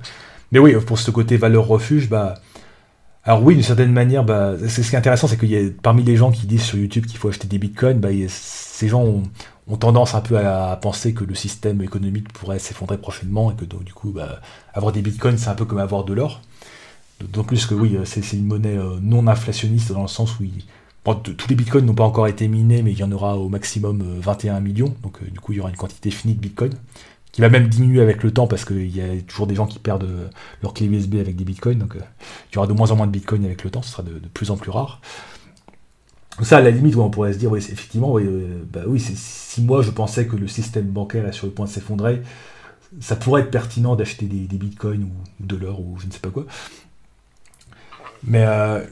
Mais 0.53 0.59
oui, 0.59 0.75
pour 0.87 0.99
ce 0.99 1.11
côté 1.11 1.37
valeur 1.37 1.67
refuge, 1.67 2.09
bah, 2.09 2.35
alors 3.25 3.43
oui, 3.43 3.55
d'une 3.55 3.63
certaine 3.63 3.93
manière, 3.93 4.25
bah, 4.25 4.55
ce 4.57 4.81
qui 4.81 4.95
est 4.95 4.99
intéressant, 4.99 5.27
c'est 5.27 5.37
qu'il 5.37 5.51
y 5.51 5.57
a 5.57 5.71
parmi 5.83 6.03
les 6.03 6.17
gens 6.17 6.31
qui 6.31 6.47
disent 6.47 6.63
sur 6.63 6.79
YouTube 6.79 7.05
qu'il 7.05 7.19
faut 7.19 7.29
acheter 7.29 7.47
des 7.47 7.59
bitcoins, 7.59 7.99
bah, 7.99 8.09
ces 8.29 8.89
gens 8.89 9.05
ont, 9.05 9.77
tendance 9.77 10.15
un 10.15 10.23
peu 10.23 10.39
à, 10.39 10.79
penser 10.81 11.13
que 11.13 11.25
le 11.25 11.35
système 11.35 11.83
économique 11.83 12.33
pourrait 12.33 12.59
s'effondrer 12.59 12.97
prochainement 12.97 13.53
et 13.53 13.55
que 13.55 13.67
donc 13.67 13.85
du 13.85 13.93
coup, 13.93 14.13
bah, 14.13 14.41
avoir 14.73 14.93
des 14.93 15.03
bitcoins, 15.03 15.37
c'est 15.37 15.51
un 15.51 15.55
peu 15.55 15.67
comme 15.67 15.79
avoir 15.79 16.05
de 16.05 16.15
l'or. 16.15 16.41
D'autant 17.21 17.45
plus 17.45 17.67
que 17.67 17.75
oui, 17.75 17.97
c'est 18.05 18.33
une 18.33 18.47
monnaie 18.47 18.77
euh, 18.77 18.99
non 19.03 19.27
inflationniste 19.27 19.93
dans 19.93 20.03
le 20.03 20.09
sens 20.09 20.39
où 20.39 20.45
tous 21.23 21.49
les 21.49 21.57
bitcoins 21.57 21.85
n'ont 21.85 21.95
pas 21.95 22.05
encore 22.05 22.29
été 22.29 22.49
minés, 22.49 22.83
mais 22.83 22.93
il 22.93 22.99
y 22.99 23.03
en 23.03 23.11
aura 23.11 23.37
au 23.39 23.49
maximum 23.49 24.03
21 24.21 24.57
euh, 24.57 24.61
millions, 24.61 24.95
donc 25.03 25.19
euh, 25.23 25.31
du 25.31 25.41
coup 25.41 25.53
il 25.53 25.57
y 25.57 25.61
aura 25.61 25.71
une 25.71 25.77
quantité 25.77 26.11
finie 26.11 26.35
de 26.35 26.41
bitcoins 26.41 26.75
qui 27.33 27.41
va 27.41 27.49
même 27.49 27.69
diminuer 27.69 28.01
avec 28.01 28.23
le 28.23 28.33
temps 28.33 28.47
parce 28.47 28.65
qu'il 28.65 28.95
y 28.95 29.01
a 29.01 29.21
toujours 29.23 29.47
des 29.47 29.55
gens 29.55 29.67
qui 29.67 29.79
perdent 29.79 30.05
euh, 30.05 30.29
leur 30.63 30.75
clé 30.75 30.87
USB 30.87 31.17
avec 31.17 31.37
des 31.37 31.45
bitcoins, 31.45 31.79
donc 31.79 31.97
euh, 31.97 32.01
il 32.51 32.57
y 32.57 32.59
aura 32.59 32.67
de 32.67 32.73
moins 32.73 32.91
en 32.91 32.97
moins 32.97 33.07
de 33.07 33.13
bitcoins 33.13 33.45
avec 33.45 33.65
le 33.65 33.71
temps, 33.71 33.83
ce 33.83 33.93
sera 33.93 34.03
de, 34.03 34.21
plus 34.35 34.51
en 34.51 34.57
plus 34.57 34.71
rare. 34.71 35.01
Ça, 36.43 36.59
à 36.59 36.61
la 36.61 36.71
limite, 36.71 36.97
on 36.97 37.11
pourrait 37.11 37.33
se 37.33 37.39
dire, 37.39 37.51
oui, 37.51 37.59
effectivement, 37.59 38.13
oui, 38.13 38.23
euh, 38.25 38.63
bah, 38.73 38.83
si 38.99 39.63
moi 39.63 39.83
je 39.83 39.91
pensais 39.91 40.27
que 40.27 40.37
le 40.37 40.47
système 40.49 40.87
bancaire 40.87 41.27
est 41.27 41.33
sur 41.33 41.47
le 41.47 41.53
point 41.53 41.67
de 41.67 41.71
s'effondrer, 41.71 42.23
ça 43.01 43.17
pourrait 43.17 43.43
être 43.43 43.51
pertinent 43.51 43.97
d'acheter 43.97 44.27
des, 44.27 44.57
bitcoins 44.57 45.05
ou, 45.05 45.45
de 45.45 45.57
l'or 45.57 45.81
ou 45.81 45.97
je 45.99 46.07
ne 46.07 46.11
sais 46.13 46.21
pas 46.21 46.31
quoi. 46.31 46.47
Mais 48.25 48.45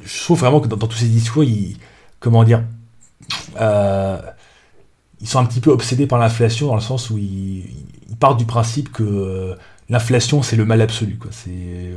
je 0.05 0.23
trouve 0.23 0.39
vraiment 0.39 0.61
que 0.61 0.69
dans, 0.69 0.77
tous 0.87 0.97
ces 0.97 1.09
discours, 1.09 1.45
ils, 1.45 1.77
comment 2.21 2.45
dire, 2.45 2.63
ils 5.21 5.29
sont 5.29 5.39
un 5.39 5.45
petit 5.45 5.61
peu 5.61 5.71
obsédés 5.71 6.07
par 6.07 6.19
l'inflation 6.19 6.69
dans 6.69 6.75
le 6.75 6.81
sens 6.81 7.11
où 7.11 7.19
ils, 7.19 7.65
partent 8.21 8.39
du 8.39 8.47
principe 8.47 8.93
que 8.93 9.03
euh, 9.03 9.55
l'inflation 9.89 10.43
c'est 10.43 10.57
le 10.57 10.65
mal 10.65 10.81
absolu. 10.81 11.19
Quoi. 11.19 11.31
C'est, 11.33 11.95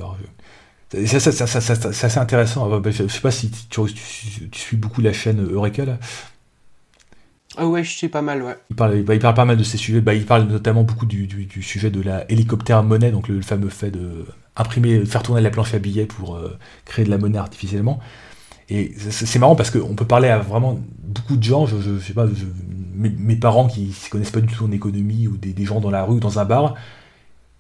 assez 1.07 2.17
intéressant. 2.17 2.71
Ah, 2.71 2.79
bah, 2.79 2.91
je 2.91 3.07
sais 3.07 3.21
pas 3.21 3.31
si 3.31 3.51
tu, 3.51 3.81
suis 4.51 4.77
beaucoup 4.77 5.01
la 5.01 5.13
chaîne 5.13 5.45
Eureka 5.49 5.85
là. 5.85 5.97
Ah 7.57 7.67
ouais, 7.67 7.83
je 7.83 7.97
sais 7.97 8.09
pas 8.09 8.21
mal, 8.21 8.43
ouais. 8.43 8.55
Il 8.69 8.75
parle, 8.75 9.01
bah, 9.01 9.15
il 9.15 9.19
parle 9.19 9.33
pas 9.33 9.45
mal 9.45 9.57
de 9.57 9.63
ces 9.63 9.77
sujets. 9.77 10.01
Bah, 10.01 10.13
il 10.13 10.25
parle 10.25 10.43
notamment 10.43 10.83
beaucoup 10.83 11.05
du, 11.05 11.27
du, 11.27 11.61
sujet 11.63 11.89
de 11.89 12.01
la 12.01 12.29
hélicoptère 12.31 12.83
monnaie, 12.83 13.11
donc 13.11 13.27
le, 13.27 13.41
fameux 13.41 13.69
fait 13.69 13.91
de 13.91 14.25
imprimer, 14.55 15.03
faire 15.05 15.23
tourner 15.23 15.41
la 15.41 15.49
planche 15.49 15.73
à 15.73 15.79
billets 15.79 16.05
pour 16.05 16.35
euh, 16.35 16.57
créer 16.85 17.05
de 17.05 17.09
la 17.09 17.17
monnaie 17.17 17.39
artificiellement. 17.39 17.99
Et 18.69 18.93
c'est 19.09 19.39
marrant 19.39 19.55
parce 19.55 19.71
qu'on 19.71 19.95
peut 19.95 20.05
parler 20.05 20.27
à 20.27 20.37
vraiment 20.37 20.79
beaucoup 20.99 21.37
de 21.37 21.43
gens, 21.43 21.65
je, 21.65 21.77
je, 21.81 21.97
sais 21.99 22.13
pas, 22.13 22.27
mes, 22.93 23.35
parents 23.35 23.67
qui 23.67 23.87
ne 23.87 24.09
connaissent 24.11 24.29
pas 24.29 24.41
du 24.41 24.53
tout 24.53 24.63
en 24.63 24.71
économie 24.71 25.27
ou 25.27 25.37
des, 25.37 25.65
gens 25.65 25.79
dans 25.79 25.89
la 25.89 26.03
rue 26.03 26.17
ou 26.17 26.19
dans 26.19 26.37
un 26.37 26.45
bar, 26.45 26.75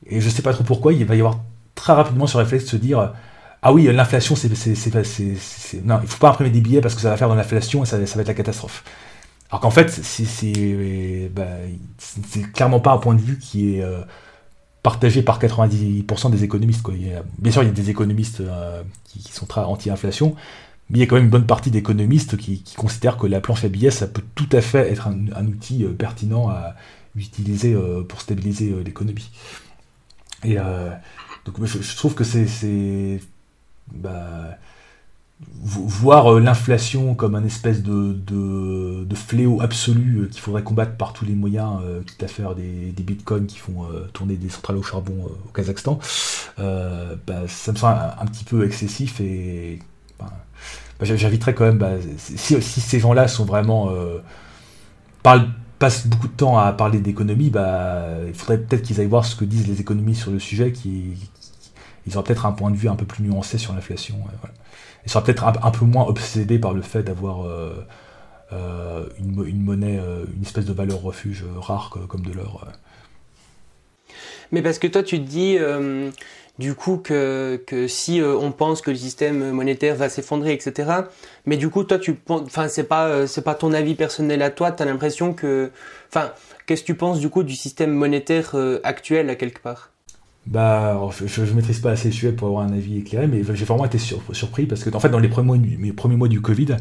et 0.05 0.21
je 0.21 0.29
sais 0.29 0.43
pas 0.43 0.53
trop 0.53 0.63
pourquoi, 0.63 0.93
il 0.93 1.03
va 1.05 1.15
y 1.15 1.19
avoir 1.19 1.39
très 1.73 1.93
rapidement 1.93 2.27
ce 2.27 2.37
réflexe 2.37 2.65
de 2.65 2.69
se 2.69 2.75
dire 2.75 3.13
Ah 3.63 3.73
oui, 3.73 3.91
l'inflation, 3.91 4.35
c'est. 4.35 4.49
Non, 5.83 5.99
il 6.03 6.07
faut 6.07 6.19
pas 6.19 6.29
imprimer 6.29 6.51
des 6.51 6.61
billets 6.61 6.81
parce 6.81 6.93
que 6.93 7.01
ça 7.01 7.09
va 7.09 7.17
faire 7.17 7.29
de 7.29 7.35
l'inflation 7.35 7.81
et 7.81 7.87
ça, 7.87 7.97
va 7.97 8.03
être 8.03 8.27
la 8.27 8.33
catastrophe. 8.35 8.83
Alors 9.49 9.61
qu'en 9.61 9.71
fait, 9.71 9.89
c'est 9.89 11.29
bah, 11.33 11.47
clairement 12.53 12.79
pas 12.79 12.91
un 12.91 12.97
point 12.97 13.15
de 13.15 13.21
vue 13.21 13.37
qui 13.37 13.75
est. 13.75 13.83
Euh, 13.83 14.01
partagé 14.81 15.21
par 15.23 15.41
90% 15.41 16.31
des 16.31 16.45
économistes. 16.45 16.87
Bien 17.37 17.51
sûr, 17.51 17.63
il 17.63 17.65
y 17.65 17.69
a 17.69 17.73
des 17.73 17.89
économistes 17.89 18.39
euh, 18.39 18.81
qui, 19.03 19.21
sont 19.23 19.45
très 19.45 19.59
anti-inflation, 19.59 20.37
mais 20.89 20.99
il 20.99 21.01
y 21.01 21.03
a 21.03 21.05
quand 21.05 21.15
même 21.15 21.25
une 21.25 21.29
bonne 21.29 21.45
partie 21.45 21.69
d'économistes 21.69 22.37
qui, 22.37 22.63
considèrent 22.77 23.17
que 23.17 23.27
la 23.27 23.41
planche 23.41 23.65
à 23.65 23.67
billets, 23.67 23.91
ça 23.91 24.07
peut 24.07 24.23
tout 24.35 24.47
à 24.53 24.61
fait 24.61 24.89
être 24.89 25.07
un, 25.07 25.45
outil 25.45 25.83
euh, 25.83 25.91
pertinent 25.91 26.47
à 26.47 26.75
utiliser 27.17 27.75
pour 28.07 28.21
stabiliser 28.21 28.73
l'économie. 28.85 29.29
Et 30.45 30.55
donc 30.55 31.65
je, 31.65 31.95
trouve 31.97 32.15
que 32.15 32.23
c'est 32.23 33.19
bah, 33.91 34.57
voir 35.61 36.39
l'inflation 36.39 37.15
comme 37.15 37.35
un 37.35 37.43
espèce 37.43 37.81
de, 37.81 39.05
fléau 39.15 39.61
absolu 39.61 40.27
qu'il 40.31 40.41
faudrait 40.41 40.63
combattre 40.63 40.95
par 40.97 41.13
tous 41.13 41.25
les 41.25 41.35
moyens, 41.35 41.79
quitte 42.05 42.23
à 42.23 42.27
faire 42.27 42.55
des, 42.55 42.93
bitcoins 42.97 43.45
qui 43.45 43.57
font 43.57 43.85
tourner 44.13 44.35
des 44.35 44.49
centrales 44.49 44.77
au 44.77 44.83
charbon 44.83 45.29
au 45.45 45.51
Kazakhstan, 45.51 45.99
bah, 46.57 47.47
ça 47.47 47.71
me 47.71 47.77
semble 47.77 47.97
un, 48.19 48.25
petit 48.25 48.43
peu 48.43 48.65
excessif 48.65 49.21
et 49.21 49.79
bah, 50.99 51.05
j'inviterais 51.05 51.53
quand 51.53 51.65
même, 51.65 51.77
bah, 51.77 51.93
si, 52.17 52.61
ces 52.61 52.99
gens-là 52.99 53.27
sont 53.27 53.45
vraiment. 53.45 53.89
Euh, 53.91 54.19
passent 55.79 56.07
beaucoup 56.07 56.27
de 56.27 56.33
temps 56.33 56.57
à 56.57 56.73
parler 56.73 56.99
d'économie, 56.99 57.49
bah, 57.49 58.05
il 58.27 58.33
faudrait 58.33 58.57
peut-être 58.57 58.81
qu'ils 58.81 58.99
aillent 58.99 59.07
voir 59.07 59.23
ce 59.23 59.35
que 59.35 59.45
disent 59.45 59.67
les 59.67 59.79
économistes 59.79 60.23
sur 60.23 60.31
le 60.31 60.39
sujet, 60.39 60.73
qui, 60.73 61.29
ils 62.05 62.17
auraient 62.17 62.25
peut-être 62.25 62.45
un 62.45 62.51
point 62.51 62.69
de 62.69 62.75
vue 62.75 62.89
un 62.89 62.95
peu 62.95 63.05
plus 63.05 63.23
nuancé 63.23 63.57
sur 63.57 63.73
l'inflation. 63.73 64.17
Ils 65.09 65.11
seraient 65.11 65.23
peut-être 65.23 65.43
un, 65.43 65.71
peu 65.71 65.85
moins 65.85 66.05
obsédés 66.05 66.59
par 66.59 66.73
le 66.73 66.83
fait 66.83 67.01
d'avoir 67.01 67.43
euh, 67.43 67.73
euh, 68.53 69.05
une, 69.17 69.63
monnaie, 69.63 69.99
une 70.35 70.43
espèce 70.43 70.65
de 70.65 70.73
valeur 70.73 71.01
refuge 71.01 71.45
rare 71.59 71.97
comme 72.07 72.21
de 72.21 72.31
l'or. 72.31 72.67
Mais 74.51 74.61
parce 74.61 74.77
que 74.77 74.85
toi, 74.85 75.01
tu 75.01 75.19
te 75.19 75.27
dis, 75.27 75.57
du 76.59 76.75
coup 76.75 76.97
que, 76.97 77.59
si 77.87 78.21
euh, 78.21 78.35
on 78.35 78.51
pense 78.51 78.81
que 78.81 78.91
le 78.91 78.97
système 78.97 79.51
monétaire 79.51 79.95
va 79.95 80.09
s'effondrer, 80.09 80.53
etc. 80.53 80.91
Mais 81.45 81.57
du 81.57 81.69
coup, 81.69 81.83
toi, 81.85 81.97
tu 81.97 82.19
enfin, 82.27 82.67
c'est 82.67 82.83
pas, 82.83 83.07
euh, 83.07 83.27
pas 83.43 83.55
ton 83.55 83.73
avis 83.73 83.95
personnel 83.95 84.41
à 84.41 84.51
toi. 84.51 84.71
tu 84.73 84.83
as 84.83 84.85
l'impression 84.85 85.33
que, 85.33 85.71
enfin, 86.09 86.33
qu'est-ce 86.67 86.81
que 86.81 86.87
tu 86.87 86.95
penses 86.95 87.19
du 87.19 87.29
coup 87.29 87.43
du 87.43 87.55
système 87.55 87.91
monétaire 87.91 88.51
euh, 88.55 88.81
actuel 88.83 89.29
à 89.29 89.35
quelque 89.35 89.61
part? 89.61 89.91
Bah, 90.49 90.99
je, 91.27 91.41
ne 91.43 91.51
maîtrise 91.51 91.79
pas 91.79 91.91
assez 91.91 92.07
le 92.07 92.13
sujet 92.13 92.31
pour 92.31 92.47
avoir 92.47 92.63
un 92.63 92.73
avis 92.73 92.97
éclairé, 92.97 93.27
mais 93.27 93.43
j'ai 93.53 93.65
vraiment 93.65 93.85
été 93.85 93.99
surpris 93.99 94.65
parce 94.65 94.83
que 94.83 94.89
en 94.95 94.99
fait, 94.99 95.09
dans 95.09 95.19
les 95.19 95.27
premiers 95.27 95.59
mois, 96.17 96.27
du 96.27 96.41
Covid, 96.41 96.77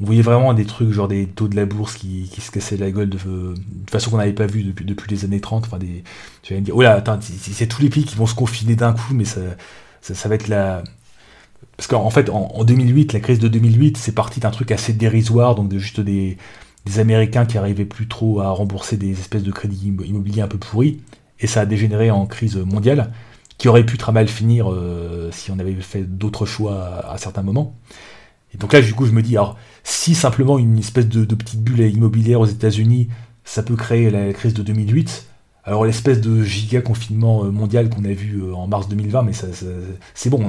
on 0.00 0.04
voyait 0.04 0.22
vraiment 0.22 0.52
des 0.52 0.64
trucs, 0.64 0.90
genre 0.90 1.06
des 1.06 1.26
taux 1.26 1.46
de 1.46 1.54
la 1.54 1.64
bourse 1.64 1.94
qui, 1.94 2.26
se 2.26 2.50
cassaient 2.50 2.76
la 2.76 2.90
gueule 2.90 3.10
de, 3.10 3.18
façon 3.88 4.10
qu'on 4.10 4.16
n'avait 4.16 4.32
pas 4.32 4.46
vu 4.46 4.64
depuis, 4.64 4.84
depuis 4.84 5.08
les 5.08 5.24
années 5.24 5.40
30. 5.40 5.64
Enfin, 5.66 5.78
des, 5.78 6.02
tu 6.42 6.54
vas 6.54 6.60
me 6.60 6.64
dire, 6.64 6.76
oh 6.76 6.82
là, 6.82 7.02
c'est 7.20 7.68
tous 7.68 7.82
les 7.82 7.88
pays 7.88 8.04
qui 8.04 8.16
vont 8.16 8.26
se 8.26 8.34
confiner 8.34 8.74
d'un 8.74 8.92
coup, 8.92 9.14
mais 9.14 9.24
ça, 9.24 9.40
ça, 10.00 10.28
va 10.28 10.34
être 10.34 10.48
la. 10.48 10.82
Parce 11.76 11.86
qu'en 11.86 12.10
fait, 12.10 12.28
en, 12.30 12.64
2008, 12.64 13.12
la 13.12 13.20
crise 13.20 13.38
de 13.38 13.46
2008, 13.46 13.96
c'est 13.96 14.12
parti 14.12 14.40
d'un 14.40 14.50
truc 14.50 14.72
assez 14.72 14.92
dérisoire, 14.92 15.54
donc 15.54 15.68
de 15.68 15.78
juste 15.78 16.00
des, 16.00 16.36
des 16.84 16.98
Américains 16.98 17.46
qui 17.46 17.58
arrivaient 17.58 17.84
plus 17.84 18.08
trop 18.08 18.40
à 18.40 18.50
rembourser 18.50 18.96
des 18.96 19.12
espèces 19.12 19.44
de 19.44 19.52
crédits 19.52 19.94
immobiliers 20.04 20.42
un 20.42 20.48
peu 20.48 20.58
pourris, 20.58 21.00
et 21.44 21.46
ça 21.46 21.60
a 21.60 21.66
dégénéré 21.66 22.10
en 22.10 22.24
crise 22.24 22.56
mondiale, 22.56 23.12
qui 23.58 23.68
aurait 23.68 23.84
pu 23.84 23.98
très 23.98 24.12
mal 24.12 24.28
finir 24.28 24.72
euh, 24.72 25.28
si 25.30 25.50
on 25.50 25.58
avait 25.58 25.74
fait 25.74 26.02
d'autres 26.02 26.46
choix 26.46 27.04
à, 27.06 27.18
certains 27.18 27.42
moments. 27.42 27.76
Et 28.54 28.56
donc 28.56 28.72
là, 28.72 28.80
du 28.80 28.94
coup, 28.94 29.04
je 29.04 29.12
me 29.12 29.20
dis, 29.20 29.36
alors, 29.36 29.58
si 29.82 30.14
simplement 30.14 30.58
une 30.58 30.78
espèce 30.78 31.06
de, 31.06 31.34
petite 31.34 31.62
bulle 31.62 31.80
immobilière 31.80 32.40
aux 32.40 32.46
États-Unis, 32.46 33.08
ça 33.44 33.62
peut 33.62 33.76
créer 33.76 34.08
la 34.08 34.32
crise 34.32 34.54
de 34.54 34.62
2008, 34.62 35.26
alors 35.64 35.84
l'espèce 35.84 36.22
de 36.22 36.42
giga 36.42 36.80
confinement 36.80 37.44
euh, 37.44 37.50
mondial 37.50 37.90
qu'on 37.90 38.06
a 38.06 38.12
vu 38.12 38.40
euh, 38.42 38.54
en 38.54 38.66
mars 38.66 38.88
2020, 38.88 39.22
mais 39.22 39.34
ça, 39.34 39.48
c'est 40.14 40.30
bon, 40.30 40.42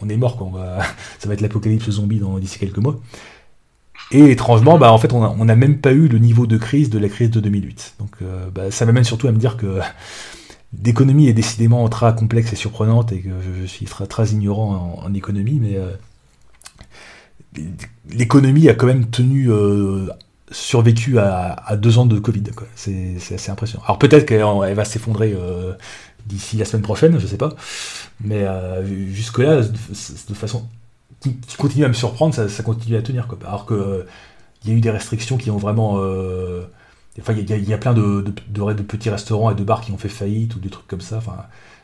on, 0.00 0.08
est 0.08 0.16
mort, 0.16 0.36
quoi. 0.36 0.52
ça 1.18 1.26
va 1.26 1.34
être 1.34 1.40
l'apocalypse 1.40 1.90
zombie 1.90 2.20
d'ici 2.40 2.60
quelques 2.60 2.78
mois. 2.78 3.00
Et 4.10 4.30
étrangement, 4.30 4.78
bah, 4.78 4.92
en 4.92 4.98
fait, 4.98 5.12
on 5.12 5.44
n'a 5.44 5.56
même 5.56 5.78
pas 5.78 5.92
eu 5.92 6.08
le 6.08 6.18
niveau 6.18 6.46
de 6.46 6.58
crise 6.58 6.90
de 6.90 6.98
la 6.98 7.08
crise 7.08 7.30
de 7.30 7.40
2008. 7.40 7.94
Donc 7.98 8.10
euh, 8.20 8.50
bah, 8.54 8.70
ça 8.70 8.84
m'amène 8.84 9.04
surtout 9.04 9.28
à 9.28 9.32
me 9.32 9.38
dire 9.38 9.56
que 9.56 9.78
l'économie 10.84 11.28
est 11.28 11.32
décidément 11.32 11.88
très 11.88 12.14
complexe 12.14 12.52
et 12.52 12.56
surprenante 12.56 13.12
et 13.12 13.20
que 13.20 13.30
je, 13.60 13.66
suis 13.66 13.86
très, 13.86 14.28
ignorant 14.28 15.00
en, 15.02 15.14
économie, 15.14 15.60
mais 15.60 15.78
l'économie 18.10 18.68
a 18.68 18.74
quand 18.74 18.86
même 18.86 19.06
tenu 19.10 19.50
euh, 19.50 20.08
survécu 20.50 21.18
à, 21.18 21.76
deux 21.76 21.98
ans 21.98 22.06
de 22.06 22.18
Covid. 22.18 22.44
C'est, 22.74 23.16
assez 23.34 23.50
impressionnant. 23.50 23.84
Alors 23.84 23.98
peut-être 23.98 24.26
qu'elle 24.26 24.74
va 24.74 24.84
s'effondrer 24.84 25.34
euh, 25.36 25.72
d'ici 26.26 26.56
la 26.56 26.64
semaine 26.64 26.82
prochaine, 26.82 27.18
je 27.18 27.26
sais 27.26 27.36
pas. 27.36 27.50
Mais 28.22 28.42
euh, 28.44 28.84
jusque-là, 29.12 29.62
de, 29.62 30.34
façon 30.34 30.68
qui, 31.22 31.56
continue 31.56 31.84
à 31.84 31.88
me 31.88 31.94
surprendre, 31.94 32.34
ça, 32.34 32.62
continue 32.62 32.96
à 32.96 33.02
tenir. 33.02 33.26
Quoi. 33.26 33.38
Alors 33.46 33.66
que 33.66 34.06
il 34.64 34.70
y 34.70 34.74
a 34.74 34.76
eu 34.76 34.80
des 34.80 34.90
restrictions 34.90 35.36
qui 35.36 35.50
ont 35.50 35.56
vraiment. 35.56 35.94
Enfin, 37.20 37.34
il 37.34 37.68
y, 37.68 37.74
a, 37.74 37.78
plein 37.78 37.92
de, 37.92 38.22
de, 38.22 38.82
petits 38.82 39.10
restaurants 39.10 39.50
et 39.50 39.54
de 39.54 39.64
bars 39.64 39.82
qui 39.82 39.92
ont 39.92 39.98
fait 39.98 40.08
faillite 40.08 40.56
ou 40.56 40.60
des 40.60 40.70
trucs 40.70 40.86
comme 40.86 41.00
ça. 41.00 41.18
Enfin, 41.18 41.36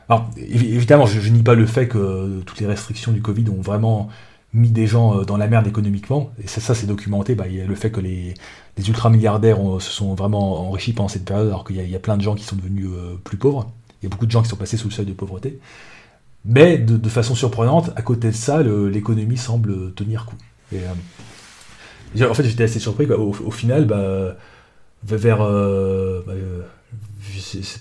alors, 0.07 0.29
évidemment, 0.37 1.05
je, 1.05 1.19
je 1.19 1.29
nie 1.29 1.43
pas 1.43 1.53
le 1.53 1.67
fait 1.67 1.87
que 1.87 2.41
toutes 2.45 2.59
les 2.59 2.65
restrictions 2.65 3.11
du 3.11 3.21
Covid 3.21 3.45
ont 3.49 3.61
vraiment 3.61 4.09
mis 4.53 4.71
des 4.71 4.87
gens 4.87 5.21
dans 5.23 5.37
la 5.37 5.47
merde 5.47 5.67
économiquement. 5.67 6.31
Et 6.43 6.47
ça, 6.47 6.73
c'est 6.73 6.87
documenté. 6.87 7.35
Bah, 7.35 7.45
il 7.47 7.55
y 7.55 7.61
a 7.61 7.65
le 7.65 7.75
fait 7.75 7.91
que 7.91 7.99
les, 7.99 8.33
les 8.77 8.87
ultra-milliardaires 8.87 9.59
se 9.79 9.91
sont 9.91 10.15
vraiment 10.15 10.67
enrichis 10.67 10.93
pendant 10.93 11.09
cette 11.09 11.25
période, 11.25 11.47
alors 11.47 11.63
qu'il 11.63 11.75
y, 11.75 11.95
a 11.95 11.99
plein 11.99 12.17
de 12.17 12.23
gens 12.23 12.33
qui 12.33 12.43
sont 12.43 12.55
devenus 12.55 12.89
plus 13.23 13.37
pauvres. 13.37 13.71
Il 14.01 14.05
y 14.05 14.07
a 14.07 14.09
beaucoup 14.09 14.25
de 14.25 14.31
gens 14.31 14.41
qui 14.41 14.49
sont 14.49 14.55
passés 14.55 14.77
sous 14.77 14.87
le 14.87 14.93
seuil 14.93 15.05
de 15.05 15.13
pauvreté. 15.13 15.59
Mais 16.45 16.77
de, 16.77 17.09
façon 17.09 17.35
surprenante, 17.35 17.91
à 17.95 18.01
côté 18.01 18.29
de 18.29 18.35
ça, 18.35 18.63
l'économie 18.63 19.37
semble 19.37 19.93
tenir 19.93 20.25
coup. 20.25 20.35
Et, 20.71 20.79
euh, 20.79 22.29
en 22.29 22.33
fait, 22.33 22.43
j'étais 22.43 22.63
assez 22.63 22.79
surpris. 22.79 23.05
Au, 23.11 23.51
final, 23.51 23.85
bah, 23.85 24.35
vers, 25.03 25.41
euh, 25.41 26.21
bah, 26.25 26.33
euh, 26.33 26.61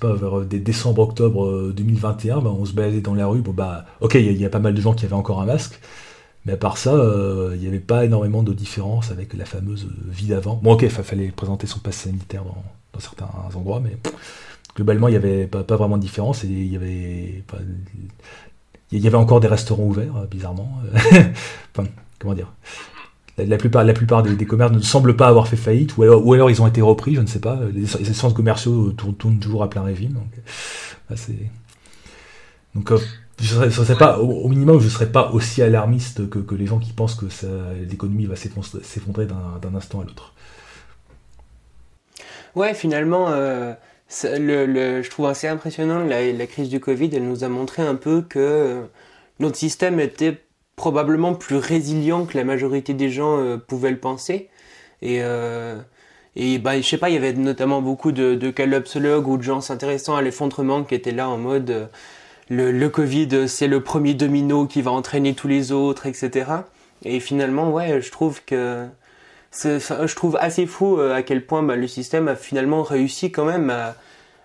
pas, 0.00 0.14
vers 0.14 0.40
décembre-octobre 0.42 1.72
2021, 1.72 2.40
bah, 2.40 2.50
on 2.50 2.64
se 2.64 2.72
baladait 2.72 3.00
dans 3.00 3.14
la 3.14 3.26
rue. 3.26 3.40
Bon, 3.40 3.52
bah, 3.52 3.86
ok, 4.00 4.14
il 4.16 4.40
y, 4.40 4.44
a 4.44 4.50
pas 4.50 4.58
mal 4.58 4.74
de 4.74 4.80
gens 4.80 4.92
qui 4.92 5.04
avaient 5.04 5.14
encore 5.14 5.40
un 5.40 5.46
masque. 5.46 5.80
Mais 6.44 6.54
à 6.54 6.56
part 6.56 6.78
ça, 6.78 6.92
il 7.54 7.60
n'y 7.60 7.66
avait 7.66 7.78
pas 7.78 8.04
énormément 8.04 8.42
de 8.42 8.52
différence 8.52 9.10
avec 9.10 9.34
la 9.34 9.44
fameuse 9.44 9.88
vie 10.06 10.26
d'avant. 10.26 10.58
Bon, 10.62 10.72
ok, 10.72 10.82
il 10.82 10.90
fallait 10.90 11.28
présenter 11.28 11.66
son 11.66 11.78
passe 11.78 11.96
sanitaire 11.96 12.42
dans, 12.44 13.00
certains 13.00 13.28
endroits, 13.54 13.80
mais 13.80 13.96
globalement, 14.74 15.06
il 15.08 15.12
n'y 15.12 15.16
avait 15.16 15.46
pas, 15.46 15.76
vraiment 15.76 15.96
de 15.96 16.02
différence 16.02 16.42
et 16.42 16.48
il 16.48 16.72
y 16.72 16.76
avait 16.76 17.44
il 18.92 19.00
y 19.00 19.06
avait 19.06 19.16
encore 19.16 19.40
des 19.40 19.48
restaurants 19.48 19.84
ouverts, 19.84 20.16
euh, 20.16 20.26
bizarrement. 20.26 20.80
enfin, 21.74 21.88
comment 22.18 22.34
dire? 22.34 22.52
La, 23.38 23.56
plupart, 23.56 23.84
des, 23.84 24.46
commerces 24.46 24.72
ne 24.72 24.80
semblent 24.80 25.14
pas 25.14 25.28
avoir 25.28 25.46
fait 25.46 25.56
faillite, 25.56 25.96
ou 25.96 26.02
alors, 26.02 26.50
ils 26.50 26.60
ont 26.60 26.66
été 26.66 26.80
repris, 26.80 27.14
je 27.14 27.20
ne 27.20 27.26
sais 27.26 27.38
pas. 27.38 27.60
Les, 27.72 27.86
centres 27.86 28.34
commerciaux 28.34 28.90
tournent, 28.92 29.38
toujours 29.38 29.62
à 29.62 29.70
plein 29.70 29.82
régime. 29.82 30.14
Donc, 30.14 31.18
donc 32.74 32.90
euh, 32.90 32.98
je 33.40 33.70
serais, 33.70 33.96
pas, 33.96 34.18
au, 34.18 34.48
minimum, 34.48 34.80
je 34.80 34.86
ne 34.86 34.90
serais 34.90 35.12
pas 35.12 35.30
aussi 35.30 35.62
alarmiste 35.62 36.28
que, 36.28 36.54
les 36.56 36.66
gens 36.66 36.80
qui 36.80 36.92
pensent 36.92 37.14
que 37.14 37.26
l'économie 37.88 38.26
va 38.26 38.34
s'effondrer 38.34 39.26
d'un 39.26 39.74
instant 39.76 40.00
à 40.00 40.04
l'autre. 40.04 40.34
Ouais, 42.56 42.74
finalement, 42.74 43.28
euh, 43.28 43.72
le, 44.22 45.02
je 45.02 45.10
trouve 45.10 45.26
assez 45.26 45.48
impressionnant 45.48 46.00
la, 46.00 46.32
la, 46.32 46.46
crise 46.46 46.68
du 46.68 46.80
Covid. 46.80 47.10
Elle 47.12 47.28
nous 47.28 47.44
a 47.44 47.48
montré 47.48 47.82
un 47.82 47.94
peu 47.94 48.22
que 48.22 48.38
euh, 48.38 48.82
notre 49.38 49.56
système 49.56 50.00
était 50.00 50.38
probablement 50.78 51.34
plus 51.34 51.56
résilient 51.56 52.24
que 52.24 52.38
la 52.38 52.44
majorité 52.44 52.94
des 52.94 53.10
gens 53.10 53.38
euh, 53.38 53.58
pouvaient 53.58 53.90
le 53.90 53.98
penser. 53.98 54.48
Et, 55.02 55.18
euh, 55.22 55.76
et 56.36 56.58
bah, 56.58 56.80
je 56.80 56.86
sais 56.86 56.96
pas, 56.96 57.10
il 57.10 57.14
y 57.14 57.18
avait 57.18 57.34
notamment 57.34 57.82
beaucoup 57.82 58.12
de, 58.12 58.34
de 58.34 58.50
calopsologues 58.50 59.28
ou 59.28 59.36
de 59.36 59.42
gens 59.42 59.60
s'intéressant 59.60 60.16
à 60.16 60.22
l'effondrement 60.22 60.84
qui 60.84 60.94
étaient 60.94 61.12
là 61.12 61.28
en 61.28 61.36
mode 61.36 61.70
euh, 61.70 61.86
le, 62.48 62.72
le 62.72 62.88
Covid, 62.88 63.48
c'est 63.48 63.66
le 63.66 63.82
premier 63.82 64.14
domino 64.14 64.66
qui 64.66 64.80
va 64.80 64.90
entraîner 64.90 65.34
tous 65.34 65.48
les 65.48 65.70
autres, 65.72 66.06
etc. 66.06 66.50
Et 67.04 67.20
finalement, 67.20 67.70
ouais, 67.70 68.00
je 68.00 68.10
trouve 68.10 68.42
que 68.44 68.86
je 69.52 70.14
trouve 70.14 70.36
assez 70.40 70.66
fou 70.66 70.98
euh, 70.98 71.14
à 71.14 71.22
quel 71.22 71.44
point 71.44 71.62
bah, 71.62 71.76
le 71.76 71.86
système 71.86 72.28
a 72.28 72.36
finalement 72.36 72.82
réussi 72.82 73.30
quand 73.30 73.44
même 73.44 73.72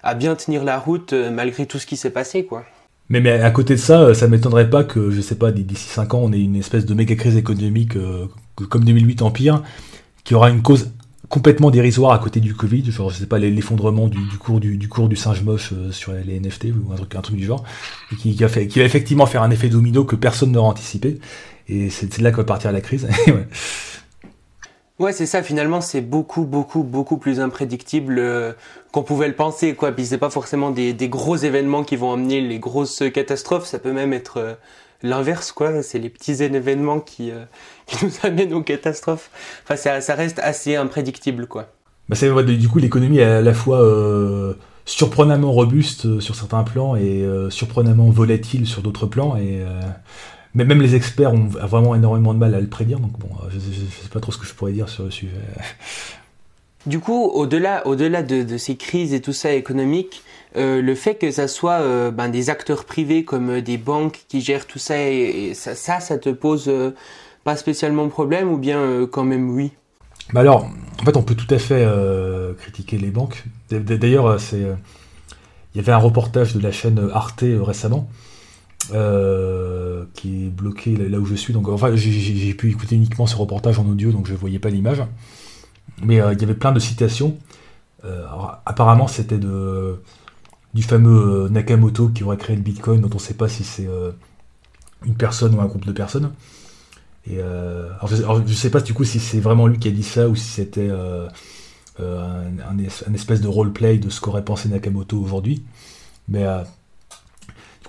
à, 0.04 0.14
bien 0.16 0.36
tenir 0.36 0.64
la 0.64 0.80
route 0.80 1.14
euh, 1.14 1.32
malgré 1.32 1.66
tout 1.66 1.80
ce 1.80 1.86
qui 1.86 1.98
s'est 1.98 2.10
passé, 2.10 2.46
quoi. 2.46 2.64
Mais, 3.10 3.20
mais 3.20 3.32
à 3.32 3.52
côté 3.52 3.76
de 3.76 3.80
ça, 3.80 4.02
euh, 4.02 4.14
ça 4.14 4.28
m'étonnerait 4.28 4.70
pas 4.70 4.84
que, 4.84 5.12
je 5.12 5.22
sais 5.22 5.36
pas, 5.36 5.52
d'ici 5.52 5.88
5 5.88 6.14
ans, 6.14 6.22
on 6.24 6.32
ait 6.32 6.40
une 6.40 6.56
espèce 6.56 6.86
de 6.86 6.94
méga 6.94 7.16
crise 7.16 7.36
économique 7.36 7.98
comme 8.70 8.86
2008 8.86 9.22
Empire, 9.22 9.62
qui 10.24 10.36
aura 10.36 10.50
une 10.50 10.62
cause 10.62 10.92
complètement 11.28 11.72
dérisoire 11.72 12.12
à 12.12 12.20
côté 12.20 12.40
du 12.40 12.54
Covid, 12.54 12.92
genre 12.92 13.10
je 13.10 13.18
sais 13.18 13.26
pas 13.26 13.40
l'effondrement 13.40 14.08
du, 14.08 14.20
cours 14.38 14.60
du, 14.60 14.88
cours 14.88 15.10
du 15.10 15.16
singe 15.16 15.42
moche 15.42 15.74
sur 15.90 16.14
les 16.14 16.40
NFT 16.40 16.66
ou 16.66 16.94
un 16.94 16.96
truc, 16.96 17.16
un 17.16 17.22
truc 17.22 17.38
du 17.38 17.46
genre, 17.46 17.64
qui, 18.20 18.34
va 18.34 18.48
effectivement 18.84 19.26
faire 19.26 19.42
un 19.42 19.50
effet 19.50 19.68
domino 19.68 20.06
que 20.06 20.16
personne 20.16 20.52
n'aurait 20.52 20.70
anticipé, 20.70 21.20
et 21.68 21.90
c'est 21.90 22.20
là 22.20 22.32
que 22.32 22.38
va 22.38 22.44
partir 22.44 22.72
la 22.72 22.82
crise. 22.82 23.08
Ouais, 25.04 25.12
c'est 25.12 25.26
ça. 25.26 25.44
Finalement, 25.44 25.82
c'est 25.82 26.00
beaucoup, 26.00 26.46
beaucoup, 26.46 26.82
beaucoup 26.82 27.18
plus 27.18 27.42
imprédictible 27.42 28.20
euh, 28.20 28.54
qu'on 28.94 29.04
pouvait 29.04 29.28
le 29.28 29.36
penser, 29.36 29.76
quoi. 29.76 29.92
Puis 29.92 30.06
c'est 30.06 30.18
pas 30.18 30.30
forcément 30.30 30.72
des, 30.72 30.96
gros 31.10 31.36
événements 31.36 31.84
qui 31.84 31.98
vont 31.98 32.14
amener 32.14 32.40
les 32.40 32.58
grosses 32.58 33.04
catastrophes. 33.14 33.66
Ça 33.66 33.80
peut 33.80 33.92
même 33.92 34.14
être 34.14 34.38
euh, 34.38 34.54
l'inverse, 35.02 35.52
quoi. 35.52 35.84
C'est 35.84 36.00
les 36.00 36.08
petits 36.08 36.42
événements 36.42 37.02
qui, 37.02 37.32
euh, 37.32 37.44
nous 38.02 38.12
amènent 38.24 38.54
aux 38.54 38.64
catastrophes. 38.64 39.30
Enfin, 39.66 39.76
ça, 39.76 40.16
reste 40.16 40.40
assez 40.40 40.78
imprédictible, 40.78 41.48
quoi. 41.48 41.68
Bah, 42.08 42.16
c'est 42.16 42.32
du 42.46 42.70
coup 42.70 42.80
l'économie 42.80 43.20
à 43.20 43.42
la 43.42 43.54
fois 43.54 43.82
surprenamment 44.86 45.52
robuste 45.52 46.22
sur 46.22 46.36
certains 46.36 46.64
plans 46.64 46.96
et 46.96 47.26
surprenamment 47.50 48.10
volatile 48.10 48.68
sur 48.68 48.82
d'autres 48.82 49.06
plans 49.06 49.38
et 49.38 49.64
mais 50.56 50.66
même 50.66 50.82
les 50.82 50.96
experts 50.96 51.34
ont 51.34 51.46
vraiment 51.46 51.96
énormément 51.96 52.34
de 52.34 52.40
mal 52.40 52.54
à 52.54 52.62
le 52.62 52.68
prédire, 52.68 53.00
donc 53.00 53.18
bon, 53.20 53.30
je 53.50 53.56
ne 53.56 53.62
sais 53.62 54.10
pas 54.12 54.20
trop 54.20 54.32
ce 54.32 54.38
que 54.38 54.46
je 54.46 54.54
pourrais 54.54 54.74
dire 54.74 54.90
sur 54.90 55.04
le 55.04 55.12
sujet. 55.12 55.34
Du 56.86 57.00
coup, 57.00 57.24
au-delà, 57.28 57.88
au-delà 57.88 58.24
de, 58.24 58.58
ces 58.58 58.76
crises 58.76 59.14
et 59.14 59.22
tout 59.22 59.32
ça 59.32 59.54
économique, 59.54 60.22
euh, 60.58 60.82
le 60.82 60.96
fait 60.96 61.16
que 61.16 61.32
ça 61.32 61.48
soit 61.48 61.80
euh, 61.80 62.12
ben, 62.12 62.28
des 62.28 62.50
acteurs 62.50 62.84
privés 62.84 63.24
comme 63.24 63.50
euh, 63.50 63.62
des 63.62 63.78
banques 63.78 64.26
qui 64.28 64.42
gèrent 64.42 64.68
tout 64.68 64.80
ça, 64.80 64.98
et, 65.00 65.54
ça, 65.54 65.76
ça, 65.76 66.18
te 66.18 66.30
pose 66.30 66.70
pas 67.46 67.56
spécialement 67.56 68.08
problème 68.10 68.52
ou 68.52 68.58
bien 68.58 69.08
quand 69.10 69.24
même 69.24 69.50
oui? 69.50 69.72
Bah 70.34 70.42
alors, 70.42 70.70
en 71.02 71.06
fait, 71.06 71.16
on 71.16 71.24
peut 71.24 71.36
tout 71.36 71.54
à 71.54 71.58
fait 71.58 71.88
critiquer 72.58 72.98
les 72.98 73.12
banques. 73.12 73.44
D'ailleurs, 73.70 74.40
c'est, 74.40 74.60
il 74.60 75.78
y 75.78 75.80
avait 75.80 75.92
un 75.92 75.98
reportage 75.98 76.54
de 76.54 76.62
la 76.62 76.72
chaîne 76.72 77.10
Arte 77.14 77.44
récemment 77.44 78.10
euh, 78.92 80.06
qui 80.14 80.48
est 80.48 80.50
bloqué 80.50 80.96
là, 80.96 81.18
où 81.18 81.26
je 81.26 81.36
suis. 81.36 81.54
Donc, 81.54 81.70
enfin, 81.70 81.96
j'ai 81.96 82.54
pu 82.54 82.70
écouter 82.70 82.96
uniquement 82.96 83.26
ce 83.26 83.36
reportage 83.36 83.80
en 83.80 83.88
audio, 83.88 84.12
donc 84.12 84.28
je 84.28 84.34
ne 84.34 84.38
voyais 84.38 84.60
pas 84.60 84.70
l'image. 84.70 85.04
Mais 86.04 86.20
euh, 86.20 86.34
il 86.34 86.42
y 86.42 86.44
avait 86.44 86.54
plein 86.54 86.72
de 86.72 86.80
citations. 86.80 87.38
Euh, 88.04 88.26
apparemment, 88.66 89.08
c'était 89.08 89.38
de 89.38 90.02
du 90.74 90.82
fameux 90.82 91.50
Nakamoto 91.50 92.10
qui 92.10 92.24
aurait 92.24 92.38
créé 92.38 92.56
le 92.56 92.62
Bitcoin, 92.62 93.00
dont 93.00 93.10
on 93.12 93.16
ne 93.16 93.20
sait 93.20 93.36
pas 93.36 93.48
si 93.48 93.64
c'est 93.64 93.88
une 95.06 95.14
personne 95.14 95.54
ou 95.54 95.62
un 95.62 95.68
groupe 95.68 95.86
de 95.86 95.92
personnes. 95.92 96.32
Et 97.30 97.40
alors, 97.40 98.08
je, 98.08 98.42
ne 98.42 98.48
sais 98.48 98.72
pas 98.72 98.82
du 98.82 98.94
coup 98.96 99.04
si 99.04 99.20
c'est 99.20 99.40
vraiment 99.40 99.68
lui 99.68 99.78
qui 99.78 99.88
a 99.88 99.92
dit 99.92 100.04
ça 100.04 100.28
ou 100.28 100.36
si 100.36 100.46
c'était 100.46 100.90
un, 102.00 103.14
espèce 103.14 103.40
de 103.40 103.48
roleplay 103.48 104.00
de 104.00 104.10
ce 104.10 104.20
qu'aurait 104.20 104.44
pensé 104.44 104.68
Nakamoto 104.68 105.20
aujourd'hui. 105.20 105.64
Mais 106.28 106.44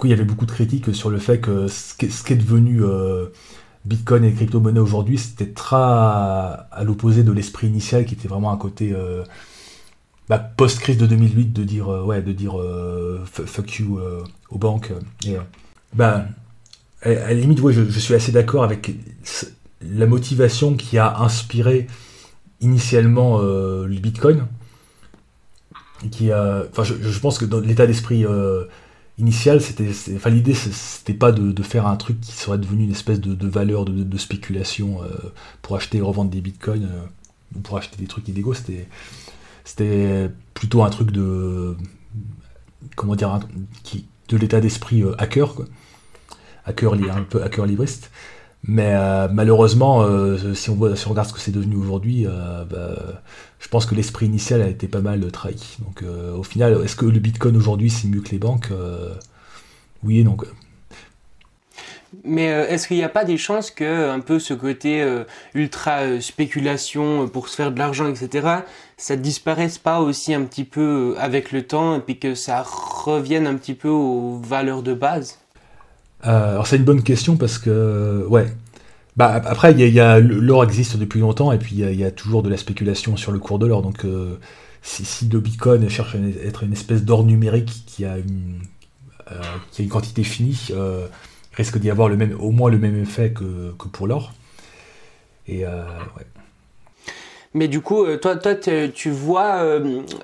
il 0.07 0.11
y 0.11 0.15
avait 0.15 0.25
beaucoup 0.25 0.47
de 0.47 0.51
critiques 0.51 0.95
sur 0.95 1.11
le 1.11 1.19
fait 1.19 1.41
que 1.41 1.69
ce 1.69 1.95
qui 1.97 2.33
est 2.33 2.37
devenu 2.37 2.83
euh, 2.83 3.27
Bitcoin 3.85 4.25
et 4.25 4.33
crypto-monnaie 4.33 4.81
aujourd'hui, 4.81 5.19
c'était 5.19 5.53
très 5.53 5.77
à, 5.77 6.69
l'opposé 6.85 7.23
de 7.23 7.33
l'esprit 7.33 7.67
initial 7.69 8.05
qui 8.05 8.15
était 8.15 8.29
vraiment 8.29 8.53
un 8.53 8.57
côté 8.57 8.93
euh, 8.93 9.25
bah, 10.29 10.39
post-crise 10.39 10.97
de 10.97 11.07
2008 11.07 11.53
de 11.53 11.65
dire, 11.65 11.93
euh, 11.93 12.03
ouais, 12.03 12.23
de 12.23 12.33
dire 12.33 12.57
fuck 13.25 13.79
you 13.79 14.01
aux 14.51 14.59
banques. 14.59 14.93
Et, 15.27 15.37
bah, 15.93 16.27
à, 17.03 17.11
la 17.11 17.35
limite, 17.35 17.61
ouais, 17.61 17.73
je, 17.73 17.99
suis 17.99 18.15
assez 18.15 18.33
d'accord 18.33 18.65
avec 18.65 18.95
la 19.83 20.07
motivation 20.07 20.75
qui 20.75 20.99
a 20.99 21.19
inspiré 21.19 21.87
initialement 22.61 23.41
le 23.41 23.99
Bitcoin. 24.01 24.47
Qui 26.11 26.33
enfin, 26.33 26.85
je, 26.85 26.95
je, 27.01 27.19
pense 27.19 27.39
que 27.39 27.45
dans 27.45 27.61
l'état 27.61 27.87
d'esprit 27.87 28.25
initial, 29.19 29.61
c'était, 29.61 29.91
enfin 30.17 30.31
l'idée 30.31 30.55
c'était 30.55 31.15
pas 31.15 31.33
de, 31.33 31.63
faire 31.63 31.87
un 31.87 31.97
truc 31.97 32.21
qui 32.21 32.33
serait 32.33 32.59
devenu 32.59 32.85
une 32.85 32.91
espèce 32.91 33.21
de, 33.21 33.49
valeur 33.49 33.85
de, 33.85 34.19
spéculation 34.19 35.03
euh, 35.03 35.09
pour 35.63 35.77
acheter 35.77 35.99
et 35.99 36.01
revendre 36.01 36.31
des 36.31 36.41
bitcoins 36.41 36.85
euh, 36.85 37.57
ou 37.57 37.61
pour 37.61 37.77
acheter 37.77 37.97
des 37.97 38.07
trucs 38.07 38.27
illégaux. 38.29 38.55
C'était, 38.55 38.89
c'était 39.65 40.31
plutôt 40.55 40.83
un 40.83 40.91
truc 40.91 41.13
de 41.13 41.77
comment 42.97 43.15
dire, 43.15 43.41
qui, 43.83 44.07
de 44.29 44.37
l'état 44.37 44.61
d'esprit 44.61 45.03
euh, 45.03 45.15
hacker, 45.19 45.55
quoi. 45.55 45.67
un 46.67 46.73
peu 47.23 47.43
hacker 47.43 47.67
libriste. 47.67 48.11
Mais 48.67 48.95
euh, 48.95 49.29
malheureusement, 49.31 50.07
si, 50.55 50.71
on 50.71 50.75
voit, 50.75 50.97
si 50.97 51.07
on 51.07 51.11
regarde 51.11 51.29
ce 51.29 51.35
que 51.35 51.41
c'est 51.41 51.53
devenu 51.53 51.77
aujourd'hui, 51.77 52.25
bah, 52.25 52.97
je 53.65 53.69
pense 53.69 53.87
que 53.87 53.95
l'esprit 53.95 54.27
initial 54.27 54.61
a 54.61 54.69
été 54.69 54.87
pas 54.87 55.01
mal 55.01 55.33
trahi. 55.33 55.79
Donc 55.81 56.05
au 56.37 56.43
final, 56.43 56.79
est-ce 56.85 56.97
que 56.97 57.07
le 57.07 57.19
Bitcoin 57.19 57.57
aujourd'hui 57.57 57.89
c'est 57.89 58.07
mieux 58.07 58.21
que 58.21 58.29
les 58.31 58.39
banques 58.39 58.69
Oui 60.05 60.21
et 60.21 60.25
non. 60.25 60.37
Mais 62.25 62.45
est-ce 62.45 62.87
qu'il 62.87 62.99
n'y 62.99 63.03
a 63.03 63.09
pas 63.09 63.25
des 63.25 63.39
chances 63.39 63.71
que 63.71 64.11
un 64.11 64.21
peu 64.21 64.39
ce 64.39 64.55
côté 64.55 65.05
ultra 65.55 66.21
spéculation 66.21 67.27
pour 67.27 67.49
se 67.49 67.57
faire 67.57 67.73
de 67.73 67.79
l'argent, 67.79 68.09
etc., 68.09 68.59
ça 68.97 69.17
disparaisse 69.17 69.79
pas 69.79 70.01
aussi 70.01 70.35
un 70.35 70.43
petit 70.43 70.65
peu 70.65 71.17
avec 71.19 71.51
le 71.51 71.63
temps 71.63 71.97
et 71.97 72.01
puis 72.01 72.19
que 72.19 72.35
ça 72.35 72.63
revienne 72.63 73.47
un 73.47 73.57
petit 73.57 73.75
peu 73.75 73.89
aux 73.89 74.41
valeurs 74.45 74.83
de 74.83 74.95
base? 74.95 75.39
Euh, 76.27 76.53
alors 76.53 76.67
c'est 76.67 76.77
une 76.77 76.85
bonne 76.85 77.03
question 77.03 77.37
parce 77.37 77.59
que, 77.59 78.27
ouais, 78.29 78.47
Bah, 79.17 79.41
après, 79.45 79.73
il 79.73 79.81
y 79.81 80.01
a, 80.01 80.19
l'or 80.19 80.65
existe 80.65 80.97
depuis 80.97 81.21
longtemps 81.21 81.53
et 81.53 81.59
puis 81.59 81.77
il 81.77 82.01
y, 82.01 82.05
a 82.05 82.11
toujours 82.11 82.43
de 82.43 82.51
la 82.51 82.57
spéculation 82.57 83.17
sur 83.17 83.31
le 83.31 83.39
cours 83.39 83.61
de 83.61 83.67
l'or. 83.67 83.83
Donc, 83.83 84.05
euh, 84.05 84.39
si, 84.83 85.05
si, 85.05 85.31
cherche 85.89 86.17
à 86.17 86.19
être 86.45 86.65
une 86.65 86.73
espèce 86.73 87.05
d'or 87.05 87.23
numérique 87.23 87.85
qui 87.87 88.05
a 88.05 88.19
une, 88.19 88.61
euh, 89.31 89.41
qui 89.71 89.83
a 89.83 89.85
une 89.85 89.91
quantité 89.91 90.25
finie, 90.25 90.69
euh, 90.73 91.07
risque 91.53 91.79
d'y 91.79 91.91
avoir 91.91 92.09
le 92.09 92.17
même, 92.17 92.37
au 92.41 92.51
moins 92.51 92.71
le 92.71 92.79
même 92.79 93.01
effet 93.01 93.33
que, 93.33 93.73
que 93.79 93.87
pour 93.87 94.09
l'or. 94.09 94.33
Et 95.47 95.65
ouais. 95.65 96.27
Mais 97.53 97.69
du 97.69 97.81
coup, 97.83 98.05
toi, 98.17 98.35
toi 98.35 98.57
tu 98.57 99.11
vois 99.11 99.79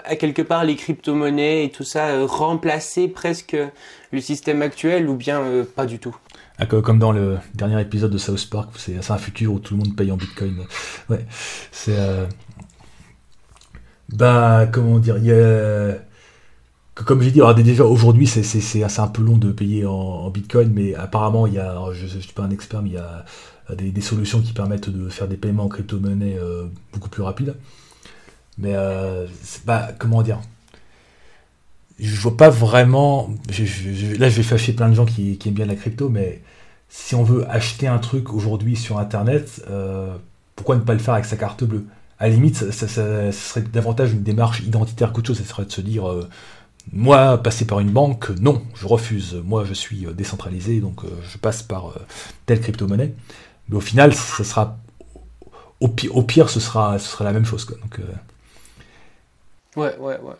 à 0.04 0.16
quelque 0.16 0.42
part 0.42 0.64
les 0.64 0.74
crypto-monnaies 0.74 1.66
et 1.66 1.70
tout 1.70 1.84
ça 1.84 2.24
remplacer 2.26 3.06
presque 3.06 3.56
le 4.10 4.20
système 4.20 4.62
actuel 4.62 5.08
ou 5.08 5.14
bien 5.14 5.64
pas 5.76 5.86
du 5.86 6.00
tout? 6.00 6.16
Comme 6.66 6.98
dans 6.98 7.12
le 7.12 7.38
dernier 7.54 7.80
épisode 7.80 8.10
de 8.10 8.18
South 8.18 8.48
Park, 8.50 8.70
c'est 8.76 9.10
un 9.10 9.18
futur 9.18 9.54
où 9.54 9.58
tout 9.58 9.74
le 9.74 9.80
monde 9.80 9.96
paye 9.96 10.10
en 10.12 10.16
bitcoin. 10.16 10.56
Ouais, 11.08 11.26
c'est. 11.72 11.98
Euh, 11.98 12.26
bah, 14.12 14.66
comment 14.70 14.98
dire. 14.98 15.16
Comme 16.94 17.22
j'ai 17.22 17.30
dit, 17.30 17.40
déjà 17.64 17.84
aujourd'hui 17.84 18.26
c'est 18.26 19.00
un 19.00 19.06
peu 19.08 19.22
long 19.22 19.38
de 19.38 19.52
payer 19.52 19.86
en, 19.86 20.28
bitcoin, 20.30 20.70
mais 20.74 20.94
apparemment 20.94 21.46
il 21.46 21.54
y 21.54 21.58
a, 21.58 21.74
je 21.92 22.04
ne 22.04 22.20
suis 22.20 22.32
pas 22.34 22.42
un 22.42 22.50
expert, 22.50 22.82
mais 22.82 22.90
il 22.90 22.94
y 22.94 22.98
a 22.98 23.24
des, 23.74 24.00
solutions 24.02 24.40
qui 24.40 24.52
permettent 24.52 24.90
de 24.90 25.08
faire 25.08 25.26
des 25.26 25.36
paiements 25.36 25.64
en 25.64 25.68
crypto-monnaie 25.68 26.36
euh, 26.38 26.66
beaucoup 26.92 27.08
plus 27.08 27.22
rapides. 27.22 27.54
Mais 28.58 28.72
euh, 28.74 29.26
bah, 29.64 29.90
comment 29.98 30.22
dire 30.22 30.40
je 32.00 32.20
vois 32.20 32.36
pas 32.36 32.48
vraiment. 32.48 33.30
là, 34.18 34.28
je 34.28 34.36
vais 34.36 34.42
fâcher 34.42 34.72
plein 34.72 34.88
de 34.88 34.94
gens 34.94 35.04
qui, 35.04 35.38
aiment 35.44 35.52
bien 35.52 35.66
la 35.66 35.74
crypto, 35.74 36.08
mais 36.08 36.40
si 36.90 37.14
on 37.14 37.22
veut 37.22 37.48
acheter 37.48 37.86
un 37.86 37.98
truc 37.98 38.34
aujourd'hui 38.34 38.76
sur 38.76 38.98
Internet, 38.98 39.64
euh, 39.70 40.14
pourquoi 40.56 40.74
ne 40.76 40.80
pas 40.82 40.92
le 40.92 40.98
faire 40.98 41.14
avec 41.14 41.24
sa 41.24 41.36
carte 41.36 41.64
bleue? 41.64 41.86
À 42.18 42.28
la 42.28 42.34
limite, 42.34 42.70
ça, 42.72 42.86
serait 43.32 43.62
davantage 43.62 44.12
une 44.12 44.22
démarche 44.22 44.60
identitaire 44.60 45.12
qu'autre 45.12 45.28
chose. 45.28 45.38
Ça 45.38 45.44
serait 45.44 45.64
de 45.64 45.72
se 45.72 45.80
dire, 45.80 46.06
euh, 46.06 46.28
moi, 46.92 47.38
passer 47.38 47.64
par 47.64 47.80
une 47.80 47.90
banque, 47.90 48.30
non, 48.40 48.62
je 48.74 48.86
refuse. 48.86 49.40
Moi, 49.44 49.64
je 49.64 49.72
suis 49.72 50.04
euh, 50.04 50.12
décentralisé, 50.12 50.80
donc 50.80 51.02
je 51.22 51.38
passe 51.38 51.62
par 51.62 51.94
telle 52.44 52.60
crypto-monnaie. 52.60 53.14
Mais 53.68 53.76
au 53.76 53.80
final, 53.80 54.12
ça 54.12 54.44
sera, 54.44 54.76
au 55.80 55.88
pire, 55.88 56.50
ce, 56.50 56.60
sera, 56.60 56.98
ce 56.98 57.08
sera 57.08 57.24
la 57.24 57.32
même 57.32 57.46
chose. 57.46 57.66
Donc, 57.66 58.00
Ouais, 59.76 59.96
ouais, 59.98 60.18
ouais. 60.18 60.34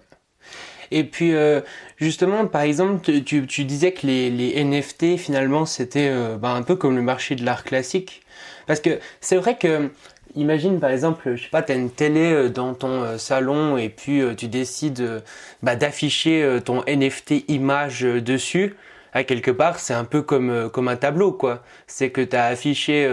Et 0.90 1.04
puis, 1.04 1.34
euh, 1.34 1.60
justement, 2.00 2.46
par 2.46 2.62
exemple, 2.62 3.00
tu, 3.22 3.46
tu, 3.46 3.64
disais 3.64 3.92
que 3.92 4.06
les, 4.06 4.30
les 4.30 4.62
NFT, 4.64 5.16
finalement, 5.16 5.66
c'était 5.66 6.08
euh, 6.10 6.36
bah, 6.36 6.50
un 6.50 6.62
peu 6.62 6.76
comme 6.76 6.96
le 6.96 7.02
marché 7.02 7.36
de 7.36 7.44
l'art 7.44 7.64
classique. 7.64 8.22
Parce 8.66 8.80
que 8.80 8.98
c'est 9.20 9.36
vrai 9.36 9.56
que, 9.56 9.90
imagine, 10.34 10.80
par 10.80 10.90
exemple, 10.90 11.36
je 11.36 11.42
sais 11.42 11.50
pas, 11.50 11.62
tu 11.62 11.72
as 11.72 11.74
une 11.74 11.90
télé 11.90 12.32
euh, 12.32 12.48
dans 12.48 12.74
ton 12.74 13.18
salon 13.18 13.76
et 13.76 13.88
puis 13.88 14.22
tu 14.36 14.48
décides 14.48 15.22
bah, 15.62 15.76
d'afficher 15.76 16.58
ton 16.64 16.82
NFT 16.86 17.44
image 17.48 18.02
dessus. 18.02 18.76
À 19.12 19.24
quelque 19.24 19.50
part, 19.50 19.80
c'est 19.80 19.94
un 19.94 20.04
peu 20.04 20.22
comme, 20.22 20.70
comme 20.72 20.88
un 20.88 20.96
tableau, 20.96 21.32
quoi. 21.32 21.62
C'est 21.86 22.10
que 22.10 22.20
tu 22.20 22.36
as 22.36 22.46
affiché 22.46 23.08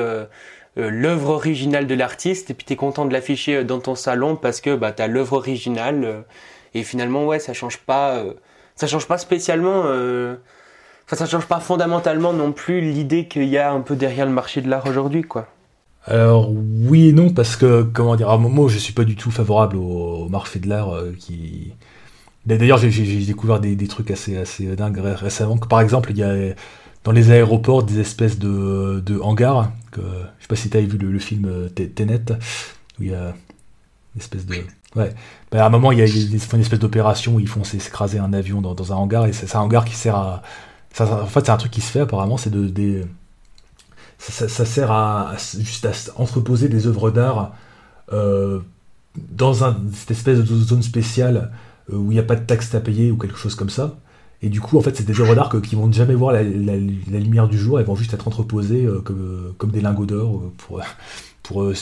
l'œuvre 0.75 1.29
originale 1.29 1.87
de 1.87 1.95
l'artiste 1.95 2.51
et 2.51 2.53
puis 2.53 2.65
tu 2.65 2.73
es 2.73 2.75
content 2.75 3.05
de 3.05 3.13
l'afficher 3.13 3.63
dans 3.63 3.79
ton 3.79 3.95
salon 3.95 4.35
parce 4.35 4.61
que 4.61 4.75
bah, 4.75 4.91
tu 4.91 5.01
as 5.01 5.07
l'œuvre 5.07 5.33
originale 5.33 6.23
et 6.73 6.83
finalement, 6.83 7.25
ouais, 7.25 7.39
ça 7.39 7.53
change 7.53 7.77
pas, 7.79 8.17
euh, 8.17 8.33
ça 8.77 8.87
change 8.87 9.07
pas 9.07 9.17
spécialement. 9.17 9.83
Euh, 9.85 10.35
enfin, 11.05 11.17
ça 11.17 11.25
change 11.25 11.47
pas 11.47 11.59
fondamentalement 11.59 12.31
non 12.31 12.53
plus 12.53 12.79
l'idée 12.79 13.27
qu'il 13.27 13.45
y 13.45 13.57
a 13.57 13.71
un 13.71 13.81
peu 13.81 13.95
derrière 13.95 14.25
le 14.25 14.31
marché 14.31 14.61
de 14.61 14.69
l'art 14.69 14.85
aujourd'hui, 14.87 15.23
quoi. 15.23 15.49
Alors 16.05 16.49
oui 16.49 17.09
et 17.09 17.11
non 17.11 17.31
parce 17.31 17.57
que 17.57 17.81
comment 17.81 18.15
dire, 18.15 18.29
à 18.29 18.37
moi 18.37 18.69
je 18.69 18.77
suis 18.77 18.93
pas 18.93 19.03
du 19.03 19.17
tout 19.17 19.29
favorable 19.29 19.75
au, 19.75 20.29
marché 20.29 20.59
de 20.59 20.69
l'art 20.69 20.95
euh, 20.95 21.11
qui. 21.19 21.73
D'ailleurs 22.45 22.77
j'ai 22.77 23.25
découvert 23.25 23.59
des, 23.59 23.75
trucs 23.89 24.09
assez 24.09 24.37
assez 24.37 24.73
dingues 24.77 24.99
récemment. 24.99 25.57
Par 25.57 25.81
exemple 25.81 26.11
il 26.11 26.17
y 26.17 26.23
a 26.23 26.53
dans 27.03 27.11
les 27.11 27.31
aéroports 27.31 27.83
des 27.83 27.99
espèces 27.99 28.39
de, 28.39 29.03
de 29.05 29.19
hangars. 29.19 29.69
Que, 29.91 29.99
je 29.99 30.43
sais 30.43 30.47
pas 30.47 30.55
si 30.55 30.69
tu 30.69 30.77
as 30.77 30.79
vu 30.79 30.97
le, 30.97 31.19
film 31.19 31.69
Tenet 31.75 32.31
où 32.99 33.03
il 33.03 33.09
y 33.09 33.13
a 33.13 33.35
une 34.15 34.21
espèce 34.21 34.45
de 34.45 34.55
Ouais. 34.97 35.13
À 35.51 35.65
un 35.65 35.69
moment, 35.69 35.91
il 35.91 35.99
y 35.99 36.01
a, 36.01 36.05
une 36.05 36.35
espèce 36.59 36.79
d'opération 36.79 37.35
où 37.35 37.39
ils 37.39 37.47
font 37.47 37.63
s'écraser 37.63 38.19
un 38.19 38.33
avion 38.33 38.61
dans, 38.61 38.91
un 38.91 38.95
hangar, 38.95 39.27
et 39.27 39.33
c'est 39.33 39.55
un 39.55 39.61
hangar 39.61 39.85
qui 39.85 39.95
sert 39.95 40.15
à. 40.15 40.41
En 40.99 41.27
fait, 41.27 41.45
c'est 41.45 41.51
un 41.51 41.57
truc 41.57 41.71
qui 41.71 41.81
se 41.81 41.91
fait 41.91 42.01
apparemment, 42.01 42.37
c'est 42.37 42.49
de. 42.49 42.67
Des, 42.67 43.05
ça, 44.19 44.65
sert 44.65 44.91
à, 44.91 45.35
juste 45.59 45.85
à 45.85 45.91
entreposer 46.15 46.69
des 46.69 46.87
œuvres 46.87 47.11
d'art 47.11 47.53
euh, 48.11 48.59
dans 49.15 49.53
cette 49.53 50.11
espèce 50.11 50.39
de 50.39 50.55
zone 50.55 50.81
spéciale 50.81 51.51
euh, 51.91 51.97
où 51.97 52.11
il 52.11 52.15
n'y 52.15 52.19
a 52.19 52.23
pas 52.23 52.35
de 52.35 52.43
taxes 52.43 52.73
à 52.73 52.79
payer 52.79 53.11
ou 53.11 53.17
quelque 53.17 53.37
chose 53.37 53.53
comme 53.53 53.69
ça. 53.69 53.95
Et 54.41 54.49
du 54.49 54.59
coup, 54.59 54.77
en 54.77 54.81
fait, 54.81 54.95
c'est 54.95 55.05
des 55.05 55.19
œuvres 55.19 55.35
d'art 55.35 55.51
qui 55.61 55.75
vont 55.75 55.91
jamais 55.91 56.15
voir 56.15 56.31
la, 56.31 56.41
lumière 56.43 57.47
du 57.47 57.57
jour, 57.59 57.79
elles 57.79 57.85
vont 57.85 57.95
juste 57.95 58.13
être 58.13 58.27
entreposées 58.27 58.85
euh, 58.85 59.01
comme, 59.01 59.71
des 59.71 59.81
lingots 59.81 60.05
d'or 60.05 60.51
pour 61.43 61.73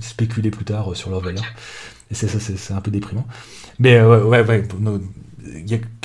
spéculer 0.00 0.50
plus 0.50 0.64
tard 0.64 0.94
sur 0.94 1.10
leur 1.10 1.20
valeur. 1.20 1.42
C'est 2.10 2.28
ça, 2.28 2.38
c'est 2.40 2.74
un 2.74 2.80
peu 2.80 2.90
déprimant. 2.90 3.26
Mais 3.78 3.96
euh, 3.96 4.24
ouais, 4.24 4.42
ouais, 4.42 4.66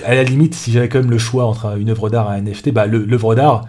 à 0.03 0.15
la 0.15 0.23
limite, 0.23 0.53
si 0.55 0.71
j'avais 0.71 0.89
quand 0.89 0.99
même 0.99 1.11
le 1.11 1.17
choix 1.17 1.45
entre 1.45 1.77
une 1.77 1.89
œuvre 1.89 2.09
d'art 2.09 2.31
et 2.33 2.37
un 2.37 2.41
NFT, 2.41 2.71
bah, 2.71 2.85
l'œuvre 2.85 3.35
d'art, 3.35 3.65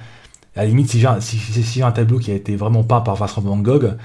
à 0.54 0.62
la 0.62 0.66
limite, 0.66 0.90
si 0.90 1.00
j'ai 1.00 1.62
si, 1.62 1.82
un 1.82 1.92
tableau 1.92 2.18
qui 2.18 2.30
a 2.30 2.34
été 2.34 2.56
vraiment 2.56 2.84
peint 2.84 3.00
par 3.00 3.16
Vincent 3.16 3.40
Van 3.40 3.58
Gogh, 3.58 3.96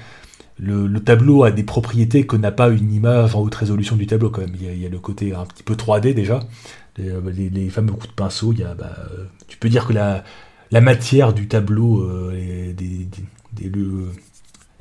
le, 0.58 0.98
tableau 1.00 1.44
a 1.44 1.50
des 1.50 1.62
propriétés 1.62 2.26
que 2.26 2.36
n'a 2.36 2.52
pas 2.52 2.68
une 2.68 2.92
image 2.92 3.34
en 3.34 3.40
haute 3.40 3.54
résolution 3.54 3.96
du 3.96 4.06
tableau 4.06 4.30
quand 4.30 4.42
même. 4.42 4.54
Il 4.60 4.78
y 4.78 4.86
a, 4.86 4.88
le 4.88 4.98
côté 4.98 5.34
un 5.34 5.44
petit 5.46 5.62
peu 5.62 5.74
3D 5.74 6.14
déjà, 6.14 6.40
les, 6.96 7.08
euh, 7.08 7.20
les, 7.30 7.68
fameux 7.68 7.92
coups 7.92 8.08
de 8.08 8.12
pinceau. 8.12 8.52
Il 8.52 8.60
y 8.60 8.64
a, 8.64 8.74
bah, 8.74 8.94
tu 9.48 9.56
peux 9.56 9.68
dire 9.68 9.86
que 9.86 9.92
la, 9.92 10.22
matière 10.80 11.32
du 11.32 11.48
tableau, 11.48 12.02
euh, 12.02 12.72
des, 12.74 13.08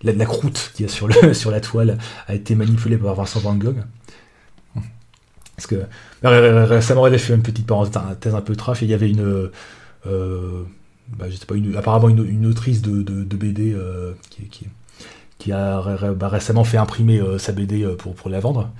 la, 0.03 0.25
croûte 0.25 0.71
qu'il 0.75 0.85
y 0.85 0.89
a 0.89 0.91
sur, 0.91 1.07
le, 1.07 1.33
sur 1.33 1.51
la 1.51 1.61
toile 1.61 1.97
a 2.27 2.35
été 2.35 2.55
manipulée 2.55 2.97
par 2.97 3.15
Vincent 3.15 3.39
Van 3.39 3.55
Gogh. 3.55 3.83
Parce 5.61 5.67
que 5.67 5.85
récemment, 6.23 7.09
j'ai 7.09 7.17
fait 7.17 7.35
une 7.35 7.43
petite 7.43 7.67
parenthèse 7.67 8.33
un 8.33 8.41
peu 8.41 8.55
trash 8.55 8.81
il 8.81 8.89
y 8.89 8.93
avait 8.93 9.09
une. 9.09 9.51
Euh, 10.07 10.63
bah, 11.15 11.25
je 11.29 11.35
sais 11.35 11.45
pas, 11.45 11.55
une, 11.55 11.75
apparemment 11.75 12.09
une, 12.09 12.45
autrice 12.45 12.81
de, 12.81 13.03
BD 13.23 13.73
euh, 13.73 14.13
qui, 15.37 15.51
a 15.51 16.13
bah, 16.15 16.29
récemment 16.29 16.63
fait 16.63 16.77
imprimer 16.77 17.19
euh, 17.19 17.37
sa 17.37 17.51
BD 17.51 17.85
pour, 17.97 18.29
la 18.29 18.39
vendre. 18.39 18.71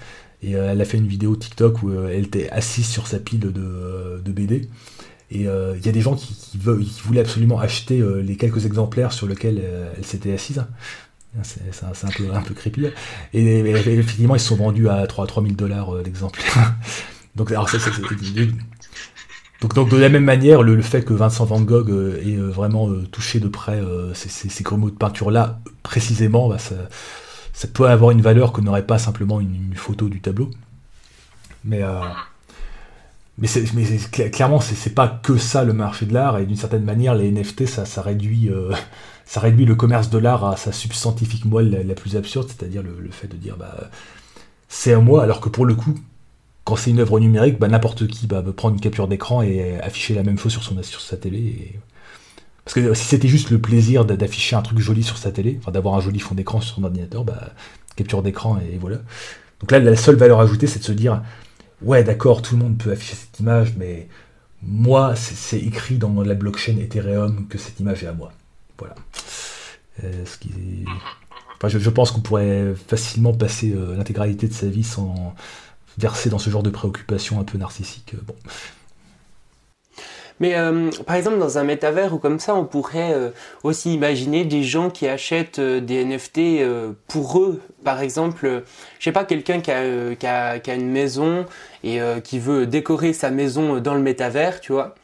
Et 0.41 0.53
elle 0.53 0.82
a 0.82 0.86
fait 0.86 0.97
une 0.97 1.07
vidéo 1.07 1.36
TikTok 1.36 1.84
où 1.84 1.93
elle 1.93 2.26
était 2.26 2.49
assise 2.49 2.88
sur 2.88 3.05
sa 3.05 3.19
pile 3.19 3.39
de, 3.39 4.32
BD. 4.32 4.69
Et 5.30 5.41
il 5.41 5.86
y 5.86 5.89
a 5.89 5.91
des 5.91 6.01
gens 6.01 6.15
qui 6.15 6.57
voulaient 6.57 7.22
absolument 7.22 7.59
acheter 7.59 8.01
les 8.24 8.38
quelques 8.38 8.65
exemplaires 8.65 9.13
sur 9.13 9.28
lesquels 9.28 9.61
elle 9.95 10.05
s'était 10.05 10.34
assise. 10.34 10.63
C'est 11.44 11.84
un, 11.86 12.10
peu, 12.10 12.34
un 12.34 12.42
peu 12.42 12.54
creepy. 12.54 12.88
Et, 13.34 13.60
effectivement, 13.60 14.36
ils 14.36 14.42
sont 14.42 14.58
vendus 14.58 14.90
à 14.90 15.08
3 15.08 15.28
3000 15.28 15.56
dollars 15.56 15.96
euh, 15.96 16.04
l'exemplaire. 16.04 16.76
donc, 17.36 17.52
alors, 17.52 17.70
donc, 19.62 19.74
donc, 19.74 19.90
de 19.90 19.98
la 19.98 20.10
même 20.10 20.26
manière, 20.26 20.62
le, 20.62 20.82
fait 20.82 21.04
que 21.04 21.14
Vincent 21.14 21.46
Van 21.46 21.62
Gogh 21.62 21.90
euh, 21.90 22.22
ait 22.26 22.36
euh, 22.36 22.50
vraiment 22.50 22.90
touché 23.12 23.40
de 23.40 23.48
près 23.48 23.82
ces, 24.14 24.28
ces, 24.28 24.50
ces 24.50 24.64
de 24.64 24.90
peinture-là, 24.90 25.60
précisément, 25.84 26.50
bah, 26.50 26.58
ça, 26.58 26.76
peut 27.74 27.88
avoir 27.88 28.12
une 28.12 28.22
valeur 28.22 28.52
que 28.52 28.60
n'aurait 28.60 28.86
pas 28.86 28.98
simplement 28.98 29.40
une, 29.40 29.74
photo 29.76 30.10
du 30.10 30.20
tableau. 30.20 30.52
Mais, 31.64 31.82
mais, 33.38 33.48
mais 33.74 34.30
clairement, 34.32 34.60
c'est 34.60 34.94
pas 34.94 35.08
que 35.08 35.38
ça 35.38 35.64
le 35.64 35.72
marché 35.72 36.06
de 36.06 36.14
l'art, 36.14 36.40
et 36.40 36.45
d'une 36.45 36.58
certaine 36.58 36.84
manière, 36.84 37.16
les 37.16 37.32
NFT, 37.32 37.68
ça 37.68 38.02
réduit 38.02 38.49
ça 39.32 39.40
réduit 39.40 39.64
le 39.64 39.76
commerce 39.76 40.10
de 40.10 40.18
l'art 40.18 40.44
à 40.44 40.58
sa 40.58 40.74
substantifique 40.74 41.45
moelle 41.45 41.86
la, 41.88 41.95
plus 41.95 42.18
absurde, 42.18 42.49
c'est-à-dire 42.49 42.84
le, 42.84 43.12
fait 43.12 43.28
de 43.28 43.38
dire 43.38 43.56
bah, 43.56 43.90
c'est 44.68 44.91
à 44.91 44.99
moi, 44.99 45.24
alors 45.24 45.40
que 45.40 45.48
pour 45.48 45.66
le 45.66 45.74
coup, 45.74 45.98
quand 46.66 46.76
c'est 46.76 46.90
une 46.90 46.99
œuvre 46.99 47.18
numérique, 47.18 47.58
bah, 47.58 47.70
n'importe 47.70 48.08
qui 48.08 48.28
bah, 48.28 48.41
peut 48.41 48.52
prendre 48.52 48.76
une 48.76 48.82
capture 48.82 49.08
d'écran 49.08 49.41
et 49.41 49.80
afficher 49.80 50.16
la 50.16 50.24
même 50.24 50.38
chose 50.38 50.52
sur, 50.52 50.64
son, 50.64 50.84
sur 50.84 50.99
sa 50.99 51.16
télé. 51.16 51.80
Parce 52.66 52.76
que 52.76 52.94
si 52.94 53.06
c'était 53.06 53.30
juste 53.30 53.52
le 53.52 53.60
plaisir 53.60 54.03
d'afficher 54.03 54.58
un 54.58 54.62
truc 54.62 54.80
joli 54.80 55.02
sur 55.02 55.18
sa 55.18 55.32
télé, 55.32 55.58
enfin 55.62 55.72
d'avoir 55.72 55.95
un 55.95 56.02
joli 56.02 56.20
fond 56.20 56.36
d'écran 56.36 56.60
sur 56.60 56.76
son 56.76 56.84
ordinateur, 56.84 57.24
bah, 57.24 57.53
capture 57.95 58.24
d'écran 58.24 58.60
et 58.60 58.78
voilà. 58.80 58.98
Donc 59.62 59.72
là, 59.72 59.80
la 59.80 59.95
seule 59.95 60.18
valeur 60.18 60.41
ajoutée, 60.41 60.68
c'est 60.68 60.80
de 60.80 60.84
se 60.84 60.91
dire 60.91 61.24
ouais, 61.82 62.03
d'accord, 62.03 62.41
tout 62.41 62.58
le 62.58 62.64
monde 62.64 62.78
peut 62.78 62.91
afficher 62.91 63.16
cette 63.16 63.40
image, 63.40 63.76
mais 63.78 64.10
moi, 64.62 65.16
c'est 65.16 65.60
écrit 65.60 65.95
dans 65.95 66.22
la 66.22 66.36
blockchain 66.36 66.76
Ethereum 66.80 67.48
que 67.48 67.58
cette 67.58 67.80
image 67.80 68.03
est 68.03 68.08
à 68.08 68.14
moi. 68.14 68.34
Voilà. 68.82 68.95
Euh, 70.03 70.26
ce 70.26 70.38
qui 70.38 70.49
je, 71.68 71.90
pense 71.91 72.10
qu'on 72.10 72.22
pourrait 72.22 72.74
facilement 72.88 73.34
passer 73.34 73.72
euh, 73.72 73.95
l'intégralité 73.95 74.48
de 74.48 74.53
sa 74.53 74.66
vie 74.66 74.84
sans 74.84 75.36
verser 75.99 76.32
dans 76.32 76.40
ce 76.40 76.49
genre 76.49 76.64
de 76.64 76.72
préoccupations 76.72 77.40
un 77.40 77.44
peu 77.44 77.60
narcissiques. 77.60 78.16
Bon. 78.26 78.36
Mais 80.41 80.56
euh, 80.56 80.90
par 81.06 81.16
exemple, 81.16 81.38
dans 81.38 81.60
un 81.60 81.64
métavers 81.64 82.16
ou 82.16 82.18
comme 82.18 82.40
ça, 82.40 82.56
on 82.56 82.66
pourrait 82.66 83.14
euh, 83.14 83.30
aussi 83.64 83.94
imaginer 83.94 84.44
des 84.44 84.64
gens 84.64 84.90
qui 84.90 85.08
achètent 85.08 85.60
euh, 85.60 85.80
des 85.80 86.03
NFT 86.03 86.66
pour 87.08 87.40
eux. 87.40 87.62
Par 87.84 88.02
exemple, 88.02 88.64
je 88.98 89.03
sais 89.03 89.12
pas, 89.12 89.24
quelqu'un 89.24 89.62
qui 89.62 89.72
qui 90.18 90.28
a, 90.28 90.76
une 90.76 90.90
maison 90.90 91.45
et 91.84 91.99
qui 92.24 92.40
veut 92.40 92.66
décorer 92.66 93.14
sa 93.14 93.32
maison 93.32 93.80
dans 93.80 93.94
le 93.94 94.02
métavers, 94.02 94.62
tu 94.62 94.72
vois. 94.72 94.95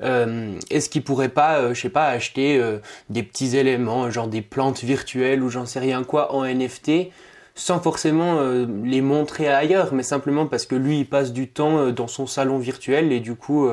Est-ce 0.00 0.88
qu'il 0.88 1.02
pourrait 1.02 1.28
pas, 1.28 1.72
je 1.72 1.80
sais 1.80 1.88
pas, 1.88 2.08
acheter 2.08 2.60
des 3.10 3.22
petits 3.22 3.56
éléments, 3.56 4.10
genre 4.10 4.28
des 4.28 4.42
plantes 4.42 4.82
virtuelles 4.84 5.42
ou 5.42 5.48
j'en 5.48 5.66
sais 5.66 5.80
rien 5.80 6.04
quoi 6.04 6.34
en 6.34 6.44
NFT 6.44 7.10
sans 7.58 7.80
forcément 7.80 8.38
les 8.84 9.00
montrer 9.00 9.48
ailleurs, 9.48 9.94
mais 9.94 10.02
simplement 10.02 10.44
parce 10.44 10.66
que 10.66 10.74
lui, 10.74 11.00
il 11.00 11.06
passe 11.06 11.32
du 11.32 11.48
temps 11.48 11.90
dans 11.90 12.08
son 12.08 12.26
salon 12.26 12.58
virtuel 12.58 13.12
et 13.12 13.20
du 13.20 13.34
coup, 13.34 13.66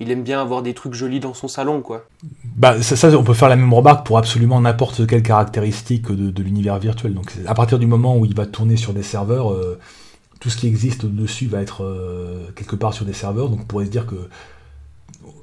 il 0.00 0.10
aime 0.10 0.22
bien 0.22 0.40
avoir 0.40 0.62
des 0.62 0.72
trucs 0.72 0.94
jolis 0.94 1.20
dans 1.20 1.34
son 1.34 1.46
salon, 1.46 1.82
quoi. 1.82 2.06
Bah, 2.56 2.82
ça, 2.82 3.08
on 3.16 3.22
peut 3.22 3.34
faire 3.34 3.50
la 3.50 3.56
même 3.56 3.72
remarque 3.72 4.06
pour 4.06 4.16
absolument 4.16 4.58
n'importe 4.60 5.06
quelle 5.06 5.22
caractéristique 5.22 6.10
de, 6.10 6.42
l'univers 6.42 6.78
virtuel. 6.78 7.12
Donc, 7.12 7.32
à 7.46 7.54
partir 7.54 7.78
du 7.78 7.86
moment 7.86 8.16
où 8.16 8.24
il 8.24 8.34
va 8.34 8.46
tourner 8.46 8.78
sur 8.78 8.94
des 8.94 9.02
serveurs, 9.02 9.52
euh, 9.52 9.78
tout 10.40 10.48
ce 10.48 10.56
qui 10.56 10.66
existe 10.66 11.04
au-dessus 11.04 11.46
va 11.46 11.60
être 11.60 11.84
euh, 11.84 12.50
quelque 12.56 12.76
part 12.76 12.94
sur 12.94 13.04
des 13.04 13.12
serveurs. 13.12 13.50
Donc, 13.50 13.60
on 13.60 13.64
pourrait 13.64 13.84
se 13.84 13.90
dire 13.90 14.06
que, 14.06 14.16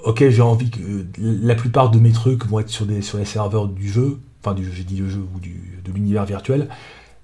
ok, 0.03 0.29
j'ai 0.29 0.41
envie 0.41 0.69
que 0.69 1.05
la 1.19 1.55
plupart 1.55 1.91
de 1.91 1.99
mes 1.99 2.11
trucs 2.11 2.45
vont 2.45 2.59
être 2.59 2.69
sur, 2.69 2.85
des, 2.85 3.01
sur 3.01 3.17
les 3.17 3.25
serveurs 3.25 3.67
du 3.67 3.89
jeu, 3.89 4.19
enfin, 4.41 4.53
du, 4.53 4.71
j'ai 4.73 4.83
dit 4.83 4.97
le 4.97 5.09
jeu 5.09 5.25
ou 5.35 5.39
du, 5.39 5.81
de 5.83 5.91
l'univers 5.91 6.25
virtuel, 6.25 6.69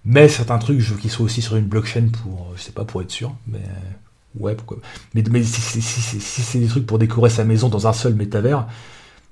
mais 0.06 0.28
certains 0.28 0.58
trucs, 0.58 0.80
je 0.80 0.94
veux 0.94 1.00
qu'ils 1.00 1.12
soient 1.12 1.26
aussi 1.26 1.42
sur 1.42 1.56
une 1.56 1.66
blockchain 1.66 2.10
pour, 2.10 2.52
je 2.56 2.62
sais 2.62 2.72
pas, 2.72 2.86
pour 2.86 3.02
être 3.02 3.12
sûr, 3.12 3.34
mais 3.48 3.62
Ouais, 4.40 4.56
pourquoi 4.56 4.78
Mais, 5.14 5.24
mais 5.30 5.44
si, 5.44 5.82
c'est 5.82 6.60
des 6.60 6.68
trucs 6.68 6.86
pour 6.86 6.98
décorer 7.00 7.30
sa 7.30 7.44
maison 7.44 7.70
dans 7.70 7.88
un 7.88 7.94
seul 7.94 8.16
métavers, 8.16 8.68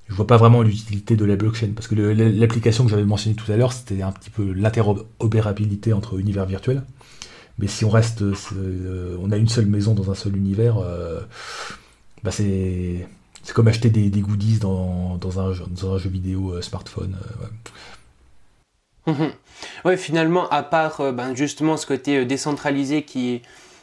je 0.08 0.14
vois 0.14 0.28
pas 0.28 0.38
vraiment 0.38 0.62
l'utilité 0.62 1.16
de 1.16 1.26
la 1.26 1.36
blockchain. 1.36 1.72
Parce 1.76 1.88
que 1.88 1.96
l'application 1.96 2.84
que 2.84 2.92
j'avais 2.92 3.06
mentionnée 3.06 3.36
tout 3.36 3.52
à 3.52 3.58
l'heure, 3.58 3.74
c'était 3.74 4.02
un 4.02 4.12
petit 4.12 4.30
peu 4.30 4.52
l'interopérabilité 4.52 5.94
entre 5.94 6.20
univers 6.20 6.46
virtuels. 6.46 6.84
Mais 7.58 7.68
si 7.68 7.86
on 7.86 7.90
reste, 7.90 8.22
euh, 8.22 9.18
on 9.22 9.32
a 9.32 9.38
une 9.38 9.48
seule 9.48 9.66
maison 9.66 9.94
dans 9.94 10.12
un 10.12 10.16
seul 10.16 10.36
univers, 10.36 10.78
euh, 10.78 11.22
bah 12.24 12.32
c'est 12.32 13.08
comme 13.54 13.68
acheter 13.68 13.90
des, 13.90 14.10
goodies 14.22 14.60
dans, 14.60 15.20
un, 15.40 15.54
jeu 15.54 16.10
vidéo 16.10 16.54
euh, 16.54 16.62
smartphone. 16.62 17.18
Ouais. 19.08 19.14
ouais. 19.86 19.98
finalement, 19.98 20.48
à 20.50 20.64
part 20.64 21.14
ben, 21.14 21.36
justement 21.36 21.78
ce 21.78 21.86
côté 21.86 22.26
décentralisé 22.26 23.04
qui 23.04 23.42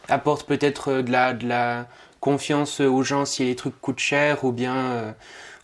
apporte 0.09 0.47
peut-être 0.47 0.89
euh, 0.89 1.03
de 1.03 1.13
la, 1.13 1.35
de 1.35 1.47
la 1.47 1.87
confiance 2.21 2.81
aux 2.81 3.03
gens 3.03 3.25
si 3.25 3.45
les 3.45 3.55
trucs 3.55 3.81
coûtent 3.81 4.01
cher 4.01 4.45
ou 4.45 4.53
bien 4.53 4.75
euh, 4.77 5.13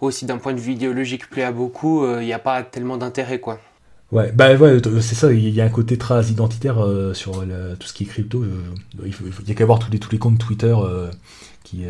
aussi 0.00 0.24
d'un 0.26 0.38
point 0.38 0.52
de 0.52 0.60
vue 0.60 0.72
idéologique 0.72 1.28
plaît 1.28 1.42
à 1.42 1.52
beaucoup, 1.52 2.04
euh, 2.04 2.22
il 2.22 2.26
n'y 2.26 2.32
a 2.32 2.38
pas 2.38 2.62
tellement 2.62 2.96
d'intérêt 2.96 3.40
quoi. 3.40 3.58
Ouais, 4.12 4.30
bah 4.32 4.54
ouais, 4.54 4.80
c'est 5.00 5.16
ça, 5.16 5.32
il 5.32 5.48
y 5.48 5.60
a 5.60 5.64
un 5.64 5.70
côté 5.70 5.98
très 5.98 6.26
identitaire 6.26 6.76
sur 7.14 7.44
tout 7.80 7.86
ce 7.88 7.92
qui 7.92 8.04
est 8.04 8.06
crypto. 8.06 8.44
il, 9.04 9.12
n'y 9.46 9.50
a 9.50 9.54
qu'à 9.54 9.66
voir 9.66 9.80
tous 9.80 9.90
les, 9.90 9.98
tous 9.98 10.12
les 10.12 10.18
comptes 10.18 10.38
Twitter 10.38 10.76
qui, 11.64 11.86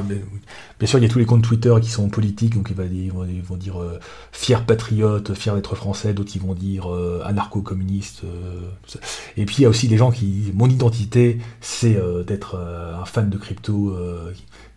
bien 0.00 0.88
sûr, 0.88 0.98
il 0.98 1.02
y 1.02 1.04
a 1.04 1.08
tous 1.08 1.18
les 1.18 1.24
comptes 1.24 1.42
Twitter 1.42 1.74
qui 1.80 1.90
sont 1.90 2.08
politiques, 2.08 2.54
donc 2.54 2.70
ils 2.70 3.12
vont, 3.12 3.56
dire 3.56 3.80
euh, 3.80 3.98
fier 4.32 4.64
patriote, 4.64 5.34
fier 5.34 5.54
d'être 5.54 5.74
français, 5.74 6.14
d'autres 6.14 6.32
ils 6.34 6.42
vont 6.42 6.54
dire 6.54 6.92
euh, 6.92 7.22
anarcho-communiste. 7.24 8.22
Euh, 8.24 8.98
et 9.36 9.44
puis 9.44 9.56
il 9.58 9.62
y 9.62 9.66
a 9.66 9.68
aussi 9.68 9.88
des 9.88 9.96
gens 9.96 10.10
qui 10.10 10.50
mon 10.54 10.68
identité, 10.68 11.38
c'est 11.60 11.98
d'être 12.26 12.56
un 12.56 13.04
fan 13.04 13.28
de 13.30 13.36
crypto. 13.36 13.96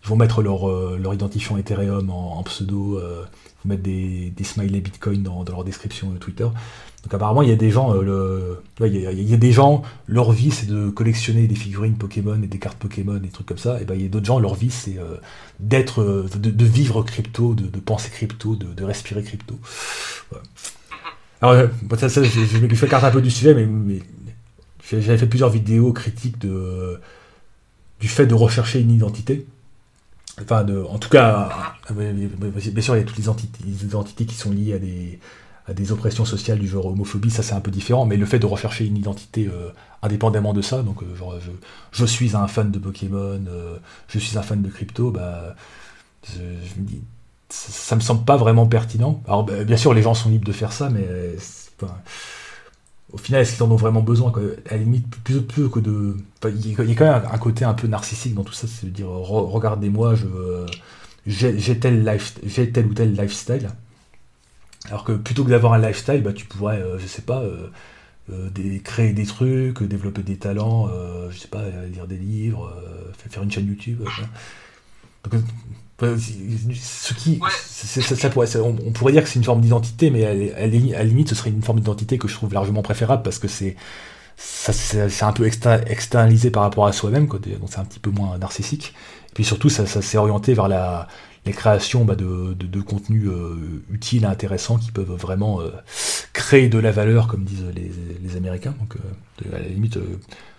ils 0.03 0.07
vont 0.07 0.15
mettre 0.15 0.41
leur, 0.41 0.67
leur 0.97 1.13
identifiant 1.13 1.57
Ethereum 1.57 2.09
en, 2.09 2.43
pseudo, 2.43 2.99
ils 2.99 3.01
vont 3.01 3.69
mettre 3.69 3.83
des, 3.83 4.31
des 4.35 4.43
smileys 4.43 4.81
Bitcoin 4.81 5.23
dans, 5.23 5.43
dans 5.43 5.53
leur 5.53 5.63
description 5.63 6.11
de 6.11 6.17
Twitter. 6.17 6.47
Donc 7.05 7.13
apparemment, 7.13 7.43
il 7.43 7.49
y 7.49 7.51
a 7.51 7.55
des 7.55 7.69
gens, 7.69 7.93
euh, 7.95 8.59
il, 8.81 8.95
y 8.95 9.33
a, 9.33 9.37
des 9.37 9.51
gens, 9.51 9.83
leur 10.07 10.31
vie 10.31 10.49
c'est 10.49 10.65
de 10.65 10.89
collectionner 10.89 11.45
des 11.45 11.53
figurines 11.53 11.97
Pokémon 11.97 12.41
et 12.41 12.47
des 12.47 12.57
cartes 12.57 12.79
Pokémon 12.79 13.17
et 13.17 13.19
des 13.19 13.29
trucs 13.29 13.45
comme 13.45 13.59
ça. 13.59 13.79
Et 13.79 13.85
ben 13.85 13.93
il 13.93 14.01
y 14.01 14.05
a 14.05 14.09
d'autres 14.09 14.25
gens, 14.25 14.39
leur 14.39 14.55
vie 14.55 14.71
c'est 14.71 14.97
euh, 14.97 15.17
d'être, 15.59 16.01
euh, 16.01 16.27
de, 16.35 16.65
vivre 16.65 17.03
crypto, 17.03 17.53
de, 17.53 17.67
penser 17.79 18.09
crypto, 18.09 18.55
de, 18.55 18.83
respirer 18.83 19.21
crypto. 19.21 19.59
Alors 21.43 21.69
ça, 21.95 22.07
je, 22.07 22.23
je, 22.23 22.57
me 22.57 22.73
fais 22.73 22.87
carte 22.87 23.03
un 23.03 23.11
peu 23.11 23.21
du 23.21 23.29
sujet, 23.29 23.53
mais, 23.53 23.99
j'avais 24.89 25.19
fait 25.19 25.27
plusieurs 25.27 25.51
vidéos 25.51 25.93
critiques 25.93 26.39
de 26.39 26.99
du 27.99 28.07
fait 28.07 28.25
de 28.25 28.33
rechercher 28.33 28.81
une 28.81 28.89
identité. 28.89 29.45
Enfin, 30.41 30.63
de, 30.63 30.81
en 30.81 30.97
tout 30.97 31.09
cas, 31.09 31.75
bien 31.91 32.81
sûr, 32.81 32.95
il 32.95 32.99
y 32.99 33.01
a 33.01 33.05
toutes 33.05 33.17
les 33.19 33.95
entités 33.95 34.25
qui 34.25 34.35
sont 34.35 34.51
liées 34.51 34.73
à 34.73 34.79
des 34.79 35.19
à 35.67 35.73
des 35.73 35.91
oppressions 35.91 36.25
sociales 36.25 36.59
du 36.59 36.67
genre 36.67 36.85
homophobie, 36.85 37.31
ça 37.31 37.41
c'est 37.41 37.53
un 37.53 37.59
peu 37.59 37.71
différent, 37.71 38.05
mais 38.05 38.17
le 38.17 38.25
fait 38.25 38.39
de 38.39 38.45
rechercher 38.45 38.85
une 38.85 38.97
identité 38.97 39.47
euh, 39.47 39.69
indépendamment 40.03 40.53
de 40.53 40.61
ça, 40.61 40.83
donc 40.83 41.01
euh, 41.01 41.15
genre 41.15 41.35
je, 41.91 42.05
suis 42.05 42.35
un 42.35 42.47
fan 42.47 42.69
de 42.71 42.77
Pokémon, 42.77 43.43
euh, 43.47 43.77
je 44.07 44.19
suis 44.19 44.37
un 44.37 44.43
fan 44.43 44.61
de 44.61 44.69
crypto, 44.69 45.11
bah 45.11 45.55
ça, 47.49 47.95
me 47.95 48.01
semble 48.01 48.25
pas 48.25 48.37
vraiment 48.37 48.65
pertinent. 48.65 49.21
Alors 49.27 49.43
bah, 49.43 49.63
bien 49.63 49.77
sûr 49.77 49.93
les 49.93 50.01
gens 50.01 50.13
sont 50.13 50.29
libres 50.29 50.45
de 50.45 50.51
faire 50.51 50.71
ça, 50.71 50.89
mais 50.89 51.07
au 53.11 53.17
final 53.17 53.41
est-ce 53.41 53.55
qu'ils 53.55 53.63
en 53.63 53.71
ont 53.71 53.75
vraiment 53.75 54.01
besoin 54.01 54.31
À 54.69 54.73
la 54.73 54.77
limite 54.77 55.07
plus, 55.23 55.41
plus 55.41 55.69
que 55.69 55.79
de, 55.79 56.15
il 56.47 56.71
y, 56.71 56.73
a 56.73 56.95
quand 56.95 57.05
même 57.05 57.23
un 57.31 57.37
côté 57.39 57.65
un 57.65 57.73
peu 57.73 57.87
narcissique 57.87 58.35
dans 58.35 58.43
tout 58.43 58.53
ça, 58.53 58.67
c'est 58.67 58.85
de 58.85 58.91
dire 58.91 59.07
regardez-moi, 59.07 60.13
je 60.13 60.27
j'ai 61.25 61.79
tel, 61.79 62.19
tel 62.71 62.85
ou 62.85 62.93
tel 62.93 63.15
lifestyle 63.15 63.69
alors 64.87 65.03
que 65.03 65.13
plutôt 65.13 65.43
que 65.43 65.49
d'avoir 65.49 65.73
un 65.73 65.79
lifestyle, 65.79 66.21
bah, 66.21 66.33
tu 66.33 66.45
pourrais, 66.45 66.77
euh, 66.77 66.99
je 66.99 67.07
sais 67.07 67.21
pas, 67.21 67.39
euh, 67.39 67.69
euh, 68.31 68.49
créer 68.83 69.13
des 69.13 69.25
trucs, 69.25 69.81
développer 69.83 70.23
des 70.23 70.37
talents, 70.37 70.89
je 71.29 71.37
sais 71.37 71.47
pas, 71.47 71.63
lire 71.91 72.07
des 72.07 72.17
livres, 72.17 72.73
faire 73.29 73.43
une 73.43 73.51
chaîne 73.51 73.67
YouTube. 73.67 74.01
ce 75.99 77.13
qui, 77.13 77.39
ça, 77.69 78.29
pourrait, 78.29 78.55
on, 78.57 78.91
pourrait 78.91 79.13
dire 79.13 79.23
que 79.23 79.29
c'est 79.29 79.39
une 79.39 79.45
forme 79.45 79.61
d'identité, 79.61 80.09
mais 80.09 80.25
à, 80.25 80.33
la 80.67 81.03
limite, 81.03 81.29
ce 81.29 81.35
serait 81.35 81.51
une 81.51 81.61
forme 81.61 81.79
d'identité 81.79 82.17
que 82.17 82.27
je 82.27 82.33
trouve 82.33 82.53
largement 82.53 82.81
préférable 82.81 83.23
parce 83.23 83.39
que 83.39 83.47
c'est 83.47 83.75
c'est 84.37 85.23
un 85.23 85.31
peu 85.31 85.45
externalisé 85.45 86.51
par 86.51 86.63
rapport 86.63 86.85
à 86.85 86.91
soi-même, 86.91 87.27
donc 87.27 87.39
c'est 87.69 87.79
un 87.79 87.85
petit 87.85 87.99
peu 87.99 88.09
moins 88.09 88.37
narcissique. 88.37 88.93
Et 89.29 89.33
puis 89.33 89.45
surtout, 89.45 89.69
ça, 89.69 89.85
ça 89.85 90.01
s'est 90.01 90.17
orienté 90.17 90.53
vers 90.53 90.67
la, 90.67 91.07
les 91.45 91.53
créations 91.53 92.05
bah, 92.05 92.15
de, 92.15 92.53
de, 92.53 92.81
contenus 92.81 93.27
euh, 93.27 93.83
utiles 93.91 94.25
intéressants 94.25 94.77
qui 94.77 94.91
peuvent 94.91 95.13
vraiment 95.13 95.61
euh, 95.61 95.69
créer 96.33 96.69
de 96.69 96.79
la 96.79 96.91
valeur, 96.91 97.27
comme 97.27 97.43
disent 97.43 97.65
les, 97.75 98.35
Américains. 98.35 98.75
Donc, 98.79 98.95
euh, 98.95 99.55
à 99.55 99.59
la 99.59 99.67
limite, 99.67 99.97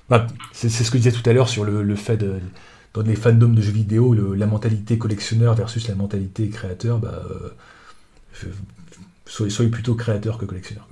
bah, 0.08 0.26
c'est 0.52 0.68
ce 0.68 0.90
que 0.90 0.98
je 0.98 1.02
disais 1.02 1.12
tout 1.12 1.28
à 1.28 1.32
l'heure 1.32 1.48
sur 1.48 1.64
le, 1.64 1.96
fait 1.96 2.16
de, 2.16 2.34
dans 2.94 3.02
les 3.02 3.16
fandoms 3.16 3.52
de 3.52 3.60
jeux 3.60 3.72
vidéo, 3.72 4.14
la 4.34 4.46
mentalité 4.46 4.96
collectionneur 4.98 5.54
versus 5.54 5.88
la 5.88 5.94
mentalité 5.94 6.48
créateur, 6.48 6.98
bah, 6.98 7.22
soyez, 9.26 9.70
plutôt 9.70 9.94
créateur 9.94 10.38
que 10.38 10.46
collectionneur. 10.46 10.88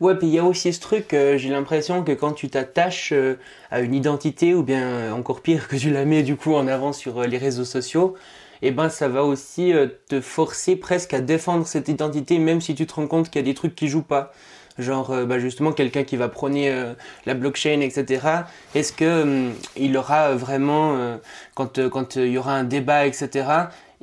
Ouais, 0.00 0.14
puis 0.14 0.28
il 0.28 0.32
y 0.32 0.38
a 0.38 0.44
aussi 0.44 0.72
ce 0.72 0.80
truc, 0.80 1.12
euh, 1.12 1.36
j'ai 1.36 1.50
l'impression 1.50 2.02
que 2.02 2.12
quand 2.12 2.32
tu 2.32 2.48
t'attaches 2.48 3.12
euh, 3.12 3.38
à 3.70 3.80
une 3.80 3.94
identité, 3.94 4.54
ou 4.54 4.62
bien 4.62 4.82
euh, 4.82 5.12
encore 5.12 5.42
pire, 5.42 5.68
que 5.68 5.76
tu 5.76 5.90
la 5.90 6.06
mets 6.06 6.22
du 6.22 6.36
coup 6.36 6.54
en 6.54 6.66
avant 6.68 6.94
sur 6.94 7.22
les 7.24 7.36
réseaux 7.36 7.66
sociaux, 7.66 8.14
eh 8.62 8.70
ben 8.70 8.88
ça 8.88 9.08
va 9.08 9.24
aussi 9.24 9.72
te 10.08 10.20
forcer 10.20 10.76
presque 10.76 11.12
à 11.14 11.20
défendre 11.20 11.66
cette 11.66 11.88
identité, 11.88 12.38
même 12.38 12.62
si 12.62 12.74
tu 12.74 12.86
te 12.86 12.94
rends 12.94 13.06
compte 13.06 13.28
qu'il 13.30 13.40
y 13.40 13.44
a 13.44 13.46
des 13.46 13.54
trucs 13.54 13.74
qui 13.74 13.88
jouent 13.88 14.02
pas. 14.02 14.32
Genre, 14.78 15.26
bah 15.26 15.38
justement, 15.38 15.72
quelqu'un 15.72 16.04
qui 16.04 16.16
va 16.16 16.28
prôner 16.28 16.70
la 17.26 17.34
blockchain, 17.34 17.80
etc. 17.80 18.44
Est-ce 18.74 18.92
que 18.92 19.22
hum, 19.22 19.52
il 19.76 19.96
aura 19.96 20.34
vraiment, 20.34 21.18
quand 21.54 21.88
quand 21.88 22.16
il 22.16 22.32
y 22.32 22.38
aura 22.38 22.52
un 22.54 22.64
débat, 22.64 23.06
etc. 23.06 23.46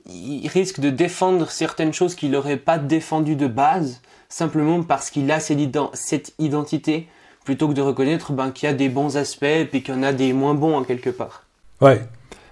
Il 0.08 0.48
risque 0.48 0.80
de 0.80 0.90
défendre 0.90 1.52
certaines 1.52 1.94
choses 1.94 2.16
qu'il 2.16 2.32
n'aurait 2.32 2.58
pas 2.58 2.80
défendues 2.80 3.36
de 3.36 3.48
base? 3.48 4.02
Simplement 4.30 4.84
parce 4.84 5.10
qu'il 5.10 5.32
a 5.32 5.40
cette 5.40 6.34
identité 6.40 7.08
plutôt 7.46 7.70
que 7.70 7.74
de 7.74 7.82
reconnaître 7.82 8.34
ben, 8.34 8.52
qu'il 8.52 8.68
y 8.68 8.70
a 8.72 8.76
des 8.76 8.90
bons 8.90 9.16
aspects 9.16 9.44
et 9.44 9.68
qu'il 9.72 9.94
y 9.94 9.98
en 9.98 10.04
a 10.04 10.14
des 10.14 10.34
moins 10.34 10.54
bons 10.54 10.76
en 10.76 10.84
quelque 10.84 11.10
part. 11.10 11.46
Ouais, 11.80 12.02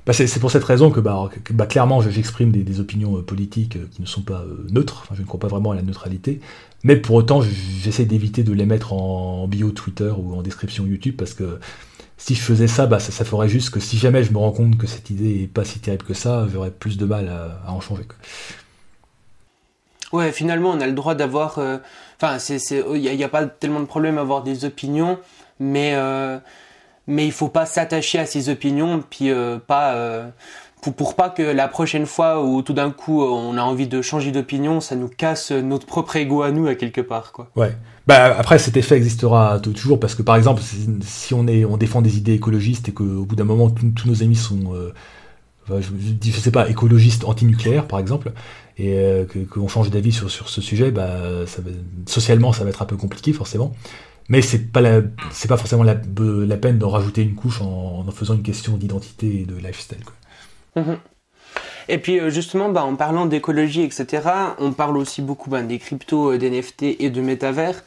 bah 0.06 0.14
c'est 0.14 0.40
pour 0.40 0.52
cette 0.52 0.64
raison 0.64 0.92
que, 0.92 1.00
bah, 1.00 1.30
bah 1.52 1.66
clairement 1.66 2.00
j'exprime 2.00 2.52
des, 2.52 2.80
opinions 2.80 3.18
euh, 3.18 3.22
politiques 3.22 3.76
euh, 3.76 3.88
qui 3.92 4.02
ne 4.02 4.08
sont 4.08 4.22
pas 4.22 4.42
euh, 4.42 4.68
neutres, 4.72 5.08
je 5.14 5.22
ne 5.22 5.26
crois 5.26 5.40
pas 5.40 5.48
vraiment 5.48 5.72
à 5.72 5.76
la 5.76 5.82
neutralité, 5.82 6.42
mais 6.84 6.96
pour 6.96 7.16
autant 7.16 7.42
j'essaie 7.42 8.06
d'éviter 8.06 8.44
de 8.44 8.54
les 8.54 8.68
mettre 8.68 8.94
en 8.94 9.48
bio 9.48 9.72
Twitter 9.72 10.14
ou 10.16 10.36
en 10.36 10.44
description 10.44 10.86
YouTube 10.86 11.16
parce 11.18 11.34
que 11.34 11.60
si 12.18 12.36
je 12.36 12.42
faisais 12.42 12.68
ça, 12.68 12.88
ça, 13.00 13.26
ferait 13.26 13.50
juste 13.50 13.72
que 13.72 13.80
si 13.80 13.98
jamais 13.98 14.24
je 14.24 14.32
me 14.32 14.38
rends 14.38 14.52
compte 14.52 14.78
que 14.78 14.88
cette 14.88 15.10
idée 15.10 15.44
est 15.44 15.48
pas 15.48 15.66
si 15.66 15.80
terrible 15.80 16.06
que 16.06 16.14
ça, 16.14 16.48
j'aurais 16.52 16.72
plus 16.72 16.98
de 16.98 17.06
mal 17.06 17.28
à, 17.28 17.72
en 17.72 17.82
changer. 17.82 18.04
Ouais, 20.12 20.32
finalement, 20.32 20.72
on 20.72 20.82
a 20.82 20.88
le 20.88 20.94
droit 20.94 21.16
d'avoir. 21.16 21.60
Euh, 21.60 21.78
enfin, 22.22 22.38
il 22.50 23.02
n'y 23.02 23.24
a, 23.24 23.30
pas 23.30 23.46
tellement 23.46 23.80
de 23.80 23.86
problème 23.86 24.18
à 24.18 24.22
avoir 24.22 24.44
des 24.44 24.66
opinions, 24.66 25.18
mais 25.60 25.94
euh, 25.96 26.38
mais 27.08 27.26
il 27.26 27.32
faut 27.32 27.50
pas 27.50 27.66
s'attacher 27.66 28.20
à 28.20 28.26
ces 28.26 28.50
opinions, 28.50 29.04
puis 29.10 29.30
euh, 29.32 29.58
pas 29.58 29.96
pour, 30.82 31.16
pas 31.16 31.30
que 31.30 31.42
la 31.42 31.68
prochaine 31.68 32.06
fois 32.06 32.44
où 32.44 32.62
tout 32.62 32.74
d'un 32.74 32.92
coup 32.92 33.24
on 33.24 33.58
a 33.58 33.62
envie 33.62 33.88
de 33.88 34.02
changer 34.02 34.32
d'opinion, 34.32 34.80
ça 34.80 34.96
nous 34.96 35.10
casse 35.10 35.52
notre 35.52 35.88
propre 35.88 36.16
ego 36.16 36.44
à 36.44 36.52
nous 36.52 36.68
à 36.68 36.76
quelque 36.76 37.02
part. 37.02 37.32
Quoi. 37.32 37.50
Ouais. 37.56 37.76
Bah, 38.08 38.36
après, 38.38 38.60
cet 38.60 38.78
effet 38.78 38.96
existera 38.96 39.60
toujours 39.60 40.00
parce 40.00 40.14
que 40.14 40.22
par 40.22 40.36
exemple, 40.36 40.62
si 41.02 41.34
on, 41.34 41.48
est, 41.48 41.66
on 41.66 41.78
défend 41.78 42.02
des 42.02 42.18
idées 42.18 42.34
écologistes 42.34 42.88
et 42.90 42.92
qu'au 42.92 43.26
bout 43.26 43.36
d'un 43.36 43.46
moment 43.46 43.70
tous 43.70 44.08
nos 44.08 44.22
amis 44.22 44.36
sont, 44.36 44.76
euh, 44.76 44.94
je, 45.80 45.90
je, 46.24 46.40
sais 46.40 46.52
pas, 46.52 46.70
écologistes 46.70 47.24
anti-nucléaires 47.24 47.88
par 47.88 48.00
exemple, 48.00 48.32
et 48.78 48.94
euh, 48.98 49.26
qu'on 49.50 49.68
change 49.68 49.90
d'avis 49.90 50.12
sur, 50.12 50.30
sur 50.30 50.50
ce 50.50 50.62
sujet, 50.62 50.92
bah, 50.92 51.18
socialement 52.06 52.54
ça 52.54 52.64
va 52.64 52.70
être 52.70 52.82
un 52.82 52.86
peu 52.86 52.98
compliqué 52.98 53.34
forcément. 53.34 53.74
Mais 54.28 54.42
c'est 54.42 54.72
pas 54.72 54.82
c'est 55.32 55.48
pas 55.48 55.58
forcément 55.58 55.84
la, 55.84 55.96
la 56.18 56.58
peine 56.58 56.78
d'en 56.80 56.90
rajouter 56.90 57.22
une 57.22 57.36
couche 57.36 57.62
en, 57.62 58.06
en, 58.08 58.12
faisant 58.12 58.34
une 58.34 58.44
question 58.44 58.76
d'identité 58.76 59.42
et 59.42 59.46
de 59.46 59.56
lifestyle. 59.56 60.04
Mm-hmm. 60.76 60.98
Et 61.88 62.00
puis 62.00 62.20
euh, 62.20 62.30
justement, 62.30 62.70
bah, 62.70 62.84
en 62.84 62.96
parlant 62.96 63.28
d'écologie, 63.28 63.84
etc., 63.84 64.24
on 64.60 64.72
parle 64.72 64.98
aussi 64.98 65.22
beaucoup 65.22 65.50
bah, 65.50 65.62
des 65.62 65.78
cryptos, 65.78 66.34
euh, 66.34 66.38
des 66.38 66.50
NFT 66.50 66.84
et 67.00 67.10
de 67.10 67.22
métavers. 67.22 67.84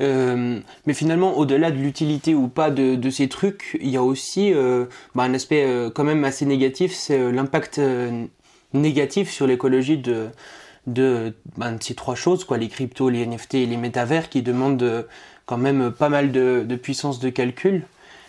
Euh, 0.00 0.60
mais 0.86 0.94
finalement, 0.94 1.36
au-delà 1.36 1.70
de 1.70 1.76
l'utilité 1.76 2.34
ou 2.34 2.48
pas 2.48 2.70
de, 2.70 2.94
de, 2.94 3.10
ces 3.10 3.28
trucs, 3.28 3.76
il 3.80 3.88
y 3.88 3.96
a 3.96 4.02
aussi 4.02 4.52
euh, 4.54 4.84
bah, 5.14 5.24
un 5.24 5.34
aspect 5.34 5.64
euh, 5.66 5.90
quand 5.90 6.04
même 6.04 6.24
assez 6.24 6.46
négatif, 6.46 6.92
c'est 6.94 7.32
l'impact 7.32 7.80
négatif 8.72 9.30
sur 9.30 9.46
l'écologie 9.46 9.98
de, 9.98 10.28
bah, 10.86 11.70
de, 11.70 11.82
ces 11.82 11.94
trois 11.94 12.14
choses, 12.14 12.44
quoi, 12.44 12.58
les 12.58 12.68
cryptos, 12.68 13.08
les 13.10 13.26
NFT 13.26 13.54
et 13.54 13.66
les 13.66 13.76
métavers, 13.76 14.28
qui 14.28 14.42
demandent 14.42 15.06
quand 15.46 15.58
même 15.58 15.90
pas 15.90 16.08
mal 16.08 16.32
de, 16.32 16.64
de 16.66 16.76
puissance 16.76 17.20
de 17.20 17.30
calcul. 17.30 17.84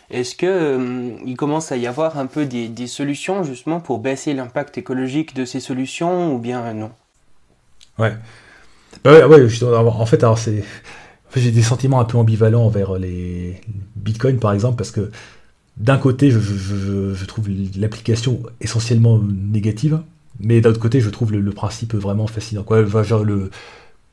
Est-ce 0.09 0.35
que 0.35 0.45
euh, 0.47 1.11
il 1.25 1.35
commence 1.35 1.71
à 1.71 1.77
y 1.77 1.85
avoir 1.85 2.17
un 2.17 2.25
peu 2.25 2.45
des, 2.45 2.67
des 2.67 2.87
solutions 2.87 3.43
justement 3.43 3.79
pour 3.79 3.99
baisser 3.99 4.33
l'impact 4.33 4.77
écologique 4.77 5.35
de 5.35 5.45
ces 5.45 5.59
solutions 5.59 6.33
ou 6.33 6.39
bien 6.39 6.73
non? 6.73 6.91
Ouais. 7.99 8.13
Ouais, 9.05 9.21
en 9.23 10.05
fait, 10.05 10.23
alors 10.23 10.39
c'est, 10.39 10.63
j'ai 11.35 11.51
des 11.51 11.61
sentiments 11.61 11.99
un 11.99 12.05
peu 12.05 12.17
ambivalents 12.17 12.65
envers 12.65 12.97
les 12.97 13.61
bitcoins 13.95 14.39
par 14.39 14.51
exemple 14.51 14.77
parce 14.77 14.91
que 14.91 15.11
d'un 15.77 15.97
côté, 15.97 16.31
je 16.31 17.25
trouve 17.25 17.47
l'application 17.77 18.41
essentiellement 18.59 19.19
négative, 19.19 20.01
mais 20.39 20.61
d'un 20.61 20.69
autre 20.69 20.79
côté, 20.79 21.01
je 21.01 21.09
trouve 21.09 21.31
le, 21.33 21.51
principe 21.51 21.93
vraiment 21.95 22.27
fascinant. 22.27 22.63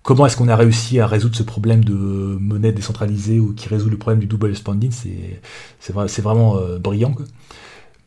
Comment 0.02 0.26
est-ce 0.26 0.36
qu'on 0.36 0.48
a 0.48 0.56
réussi 0.56 1.00
à 1.00 1.06
résoudre 1.06 1.36
ce 1.36 1.42
problème 1.42 1.84
de 1.84 1.92
monnaie 1.92 2.72
décentralisée 2.72 3.40
ou 3.40 3.52
qui 3.54 3.68
résout 3.68 3.90
le 3.90 3.96
problème 3.96 4.20
du 4.20 4.26
double 4.26 4.54
spending, 4.54 4.90
c'est 4.90 6.22
vraiment 6.22 6.58
euh, 6.58 6.78
brillant. 6.78 7.14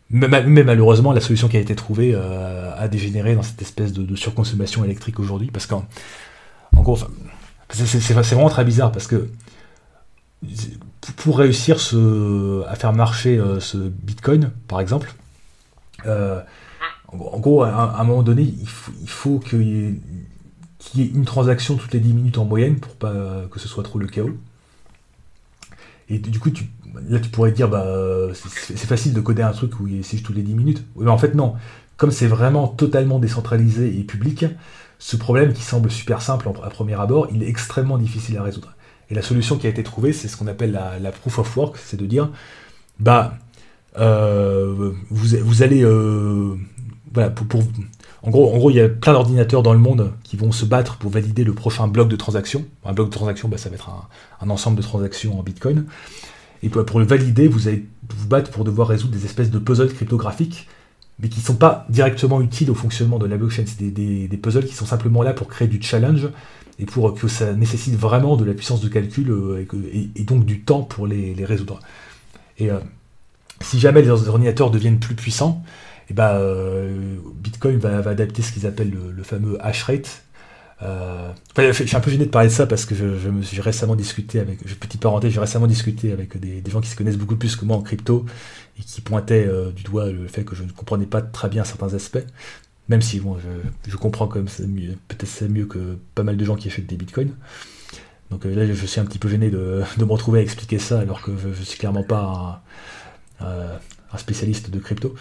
Mais, 0.09 0.27
malheureusement, 0.63 1.11
la 1.13 1.21
solution 1.21 1.47
qui 1.47 1.57
a 1.57 1.59
été 1.59 1.75
trouvée 1.75 2.13
euh, 2.15 2.73
a 2.77 2.87
dégénéré 2.87 3.35
dans 3.35 3.43
cette 3.43 3.61
espèce 3.61 3.93
de, 3.93 4.15
surconsommation 4.15 4.83
électrique 4.83 5.19
aujourd'hui, 5.19 5.49
parce 5.51 5.65
qu'en 5.65 5.85
en 6.75 6.81
gros, 6.81 6.97
c'est 7.69 8.13
vraiment 8.13 8.49
très 8.49 8.65
bizarre, 8.65 8.91
parce 8.91 9.07
que 9.07 9.29
pour 11.17 11.37
réussir 11.37 11.75
à 12.67 12.75
faire 12.75 12.93
marcher 12.93 13.37
euh, 13.37 13.59
ce 13.59 13.77
Bitcoin, 13.77 14.51
par 14.67 14.79
exemple, 14.79 15.13
en 17.11 17.39
gros, 17.39 17.63
à, 17.63 17.99
un 17.99 18.03
moment 18.03 18.23
donné, 18.23 18.43
il 18.43 18.67
faut, 18.67 19.39
il 19.41 19.49
qu'il 19.49 21.01
y 21.01 21.01
ait 21.01 21.07
une 21.07 21.25
transaction 21.25 21.75
toutes 21.75 21.93
les 21.93 21.99
10 21.99 22.13
minutes 22.13 22.37
en 22.37 22.45
moyenne 22.45 22.79
pour 22.79 22.95
pas 22.95 23.13
que 23.51 23.59
ce 23.59 23.67
soit 23.67 23.83
trop 23.83 23.99
le 23.99 24.07
chaos. 24.07 24.37
Et 26.09 26.17
du 26.19 26.39
coup, 26.39 26.49
tu, 26.49 26.65
là, 27.07 27.19
tu 27.19 27.29
pourrais 27.29 27.51
dire, 27.51 27.69
bah, 27.69 27.85
c'est 28.33 28.77
facile 28.77 29.13
de 29.13 29.21
coder 29.21 29.43
un 29.43 29.51
truc 29.51 29.79
où 29.79 29.87
c'est 29.87 30.17
juste 30.17 30.25
toutes 30.25 30.35
les 30.35 30.43
10 30.43 30.55
minutes. 30.55 30.83
Mais 30.95 31.09
en 31.09 31.17
fait, 31.17 31.35
non. 31.35 31.55
Comme 31.97 32.11
c'est 32.11 32.27
vraiment 32.27 32.67
totalement 32.67 33.19
décentralisé 33.19 33.99
et 33.99 34.03
public, 34.03 34.45
ce 34.99 35.15
problème 35.17 35.53
qui 35.53 35.61
semble 35.61 35.91
super 35.91 36.21
simple 36.21 36.49
à 36.63 36.69
premier 36.69 36.93
abord, 36.99 37.27
il 37.33 37.43
est 37.43 37.47
extrêmement 37.47 37.97
difficile 37.97 38.37
à 38.37 38.43
résoudre. 38.43 38.73
Et 39.09 39.15
la 39.15 39.21
solution 39.21 39.57
qui 39.57 39.67
a 39.67 39.69
été 39.69 39.83
trouvée, 39.83 40.13
c'est 40.13 40.27
ce 40.27 40.37
qu'on 40.37 40.47
appelle 40.47 40.71
la, 40.71 41.11
proof 41.11 41.39
of 41.39 41.57
work, 41.57 41.77
c'est 41.77 41.97
de 41.97 42.05
dire, 42.05 42.29
bah, 42.99 43.33
euh, 43.97 44.93
vous, 45.09 45.37
vous, 45.41 45.63
allez, 45.63 45.83
euh, 45.83 46.55
voilà, 47.13 47.29
pour, 47.29 47.45
en 48.21 48.29
gros, 48.29 48.53
en 48.53 48.57
gros, 48.57 48.69
il 48.69 48.75
y 48.75 48.81
a 48.81 48.89
plein 48.89 49.13
d'ordinateurs 49.13 49.63
dans 49.63 49.73
le 49.73 49.79
monde 49.79 50.13
qui 50.23 50.35
vont 50.35 50.51
se 50.51 50.65
battre 50.65 50.97
pour 50.97 51.09
valider 51.09 51.43
le 51.43 51.53
prochain 51.53 51.87
bloc 51.87 52.09
de 52.09 52.15
transaction. 52.15 52.65
Un 52.85 52.93
bloc 52.93 53.07
de 53.07 53.13
transaction, 53.13 53.47
bah, 53.47 53.57
ça 53.57 53.69
va 53.69 53.75
être 53.75 53.89
un, 54.41 54.49
ensemble 54.49 54.77
de 54.77 54.81
transactions 54.81 55.39
en 55.39 55.43
Bitcoin. 55.43 55.85
Et 56.61 56.69
pour, 56.69 56.99
le 56.99 57.05
valider, 57.05 57.47
vous 57.47 57.69
allez 57.69 57.85
vous 58.09 58.27
battre 58.27 58.51
pour 58.51 58.65
devoir 58.65 58.89
résoudre 58.89 59.13
des 59.13 59.25
espèces 59.25 59.49
de 59.49 59.59
puzzles 59.59 59.93
cryptographiques, 59.93 60.67
mais 61.19 61.29
qui 61.29 61.39
ne 61.39 61.45
sont 61.45 61.55
pas 61.55 61.85
directement 61.89 62.41
utiles 62.41 62.69
au 62.69 62.75
fonctionnement 62.75 63.19
de 63.19 63.25
la 63.25 63.37
blockchain. 63.37 63.63
C'est 63.65 63.81
des, 63.89 64.39
puzzles 64.41 64.65
qui 64.65 64.75
sont 64.75 64.85
simplement 64.85 65.23
là 65.23 65.33
pour 65.33 65.47
créer 65.47 65.69
du 65.69 65.81
challenge 65.81 66.27
et 66.77 66.85
pour 66.85 67.13
que 67.13 67.27
ça 67.29 67.53
nécessite 67.53 67.95
vraiment 67.95 68.35
de 68.35 68.43
la 68.43 68.53
puissance 68.53 68.81
de 68.81 68.89
calcul 68.89 69.31
euh, 69.31 69.65
et, 70.15 70.23
donc 70.23 70.45
du 70.45 70.61
temps 70.61 70.81
pour 70.81 71.07
les, 71.07 71.33
résoudre. 71.45 71.79
Et 72.57 72.69
euh, 72.69 72.79
si 73.61 73.79
jamais 73.79 74.01
les 74.01 74.09
ordinateurs 74.09 74.71
deviennent 74.71 74.99
plus 74.99 75.15
puissants, 75.15 75.63
et 76.09 76.13
bah, 76.13 76.37
euh, 76.37 77.17
Bitcoin 77.35 77.77
va, 77.77 77.97
adapter 77.97 78.41
ce 78.41 78.51
qu'ils 78.51 78.65
appellent 78.65 78.93
le, 79.15 79.23
fameux 79.23 79.57
hash 79.63 79.83
rate. 79.83 80.23
Euh, 80.81 81.31
je 81.57 81.71
suis 81.71 81.95
un 81.95 81.99
peu 81.99 82.09
gêné 82.09 82.25
de 82.25 82.31
parler 82.31 82.47
de 82.47 82.53
ça 82.53 82.65
parce 82.65 82.85
que 82.85 82.95
je, 82.95 83.29
me 83.29 83.41
suis 83.41 83.61
récemment 83.61 83.95
discuté 83.95 84.39
avec, 84.39 84.63
petite 84.79 85.01
parenthèse, 85.01 85.31
j'ai 85.31 85.39
récemment 85.39 85.67
discuté 85.67 86.11
avec 86.11 86.39
des, 86.39 86.63
gens 86.69 86.81
qui 86.81 86.89
se 86.89 86.95
connaissent 86.95 87.17
beaucoup 87.17 87.35
plus 87.35 87.55
que 87.55 87.65
moi 87.65 87.77
en 87.77 87.81
crypto 87.81 88.25
et 88.79 88.83
qui 88.83 89.01
pointaient 89.01 89.45
euh, 89.45 89.71
du 89.71 89.83
doigt 89.83 90.09
le 90.09 90.27
fait 90.27 90.43
que 90.43 90.55
je 90.55 90.63
ne 90.63 90.71
comprenais 90.71 91.05
pas 91.05 91.21
très 91.21 91.49
bien 91.49 91.63
certains 91.63 91.93
aspects. 91.93 92.25
Même 92.87 93.01
si 93.03 93.19
bon, 93.19 93.37
je, 93.87 93.97
comprends 93.97 94.27
quand 94.27 94.39
même 94.39 94.47
peut-être 95.07 95.27
c'est 95.27 95.47
mieux 95.47 95.67
que 95.67 95.99
pas 96.15 96.23
mal 96.23 96.37
de 96.37 96.45
gens 96.45 96.55
qui 96.55 96.69
achètent 96.69 96.87
des 96.87 96.97
bitcoins. 96.97 97.35
Donc 98.31 98.45
là, 98.45 98.65
je 98.65 98.85
suis 98.85 98.99
un 98.99 99.05
petit 99.05 99.19
peu 99.19 99.29
gêné 99.29 99.51
de, 99.51 99.83
de 99.97 100.05
me 100.05 100.11
retrouver 100.11 100.39
à 100.39 100.41
expliquer 100.41 100.79
ça 100.79 100.99
alors 100.99 101.21
que 101.21 101.31
je, 101.37 101.49
ne 101.49 101.53
suis 101.53 101.77
clairement 101.77 102.03
pas 102.03 102.63
un 103.39 104.17
spécialiste 104.17 104.71
de 104.71 104.79
crypto. 104.79 105.15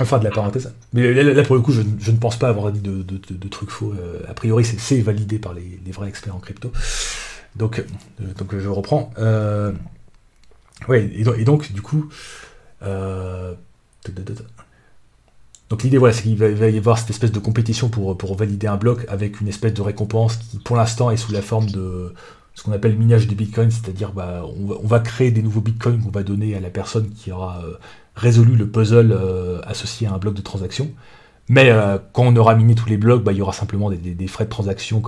Enfin, 0.00 0.18
de 0.18 0.24
la 0.24 0.30
parenthèse. 0.30 0.72
Mais 0.92 1.12
là, 1.12 1.42
pour 1.42 1.54
le 1.54 1.62
coup, 1.62 1.72
je, 1.72 1.82
ne 1.82 2.16
pense 2.16 2.36
pas 2.38 2.48
avoir 2.48 2.72
dit 2.72 2.80
de, 2.80 3.48
trucs 3.48 3.70
faux. 3.70 3.92
Euh, 3.92 4.20
a 4.28 4.34
priori, 4.34 4.64
c'est 4.64 5.00
validé 5.00 5.38
par 5.38 5.54
les, 5.54 5.80
vrais 5.92 6.08
experts 6.08 6.34
en 6.34 6.40
crypto. 6.40 6.72
Donc, 7.56 7.84
euh, 8.20 8.58
je 8.58 8.68
reprends. 8.68 9.10
Euh, 9.18 9.72
et, 10.88 11.24
donc, 11.44 11.72
du 11.72 11.82
coup. 11.82 12.08
donc 15.68 15.82
l'idée, 15.82 15.98
voilà, 15.98 16.14
c'est 16.14 16.22
qu'il 16.22 16.36
va, 16.36 16.48
y 16.48 16.78
avoir 16.78 16.98
cette 16.98 17.10
espèce 17.10 17.32
de 17.32 17.38
compétition 17.38 17.88
pour, 17.90 18.36
valider 18.36 18.66
un 18.66 18.76
bloc 18.76 19.04
avec 19.08 19.40
une 19.40 19.48
espèce 19.48 19.74
de 19.74 19.82
récompense 19.82 20.36
qui, 20.36 20.58
pour 20.58 20.76
l'instant, 20.76 21.10
est 21.10 21.18
sous 21.18 21.32
la 21.32 21.42
forme 21.42 21.70
de 21.70 22.14
ce 22.54 22.62
qu'on 22.62 22.72
appelle 22.72 22.96
minage 22.96 23.28
de 23.28 23.34
bitcoin, 23.34 23.70
c'est-à-dire 23.70 24.12
bah, 24.12 24.44
on, 24.44 24.86
va, 24.86 25.00
créer 25.00 25.30
des 25.30 25.42
nouveaux 25.42 25.62
bitcoins 25.62 26.02
qu'on 26.02 26.10
va 26.10 26.22
donner 26.22 26.54
à 26.54 26.60
la 26.60 26.68
personne 26.70 27.10
qui 27.10 27.32
aura 27.32 27.62
résolu 28.14 28.56
le 28.56 28.68
puzzle 28.68 29.12
euh, 29.12 29.60
associé 29.62 30.06
à 30.06 30.12
un 30.12 30.18
bloc 30.18 30.34
de 30.34 30.42
transaction. 30.42 30.90
Mais 31.48 31.70
euh, 31.70 31.98
quand 32.12 32.24
on 32.24 32.36
aura 32.36 32.54
miné 32.54 32.74
tous 32.74 32.88
les 32.88 32.96
blocs, 32.96 33.22
bah, 33.22 33.32
il 33.32 33.38
y 33.38 33.42
aura 33.42 33.52
simplement 33.52 33.90
des, 33.90 34.26
frais 34.28 34.44
de 34.44 34.50
transaction, 34.50 35.02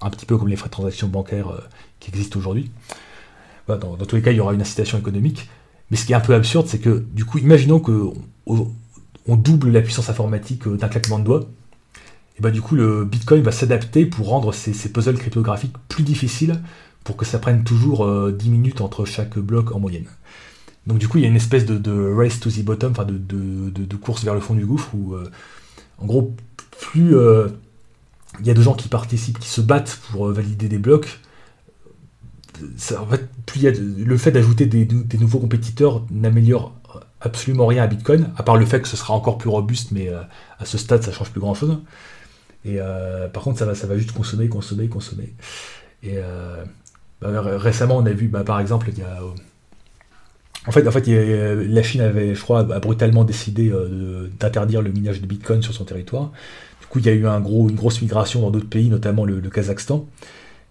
un 0.00 0.10
petit 0.10 0.26
peu 0.26 0.36
comme 0.36 0.48
les 0.48 0.56
frais 0.56 0.68
de 0.68 0.72
transaction 0.72 1.08
bancaires 1.08 1.48
euh, 1.48 1.60
qui 1.98 2.10
existent 2.10 2.38
aujourd'hui. 2.38 2.70
dans, 3.68 3.96
tous 3.96 4.16
les 4.16 4.22
cas, 4.22 4.30
il 4.30 4.36
y 4.36 4.40
aura 4.40 4.54
une 4.54 4.60
incitation 4.60 4.98
économique. 4.98 5.48
Mais 5.90 5.96
ce 5.96 6.06
qui 6.06 6.12
est 6.12 6.16
un 6.16 6.20
peu 6.20 6.34
absurde, 6.34 6.68
c'est 6.68 6.78
que, 6.78 7.04
du 7.12 7.24
coup, 7.24 7.38
imaginons 7.38 7.80
qu'on 7.80 8.14
on 9.26 9.36
double 9.36 9.70
la 9.70 9.82
puissance 9.82 10.08
informatique 10.08 10.68
d'un 10.68 10.88
claquement 10.88 11.18
de 11.18 11.24
doigts. 11.24 11.44
Et 12.38 12.42
bah, 12.42 12.50
du 12.50 12.62
coup, 12.62 12.76
le 12.76 13.04
Bitcoin 13.04 13.42
va 13.42 13.50
s'adapter 13.50 14.06
pour 14.06 14.28
rendre 14.28 14.54
ces, 14.54 14.72
puzzles 14.88 15.18
cryptographiques 15.18 15.74
plus 15.88 16.04
difficiles 16.04 16.60
pour 17.02 17.16
que 17.16 17.24
ça 17.24 17.38
prenne 17.40 17.64
toujours 17.64 18.30
10 18.30 18.50
minutes 18.50 18.80
entre 18.80 19.04
chaque 19.04 19.38
bloc 19.38 19.74
en 19.74 19.80
moyenne. 19.80 20.06
Donc 20.86 20.98
du 20.98 21.08
coup, 21.08 21.18
il 21.18 21.22
y 21.22 21.24
a 21.24 21.28
une 21.28 21.36
espèce 21.36 21.66
de, 21.66 22.14
race 22.14 22.40
to 22.40 22.50
the 22.50 22.64
bottom, 22.64 22.92
enfin 22.92 23.04
de, 23.06 23.96
course 23.96 24.24
vers 24.24 24.34
le 24.34 24.40
fond 24.40 24.54
du 24.54 24.64
gouffre, 24.64 24.94
où 24.94 25.14
euh, 25.14 25.30
en 25.98 26.06
gros, 26.06 26.34
plus 26.80 27.14
euh, 27.16 27.48
il 28.40 28.46
y 28.46 28.50
a 28.50 28.54
de 28.54 28.62
gens 28.62 28.74
qui 28.74 28.88
participent, 28.88 29.38
qui 29.38 29.48
se 29.48 29.60
battent 29.60 30.00
pour 30.10 30.28
euh, 30.28 30.32
valider 30.32 30.68
des 30.68 30.78
blocs, 30.78 31.20
plus 33.46 33.60
il 33.60 33.62
y 33.62 33.68
a 33.68 33.70
le 33.70 34.16
fait 34.16 34.32
d'ajouter 34.32 34.66
des, 34.66 35.18
nouveaux 35.18 35.38
compétiteurs 35.38 36.04
n'améliore 36.10 36.74
absolument 37.20 37.66
rien 37.66 37.82
à 37.82 37.86
Bitcoin, 37.86 38.30
à 38.36 38.42
part 38.42 38.56
le 38.56 38.66
fait 38.66 38.82
que 38.82 38.88
ce 38.88 38.96
sera 38.96 39.14
encore 39.14 39.38
plus 39.38 39.48
robuste, 39.48 39.92
mais 39.92 40.10
à 40.10 40.64
ce 40.64 40.76
stade, 40.76 41.02
ça 41.02 41.10
change 41.10 41.30
plus 41.30 41.40
grand 41.40 41.54
chose. 41.54 41.78
Et 42.66 42.78
par 43.32 43.42
contre, 43.44 43.58
ça 43.58 43.64
va, 43.64 43.74
ça 43.74 43.86
va 43.86 43.96
juste 43.96 44.12
consommer, 44.12 44.48
consommer, 44.48 44.88
consommer. 44.88 45.34
Et 46.02 46.18
bah, 47.22 47.30
récemment, 47.56 47.96
on 47.96 48.04
a 48.04 48.12
vu, 48.12 48.28
bah, 48.28 48.44
par 48.44 48.60
exemple, 48.60 48.90
il 48.90 48.98
y 48.98 49.02
a 49.02 49.20
en 50.66 50.72
fait, 50.72 50.86
en 50.86 50.90
fait, 50.90 51.06
la 51.06 51.82
Chine 51.82 52.02
avait, 52.02 52.34
je 52.34 52.42
crois, 52.42 52.62
brutalement 52.64 53.24
décidé 53.24 53.70
euh, 53.70 54.28
d'interdire 54.38 54.82
le 54.82 54.92
minage 54.92 55.20
de 55.20 55.26
Bitcoin 55.26 55.62
sur 55.62 55.72
son 55.72 55.84
territoire. 55.84 56.32
Du 56.80 56.86
coup, 56.86 56.98
il 56.98 57.06
y 57.06 57.08
a 57.08 57.12
eu 57.12 57.24
une 57.26 57.74
grosse 57.74 58.02
migration 58.02 58.42
dans 58.42 58.50
d'autres 58.50 58.68
pays, 58.68 58.88
notamment 58.88 59.24
le, 59.24 59.40
Kazakhstan, 59.48 60.06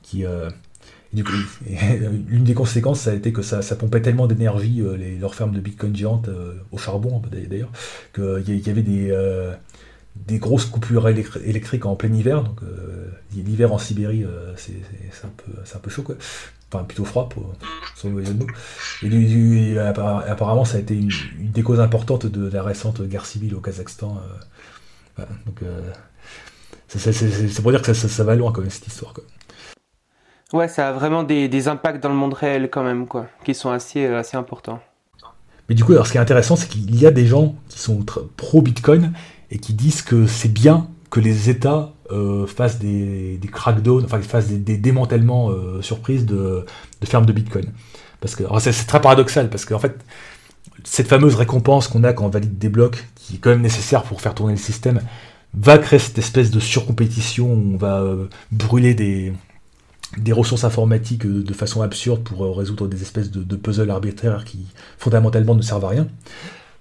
qui, 0.04 0.26
euh, 0.26 0.50
l'une 1.14 2.44
des 2.44 2.54
conséquences, 2.54 3.02
ça 3.02 3.12
a 3.12 3.14
été 3.16 3.34
que 3.34 3.42
ça, 3.42 3.62
pompait 3.76 4.02
tellement 4.02 4.28
d'énergie, 4.28 4.84
leurs 5.20 5.34
fermes 5.34 5.54
de 5.54 5.60
Bitcoin 5.60 5.96
géantes, 5.96 6.30
au 6.72 6.78
charbon 6.78 7.22
d'ailleurs, 7.50 7.72
qu'il 8.14 8.60
y 8.60 8.70
avait 8.70 8.84
des, 8.84 9.12
des 10.28 10.38
grosses 10.38 10.66
coupures 10.66 11.08
électriques 11.08 11.86
en 11.86 11.96
plein 11.96 12.14
hiver. 12.14 12.44
Donc 12.44 12.60
l'hiver 13.34 13.74
en 13.74 13.78
Sibérie, 13.78 14.26
c'est 14.58 14.74
un, 15.24 15.32
peu, 15.36 15.52
un 15.76 15.80
peu 15.80 15.90
chaud. 15.90 16.04
Quoi 16.04 16.16
enfin 16.72 16.84
plutôt 16.84 17.06
froid 17.06 17.30
pour 17.30 17.54
son 17.96 18.12
de 18.12 18.24
Et, 19.04 19.78
apparemment, 19.78 20.66
ça 20.66 20.78
a 20.78 20.80
été 20.80 20.96
une, 20.96 21.10
des 21.40 21.64
causes 21.64 21.80
importantes 21.80 22.26
de 22.26 22.50
la 22.50 22.64
récente 22.64 23.02
guerre 23.02 23.26
civile 23.26 23.56
au 23.56 23.60
Kazakhstan. 23.60 24.20
Euh, 25.20 25.24
donc, 25.46 25.64
euh, 25.64 25.82
c'est 26.88 27.62
pour 27.62 27.72
dire 27.72 27.82
que 27.82 27.94
ça, 27.94 28.24
va 28.24 28.36
loin 28.36 28.52
quand 28.52 28.62
même 28.62 28.70
cette 28.70 28.88
histoire. 28.88 29.14
Quoi. 29.14 29.24
Ouais, 30.54 30.68
ça 30.68 30.90
a 30.90 30.92
vraiment 30.92 31.24
des, 31.24 31.68
impacts 31.68 32.02
dans 32.02 32.10
le 32.10 32.16
monde 32.16 32.34
réel 32.34 32.70
quand 32.70 32.84
même, 32.84 33.08
quoi, 33.08 33.28
qui 33.44 33.54
sont 33.54 33.70
assez, 33.70 34.06
euh, 34.06 34.20
assez 34.20 34.38
importants. 34.38 34.80
Mais 35.68 35.76
du 35.76 35.84
coup, 35.84 35.92
alors, 35.92 36.08
ce 36.08 36.12
qui 36.14 36.18
est 36.18 36.22
intéressant, 36.22 36.56
c'est 36.56 36.68
qu'il 36.68 37.00
y 37.00 37.06
a 37.06 37.12
des 37.12 37.28
gens 37.28 37.56
qui 37.68 37.80
sont 37.80 38.04
pro-Bitcoin 38.38 39.14
et 39.52 39.60
qui 39.60 39.74
disent 39.74 40.02
que 40.02 40.28
c'est 40.28 40.52
bien 40.52 40.88
que 41.10 41.20
les 41.20 41.50
États 41.50 41.94
euh, 42.12 42.46
fassent 42.46 42.80
des, 42.80 43.38
des 43.38 43.48
crackdowns, 43.48 44.06
enfin 44.06 44.22
fassent 44.22 44.48
des, 44.48 44.78
démantèlements 44.78 45.50
euh, 45.50 45.82
surprises 45.82 46.26
de, 46.26 46.66
fermes 47.04 47.26
de 47.26 47.34
Bitcoin. 47.34 47.66
Parce 48.20 48.36
que 48.36 48.44
c'est 48.60 48.86
très 48.86 49.02
paradoxal, 49.02 49.50
parce 49.50 49.66
qu'en 49.66 49.80
fait, 49.80 49.98
cette 50.84 51.08
fameuse 51.08 51.36
récompense 51.36 51.88
qu'on 51.88 52.04
a 52.04 52.14
quand 52.14 52.26
on 52.26 52.30
valide 52.30 52.58
des 52.58 52.70
blocs, 52.70 53.06
qui 53.16 53.36
est 53.36 53.38
quand 53.38 53.50
même 53.50 53.62
nécessaire 53.62 54.04
pour 54.04 54.22
faire 54.22 54.36
tourner 54.36 54.54
le 54.54 54.60
système, 54.60 55.02
va 55.54 55.78
créer 55.78 56.00
cette 56.00 56.18
espèce 56.18 56.52
de 56.52 56.60
surcompétition 56.60 57.52
où 57.52 57.74
on 57.74 57.78
va 57.78 58.02
euh, 58.02 58.28
brûler 58.52 58.94
des, 58.94 59.34
des 60.18 60.32
ressources 60.32 60.64
informatiques 60.64 61.26
de 61.26 61.54
façon 61.54 61.82
absurde 61.82 62.24
pour 62.24 62.56
résoudre 62.56 62.88
des 62.88 63.02
espèces 63.02 63.32
de, 63.32 63.42
de 63.42 63.56
puzzles 63.56 63.90
arbitraires 63.90 64.46
qui 64.46 64.68
fondamentalement 64.98 65.56
ne 65.56 65.62
servent 65.62 65.86
à 65.86 65.90
rien. 65.90 66.08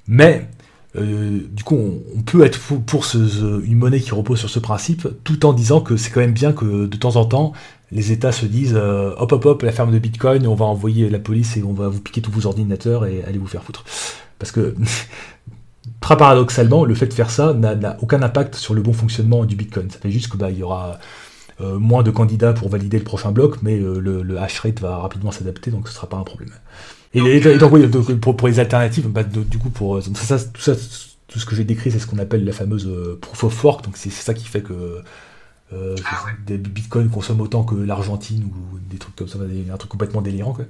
Mais 0.06 0.48
euh, 0.96 1.40
du 1.50 1.64
coup, 1.64 1.76
on, 2.16 2.22
peut 2.22 2.44
être 2.44 2.58
pour, 2.58 3.04
une 3.14 3.76
monnaie 3.76 4.00
qui 4.00 4.12
repose 4.12 4.38
sur 4.38 4.50
ce 4.50 4.58
principe, 4.58 5.06
tout 5.24 5.44
en 5.44 5.52
disant 5.52 5.80
que 5.80 5.96
c'est 5.96 6.10
quand 6.10 6.20
même 6.20 6.32
bien 6.32 6.52
que 6.52 6.86
de 6.86 6.96
temps 6.96 7.16
en 7.16 7.24
temps, 7.24 7.52
les 7.92 8.12
États 8.12 8.32
se 8.32 8.46
disent 8.46 8.74
euh, 8.76 9.14
hop 9.18 9.32
hop 9.32 9.44
hop, 9.44 9.62
la 9.62 9.72
ferme 9.72 9.92
de 9.92 9.98
Bitcoin, 9.98 10.46
on 10.46 10.54
va 10.54 10.64
envoyer 10.64 11.10
la 11.10 11.18
police 11.18 11.56
et 11.56 11.62
on 11.62 11.72
va 11.72 11.88
vous 11.88 12.00
piquer 12.00 12.22
tous 12.22 12.30
vos 12.30 12.46
ordinateurs 12.46 13.06
et 13.06 13.22
allez 13.24 13.38
vous 13.38 13.46
faire 13.46 13.62
foutre. 13.62 13.84
Parce 14.38 14.52
que, 14.52 14.74
très 16.00 16.16
paradoxalement, 16.16 16.84
le 16.84 16.94
fait 16.94 17.06
de 17.06 17.14
faire 17.14 17.30
ça 17.30 17.52
n'a 17.52 17.96
aucun 18.00 18.22
impact 18.22 18.54
sur 18.54 18.74
le 18.74 18.82
bon 18.82 18.92
fonctionnement 18.92 19.44
du 19.44 19.56
Bitcoin. 19.56 19.90
Ça 19.90 19.98
fait 19.98 20.10
juste 20.10 20.28
que 20.28 20.36
bah, 20.36 20.50
y 20.50 20.62
aura 20.62 20.98
euh, 21.60 21.78
moins 21.78 22.02
de 22.02 22.10
candidats 22.10 22.52
pour 22.54 22.68
valider 22.70 22.98
le 22.98 23.04
prochain 23.04 23.30
bloc, 23.30 23.58
mais 23.62 23.78
le, 23.78 24.22
le 24.22 24.38
hash 24.38 24.60
rate 24.60 24.80
va 24.80 24.98
rapidement 24.98 25.32
s'adapter, 25.32 25.70
donc 25.70 25.88
ce 25.88 25.92
ne 25.92 25.96
sera 25.96 26.08
pas 26.08 26.16
un 26.16 26.24
problème. 26.24 26.50
Et, 27.14 27.40
donc, 27.58 27.72
oui, 27.72 27.86
pour, 27.86 28.48
les 28.48 28.60
alternatives, 28.60 29.08
bah, 29.08 29.22
du 29.24 29.58
coup, 29.58 29.70
pour 29.70 30.02
ça, 30.02 30.38
tout 30.38 30.60
ça, 30.60 30.74
tout 31.28 31.38
ce 31.38 31.46
que 31.46 31.54
j'ai 31.54 31.64
décrit, 31.64 31.90
c'est 31.90 31.98
ce 31.98 32.06
qu'on 32.06 32.18
appelle 32.18 32.44
la 32.44 32.52
fameuse 32.52 32.86
euh, 32.86 33.18
proof 33.20 33.44
of 33.44 33.64
work. 33.64 33.84
Donc 33.84 33.96
c'est 33.96 34.10
ça 34.10 34.34
qui 34.34 34.46
fait 34.46 34.62
que 34.62 35.02
euh, 35.74 35.94
ah 36.06 36.26
des 36.46 36.56
bitcoins 36.56 37.10
consomment 37.10 37.42
autant 37.42 37.62
que 37.62 37.74
l'Argentine 37.74 38.44
ou 38.44 38.78
des 38.90 38.96
trucs 38.96 39.14
comme 39.14 39.28
ça, 39.28 39.38
un 39.38 39.76
truc 39.76 39.90
complètement 39.90 40.22
délirant. 40.22 40.54
Quoi. 40.54 40.64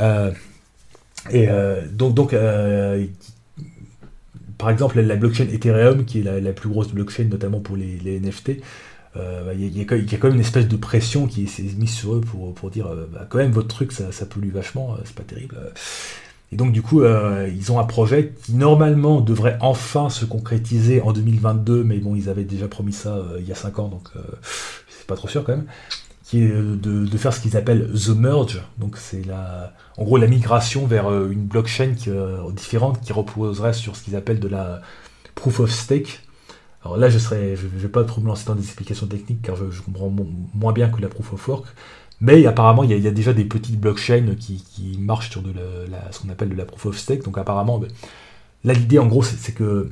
Euh, 0.00 0.32
et 1.30 1.48
donc, 1.92 2.14
donc 2.14 2.34
par 4.56 4.70
exemple, 4.70 5.00
la 5.00 5.16
blockchain 5.16 5.46
Ethereum, 5.52 6.04
qui 6.06 6.20
est 6.20 6.40
la, 6.40 6.52
plus 6.52 6.70
grosse 6.70 6.88
blockchain, 6.88 7.24
notamment 7.24 7.60
pour 7.60 7.76
les, 7.76 7.98
les 7.98 8.18
NFT, 8.18 8.52
euh, 9.16 9.44
bah, 9.44 9.54
il 9.54 9.76
y, 9.76 9.80
a 9.80 9.84
quand 9.84 10.28
même 10.28 10.34
une 10.34 10.40
espèce 10.40 10.68
de 10.68 10.76
pression 10.76 11.26
qui 11.26 11.48
s'est 11.48 11.64
mise 11.76 11.90
sur 11.90 12.14
eux 12.14 12.20
pour, 12.20 12.70
dire 12.70 12.86
euh, 12.86 13.08
bah, 13.12 13.26
quand 13.28 13.38
même 13.38 13.50
votre 13.50 13.68
truc 13.68 13.90
ça, 13.90 14.26
pollue 14.26 14.52
vachement, 14.52 14.94
euh, 14.94 15.02
c'est 15.04 15.14
pas 15.14 15.24
terrible. 15.24 15.56
Et 16.52 16.56
donc 16.56 16.72
du 16.72 16.82
coup 16.82 17.02
ils 17.04 17.70
ont 17.70 17.78
un 17.78 17.84
projet 17.84 18.34
qui 18.42 18.54
normalement 18.54 19.20
devrait 19.20 19.56
enfin 19.60 20.10
se 20.10 20.24
concrétiser 20.24 21.00
en 21.00 21.12
2022, 21.12 21.84
mais 21.84 21.98
bon 21.98 22.16
ils 22.16 22.28
avaient 22.28 22.44
déjà 22.44 22.66
promis 22.66 22.92
ça 22.92 23.24
il 23.38 23.46
y 23.46 23.52
a 23.52 23.54
5 23.54 23.78
ans 23.78 23.86
donc 23.86 24.08
c'est 24.88 25.06
pas 25.06 25.14
trop 25.14 25.28
sûr 25.28 25.44
quand 25.44 25.52
même 25.52 25.66
qui 26.24 26.42
est 26.42 26.52
de, 26.52 27.16
faire 27.16 27.32
ce 27.32 27.40
qu'ils 27.40 27.56
appellent 27.56 27.88
the 27.92 28.08
merge. 28.08 28.60
Donc 28.78 28.96
c'est 28.96 29.24
la, 29.26 29.74
en 29.96 30.02
gros 30.02 30.16
la 30.16 30.26
migration 30.26 30.88
vers 30.88 31.08
une 31.26 31.44
blockchain 31.44 31.94
différente 32.52 33.00
qui 33.00 33.12
reposerait 33.12 33.72
sur 33.72 33.94
ce 33.94 34.02
qu'ils 34.02 34.16
appellent 34.16 34.40
de 34.40 34.48
la 34.48 34.80
proof 35.36 35.60
of 35.60 35.70
stake. 35.70 36.20
Alors 36.84 36.96
là, 36.96 37.10
je 37.10 37.18
ne 37.18 37.54
vais 37.54 37.88
pas 37.88 38.04
trop 38.04 38.20
me 38.20 38.26
lancer 38.26 38.46
dans 38.46 38.54
des 38.54 38.64
explications 38.64 39.06
techniques 39.06 39.42
car 39.42 39.56
je, 39.56 39.82
comprends 39.82 40.12
moins 40.54 40.72
bien 40.72 40.88
que 40.88 41.00
la 41.00 41.08
proof 41.08 41.32
of 41.32 41.48
work. 41.48 41.66
Mais 42.22 42.44
apparemment, 42.46 42.84
il 42.84 42.98
y, 42.98 43.06
a, 43.06 43.10
déjà 43.10 43.32
des 43.32 43.44
petites 43.44 43.80
blockchains 43.80 44.34
qui, 44.38 44.98
marchent 44.98 45.30
sur 45.30 45.42
de 45.42 45.52
la, 45.90 46.12
ce 46.12 46.20
qu'on 46.20 46.28
appelle 46.28 46.50
de 46.50 46.54
la 46.54 46.64
proof 46.64 46.86
of 46.86 46.98
stake. 46.98 47.24
Donc 47.24 47.38
apparemment, 47.38 47.78
ben, 47.78 47.88
là 48.64 48.74
l'idée 48.74 48.98
en 48.98 49.06
gros, 49.06 49.22
c'est 49.22 49.52
que 49.52 49.90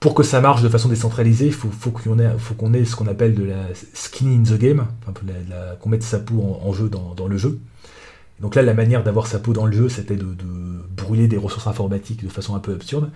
pour, 0.00 0.14
que 0.14 0.22
ça 0.22 0.40
marche 0.40 0.62
de 0.62 0.68
façon 0.68 0.88
décentralisée, 0.88 1.46
il 1.46 1.52
faut, 1.52 1.90
qu'on 1.90 2.18
ait, 2.18 2.84
ce 2.84 2.96
qu'on 2.96 3.06
appelle 3.06 3.34
de 3.34 3.44
la 3.44 3.62
skin 3.94 4.26
in 4.26 4.42
the 4.42 4.58
game, 4.58 4.86
qu'on 5.80 5.88
mette 5.88 6.02
sa 6.02 6.18
peau 6.18 6.58
en, 6.62 6.72
jeu 6.74 6.90
dans, 6.90 7.26
le 7.26 7.38
jeu. 7.38 7.58
Donc 8.40 8.56
là, 8.56 8.62
la 8.62 8.74
manière 8.74 9.02
d'avoir 9.02 9.26
sa 9.26 9.38
peau 9.38 9.54
dans 9.54 9.64
le 9.64 9.72
jeu, 9.72 9.88
c'était 9.88 10.16
de, 10.16 10.26
brûler 10.94 11.28
des 11.28 11.38
ressources 11.38 11.66
informatiques 11.66 12.22
de 12.22 12.28
façon 12.28 12.54
un 12.54 12.58
peu 12.58 12.74
absurde. 12.74 13.10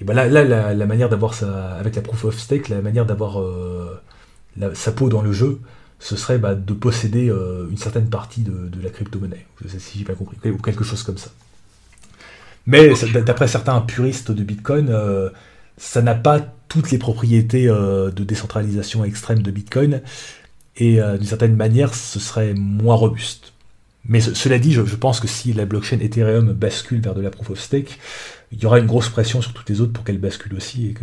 Et 0.00 0.04
ben 0.04 0.14
là, 0.14 0.26
là 0.28 0.74
la, 0.74 0.86
manière 0.86 1.08
d'avoir 1.08 1.34
ça, 1.34 1.74
avec 1.74 1.94
la 1.96 2.02
proof 2.02 2.24
of 2.24 2.38
stake, 2.38 2.68
la 2.68 2.80
manière 2.80 3.06
d'avoir 3.06 3.40
euh, 3.40 4.00
sa 4.74 4.92
peau 4.92 5.08
dans 5.08 5.22
le 5.22 5.32
jeu, 5.32 5.60
ce 5.98 6.16
serait 6.16 6.38
bah, 6.38 6.54
de 6.54 6.72
posséder 6.74 7.30
euh, 7.30 7.68
une 7.70 7.78
certaine 7.78 8.08
partie 8.08 8.42
de, 8.42 8.82
la 8.82 8.90
crypto-monnaie. 8.90 9.46
Je 9.62 9.68
sais 9.68 9.78
si 9.78 9.98
j'ai 9.98 10.04
pas 10.04 10.14
compris, 10.14 10.36
ou 10.50 10.58
quelque 10.58 10.84
chose 10.84 11.02
comme 11.02 11.18
ça. 11.18 11.30
Mais 12.66 12.92
d'après 13.26 13.46
certains 13.46 13.80
puristes 13.80 14.32
de 14.32 14.42
Bitcoin, 14.42 14.88
euh, 14.88 15.30
ça 15.76 16.02
n'a 16.02 16.14
pas 16.14 16.40
toutes 16.68 16.90
les 16.90 16.98
propriétés 16.98 17.66
de 17.66 18.24
décentralisation 18.24 19.04
extrême 19.04 19.42
de 19.42 19.50
Bitcoin, 19.50 20.00
et 20.76 20.94
d'une 20.96 21.26
certaine 21.26 21.54
manière, 21.54 21.94
ce 21.94 22.18
serait 22.18 22.52
moins 22.54 22.96
robuste. 22.96 23.52
Mais 24.06 24.20
cela 24.20 24.58
dit, 24.58 24.72
je, 24.72 24.82
pense 24.96 25.20
que 25.20 25.28
si 25.28 25.52
la 25.52 25.64
blockchain 25.64 25.98
Ethereum 26.00 26.52
bascule 26.52 27.00
vers 27.00 27.14
de 27.14 27.22
la 27.22 27.30
proof 27.30 27.50
of 27.50 27.60
stake, 27.60 27.98
il 28.54 28.62
y 28.62 28.66
aura 28.66 28.78
une 28.78 28.86
grosse 28.86 29.08
pression 29.08 29.42
sur 29.42 29.52
toutes 29.52 29.68
les 29.68 29.80
autres 29.80 29.92
pour 29.92 30.04
qu'elles 30.04 30.18
basculent 30.18 30.54
aussi 30.54 30.86
et 30.86 30.94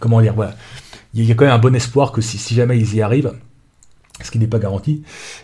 comment 0.00 0.20
dire, 0.20 0.34
voilà. 0.34 0.54
Il 1.14 1.24
y 1.24 1.30
a 1.30 1.34
quand 1.34 1.44
même 1.44 1.54
un 1.54 1.58
bon 1.58 1.74
espoir 1.74 2.12
que 2.12 2.20
si, 2.20 2.54
jamais 2.54 2.78
ils 2.78 2.94
y 2.94 3.02
arrivent, 3.02 3.32
ce 4.22 4.30
qui 4.30 4.38
n'est 4.38 4.46
pas 4.46 4.58
garanti, 4.58 4.92
et 4.92 5.02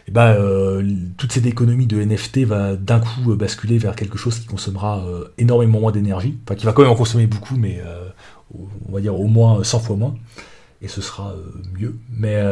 eh 0.09 0.11
ben, 0.11 0.35
euh, 0.35 0.83
toute 1.17 1.33
cette 1.33 1.47
économie 1.47 1.87
de 1.87 2.03
NFT 2.03 2.45
va 2.45 2.75
d'un 2.75 3.01
coup 3.01 3.35
basculer 3.37 3.79
vers 3.79 3.95
quelque 3.95 4.19
chose 4.19 4.39
qui 4.39 4.47
consommera 4.47 5.05
euh, 5.07 5.29
énormément 5.39 5.81
moins 5.81 5.93
d'énergie, 5.93 6.39
enfin 6.45 6.55
qui 6.55 6.67
va 6.67 6.73
quand 6.73 6.83
même 6.83 6.91
en 6.91 6.97
consommer 6.97 7.27
beaucoup, 7.27 7.57
mais 7.57 7.83
euh, 7.85 8.09
on 8.89 8.93
va 8.93 9.01
dire 9.01 9.19
au 9.19 9.29
moins 9.29 9.63
100 9.63 9.81
fois 9.81 9.97
moins, 9.97 10.15
et 10.81 10.89
ce 10.89 11.01
sera 11.01 11.35
mieux. 11.79 11.97
Mais 12.11 12.43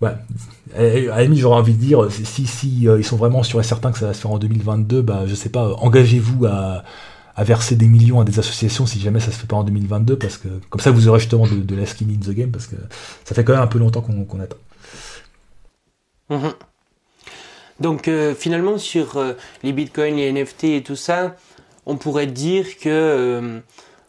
Ouais. 0.00 0.12
À 0.74 0.82
la 0.82 1.22
limite, 1.22 1.38
j'aurais 1.40 1.58
envie 1.58 1.74
de 1.74 1.80
dire, 1.80 2.10
si, 2.10 2.46
si 2.46 2.88
euh, 2.88 2.98
ils 2.98 3.04
sont 3.04 3.16
vraiment 3.16 3.42
sûrs 3.42 3.60
et 3.60 3.64
certains 3.64 3.92
que 3.92 3.98
ça 3.98 4.06
va 4.06 4.14
se 4.14 4.20
faire 4.20 4.30
en 4.30 4.38
2022, 4.38 5.02
bah, 5.02 5.24
je 5.26 5.34
sais 5.34 5.50
pas, 5.50 5.74
engagez-vous 5.78 6.46
à, 6.46 6.84
verser 7.38 7.74
des 7.74 7.88
millions 7.88 8.20
à 8.20 8.24
des 8.24 8.38
associations 8.38 8.84
si 8.84 9.00
jamais 9.00 9.18
ça 9.18 9.32
se 9.32 9.38
fait 9.38 9.46
pas 9.46 9.56
en 9.56 9.64
2022, 9.64 10.18
parce 10.18 10.36
que 10.36 10.48
comme 10.68 10.80
ça 10.80 10.90
vous 10.90 11.08
aurez 11.08 11.20
justement 11.20 11.46
de, 11.46 11.74
la 11.74 11.86
skin 11.86 12.04
in 12.10 12.18
the 12.18 12.34
game, 12.34 12.50
parce 12.50 12.66
que 12.66 12.76
ça 13.24 13.34
fait 13.34 13.44
quand 13.44 13.54
même 13.54 13.62
un 13.62 13.66
peu 13.66 13.78
longtemps 13.78 14.02
qu'on 14.02 14.40
attend. 14.40 14.58
Mhm. 16.28 16.52
Donc 17.80 18.08
euh, 18.08 18.34
finalement 18.34 18.76
sur 18.76 19.16
euh, 19.16 19.32
les 19.62 19.72
bitcoins, 19.72 20.16
les 20.16 20.30
NFT 20.30 20.64
et 20.64 20.82
tout 20.82 20.96
ça, 20.96 21.34
on 21.86 21.96
pourrait 21.96 22.26
dire 22.26 22.78
que 22.78 23.62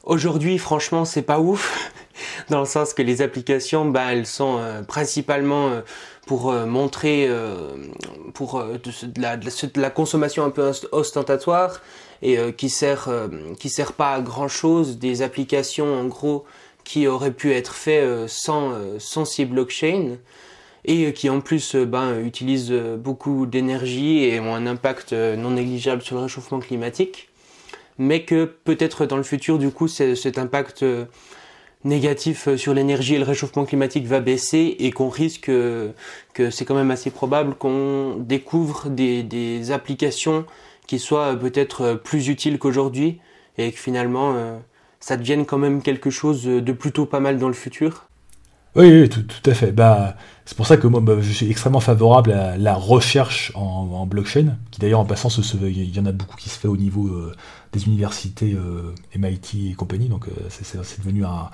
aujourd'hui 0.03 0.57
franchement 0.57 1.05
c'est 1.05 1.21
pas 1.21 1.39
ouf 1.39 1.93
dans 2.49 2.59
le 2.59 2.65
sens 2.65 2.93
que 2.93 3.01
les 3.01 3.21
applications, 3.21 3.85
bah, 3.85 4.11
elles 4.13 4.25
sont 4.25 4.57
euh, 4.59 4.81
principalement 4.83 5.69
euh, 5.69 5.81
pour 6.27 6.51
euh, 6.51 6.65
montrer 6.65 7.29
pour 8.33 8.63
de, 8.63 9.81
la, 9.81 9.89
consommation 9.89 10.45
un 10.45 10.49
peu 10.49 10.71
ostentatoire 10.91 11.81
et 12.21 12.37
qui 12.53 12.69
sert 12.69 13.09
qui 13.59 13.69
sert 13.69 13.93
pas 13.93 14.13
à 14.13 14.21
grand 14.21 14.47
chose 14.47 14.99
des 14.99 15.23
applications 15.23 15.93
en 15.93 16.05
gros 16.05 16.45
qui 16.83 17.07
auraient 17.07 17.33
pu 17.33 17.51
être 17.53 17.73
faites 17.73 18.27
sans 18.27 18.73
sans 18.99 19.25
ces 19.25 19.45
blockchains 19.45 20.17
et 20.85 21.11
qui 21.13 21.29
en 21.29 21.41
plus 21.41 21.75
ben, 21.75 22.19
utilisent 22.23 22.71
beaucoup 22.71 23.47
d'énergie 23.47 24.23
et 24.23 24.39
ont 24.39 24.53
un 24.53 24.67
impact 24.67 25.13
non 25.13 25.51
négligeable 25.51 26.03
sur 26.03 26.15
le 26.15 26.21
réchauffement 26.23 26.59
climatique 26.59 27.29
mais 27.97 28.23
que 28.23 28.45
peut-être 28.45 29.05
dans 29.05 29.17
le 29.17 29.23
futur 29.23 29.57
du 29.57 29.71
coup 29.71 29.87
cet 29.87 30.37
impact 30.37 30.85
négatif 31.83 32.47
euh, 32.47 32.57
sur 32.57 32.73
l'énergie 32.73 33.15
et 33.15 33.17
le 33.17 33.23
réchauffement 33.23 33.65
climatique 33.65 34.05
va 34.05 34.19
baisser 34.19 34.75
et 34.79 34.91
qu'on 34.91 35.09
risque 35.09 35.49
euh, 35.49 35.91
que 36.33 36.49
c'est 36.49 36.65
quand 36.65 36.75
même 36.75 36.91
assez 36.91 37.11
probable 37.11 37.55
qu'on 37.55 38.15
découvre 38.17 38.89
des, 38.89 39.23
des, 39.23 39.71
applications 39.71 40.45
qui 40.87 40.99
soient 40.99 41.33
euh, 41.33 41.35
peut-être 41.35 41.99
plus 42.03 42.27
utiles 42.27 42.59
qu'aujourd'hui 42.59 43.19
et 43.57 43.71
que 43.71 43.77
finalement 43.77 44.35
ça 45.01 45.17
devienne 45.17 45.45
quand 45.45 45.57
même 45.57 45.81
quelque 45.81 46.09
chose 46.09 46.45
de 46.45 46.71
plutôt 46.71 47.05
pas 47.05 47.19
mal 47.19 47.37
dans 47.37 47.49
le 47.49 47.53
futur. 47.53 48.07
Oui, 48.75 49.09
tout, 49.09 49.49
à 49.49 49.53
fait. 49.53 49.71
Bah, 49.73 50.15
c'est 50.45 50.55
pour 50.55 50.65
ça 50.65 50.77
que 50.77 50.87
moi, 50.87 51.01
bah, 51.01 51.15
je 51.19 51.31
suis 51.31 51.49
extrêmement 51.49 51.81
favorable 51.81 52.31
à 52.31 52.57
la 52.57 52.73
recherche 52.73 53.51
en, 53.53 54.05
blockchain, 54.05 54.57
qui 54.71 54.79
d'ailleurs, 54.79 55.01
en 55.01 55.05
passant, 55.05 55.29
il 55.29 55.95
y 55.95 55.99
en 55.99 56.05
a 56.05 56.13
beaucoup 56.13 56.37
qui 56.37 56.49
se 56.49 56.57
fait 56.57 56.69
au 56.69 56.77
niveau 56.77 57.07
euh, 57.07 57.33
des 57.73 57.85
universités 57.85 58.53
euh, 58.53 58.95
MIT 59.17 59.71
et 59.71 59.73
compagnie, 59.73 60.07
donc 60.07 60.27
euh, 60.27 60.31
c'est 60.49 60.99
devenu 60.99 61.25
un, 61.25 61.49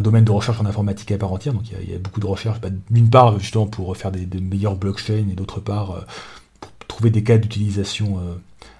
domaine 0.00 0.24
de 0.24 0.30
recherche 0.30 0.60
en 0.60 0.66
informatique 0.66 1.10
à 1.12 1.18
part 1.18 1.32
entière, 1.32 1.54
donc 1.54 1.64
il 1.70 1.90
y, 1.90 1.94
a 1.94 1.98
beaucoup 1.98 2.20
de 2.20 2.26
recherches, 2.26 2.60
bah, 2.60 2.68
d'une 2.90 3.08
part, 3.08 3.38
justement, 3.38 3.66
pour 3.66 3.96
faire 3.96 4.12
des, 4.12 4.26
meilleures 4.40 4.76
blockchains, 4.76 5.26
et 5.30 5.34
d'autre 5.34 5.60
part, 5.60 6.04
pour 6.60 6.70
trouver 6.86 7.10
des 7.10 7.22
cas 7.22 7.38
d'utilisation 7.38 8.20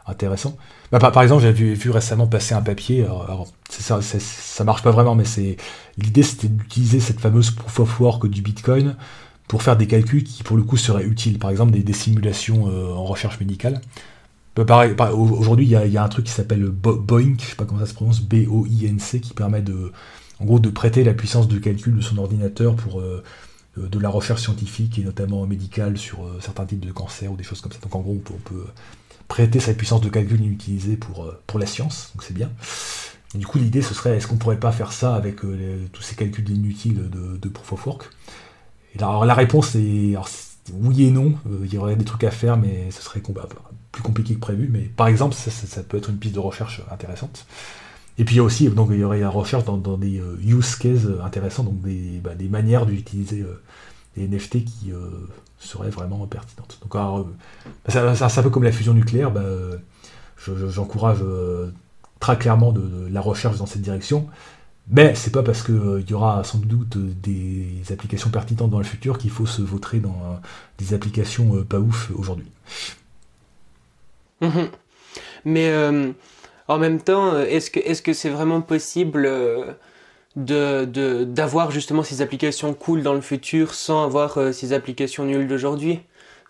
intéressants. 0.06 0.56
Bah, 0.90 0.98
par, 0.98 1.22
exemple, 1.22 1.42
j'ai 1.42 1.52
vu, 1.52 1.90
récemment 1.90 2.26
passer 2.26 2.54
un 2.54 2.62
papier, 2.62 3.02
alors, 3.04 3.48
ça, 3.68 4.00
ça, 4.02 4.64
marche 4.64 4.82
pas 4.82 4.90
vraiment, 4.90 5.14
mais 5.14 5.24
l'idée 5.96 6.22
c'était 6.22 6.48
d'utiliser 6.48 7.00
cette 7.00 7.20
fameuse 7.20 7.50
proof 7.50 7.80
of 7.80 8.00
work 8.00 8.26
du 8.26 8.42
Bitcoin 8.42 8.96
pour 9.48 9.62
faire 9.62 9.76
des 9.76 9.86
calculs 9.86 10.24
qui 10.24 10.42
pour 10.42 10.56
le 10.56 10.62
coup 10.62 10.76
seraient 10.76 11.04
utiles, 11.04 11.38
par 11.38 11.50
exemple 11.50 11.72
des, 11.72 11.92
simulations 11.92 12.68
euh, 12.68 12.92
en 12.92 13.04
recherche 13.04 13.38
médicale. 13.40 13.80
Bah, 14.54 15.12
aujourd'hui, 15.12 15.64
il 15.64 15.70
y, 15.70 15.96
a 15.96 16.04
un 16.04 16.08
truc 16.08 16.26
qui 16.26 16.32
s'appelle 16.32 16.64
Boink, 16.64 17.40
je 17.40 17.46
sais 17.46 17.56
pas 17.56 17.64
comment 17.64 17.80
ça 17.80 17.86
se 17.86 17.94
prononce, 17.94 18.20
B-O-I-N-C, 18.20 19.20
qui 19.20 19.32
permet 19.32 19.62
de, 19.62 19.92
en 20.40 20.44
gros, 20.44 20.58
de 20.58 20.68
prêter 20.68 21.04
la 21.04 21.14
puissance 21.14 21.48
de 21.48 21.58
calcul 21.58 21.96
de 21.96 22.02
son 22.02 22.18
ordinateur 22.18 22.76
pour 22.76 23.00
euh, 23.00 23.22
de 23.76 23.98
la 23.98 24.10
recherche 24.10 24.42
scientifique 24.42 24.98
et 24.98 25.04
notamment 25.04 25.46
médicale 25.46 25.96
sur 25.96 26.24
euh, 26.24 26.38
certains 26.40 26.66
types 26.66 26.84
de 26.84 26.92
cancers 26.92 27.32
ou 27.32 27.36
des 27.36 27.44
choses 27.44 27.62
comme 27.62 27.72
ça. 27.72 27.78
Donc 27.82 27.94
en 27.94 28.00
gros, 28.00 28.20
on 28.30 28.38
peut 28.38 28.64
prêter 29.32 29.60
sa 29.60 29.72
puissance 29.72 30.02
de 30.02 30.10
calcul 30.10 30.42
inutilisée 30.42 30.98
pour, 30.98 31.24
euh, 31.24 31.40
pour 31.46 31.58
la 31.58 31.64
science, 31.64 32.10
donc 32.14 32.22
c'est 32.22 32.34
bien. 32.34 32.50
du 33.34 33.46
coup, 33.46 33.56
l'idée, 33.56 33.80
ce 33.80 33.94
serait, 33.94 34.18
est-ce 34.18 34.26
qu'on 34.26 34.36
pourrait 34.36 34.60
pas 34.60 34.72
faire 34.72 34.92
ça 34.92 35.14
avec 35.14 35.42
euh, 35.42 35.86
tous 35.90 36.02
ces 36.02 36.14
calculs 36.16 36.50
inutiles 36.50 37.08
de, 37.08 37.38
de 37.38 37.48
Proof 37.48 37.72
of 37.72 37.86
Work? 37.86 38.10
Et 38.94 38.98
alors, 38.98 39.24
la 39.24 39.32
réponse 39.32 39.74
est, 39.74 40.16
oui 40.74 41.04
et 41.04 41.10
non, 41.10 41.32
euh, 41.46 41.60
il 41.64 41.72
y 41.72 41.78
aurait 41.78 41.96
des 41.96 42.04
trucs 42.04 42.24
à 42.24 42.30
faire, 42.30 42.58
mais 42.58 42.90
ce 42.90 43.00
serait 43.00 43.22
plus 43.90 44.02
compliqué 44.02 44.34
que 44.34 44.40
prévu. 44.40 44.68
Mais 44.70 44.80
par 44.80 45.06
exemple, 45.06 45.34
ça, 45.34 45.82
peut 45.82 45.96
être 45.96 46.10
une 46.10 46.18
piste 46.18 46.34
de 46.34 46.40
recherche 46.40 46.82
intéressante. 46.90 47.46
Et 48.18 48.26
puis 48.26 48.34
il 48.34 48.36
y 48.36 48.40
a 48.40 48.44
aussi, 48.44 48.68
donc 48.68 48.90
il 48.92 48.98
y 48.98 49.04
aurait 49.04 49.20
la 49.20 49.30
recherche 49.30 49.64
dans, 49.64 49.96
des 49.96 50.20
use 50.44 50.76
cases 50.76 51.06
intéressants, 51.24 51.64
donc 51.64 51.80
des, 51.80 52.20
bah, 52.22 52.34
des 52.34 52.50
manières 52.50 52.84
d'utiliser 52.84 53.46
des 54.14 54.28
NFT 54.28 54.64
qui 54.64 54.92
serait 55.66 55.90
vraiment 55.90 56.26
pertinente. 56.26 56.78
Donc, 56.82 56.94
alors, 56.94 57.26
c'est 57.88 58.38
un 58.38 58.42
peu 58.42 58.50
comme 58.50 58.64
la 58.64 58.72
fusion 58.72 58.94
nucléaire, 58.94 59.30
bah, 59.30 59.42
j'encourage 60.68 61.18
euh, 61.22 61.70
très 62.20 62.36
clairement 62.36 62.72
de, 62.72 63.08
la 63.10 63.20
recherche 63.20 63.58
dans 63.58 63.66
cette 63.66 63.82
direction, 63.82 64.28
mais 64.88 65.14
c'est 65.14 65.30
pas 65.30 65.42
parce 65.42 65.62
qu'il 65.62 65.74
euh, 65.74 66.04
y 66.08 66.14
aura 66.14 66.42
sans 66.44 66.58
doute 66.58 66.96
des 66.96 67.82
applications 67.90 68.30
pertinentes 68.30 68.70
dans 68.70 68.78
le 68.78 68.84
futur 68.84 69.18
qu'il 69.18 69.30
faut 69.30 69.46
se 69.46 69.62
vautrer 69.62 69.98
dans 69.98 70.10
euh, 70.10 70.36
des 70.78 70.94
applications 70.94 71.62
pas 71.64 71.78
ouf 71.78 72.10
aujourd'hui. 72.14 72.50
Mhm. 74.40 74.68
Mais 75.44 75.72
en 76.68 76.78
même 76.78 77.00
temps, 77.00 77.38
est-ce 77.38 77.70
que 77.70 77.80
est-ce 77.80 78.02
que 78.02 78.12
c'est 78.12 78.30
vraiment 78.30 78.60
possible 78.60 79.28
de 80.36 81.24
d'avoir 81.24 81.70
justement 81.70 82.02
ces 82.02 82.22
applications 82.22 82.72
cool 82.74 83.02
dans 83.02 83.12
le 83.14 83.20
futur 83.20 83.74
sans 83.74 84.04
avoir 84.04 84.38
euh, 84.38 84.52
ces 84.52 84.72
applications 84.72 85.24
nulles 85.24 85.46
d'aujourd'hui. 85.46 86.00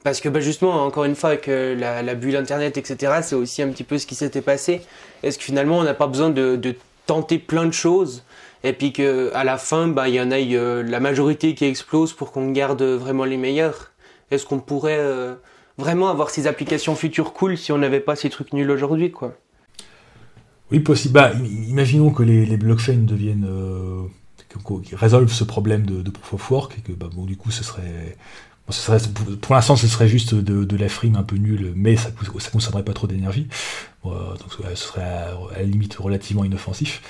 Parce 0.05 0.21
que 0.21 0.29
bah, 0.29 0.41
justement 0.41 0.85
encore 0.85 1.05
une 1.05 1.15
fois 1.15 1.31
avec 1.31 1.49
euh, 1.49 1.75
la, 1.75 2.03
la, 2.03 2.15
bulle 2.15 2.37
internet 2.37 2.77
etc 2.77 3.21
c'est 3.23 3.35
aussi 3.35 3.63
un 3.63 3.69
petit 3.69 3.85
peu 3.85 3.99
ce 3.99 4.07
qui 4.07 4.15
s'était 4.15 4.43
passé. 4.43 4.83
Est-ce 5.23 5.39
que 5.39 5.45
finalement 5.45 5.79
on 5.79 5.85
n'a 5.85 5.95
pas 5.95 6.07
besoin 6.07 6.31
de, 6.31 6.61
tenter 7.07 7.39
plein 7.39 7.67
de 7.67 7.73
choses 7.73 8.23
et 8.63 8.73
puis 8.73 8.93
que 8.93 9.33
à 9.35 9.43
la 9.43 9.59
fin 9.59 9.89
bah 9.89 10.09
il 10.09 10.15
y 10.15 10.21
en 10.21 10.31
a 10.31 10.37
euh, 10.39 10.85
la 10.85 11.01
majorité 11.01 11.55
qui 11.57 11.65
explose 11.65 12.13
pour 12.13 12.31
qu'on 12.31 12.51
garde 12.53 12.83
vraiment 12.83 13.25
les 13.25 13.37
meilleurs? 13.37 13.91
Est-ce 14.31 14.47
qu'on 14.47 14.61
pourrait 14.61 15.05
vraiment 15.77 16.09
avoir 16.09 16.31
ces 16.31 16.47
applications 16.47 16.95
futures 16.95 17.35
cool 17.35 17.59
si 17.59 17.71
on 17.73 17.79
n'avait 17.79 18.01
pas 18.01 18.17
ces 18.17 18.31
trucs 18.31 18.55
nuls 18.55 18.71
aujourd'hui 18.71 19.11
quoi? 19.11 19.35
Oui, 20.73 20.81
possible. 20.81 21.15
Bah, 21.15 21.33
imaginons 21.69 22.11
que 22.11 22.23
les, 22.23 22.57
blockchains 22.57 23.05
deviennent. 23.05 23.47
Euh, 23.49 24.03
résolvent 24.93 25.33
ce 25.33 25.45
problème 25.45 25.87
de, 25.87 26.11
proof 26.11 26.35
of 26.35 26.51
work, 26.51 26.79
et 26.79 26.81
que 26.83 26.93
bah, 26.93 27.09
bon, 27.13 27.25
du 27.25 27.37
coup, 27.37 27.51
ce 27.51 27.65
serait. 27.65 28.17
pour, 29.41 29.55
l'instant, 29.55 29.77
ce 29.77 29.87
serait 29.87 30.09
juste 30.09 30.35
de, 30.35 30.77
la 30.77 30.89
frime 30.89 31.17
un 31.17 31.23
peu 31.23 31.37
nulle, 31.37 31.73
mais 31.77 31.97
ça 31.97 32.11
ne 32.11 32.51
consommerait 32.51 32.85
pas 32.85 32.93
trop 32.93 33.07
d'énergie. 33.07 33.49
donc, 34.05 34.53
ce 34.71 34.75
serait 34.75 35.03
à, 35.03 35.35
la 35.57 35.63
limite 35.63 35.95
relativement 35.97 36.45
inoffensif. 36.45 37.03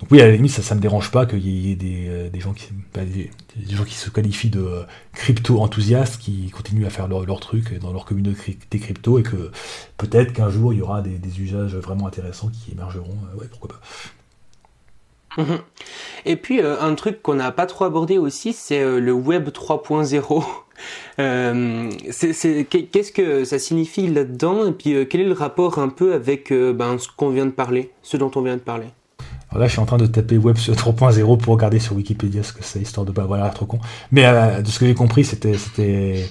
Donc 0.00 0.10
oui, 0.10 0.20
à 0.20 0.26
la 0.26 0.32
limite, 0.32 0.50
ça 0.50 0.74
ne 0.74 0.78
me 0.78 0.82
dérange 0.82 1.10
pas 1.10 1.24
qu'il 1.24 1.46
y 1.46 1.72
ait 1.72 1.74
des, 1.74 2.08
euh, 2.08 2.40
gens 2.40 2.52
qui, 2.52 3.94
se 3.94 4.10
qualifient 4.10 4.50
de 4.50 4.60
euh, 4.60 4.82
crypto-enthousiastes, 5.14 6.20
qui 6.20 6.50
continuent 6.50 6.84
à 6.84 6.90
faire 6.90 7.08
leur, 7.08 7.40
truc 7.40 7.78
dans 7.78 7.92
leur 7.92 8.04
communauté 8.04 8.58
crypto, 8.78 9.18
et 9.18 9.22
que 9.22 9.50
peut-être 9.96 10.34
qu'un 10.34 10.50
jour, 10.50 10.74
il 10.74 10.80
y 10.80 10.82
aura 10.82 11.00
des, 11.00 11.40
usages 11.40 11.74
vraiment 11.76 12.06
intéressants 12.06 12.50
qui 12.50 12.72
émergeront. 12.72 13.16
Euh, 13.32 13.40
ouais, 13.40 13.46
pourquoi 13.50 13.70
pas. 13.70 15.42
Mhm. 15.42 15.60
Et 16.26 16.36
puis, 16.36 16.60
un 16.60 16.94
truc 16.94 17.22
qu'on 17.22 17.34
n'a 17.34 17.50
pas 17.52 17.66
trop 17.66 17.84
abordé 17.84 18.18
aussi, 18.18 18.52
c'est 18.52 19.00
le 19.00 19.12
Web 19.12 19.48
3.0. 19.48 20.44
Qu'est-ce 22.92 23.12
que 23.12 23.44
ça 23.44 23.58
signifie 23.58 24.08
là-dedans? 24.08 24.66
Et 24.66 24.72
puis, 24.72 25.06
quel 25.08 25.22
est 25.22 25.24
le 25.24 25.32
rapport 25.32 25.78
un 25.78 25.88
peu 25.88 26.12
avec 26.14 26.52
ben, 26.52 26.98
ce 26.98 27.08
qu'on 27.14 27.30
vient 27.30 27.46
de 27.46 27.50
parler, 27.50 27.92
ce 28.02 28.16
dont 28.16 28.30
on 28.34 28.42
vient 28.42 28.56
de 28.56 28.62
parler? 28.62 28.88
Là, 29.56 29.66
je 29.66 29.72
suis 29.72 29.80
en 29.80 29.86
train 29.86 29.96
de 29.96 30.06
taper 30.06 30.38
Web 30.38 30.56
3.0 30.56 31.38
pour 31.38 31.54
regarder 31.54 31.78
sur 31.78 31.96
Wikipédia 31.96 32.42
ce 32.42 32.52
que 32.52 32.62
c'est, 32.62 32.80
histoire 32.80 33.06
de 33.06 33.12
pas 33.12 33.26
l'air 33.36 33.54
trop 33.54 33.66
con. 33.66 33.78
Mais 34.12 34.24
euh, 34.26 34.62
de 34.62 34.68
ce 34.68 34.78
que 34.78 34.86
j'ai 34.86 34.94
compris, 34.94 35.24
c'était, 35.24 35.56
c'était 35.56 36.28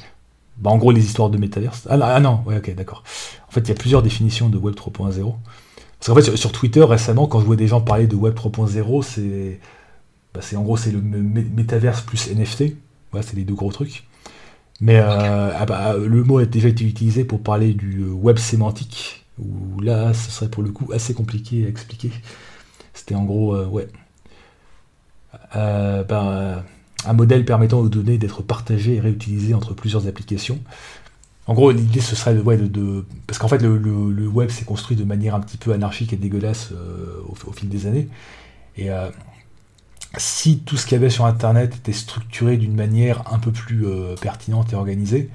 bah, 0.58 0.72
en 0.72 0.78
gros 0.78 0.92
les 0.92 1.04
histoires 1.04 1.30
de 1.30 1.38
métaverse. 1.38 1.88
Ah, 1.90 1.98
ah, 2.02 2.20
non, 2.20 2.42
ouais, 2.46 2.58
ok, 2.58 2.74
d'accord. 2.76 3.04
En 3.48 3.52
fait, 3.52 3.62
il 3.62 3.70
y 3.70 3.72
a 3.72 3.76
plusieurs 3.76 4.02
définitions 4.02 4.50
de 4.50 4.58
Web 4.58 4.76
3.0. 4.76 5.34
Parce 6.00 6.08
qu'en 6.08 6.16
fait, 6.16 6.36
sur, 6.38 6.52
Twitter, 6.52 6.84
récemment, 6.84 7.28
quand 7.28 7.40
je 7.40 7.46
vois 7.46 7.56
des 7.56 7.68
gens 7.68 7.82
parler 7.82 8.08
de 8.08 8.16
Web 8.16 8.36
3.0, 8.36 9.04
c'est, 9.04 9.60
bah, 10.34 10.42
c'est 10.42 10.56
en 10.56 10.64
gros, 10.64 10.78
c'est 10.78 10.92
le 10.92 11.02
métaverse 11.02 12.02
plus 12.02 12.30
NFT. 12.32 12.76
Voilà, 13.12 13.26
c'est 13.26 13.36
les 13.36 13.44
deux 13.44 13.56
gros 13.56 13.72
trucs. 13.72 14.04
Mais 14.82 14.98
euh, 14.98 15.52
ah 15.58 15.66
bah, 15.66 15.96
le 15.98 16.24
mot 16.24 16.38
a 16.40 16.46
déjà 16.46 16.68
été 16.68 16.84
utilisé 16.84 17.24
pour 17.24 17.42
parler 17.42 17.74
du 17.74 18.04
web 18.04 18.38
sémantique, 18.38 19.26
où 19.40 19.80
là, 19.80 20.14
ce 20.14 20.32
serait 20.32 20.50
pour 20.50 20.64
le 20.64 20.72
coup 20.72 20.92
assez 20.94 21.14
compliqué 21.14 21.66
à 21.66 21.70
expliquer. 21.70 22.12
C'était 22.96 23.14
en 23.14 23.26
gros, 23.26 23.54
euh, 23.54 23.68
ouais, 23.68 23.88
euh, 25.56 26.04
ben, 26.04 26.28
euh, 26.28 26.60
un 27.06 27.14
modèle 27.14 27.46
permettant 27.46 27.80
aux 27.80 27.90
données 27.90 28.18
d'être 28.18 28.42
partagées 28.42 28.96
et 28.96 29.00
réutilisées 29.02 29.54
entre 29.54 29.74
plusieurs 29.74 30.08
applications. 30.08 30.60
En 31.46 31.54
gros, 31.54 31.72
l'idée 31.72 32.02
ce 32.02 32.16
serait 32.16 32.34
de, 32.34 32.42
de, 32.42 33.06
parce 33.28 33.38
qu'en 33.38 33.48
fait 33.48 33.62
le, 33.62 34.28
web 34.28 34.50
s'est 34.50 34.66
construit 34.66 34.98
de 34.98 35.04
manière 35.04 35.36
un 35.36 35.42
petit 35.42 35.58
peu 35.58 35.74
anarchique 35.74 36.12
et 36.14 36.16
dégueulasse 36.16 36.72
au, 37.30 37.52
fil 37.52 37.70
des 37.70 37.86
années. 37.86 38.08
Et 38.78 38.90
si 40.18 40.58
tout 40.62 40.76
ce 40.76 40.88
qu'il 40.88 40.96
y 40.96 40.96
avait 40.96 41.12
sur 41.12 41.26
Internet 41.26 41.76
était 41.76 41.94
structuré 41.94 42.58
d'une 42.58 42.74
manière 42.74 43.32
un 43.32 43.38
peu 43.38 43.52
plus 43.52 43.86
pertinente 44.20 44.74
et 44.74 44.76
organisée, 44.76 45.30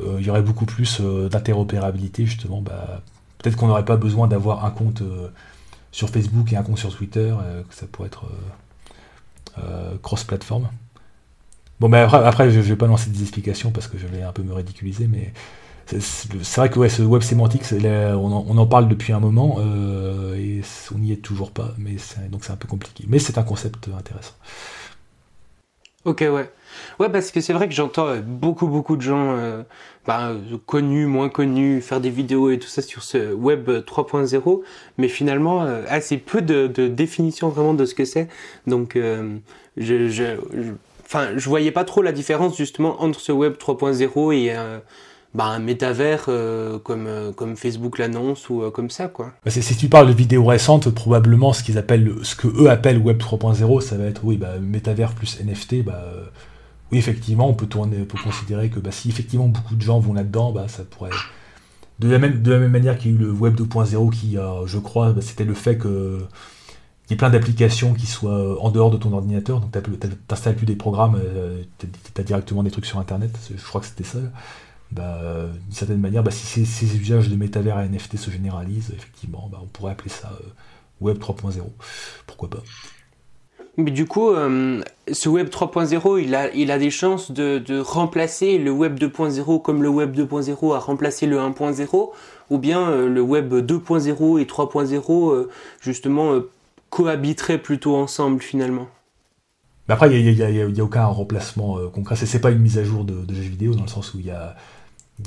il 0.00 0.24
y 0.24 0.30
aurait 0.30 0.40
beaucoup 0.40 0.64
plus 0.64 1.02
d'interopérabilité 1.02 2.24
justement. 2.24 2.62
Bah, 2.62 3.02
peut-être 3.36 3.56
qu'on 3.56 3.66
n'aurait 3.66 3.84
pas 3.84 3.96
besoin 3.96 4.28
d'avoir 4.28 4.64
un 4.64 4.70
compte 4.70 5.02
sur 5.92 6.08
Facebook 6.08 6.52
et 6.52 6.56
un 6.56 6.62
compte 6.62 6.78
sur 6.78 6.94
Twitter, 6.96 7.32
euh, 7.40 7.62
ça 7.70 7.86
pourrait 7.86 8.08
être 8.08 8.24
euh, 8.24 9.60
euh, 9.62 9.96
cross-platform. 10.02 10.68
Bon, 11.78 11.88
mais 11.88 11.98
après, 11.98 12.50
je 12.50 12.58
ne 12.58 12.62
vais 12.62 12.76
pas 12.76 12.86
lancer 12.86 13.10
des 13.10 13.20
explications 13.20 13.70
parce 13.70 13.88
que 13.88 13.98
je 13.98 14.06
vais 14.06 14.22
un 14.22 14.32
peu 14.32 14.42
me 14.42 14.54
ridiculiser, 14.54 15.06
mais 15.06 15.32
c'est 15.86 16.56
vrai 16.56 16.70
que 16.70 16.78
ouais, 16.78 16.88
ce 16.88 17.02
web 17.02 17.22
sémantique, 17.22 17.64
on 17.72 18.32
en, 18.32 18.46
on, 18.48 18.56
en, 18.56 18.66
parle 18.66 18.88
depuis 18.88 19.12
un 19.12 19.18
moment 19.20 19.60
et 19.60 20.62
on 20.94 20.98
n'y 20.98 21.12
est 21.12 21.16
toujours 21.16 21.50
pas, 21.50 21.74
mais 21.76 21.96
donc 22.30 22.44
c'est 22.44 22.52
un 22.52 22.56
peu 22.56 22.68
compliqué. 22.68 23.04
Mais 23.08 23.18
c'est 23.18 23.36
un 23.36 23.42
concept 23.42 23.88
intéressant. 23.98 24.34
Ok, 26.04 26.20
ouais. 26.20 26.50
Ouais, 26.98 27.08
parce 27.08 27.30
que 27.30 27.40
c'est 27.40 27.52
vrai 27.52 27.68
que 27.68 27.74
j'entends 27.74 28.06
euh, 28.06 28.20
beaucoup, 28.20 28.66
beaucoup 28.66 28.96
de 28.96 29.02
gens 29.02 29.36
euh, 29.36 29.62
bah, 30.06 30.32
connus, 30.66 31.06
moins 31.06 31.28
connus, 31.28 31.80
faire 31.80 32.00
des 32.00 32.10
vidéos 32.10 32.50
et 32.50 32.58
tout 32.58 32.68
ça 32.68 32.82
sur 32.82 33.02
ce 33.02 33.32
web 33.32 33.68
3.0, 33.68 34.60
mais 34.98 35.08
finalement 35.08 35.64
euh, 35.64 35.82
assez 35.88 36.16
peu 36.18 36.42
de, 36.42 36.66
définition 36.88 37.48
vraiment 37.48 37.74
de 37.74 37.84
ce 37.84 37.94
que 37.94 38.04
c'est. 38.04 38.28
Donc, 38.66 38.96
je, 38.96 40.08
je, 40.08 40.24
je 41.36 41.48
voyais 41.48 41.70
pas 41.70 41.84
trop 41.84 42.02
la 42.02 42.12
différence 42.12 42.56
justement 42.56 43.02
entre 43.02 43.20
ce 43.20 43.32
web 43.32 43.54
3.0 43.54 44.34
et 44.34 44.54
bah, 45.34 45.44
un 45.44 45.58
métavers 45.58 46.28
comme, 46.82 47.08
comme 47.34 47.56
Facebook 47.56 47.98
l'annonce 47.98 48.48
ou 48.50 48.70
comme 48.70 48.90
ça 48.90 49.08
quoi. 49.08 49.32
Bah, 49.44 49.50
si 49.50 49.76
tu 49.76 49.88
parles 49.88 50.08
de 50.08 50.12
vidéos 50.12 50.44
récentes, 50.44 50.90
probablement 50.90 51.52
ce 51.52 51.62
qu'ils 51.62 51.78
appellent, 51.78 52.12
ce 52.22 52.34
que 52.34 52.48
eux 52.48 52.70
appellent 52.70 52.98
web 52.98 53.18
3.0, 53.18 53.80
ça 53.80 53.96
va 53.96 54.04
être 54.04 54.22
oui 54.24 54.36
bah 54.36 54.58
métavers 54.60 55.14
plus 55.14 55.40
NFT, 55.40 55.84
bah 55.84 56.04
oui, 56.92 56.98
effectivement, 56.98 57.48
on 57.48 57.54
peut, 57.54 57.66
tourner, 57.66 58.06
considérer 58.22 58.68
que 58.68 58.78
bah, 58.78 58.92
si 58.92 59.08
effectivement 59.08 59.48
beaucoup 59.48 59.74
de 59.74 59.80
gens 59.80 59.98
vont 59.98 60.12
là-dedans, 60.12 60.52
bah, 60.52 60.68
ça 60.68 60.84
pourrait. 60.84 61.10
De 61.98 62.08
la, 62.08 62.18
même, 62.18 62.42
de 62.42 62.52
la 62.52 62.58
même 62.58 62.70
manière 62.70 62.98
qu'il 62.98 63.12
y 63.12 63.14
a 63.14 63.16
eu 63.16 63.20
le 63.20 63.30
Web 63.30 63.54
2.0 63.54 64.10
qui, 64.10 64.36
je 64.66 64.78
crois, 64.78 65.12
bah, 65.12 65.22
c'était 65.22 65.44
le 65.44 65.54
fait 65.54 65.78
que 65.78 66.20
y 67.10 67.14
ait 67.14 67.16
plein 67.16 67.30
d'applications 67.30 67.94
qui 67.94 68.06
soient 68.06 68.62
en 68.62 68.70
dehors 68.70 68.90
de 68.90 68.96
ton 68.96 69.12
ordinateur, 69.12 69.60
donc 69.60 69.70
tu 69.72 69.90
n'installes 70.30 70.56
plus 70.56 70.66
des 70.66 70.76
programmes, 70.76 71.20
tu 71.78 71.86
as 72.20 72.24
directement 72.24 72.62
des 72.62 72.70
trucs 72.70 72.86
sur 72.86 72.98
Internet, 72.98 73.38
je 73.54 73.62
crois 73.62 73.80
que 73.80 73.86
c'était 73.86 74.04
ça. 74.04 74.18
D'une 74.90 75.72
certaine 75.72 76.00
manière, 76.00 76.24
si 76.30 76.66
ces, 76.66 76.96
usages 76.96 77.28
de 77.28 77.36
métavers 77.36 77.80
et 77.80 77.88
NFT 77.88 78.16
se 78.16 78.30
généralisent, 78.30 78.92
effectivement, 78.96 79.50
on 79.52 79.66
pourrait 79.66 79.92
appeler 79.92 80.10
ça 80.10 80.32
Web 81.00 81.18
3.0. 81.18 81.60
Pourquoi 82.26 82.50
pas 82.50 82.62
mais 83.78 83.90
du 83.90 84.06
coup, 84.06 84.30
euh, 84.30 84.82
ce 85.10 85.28
Web 85.28 85.48
3.0, 85.48 86.22
il 86.22 86.34
a, 86.34 86.52
il 86.54 86.70
a 86.70 86.78
des 86.78 86.90
chances 86.90 87.30
de, 87.30 87.80
remplacer 87.80 88.58
le 88.58 88.70
Web 88.70 88.98
2.0 88.98 89.62
comme 89.62 89.82
le 89.82 89.88
Web 89.88 90.14
2.0 90.14 90.74
a 90.74 90.78
remplacé 90.78 91.26
le 91.26 91.38
1.0, 91.38 92.10
ou 92.50 92.58
bien 92.58 92.90
euh, 92.90 93.08
le 93.08 93.22
Web 93.22 93.54
2.0 93.54 94.40
et 94.40 94.44
3.0, 94.44 95.32
euh, 95.32 95.50
justement, 95.80 96.34
cohabiteraient 96.90 97.58
plutôt 97.58 97.96
ensemble 97.96 98.42
finalement. 98.42 98.88
Mais 99.88 99.94
après, 99.94 100.20
il 100.20 100.34
n'y 100.34 100.80
a, 100.80 100.84
aucun 100.84 101.06
remplacement 101.06 101.78
concret. 101.88 102.14
C'est 102.14 102.40
pas 102.40 102.50
une 102.50 102.60
mise 102.60 102.78
à 102.78 102.84
jour 102.84 103.04
de, 103.04 103.24
de, 103.24 103.34
jeux 103.34 103.40
vidéo, 103.40 103.74
dans 103.74 103.82
le 103.82 103.88
sens 103.88 104.14
où 104.14 104.20
il 104.20 104.26
y 104.26 104.30
a, 104.30 104.54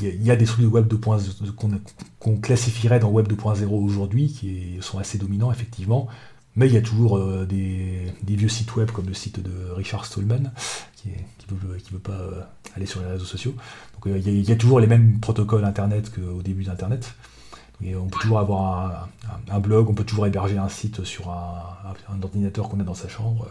il 0.02 0.24
y 0.24 0.32
a 0.32 0.36
des 0.36 0.46
trucs 0.46 0.62
de 0.62 0.68
Web 0.68 0.88
2.0 0.88 1.80
qu'on 2.20 2.38
classifierait 2.38 3.00
dans 3.00 3.10
Web 3.10 3.28
2.0 3.28 3.68
aujourd'hui, 3.68 4.28
qui 4.28 4.78
sont 4.82 5.00
assez 5.00 5.18
dominants, 5.18 5.52
effectivement. 5.52 6.08
Mais 6.56 6.68
il 6.68 6.74
y 6.74 6.78
a 6.78 6.82
toujours 6.82 7.18
euh, 7.18 7.46
des, 7.46 8.14
vieux 8.26 8.48
sites 8.48 8.76
web 8.76 8.90
comme 8.92 9.08
le 9.08 9.14
site 9.14 9.42
de 9.42 9.72
Richard 9.74 10.06
Stallman 10.06 10.52
qui 10.96 11.10
ne 11.10 11.58
veut, 11.58 11.78
veut, 11.92 12.00
pas 12.00 12.14
euh, 12.14 12.42
aller 12.76 12.86
sur 12.86 13.02
les 13.02 13.08
réseaux 13.08 13.26
sociaux. 13.26 13.54
Donc 13.94 14.08
euh, 14.08 14.18
il 14.18 14.50
y, 14.50 14.52
a, 14.52 14.56
toujours 14.56 14.80
les 14.80 14.88
mêmes 14.88 15.20
protocoles 15.20 15.66
Internet 15.66 16.12
qu'au 16.14 16.42
début 16.42 16.64
d'Internet. 16.64 17.14
Et 17.84 17.94
on 17.94 18.08
peut 18.08 18.20
toujours 18.20 18.40
avoir 18.40 19.10
un, 19.52 19.60
blog, 19.60 19.90
on 19.90 19.94
peut 19.94 20.06
toujours 20.06 20.26
héberger 20.28 20.58
un 20.58 20.70
site 20.70 21.04
sur 21.04 21.30
un, 21.30 22.22
ordinateur 22.24 22.70
qu'on 22.70 22.80
a 22.80 22.84
dans 22.84 22.94
sa 22.94 23.10
chambre. 23.10 23.48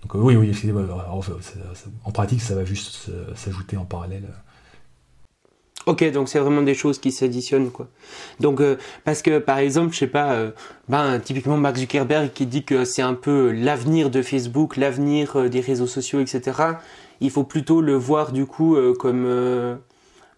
Donc 0.00 0.14
oui, 0.14 0.34
oui, 0.34 0.50
en 2.04 2.10
pratique, 2.10 2.40
ça 2.40 2.54
va 2.54 2.64
juste 2.64 3.10
s'ajouter 3.34 3.76
en 3.76 3.84
parallèle. 3.84 4.28
Ok, 5.86 6.10
donc 6.12 6.30
c'est 6.30 6.38
vraiment 6.38 6.62
des 6.62 6.74
choses 6.74 6.98
qui 6.98 7.12
s'additionnent, 7.12 7.70
quoi. 7.70 7.88
Donc, 8.40 8.60
euh, 8.60 8.76
parce 9.04 9.20
que 9.20 9.38
par 9.38 9.58
exemple, 9.58 9.92
je 9.92 9.98
sais 9.98 10.06
pas, 10.06 10.32
euh, 10.32 10.50
ben, 10.88 11.20
typiquement 11.20 11.58
Mark 11.58 11.76
Zuckerberg 11.76 12.30
qui 12.32 12.46
dit 12.46 12.64
que 12.64 12.86
c'est 12.86 13.02
un 13.02 13.12
peu 13.12 13.52
l'avenir 13.52 14.08
de 14.08 14.22
Facebook, 14.22 14.78
l'avenir 14.78 15.36
euh, 15.36 15.48
des 15.50 15.60
réseaux 15.60 15.86
sociaux, 15.86 16.20
etc. 16.20 16.58
Il 17.20 17.30
faut 17.30 17.44
plutôt 17.44 17.82
le 17.82 17.94
voir 17.94 18.32
du 18.32 18.46
coup 18.46 18.76
comme, 18.98 19.78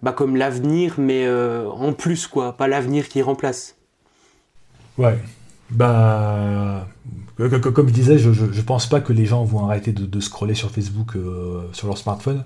bah, 0.03 0.13
comme 0.13 0.37
l'avenir, 0.37 0.95
mais 0.99 1.27
en 1.29 1.93
plus, 1.95 2.27
quoi, 2.27 2.53
pas 2.53 2.69
l'avenir 2.69 3.09
qui 3.09 3.23
remplace. 3.23 3.77
Ouais. 4.99 5.19
Bah, 5.71 6.87
comme 7.39 7.89
je 7.89 7.95
disais, 7.95 8.19
je, 8.19 8.31
je, 8.31 8.61
pense 8.61 8.87
pas 8.87 9.01
que 9.01 9.13
les 9.13 9.25
gens 9.25 9.43
vont 9.43 9.65
arrêter 9.65 9.93
de, 9.93 10.05
de 10.05 10.21
scroller 10.21 10.55
sur 10.55 10.71
Facebook 10.71 11.15
sur 11.73 11.89
leur 11.89 11.97
smartphone. 11.97 12.45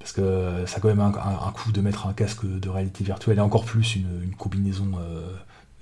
Parce 0.00 0.12
que 0.12 0.64
ça 0.66 0.78
a 0.78 0.80
quand 0.80 0.88
même 0.88 1.00
un, 1.00 1.52
coup 1.52 1.72
de 1.72 1.80
mettre 1.82 2.06
un 2.06 2.14
casque 2.14 2.46
de 2.46 2.68
réalité 2.70 3.04
virtuelle 3.04 3.36
et 3.36 3.42
encore 3.42 3.66
plus 3.66 3.96
une, 3.96 4.34
combinaison 4.36 4.92
euh, 4.98 5.30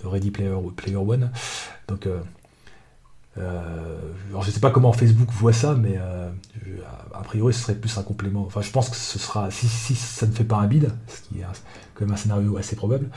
Ready 0.02 0.32
Player, 0.32 0.56
Player 0.76 0.96
One. 0.96 1.30
Donc, 1.86 2.06
euh, 2.06 2.20
euh, 3.38 4.00
alors 4.30 4.42
je 4.42 4.50
sais 4.50 4.58
pas 4.58 4.72
comment 4.72 4.92
Facebook 4.92 5.30
voit 5.30 5.52
ça, 5.52 5.76
mais 5.76 5.96
a 5.98 7.22
priori 7.22 7.54
ce 7.54 7.60
serait 7.60 7.76
plus 7.76 7.96
un 7.96 8.02
complément. 8.02 8.42
Enfin, 8.44 8.60
je 8.60 8.72
pense 8.72 8.90
que 8.90 8.96
ce 8.96 9.20
sera, 9.20 9.52
si, 9.52 9.68
ça 9.94 10.26
ne 10.26 10.32
fait 10.32 10.44
pas 10.44 10.56
un 10.56 10.66
bid, 10.66 10.90
ce 11.06 11.20
qui 11.22 11.40
est 11.40 11.44
quand 11.94 12.04
même 12.04 12.12
un 12.12 12.16
scénario 12.16 12.56
assez 12.56 12.74
probable, 12.74 13.08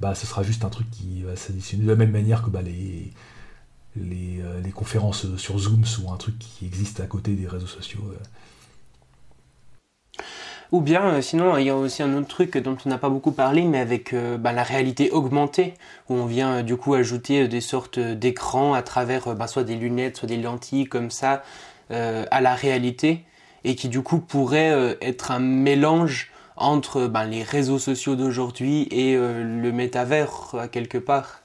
bah 0.00 0.16
ce 0.16 0.26
sera 0.26 0.42
juste 0.42 0.64
un 0.64 0.70
truc 0.70 0.90
qui 0.90 1.22
va 1.22 1.36
s'additionner 1.36 1.84
de 1.84 1.88
la 1.88 1.96
même 1.96 2.10
manière 2.10 2.42
que 2.42 2.50
bah, 2.50 2.62
les, 2.62 3.12
les, 3.94 4.72
conférences 4.74 5.36
sur 5.36 5.56
Zoom 5.56 5.84
sont 5.84 6.12
un 6.12 6.16
truc 6.16 6.36
qui 6.36 6.66
existe 6.66 6.98
à 6.98 7.06
côté 7.06 7.36
des 7.36 7.46
réseaux 7.46 7.68
sociaux. 7.68 8.12
Ou 10.70 10.82
bien, 10.82 11.02
euh, 11.04 11.22
sinon, 11.22 11.56
il 11.56 11.66
y 11.66 11.70
a 11.70 11.76
aussi 11.76 12.02
un 12.02 12.14
autre 12.14 12.28
truc 12.28 12.58
dont 12.58 12.76
on 12.84 12.88
n'a 12.90 12.98
pas 12.98 13.08
beaucoup 13.08 13.32
parlé, 13.32 13.62
mais 13.62 13.78
avec 13.78 14.12
euh, 14.12 14.36
bah, 14.36 14.52
la 14.52 14.62
réalité 14.62 15.10
augmentée, 15.10 15.74
où 16.08 16.14
on 16.14 16.26
vient 16.26 16.56
euh, 16.56 16.62
du 16.62 16.76
coup 16.76 16.92
ajouter 16.94 17.48
des 17.48 17.62
sortes 17.62 17.98
d'écrans 17.98 18.74
à 18.74 18.82
travers 18.82 19.34
bah, 19.34 19.46
soit 19.46 19.64
des 19.64 19.76
lunettes, 19.76 20.18
soit 20.18 20.28
des 20.28 20.36
lentilles 20.36 20.86
comme 20.86 21.10
ça, 21.10 21.42
à 21.90 22.42
la 22.42 22.54
réalité, 22.54 23.24
et 23.64 23.74
qui 23.74 23.88
du 23.88 24.02
coup 24.02 24.18
pourrait 24.18 24.98
être 25.00 25.30
un 25.30 25.38
mélange 25.38 26.30
entre 26.54 27.06
bah, 27.06 27.24
les 27.24 27.42
réseaux 27.42 27.78
sociaux 27.78 28.14
d'aujourd'hui 28.14 28.88
et 28.90 29.16
le 29.16 29.72
métavers 29.72 30.54
à 30.58 30.68
quelque 30.68 30.98
part. 30.98 31.40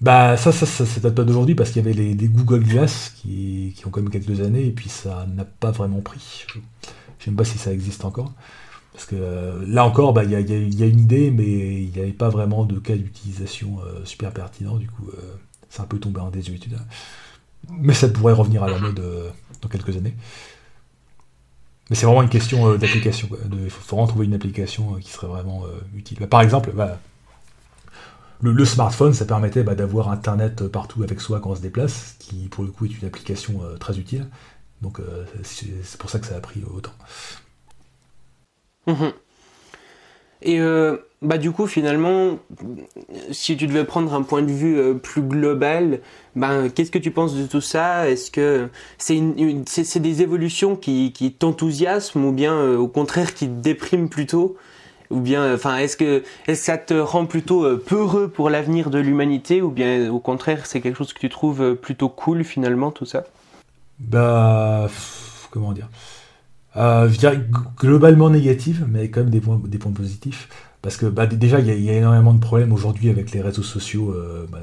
Bah 0.00 0.36
ça, 0.36 0.50
ça, 0.50 0.66
ça, 0.66 0.84
ça 0.86 0.98
date 0.98 1.14
pas 1.14 1.22
d'aujourd'hui 1.22 1.54
parce 1.54 1.70
qu'il 1.70 1.84
y 1.84 1.88
avait 1.88 1.94
les, 1.94 2.14
Google 2.28 2.64
Glass 2.64 3.12
qui, 3.16 3.74
ont 3.86 3.90
quand 3.90 4.02
même 4.02 4.10
quelques 4.10 4.40
années 4.40 4.66
et 4.66 4.72
puis 4.72 4.88
ça 4.88 5.24
n'a 5.36 5.44
pas 5.44 5.70
vraiment 5.70 6.00
pris. 6.00 6.44
Je 7.18 7.26
sais 7.26 7.30
pas 7.30 7.44
si 7.44 7.58
ça 7.58 7.72
existe 7.72 8.04
encore. 8.04 8.32
Parce 8.98 9.06
que 9.06 9.16
euh, 9.16 9.64
là 9.64 9.84
encore, 9.84 10.12
bah, 10.12 10.24
il 10.24 10.30
bah, 10.30 10.40
y, 10.40 10.82
a, 10.82 10.86
une 10.86 10.98
idée, 10.98 11.30
mais 11.30 11.46
il 11.46 11.90
n'y 11.90 12.00
avait 12.00 12.10
pas 12.10 12.30
vraiment 12.30 12.64
de 12.64 12.80
cas 12.80 12.96
d'utilisation 12.96 13.78
euh, 13.78 14.04
super 14.04 14.32
pertinent. 14.32 14.76
Du 14.76 14.88
coup, 14.88 15.08
euh, 15.10 15.36
c'est 15.68 15.82
un 15.82 15.84
peu 15.84 16.00
tombé 16.00 16.20
en 16.20 16.30
désuétude. 16.30 16.76
Mais 17.70 17.94
ça 17.94 18.08
pourrait 18.08 18.32
revenir 18.32 18.64
à 18.64 18.68
la 18.68 18.76
mode 18.80 19.00
dans 19.62 19.68
quelques 19.68 19.96
années. 19.96 20.16
Mais 21.90 21.96
c'est 21.96 22.06
vraiment 22.06 22.22
une 22.22 22.28
question 22.28 22.74
d'application. 22.74 23.28
Il 23.52 23.70
faut 23.70 23.94
vraiment 23.94 24.08
trouver 24.08 24.26
une 24.26 24.34
application 24.34 24.94
qui 24.94 25.10
serait 25.10 25.28
vraiment 25.28 25.62
utile. 25.94 26.18
Bah, 26.18 26.26
par 26.26 26.40
exemple, 26.40 26.72
bah, 26.74 26.98
le, 28.42 28.64
smartphone, 28.64 29.14
ça 29.14 29.26
permettait 29.26 29.62
d'avoir 29.62 30.10
Internet 30.10 30.66
partout 30.66 31.04
avec 31.04 31.20
soi 31.20 31.38
quand 31.38 31.50
on 31.50 31.56
se 31.56 31.60
déplace, 31.60 32.16
ce 32.18 32.26
qui 32.26 32.48
pour 32.48 32.64
le 32.64 32.72
coup 32.72 32.86
est 32.86 33.00
une 33.00 33.06
application 33.06 33.60
très 33.78 33.96
utile. 33.96 34.26
Donc 34.82 35.00
euh, 35.00 35.24
c'est 35.42 35.98
pour 35.98 36.10
ça 36.10 36.18
que 36.18 36.26
ça 36.26 36.36
a 36.36 36.40
pris 36.40 36.62
autant. 36.72 36.92
Mhm. 38.86 39.12
Et 40.40 40.60
euh, 40.60 40.98
bah 41.20 41.36
du 41.36 41.50
coup 41.50 41.66
finalement, 41.66 42.38
si 43.32 43.56
tu 43.56 43.66
devais 43.66 43.84
prendre 43.84 44.14
un 44.14 44.22
point 44.22 44.42
de 44.42 44.52
vue 44.52 44.78
euh, 44.78 44.94
plus 44.94 45.20
global, 45.20 46.00
bah, 46.36 46.68
qu'est-ce 46.68 46.92
que 46.92 46.98
tu 46.98 47.10
penses 47.10 47.34
de 47.34 47.44
tout 47.46 47.60
ça? 47.60 48.08
Est-ce 48.08 48.30
que 48.30 48.68
c'est 48.98 49.20
c'est 49.66 49.98
des 50.00 50.22
évolutions 50.22 50.76
qui, 50.76 51.12
qui 51.12 51.32
t'enthousiasment 51.32 52.28
ou 52.28 52.32
bien 52.32 52.76
au 52.76 52.86
contraire 52.86 53.34
qui 53.34 53.48
te 53.48 53.60
dépriment 53.60 54.08
plutôt? 54.08 54.56
Ou 55.10 55.20
bien 55.20 55.54
enfin 55.54 55.78
est-ce 55.78 55.96
que 55.96 56.22
est-ce 56.46 56.60
que 56.60 56.66
ça 56.66 56.78
te 56.78 56.94
rend 56.94 57.26
plutôt 57.26 57.76
peureux 57.78 58.28
pour 58.28 58.48
l'avenir 58.48 58.90
de 58.90 58.98
l'humanité? 58.98 59.60
Ou 59.60 59.70
bien 59.70 60.08
au 60.12 60.20
contraire 60.20 60.66
c'est 60.66 60.80
quelque 60.80 60.98
chose 60.98 61.12
que 61.12 61.18
tu 61.18 61.30
trouves 61.30 61.74
plutôt 61.74 62.08
cool 62.08 62.44
finalement 62.44 62.92
tout 62.92 63.06
ça? 63.06 63.24
Bah, 64.00 64.88
comment 65.50 65.72
dire? 65.72 65.88
Euh, 66.76 67.10
globalement 67.76 68.30
négative, 68.30 68.86
mais 68.88 69.10
quand 69.10 69.20
même 69.20 69.30
des 69.30 69.40
points, 69.40 69.92
positifs. 69.92 70.48
Parce 70.82 70.96
que 70.96 71.06
bah, 71.06 71.26
déjà, 71.26 71.58
il 71.60 71.66
y, 71.66 71.90
a 71.90 71.92
énormément 71.92 72.34
de 72.34 72.40
problèmes 72.40 72.72
aujourd'hui 72.72 73.10
avec 73.10 73.32
les 73.32 73.40
réseaux 73.40 73.62
sociaux. 73.62 74.12
Euh, 74.12 74.46
bah, 74.50 74.60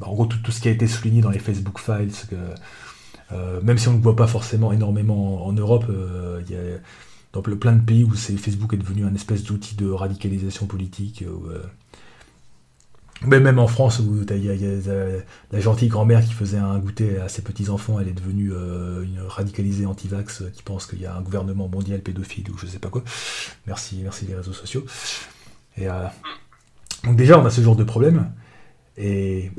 en 0.00 0.14
gros, 0.14 0.26
tout, 0.26 0.50
ce 0.50 0.60
qui 0.60 0.68
a 0.68 0.70
été 0.70 0.86
souligné 0.86 1.20
dans 1.20 1.30
les 1.30 1.38
Facebook 1.38 1.78
Files, 1.78 2.12
euh, 3.32 3.60
même 3.62 3.76
si 3.76 3.88
on 3.88 3.94
ne 3.94 4.00
voit 4.00 4.16
pas 4.16 4.26
forcément 4.26 4.72
énormément 4.72 5.44
en, 5.46 5.52
Europe, 5.52 5.84
il 5.88 6.54
y 6.54 6.56
a 6.56 7.56
plein 7.56 7.72
de 7.72 7.84
pays 7.84 8.04
où 8.04 8.14
Facebook 8.14 8.72
est 8.72 8.78
devenu 8.78 9.04
un 9.04 9.14
espèce 9.14 9.44
d'outil 9.44 9.76
de 9.76 9.90
radicalisation 9.90 10.66
politique. 10.66 11.24
Mais 13.26 13.40
même 13.40 13.58
en 13.58 13.66
France, 13.66 13.98
où 13.98 14.24
il 14.30 14.44
y, 14.44 14.80
la 15.50 15.60
gentille 15.60 15.88
grand-mère 15.88 16.24
qui 16.24 16.32
faisait 16.32 16.58
un 16.58 16.78
goûter 16.78 17.18
à 17.18 17.28
ses 17.28 17.42
petits-enfants, 17.42 17.98
elle 17.98 18.08
est 18.08 18.12
devenue 18.12 18.52
euh, 18.52 19.02
une 19.02 19.20
radicalisée 19.26 19.86
anti-vax 19.86 20.44
qui 20.54 20.62
pense 20.62 20.86
qu'il 20.86 21.00
y 21.00 21.06
a 21.06 21.16
un 21.16 21.20
gouvernement 21.20 21.68
mondial 21.68 22.00
pédophile 22.00 22.48
ou 22.50 22.58
je 22.58 22.66
sais 22.66 22.78
pas 22.78 22.90
quoi. 22.90 23.02
Merci, 23.66 24.00
merci 24.04 24.26
les 24.26 24.36
réseaux 24.36 24.52
sociaux. 24.52 24.84
Et, 25.76 25.88
euh, 25.88 26.04
donc 27.04 27.16
déjà, 27.16 27.40
on 27.40 27.44
a 27.44 27.50
ce 27.50 27.60
genre 27.60 27.76
de 27.76 27.84
problème. 27.84 28.30
Et, 28.96 29.50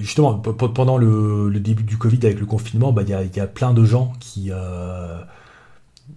justement, 0.00 0.34
pendant 0.38 0.96
le, 0.96 1.50
début 1.60 1.82
du 1.82 1.98
Covid 1.98 2.20
avec 2.24 2.40
le 2.40 2.46
confinement, 2.46 2.92
bah, 2.92 3.02
il 3.02 3.08
y, 3.08 3.40
a, 3.40 3.46
plein 3.46 3.74
de 3.74 3.84
gens 3.84 4.12
qui 4.20 4.50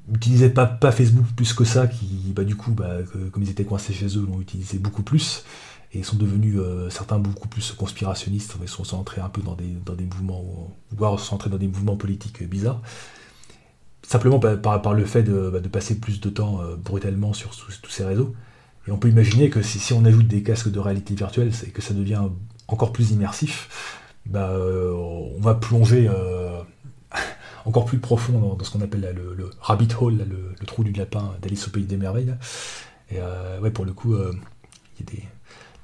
n'utilisaient 0.09 0.57
euh, 0.57 0.65
pas, 0.65 0.91
Facebook 0.91 1.25
plus 1.35 1.53
que 1.53 1.65
ça, 1.65 1.87
qui 1.87 2.33
bah, 2.33 2.45
du 2.45 2.55
coup, 2.55 2.71
bah, 2.71 2.99
comme 3.31 3.43
ils 3.43 3.49
étaient 3.49 3.65
coincés 3.65 3.93
chez 3.93 4.17
eux, 4.17 4.25
l'ont 4.29 4.39
utilisé 4.39 4.77
beaucoup 4.77 5.03
plus 5.03 5.43
et 5.95 6.03
sont 6.03 6.17
devenus 6.17 6.57
euh, 6.57 6.89
certains 6.89 7.19
beaucoup 7.19 7.47
plus 7.47 7.71
conspirationnistes, 7.71 8.55
ils 8.61 8.67
sont 8.67 8.95
entrés 8.95 9.21
un 9.21 9.29
peu 9.29 9.41
dans 9.41 9.55
des, 9.55 9.69
dans 9.85 9.93
des 9.93 10.03
mouvements, 10.03 10.75
voire 10.91 11.17
sont 11.19 11.35
entrés 11.35 11.49
dans 11.49 11.57
des 11.57 11.67
mouvements 11.67 11.95
politiques 11.95 12.47
bizarres. 12.47 12.81
Simplement 14.03 14.37
par, 14.39 14.93
le 14.93 15.05
fait 15.05 15.23
de, 15.23 15.49
bah, 15.49 15.61
de, 15.61 15.69
passer 15.69 15.99
plus 15.99 16.19
de 16.19 16.29
temps 16.29 16.61
euh, 16.61 16.75
brutalement 16.75 17.33
sur 17.33 17.51
tous 17.55 17.89
ces 17.89 18.03
réseaux. 18.03 18.35
Et 18.87 18.91
on 18.91 18.97
peut 18.97 19.09
imaginer 19.09 19.49
que 19.49 19.61
si, 19.61 19.93
on 19.93 20.05
ajoute 20.05 20.27
des 20.27 20.43
casques 20.43 20.69
de 20.69 20.79
réalité 20.79 21.15
virtuelle, 21.15 21.53
c'est 21.53 21.71
que 21.71 21.81
ça 21.81 21.93
devient 21.93 22.21
encore 22.67 22.91
plus 22.91 23.11
immersif, 23.11 24.03
bah, 24.25 24.49
euh, 24.49 24.91
on 24.91 25.39
va 25.39 25.55
plonger 25.55 26.11
encore 27.65 27.85
plus 27.85 27.99
profond 27.99 28.37
dans, 28.39 28.63
ce 28.63 28.69
qu'on 28.69 28.81
appelle 28.81 29.15
le, 29.15 29.49
rabbit 29.61 29.87
hole, 29.99 30.27
le, 30.27 30.65
trou 30.65 30.83
du 30.83 30.91
lapin 30.91 31.33
d'Alice 31.41 31.67
au 31.67 31.71
pays 31.71 31.85
des 31.85 31.97
merveilles. 31.97 32.35
Et 33.09 33.17
ouais, 33.61 33.71
pour 33.71 33.85
le 33.85 33.93
coup, 33.93 34.15
il 34.15 34.99
y 34.99 35.09
a 35.09 35.11
des, 35.11 35.23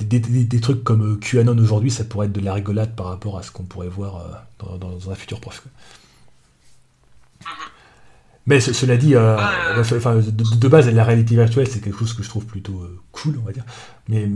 des, 0.04 0.60
trucs 0.60 0.84
comme 0.84 1.20
QAnon 1.20 1.58
aujourd'hui, 1.58 1.92
ça 1.92 2.04
pourrait 2.04 2.28
être 2.28 2.34
de 2.34 2.42
la 2.42 2.54
rigolade 2.54 2.96
par 2.96 3.08
rapport 3.08 3.38
à 3.38 3.44
ce 3.44 3.52
qu'on 3.52 3.64
pourrait 3.64 3.88
voir 3.88 4.46
dans, 4.60 5.12
un 5.12 5.16
futur 5.16 5.40
proche. 5.40 5.62
Mais 8.48 8.60
cela 8.60 8.98
dit, 8.98 9.16
euh, 9.16 9.38
de, 9.78 10.68
base, 10.68 10.90
la 10.90 11.04
réalité 11.04 11.36
virtuelle, 11.36 11.68
c'est 11.68 11.80
quelque 11.80 12.00
chose 12.00 12.14
que 12.14 12.24
je 12.24 12.30
trouve 12.30 12.46
plutôt 12.46 12.82
euh, 12.82 13.00
cool, 13.12 13.38
on 13.40 13.46
va 13.46 13.52
dire. 13.52 13.64
Mais 14.10 14.28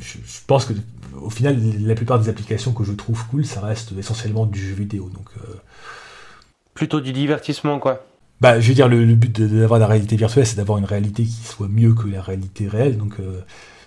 je, 0.00 0.18
pense 0.46 0.64
que, 0.64 0.72
au 1.20 1.30
final, 1.30 1.56
la 1.80 1.94
plupart 1.94 2.18
des 2.18 2.28
applications 2.28 2.72
que 2.72 2.82
je 2.82 2.92
trouve 2.92 3.24
cool, 3.28 3.46
ça 3.46 3.60
reste 3.60 3.92
essentiellement 3.96 4.46
du 4.46 4.60
jeu 4.60 4.74
vidéo. 4.74 5.08
Donc, 5.14 5.28
euh, 5.38 5.54
Plutôt 6.74 7.00
du 7.00 7.12
divertissement, 7.12 7.78
quoi. 7.78 8.04
Bah, 8.40 8.58
je 8.58 8.66
veux 8.66 8.74
dire, 8.74 8.88
le, 8.88 9.14
but 9.14 9.40
d'avoir 9.40 9.78
la 9.78 9.86
réalité 9.86 10.16
virtuelle, 10.16 10.46
c'est 10.46 10.56
d'avoir 10.56 10.78
une 10.78 10.84
réalité 10.84 11.22
qui 11.22 11.30
soit 11.30 11.68
mieux 11.68 11.94
que 11.94 12.08
la 12.08 12.20
réalité 12.20 12.66
réelle. 12.66 12.98
Donc, 12.98 13.14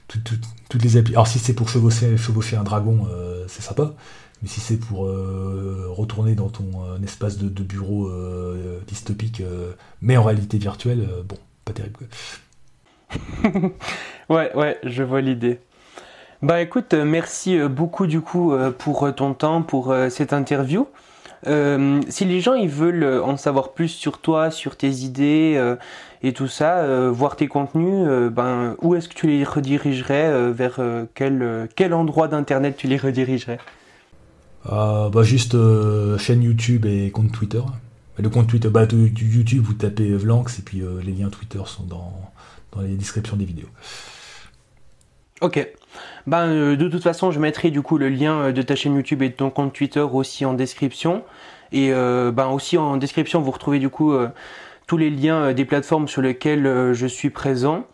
toutes 0.08 0.84
les 0.84 0.98
Alors, 0.98 1.28
si 1.28 1.40
c'est 1.40 1.54
pour 1.54 1.70
chevaucher, 1.70 2.58
un 2.58 2.64
dragon, 2.64 3.08
c'est 3.48 3.62
sympa. 3.62 3.94
Mais 4.42 4.50
si 4.50 4.60
c'est 4.60 4.78
pour 4.78 5.06
euh, 5.06 5.88
retourner 5.90 6.36
dans 6.36 6.50
ton 6.50 6.70
euh, 6.84 7.04
espace 7.04 7.38
de, 7.38 7.64
bureau 7.64 8.08
euh, 8.08 8.80
dystopique, 8.86 9.42
mais 10.02 10.18
en 10.18 10.24
réalité 10.24 10.58
virtuelle, 10.58 11.08
bon, 11.28 11.38
pas 11.64 11.74
terrible. 11.74 12.08
ouais, 14.30 14.56
ouais, 14.56 14.78
je 14.84 15.04
vois 15.04 15.22
l'idée. 15.22 15.60
Bah 16.42 16.62
écoute, 16.62 16.94
merci 16.94 17.58
beaucoup 17.70 18.08
du 18.08 18.22
coup 18.22 18.54
pour 18.78 19.16
ton 19.16 19.34
temps, 19.34 19.64
pour 19.64 19.96
cette 20.10 20.34
interview. 20.34 20.88
si 21.46 22.26
les 22.26 22.42
gens 22.42 22.54
ils 22.54 22.70
veulent 22.70 23.22
en 23.24 23.38
savoir 23.38 23.72
plus 23.72 23.88
sur 23.88 24.20
toi, 24.20 24.52
sur 24.52 24.76
tes 24.76 24.92
idées 24.92 25.76
et 26.26 26.34
tout 26.34 26.48
ça, 26.48 27.10
voir 27.10 27.36
tes 27.36 27.48
contenus, 27.48 28.08
ben 28.32 28.76
où 28.82 28.96
est-ce 28.96 29.08
que 29.08 29.14
tu 29.14 29.28
les 29.28 29.44
redirigerais 29.44 30.52
Vers 30.52 30.80
quel, 31.14 31.70
quel 31.76 31.94
endroit 31.94 32.28
d'internet 32.28 32.76
tu 32.78 32.88
les 32.88 32.98
redirigerais? 32.98 33.60
Euh, 34.72 35.10
bah, 35.10 35.24
juste 35.24 35.56
euh, 35.56 36.18
chaîne 36.18 36.42
YouTube 36.42 36.86
et 36.86 37.12
compte 37.12 37.32
Twitter. 37.32 37.62
Le 38.18 38.30
compte 38.30 38.48
Twitter, 38.48 38.70
bah, 38.70 38.88
YouTube, 38.92 39.64
vous 39.64 39.74
tapez 39.74 40.14
Vlanx 40.14 40.60
et 40.60 40.62
puis 40.62 40.82
euh, 40.82 41.02
les 41.04 41.12
liens 41.12 41.30
Twitter 41.30 41.60
sont 41.66 41.84
dans, 41.84 42.14
dans 42.72 42.82
les 42.82 42.96
descriptions 42.96 43.36
des 43.36 43.46
vidéos. 43.46 43.68
Ok. 45.42 45.68
Ben, 46.26 46.76
de 46.76 46.88
toute 46.88 47.04
façon, 47.04 47.32
je 47.32 47.40
mettrai 47.40 47.70
du 47.70 47.82
coup 47.82 47.98
le 47.98 48.10
lien 48.10 48.52
de 48.52 48.62
ta 48.62 48.76
chaîne 48.76 48.96
YouTube 48.96 49.22
et 49.22 49.30
de 49.30 49.36
ton 49.36 49.50
compte 49.50 49.74
Twitter 49.74 50.00
aussi 50.00 50.46
en 50.46 50.54
description. 50.54 51.24
Et 51.72 51.92
ben, 51.92 52.48
aussi 52.48 52.78
en 52.78 52.98
description, 52.98 53.42
vous 53.42 53.52
retrouvez 53.52 53.80
du 53.80 53.90
coup 53.90 54.14
tous 54.88 54.98
les 54.98 55.10
liens 55.10 55.54
des 55.54 55.66
plateformes 55.66 56.08
sur 56.08 56.22
lesquelles 56.22 56.94
je 56.94 57.08
suis 57.08 57.30
présent. 57.30 57.86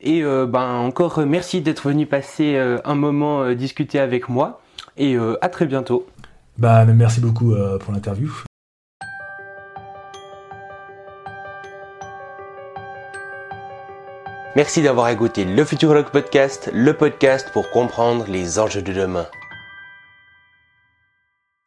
Et 0.00 0.22
ben, 0.22 0.76
encore 0.78 1.24
merci 1.26 1.60
d'être 1.60 1.88
venu 1.88 2.06
passer 2.06 2.56
un 2.84 2.94
moment 2.94 3.52
discuter 3.52 3.98
avec 3.98 4.28
moi. 4.28 4.60
Et 4.96 5.16
à 5.40 5.48
très 5.48 5.66
bientôt. 5.66 6.06
Bah, 6.58 6.86
merci 6.86 7.20
beaucoup 7.20 7.52
euh, 7.52 7.78
pour 7.78 7.92
l'interview. 7.92 8.32
Merci 14.54 14.80
d'avoir 14.80 15.10
écouté 15.10 15.44
le 15.44 15.64
Futurologue 15.66 16.08
Podcast, 16.08 16.70
le 16.72 16.94
podcast 16.94 17.50
pour 17.52 17.70
comprendre 17.70 18.24
les 18.26 18.58
enjeux 18.58 18.80
de 18.80 18.94
demain. 18.94 19.26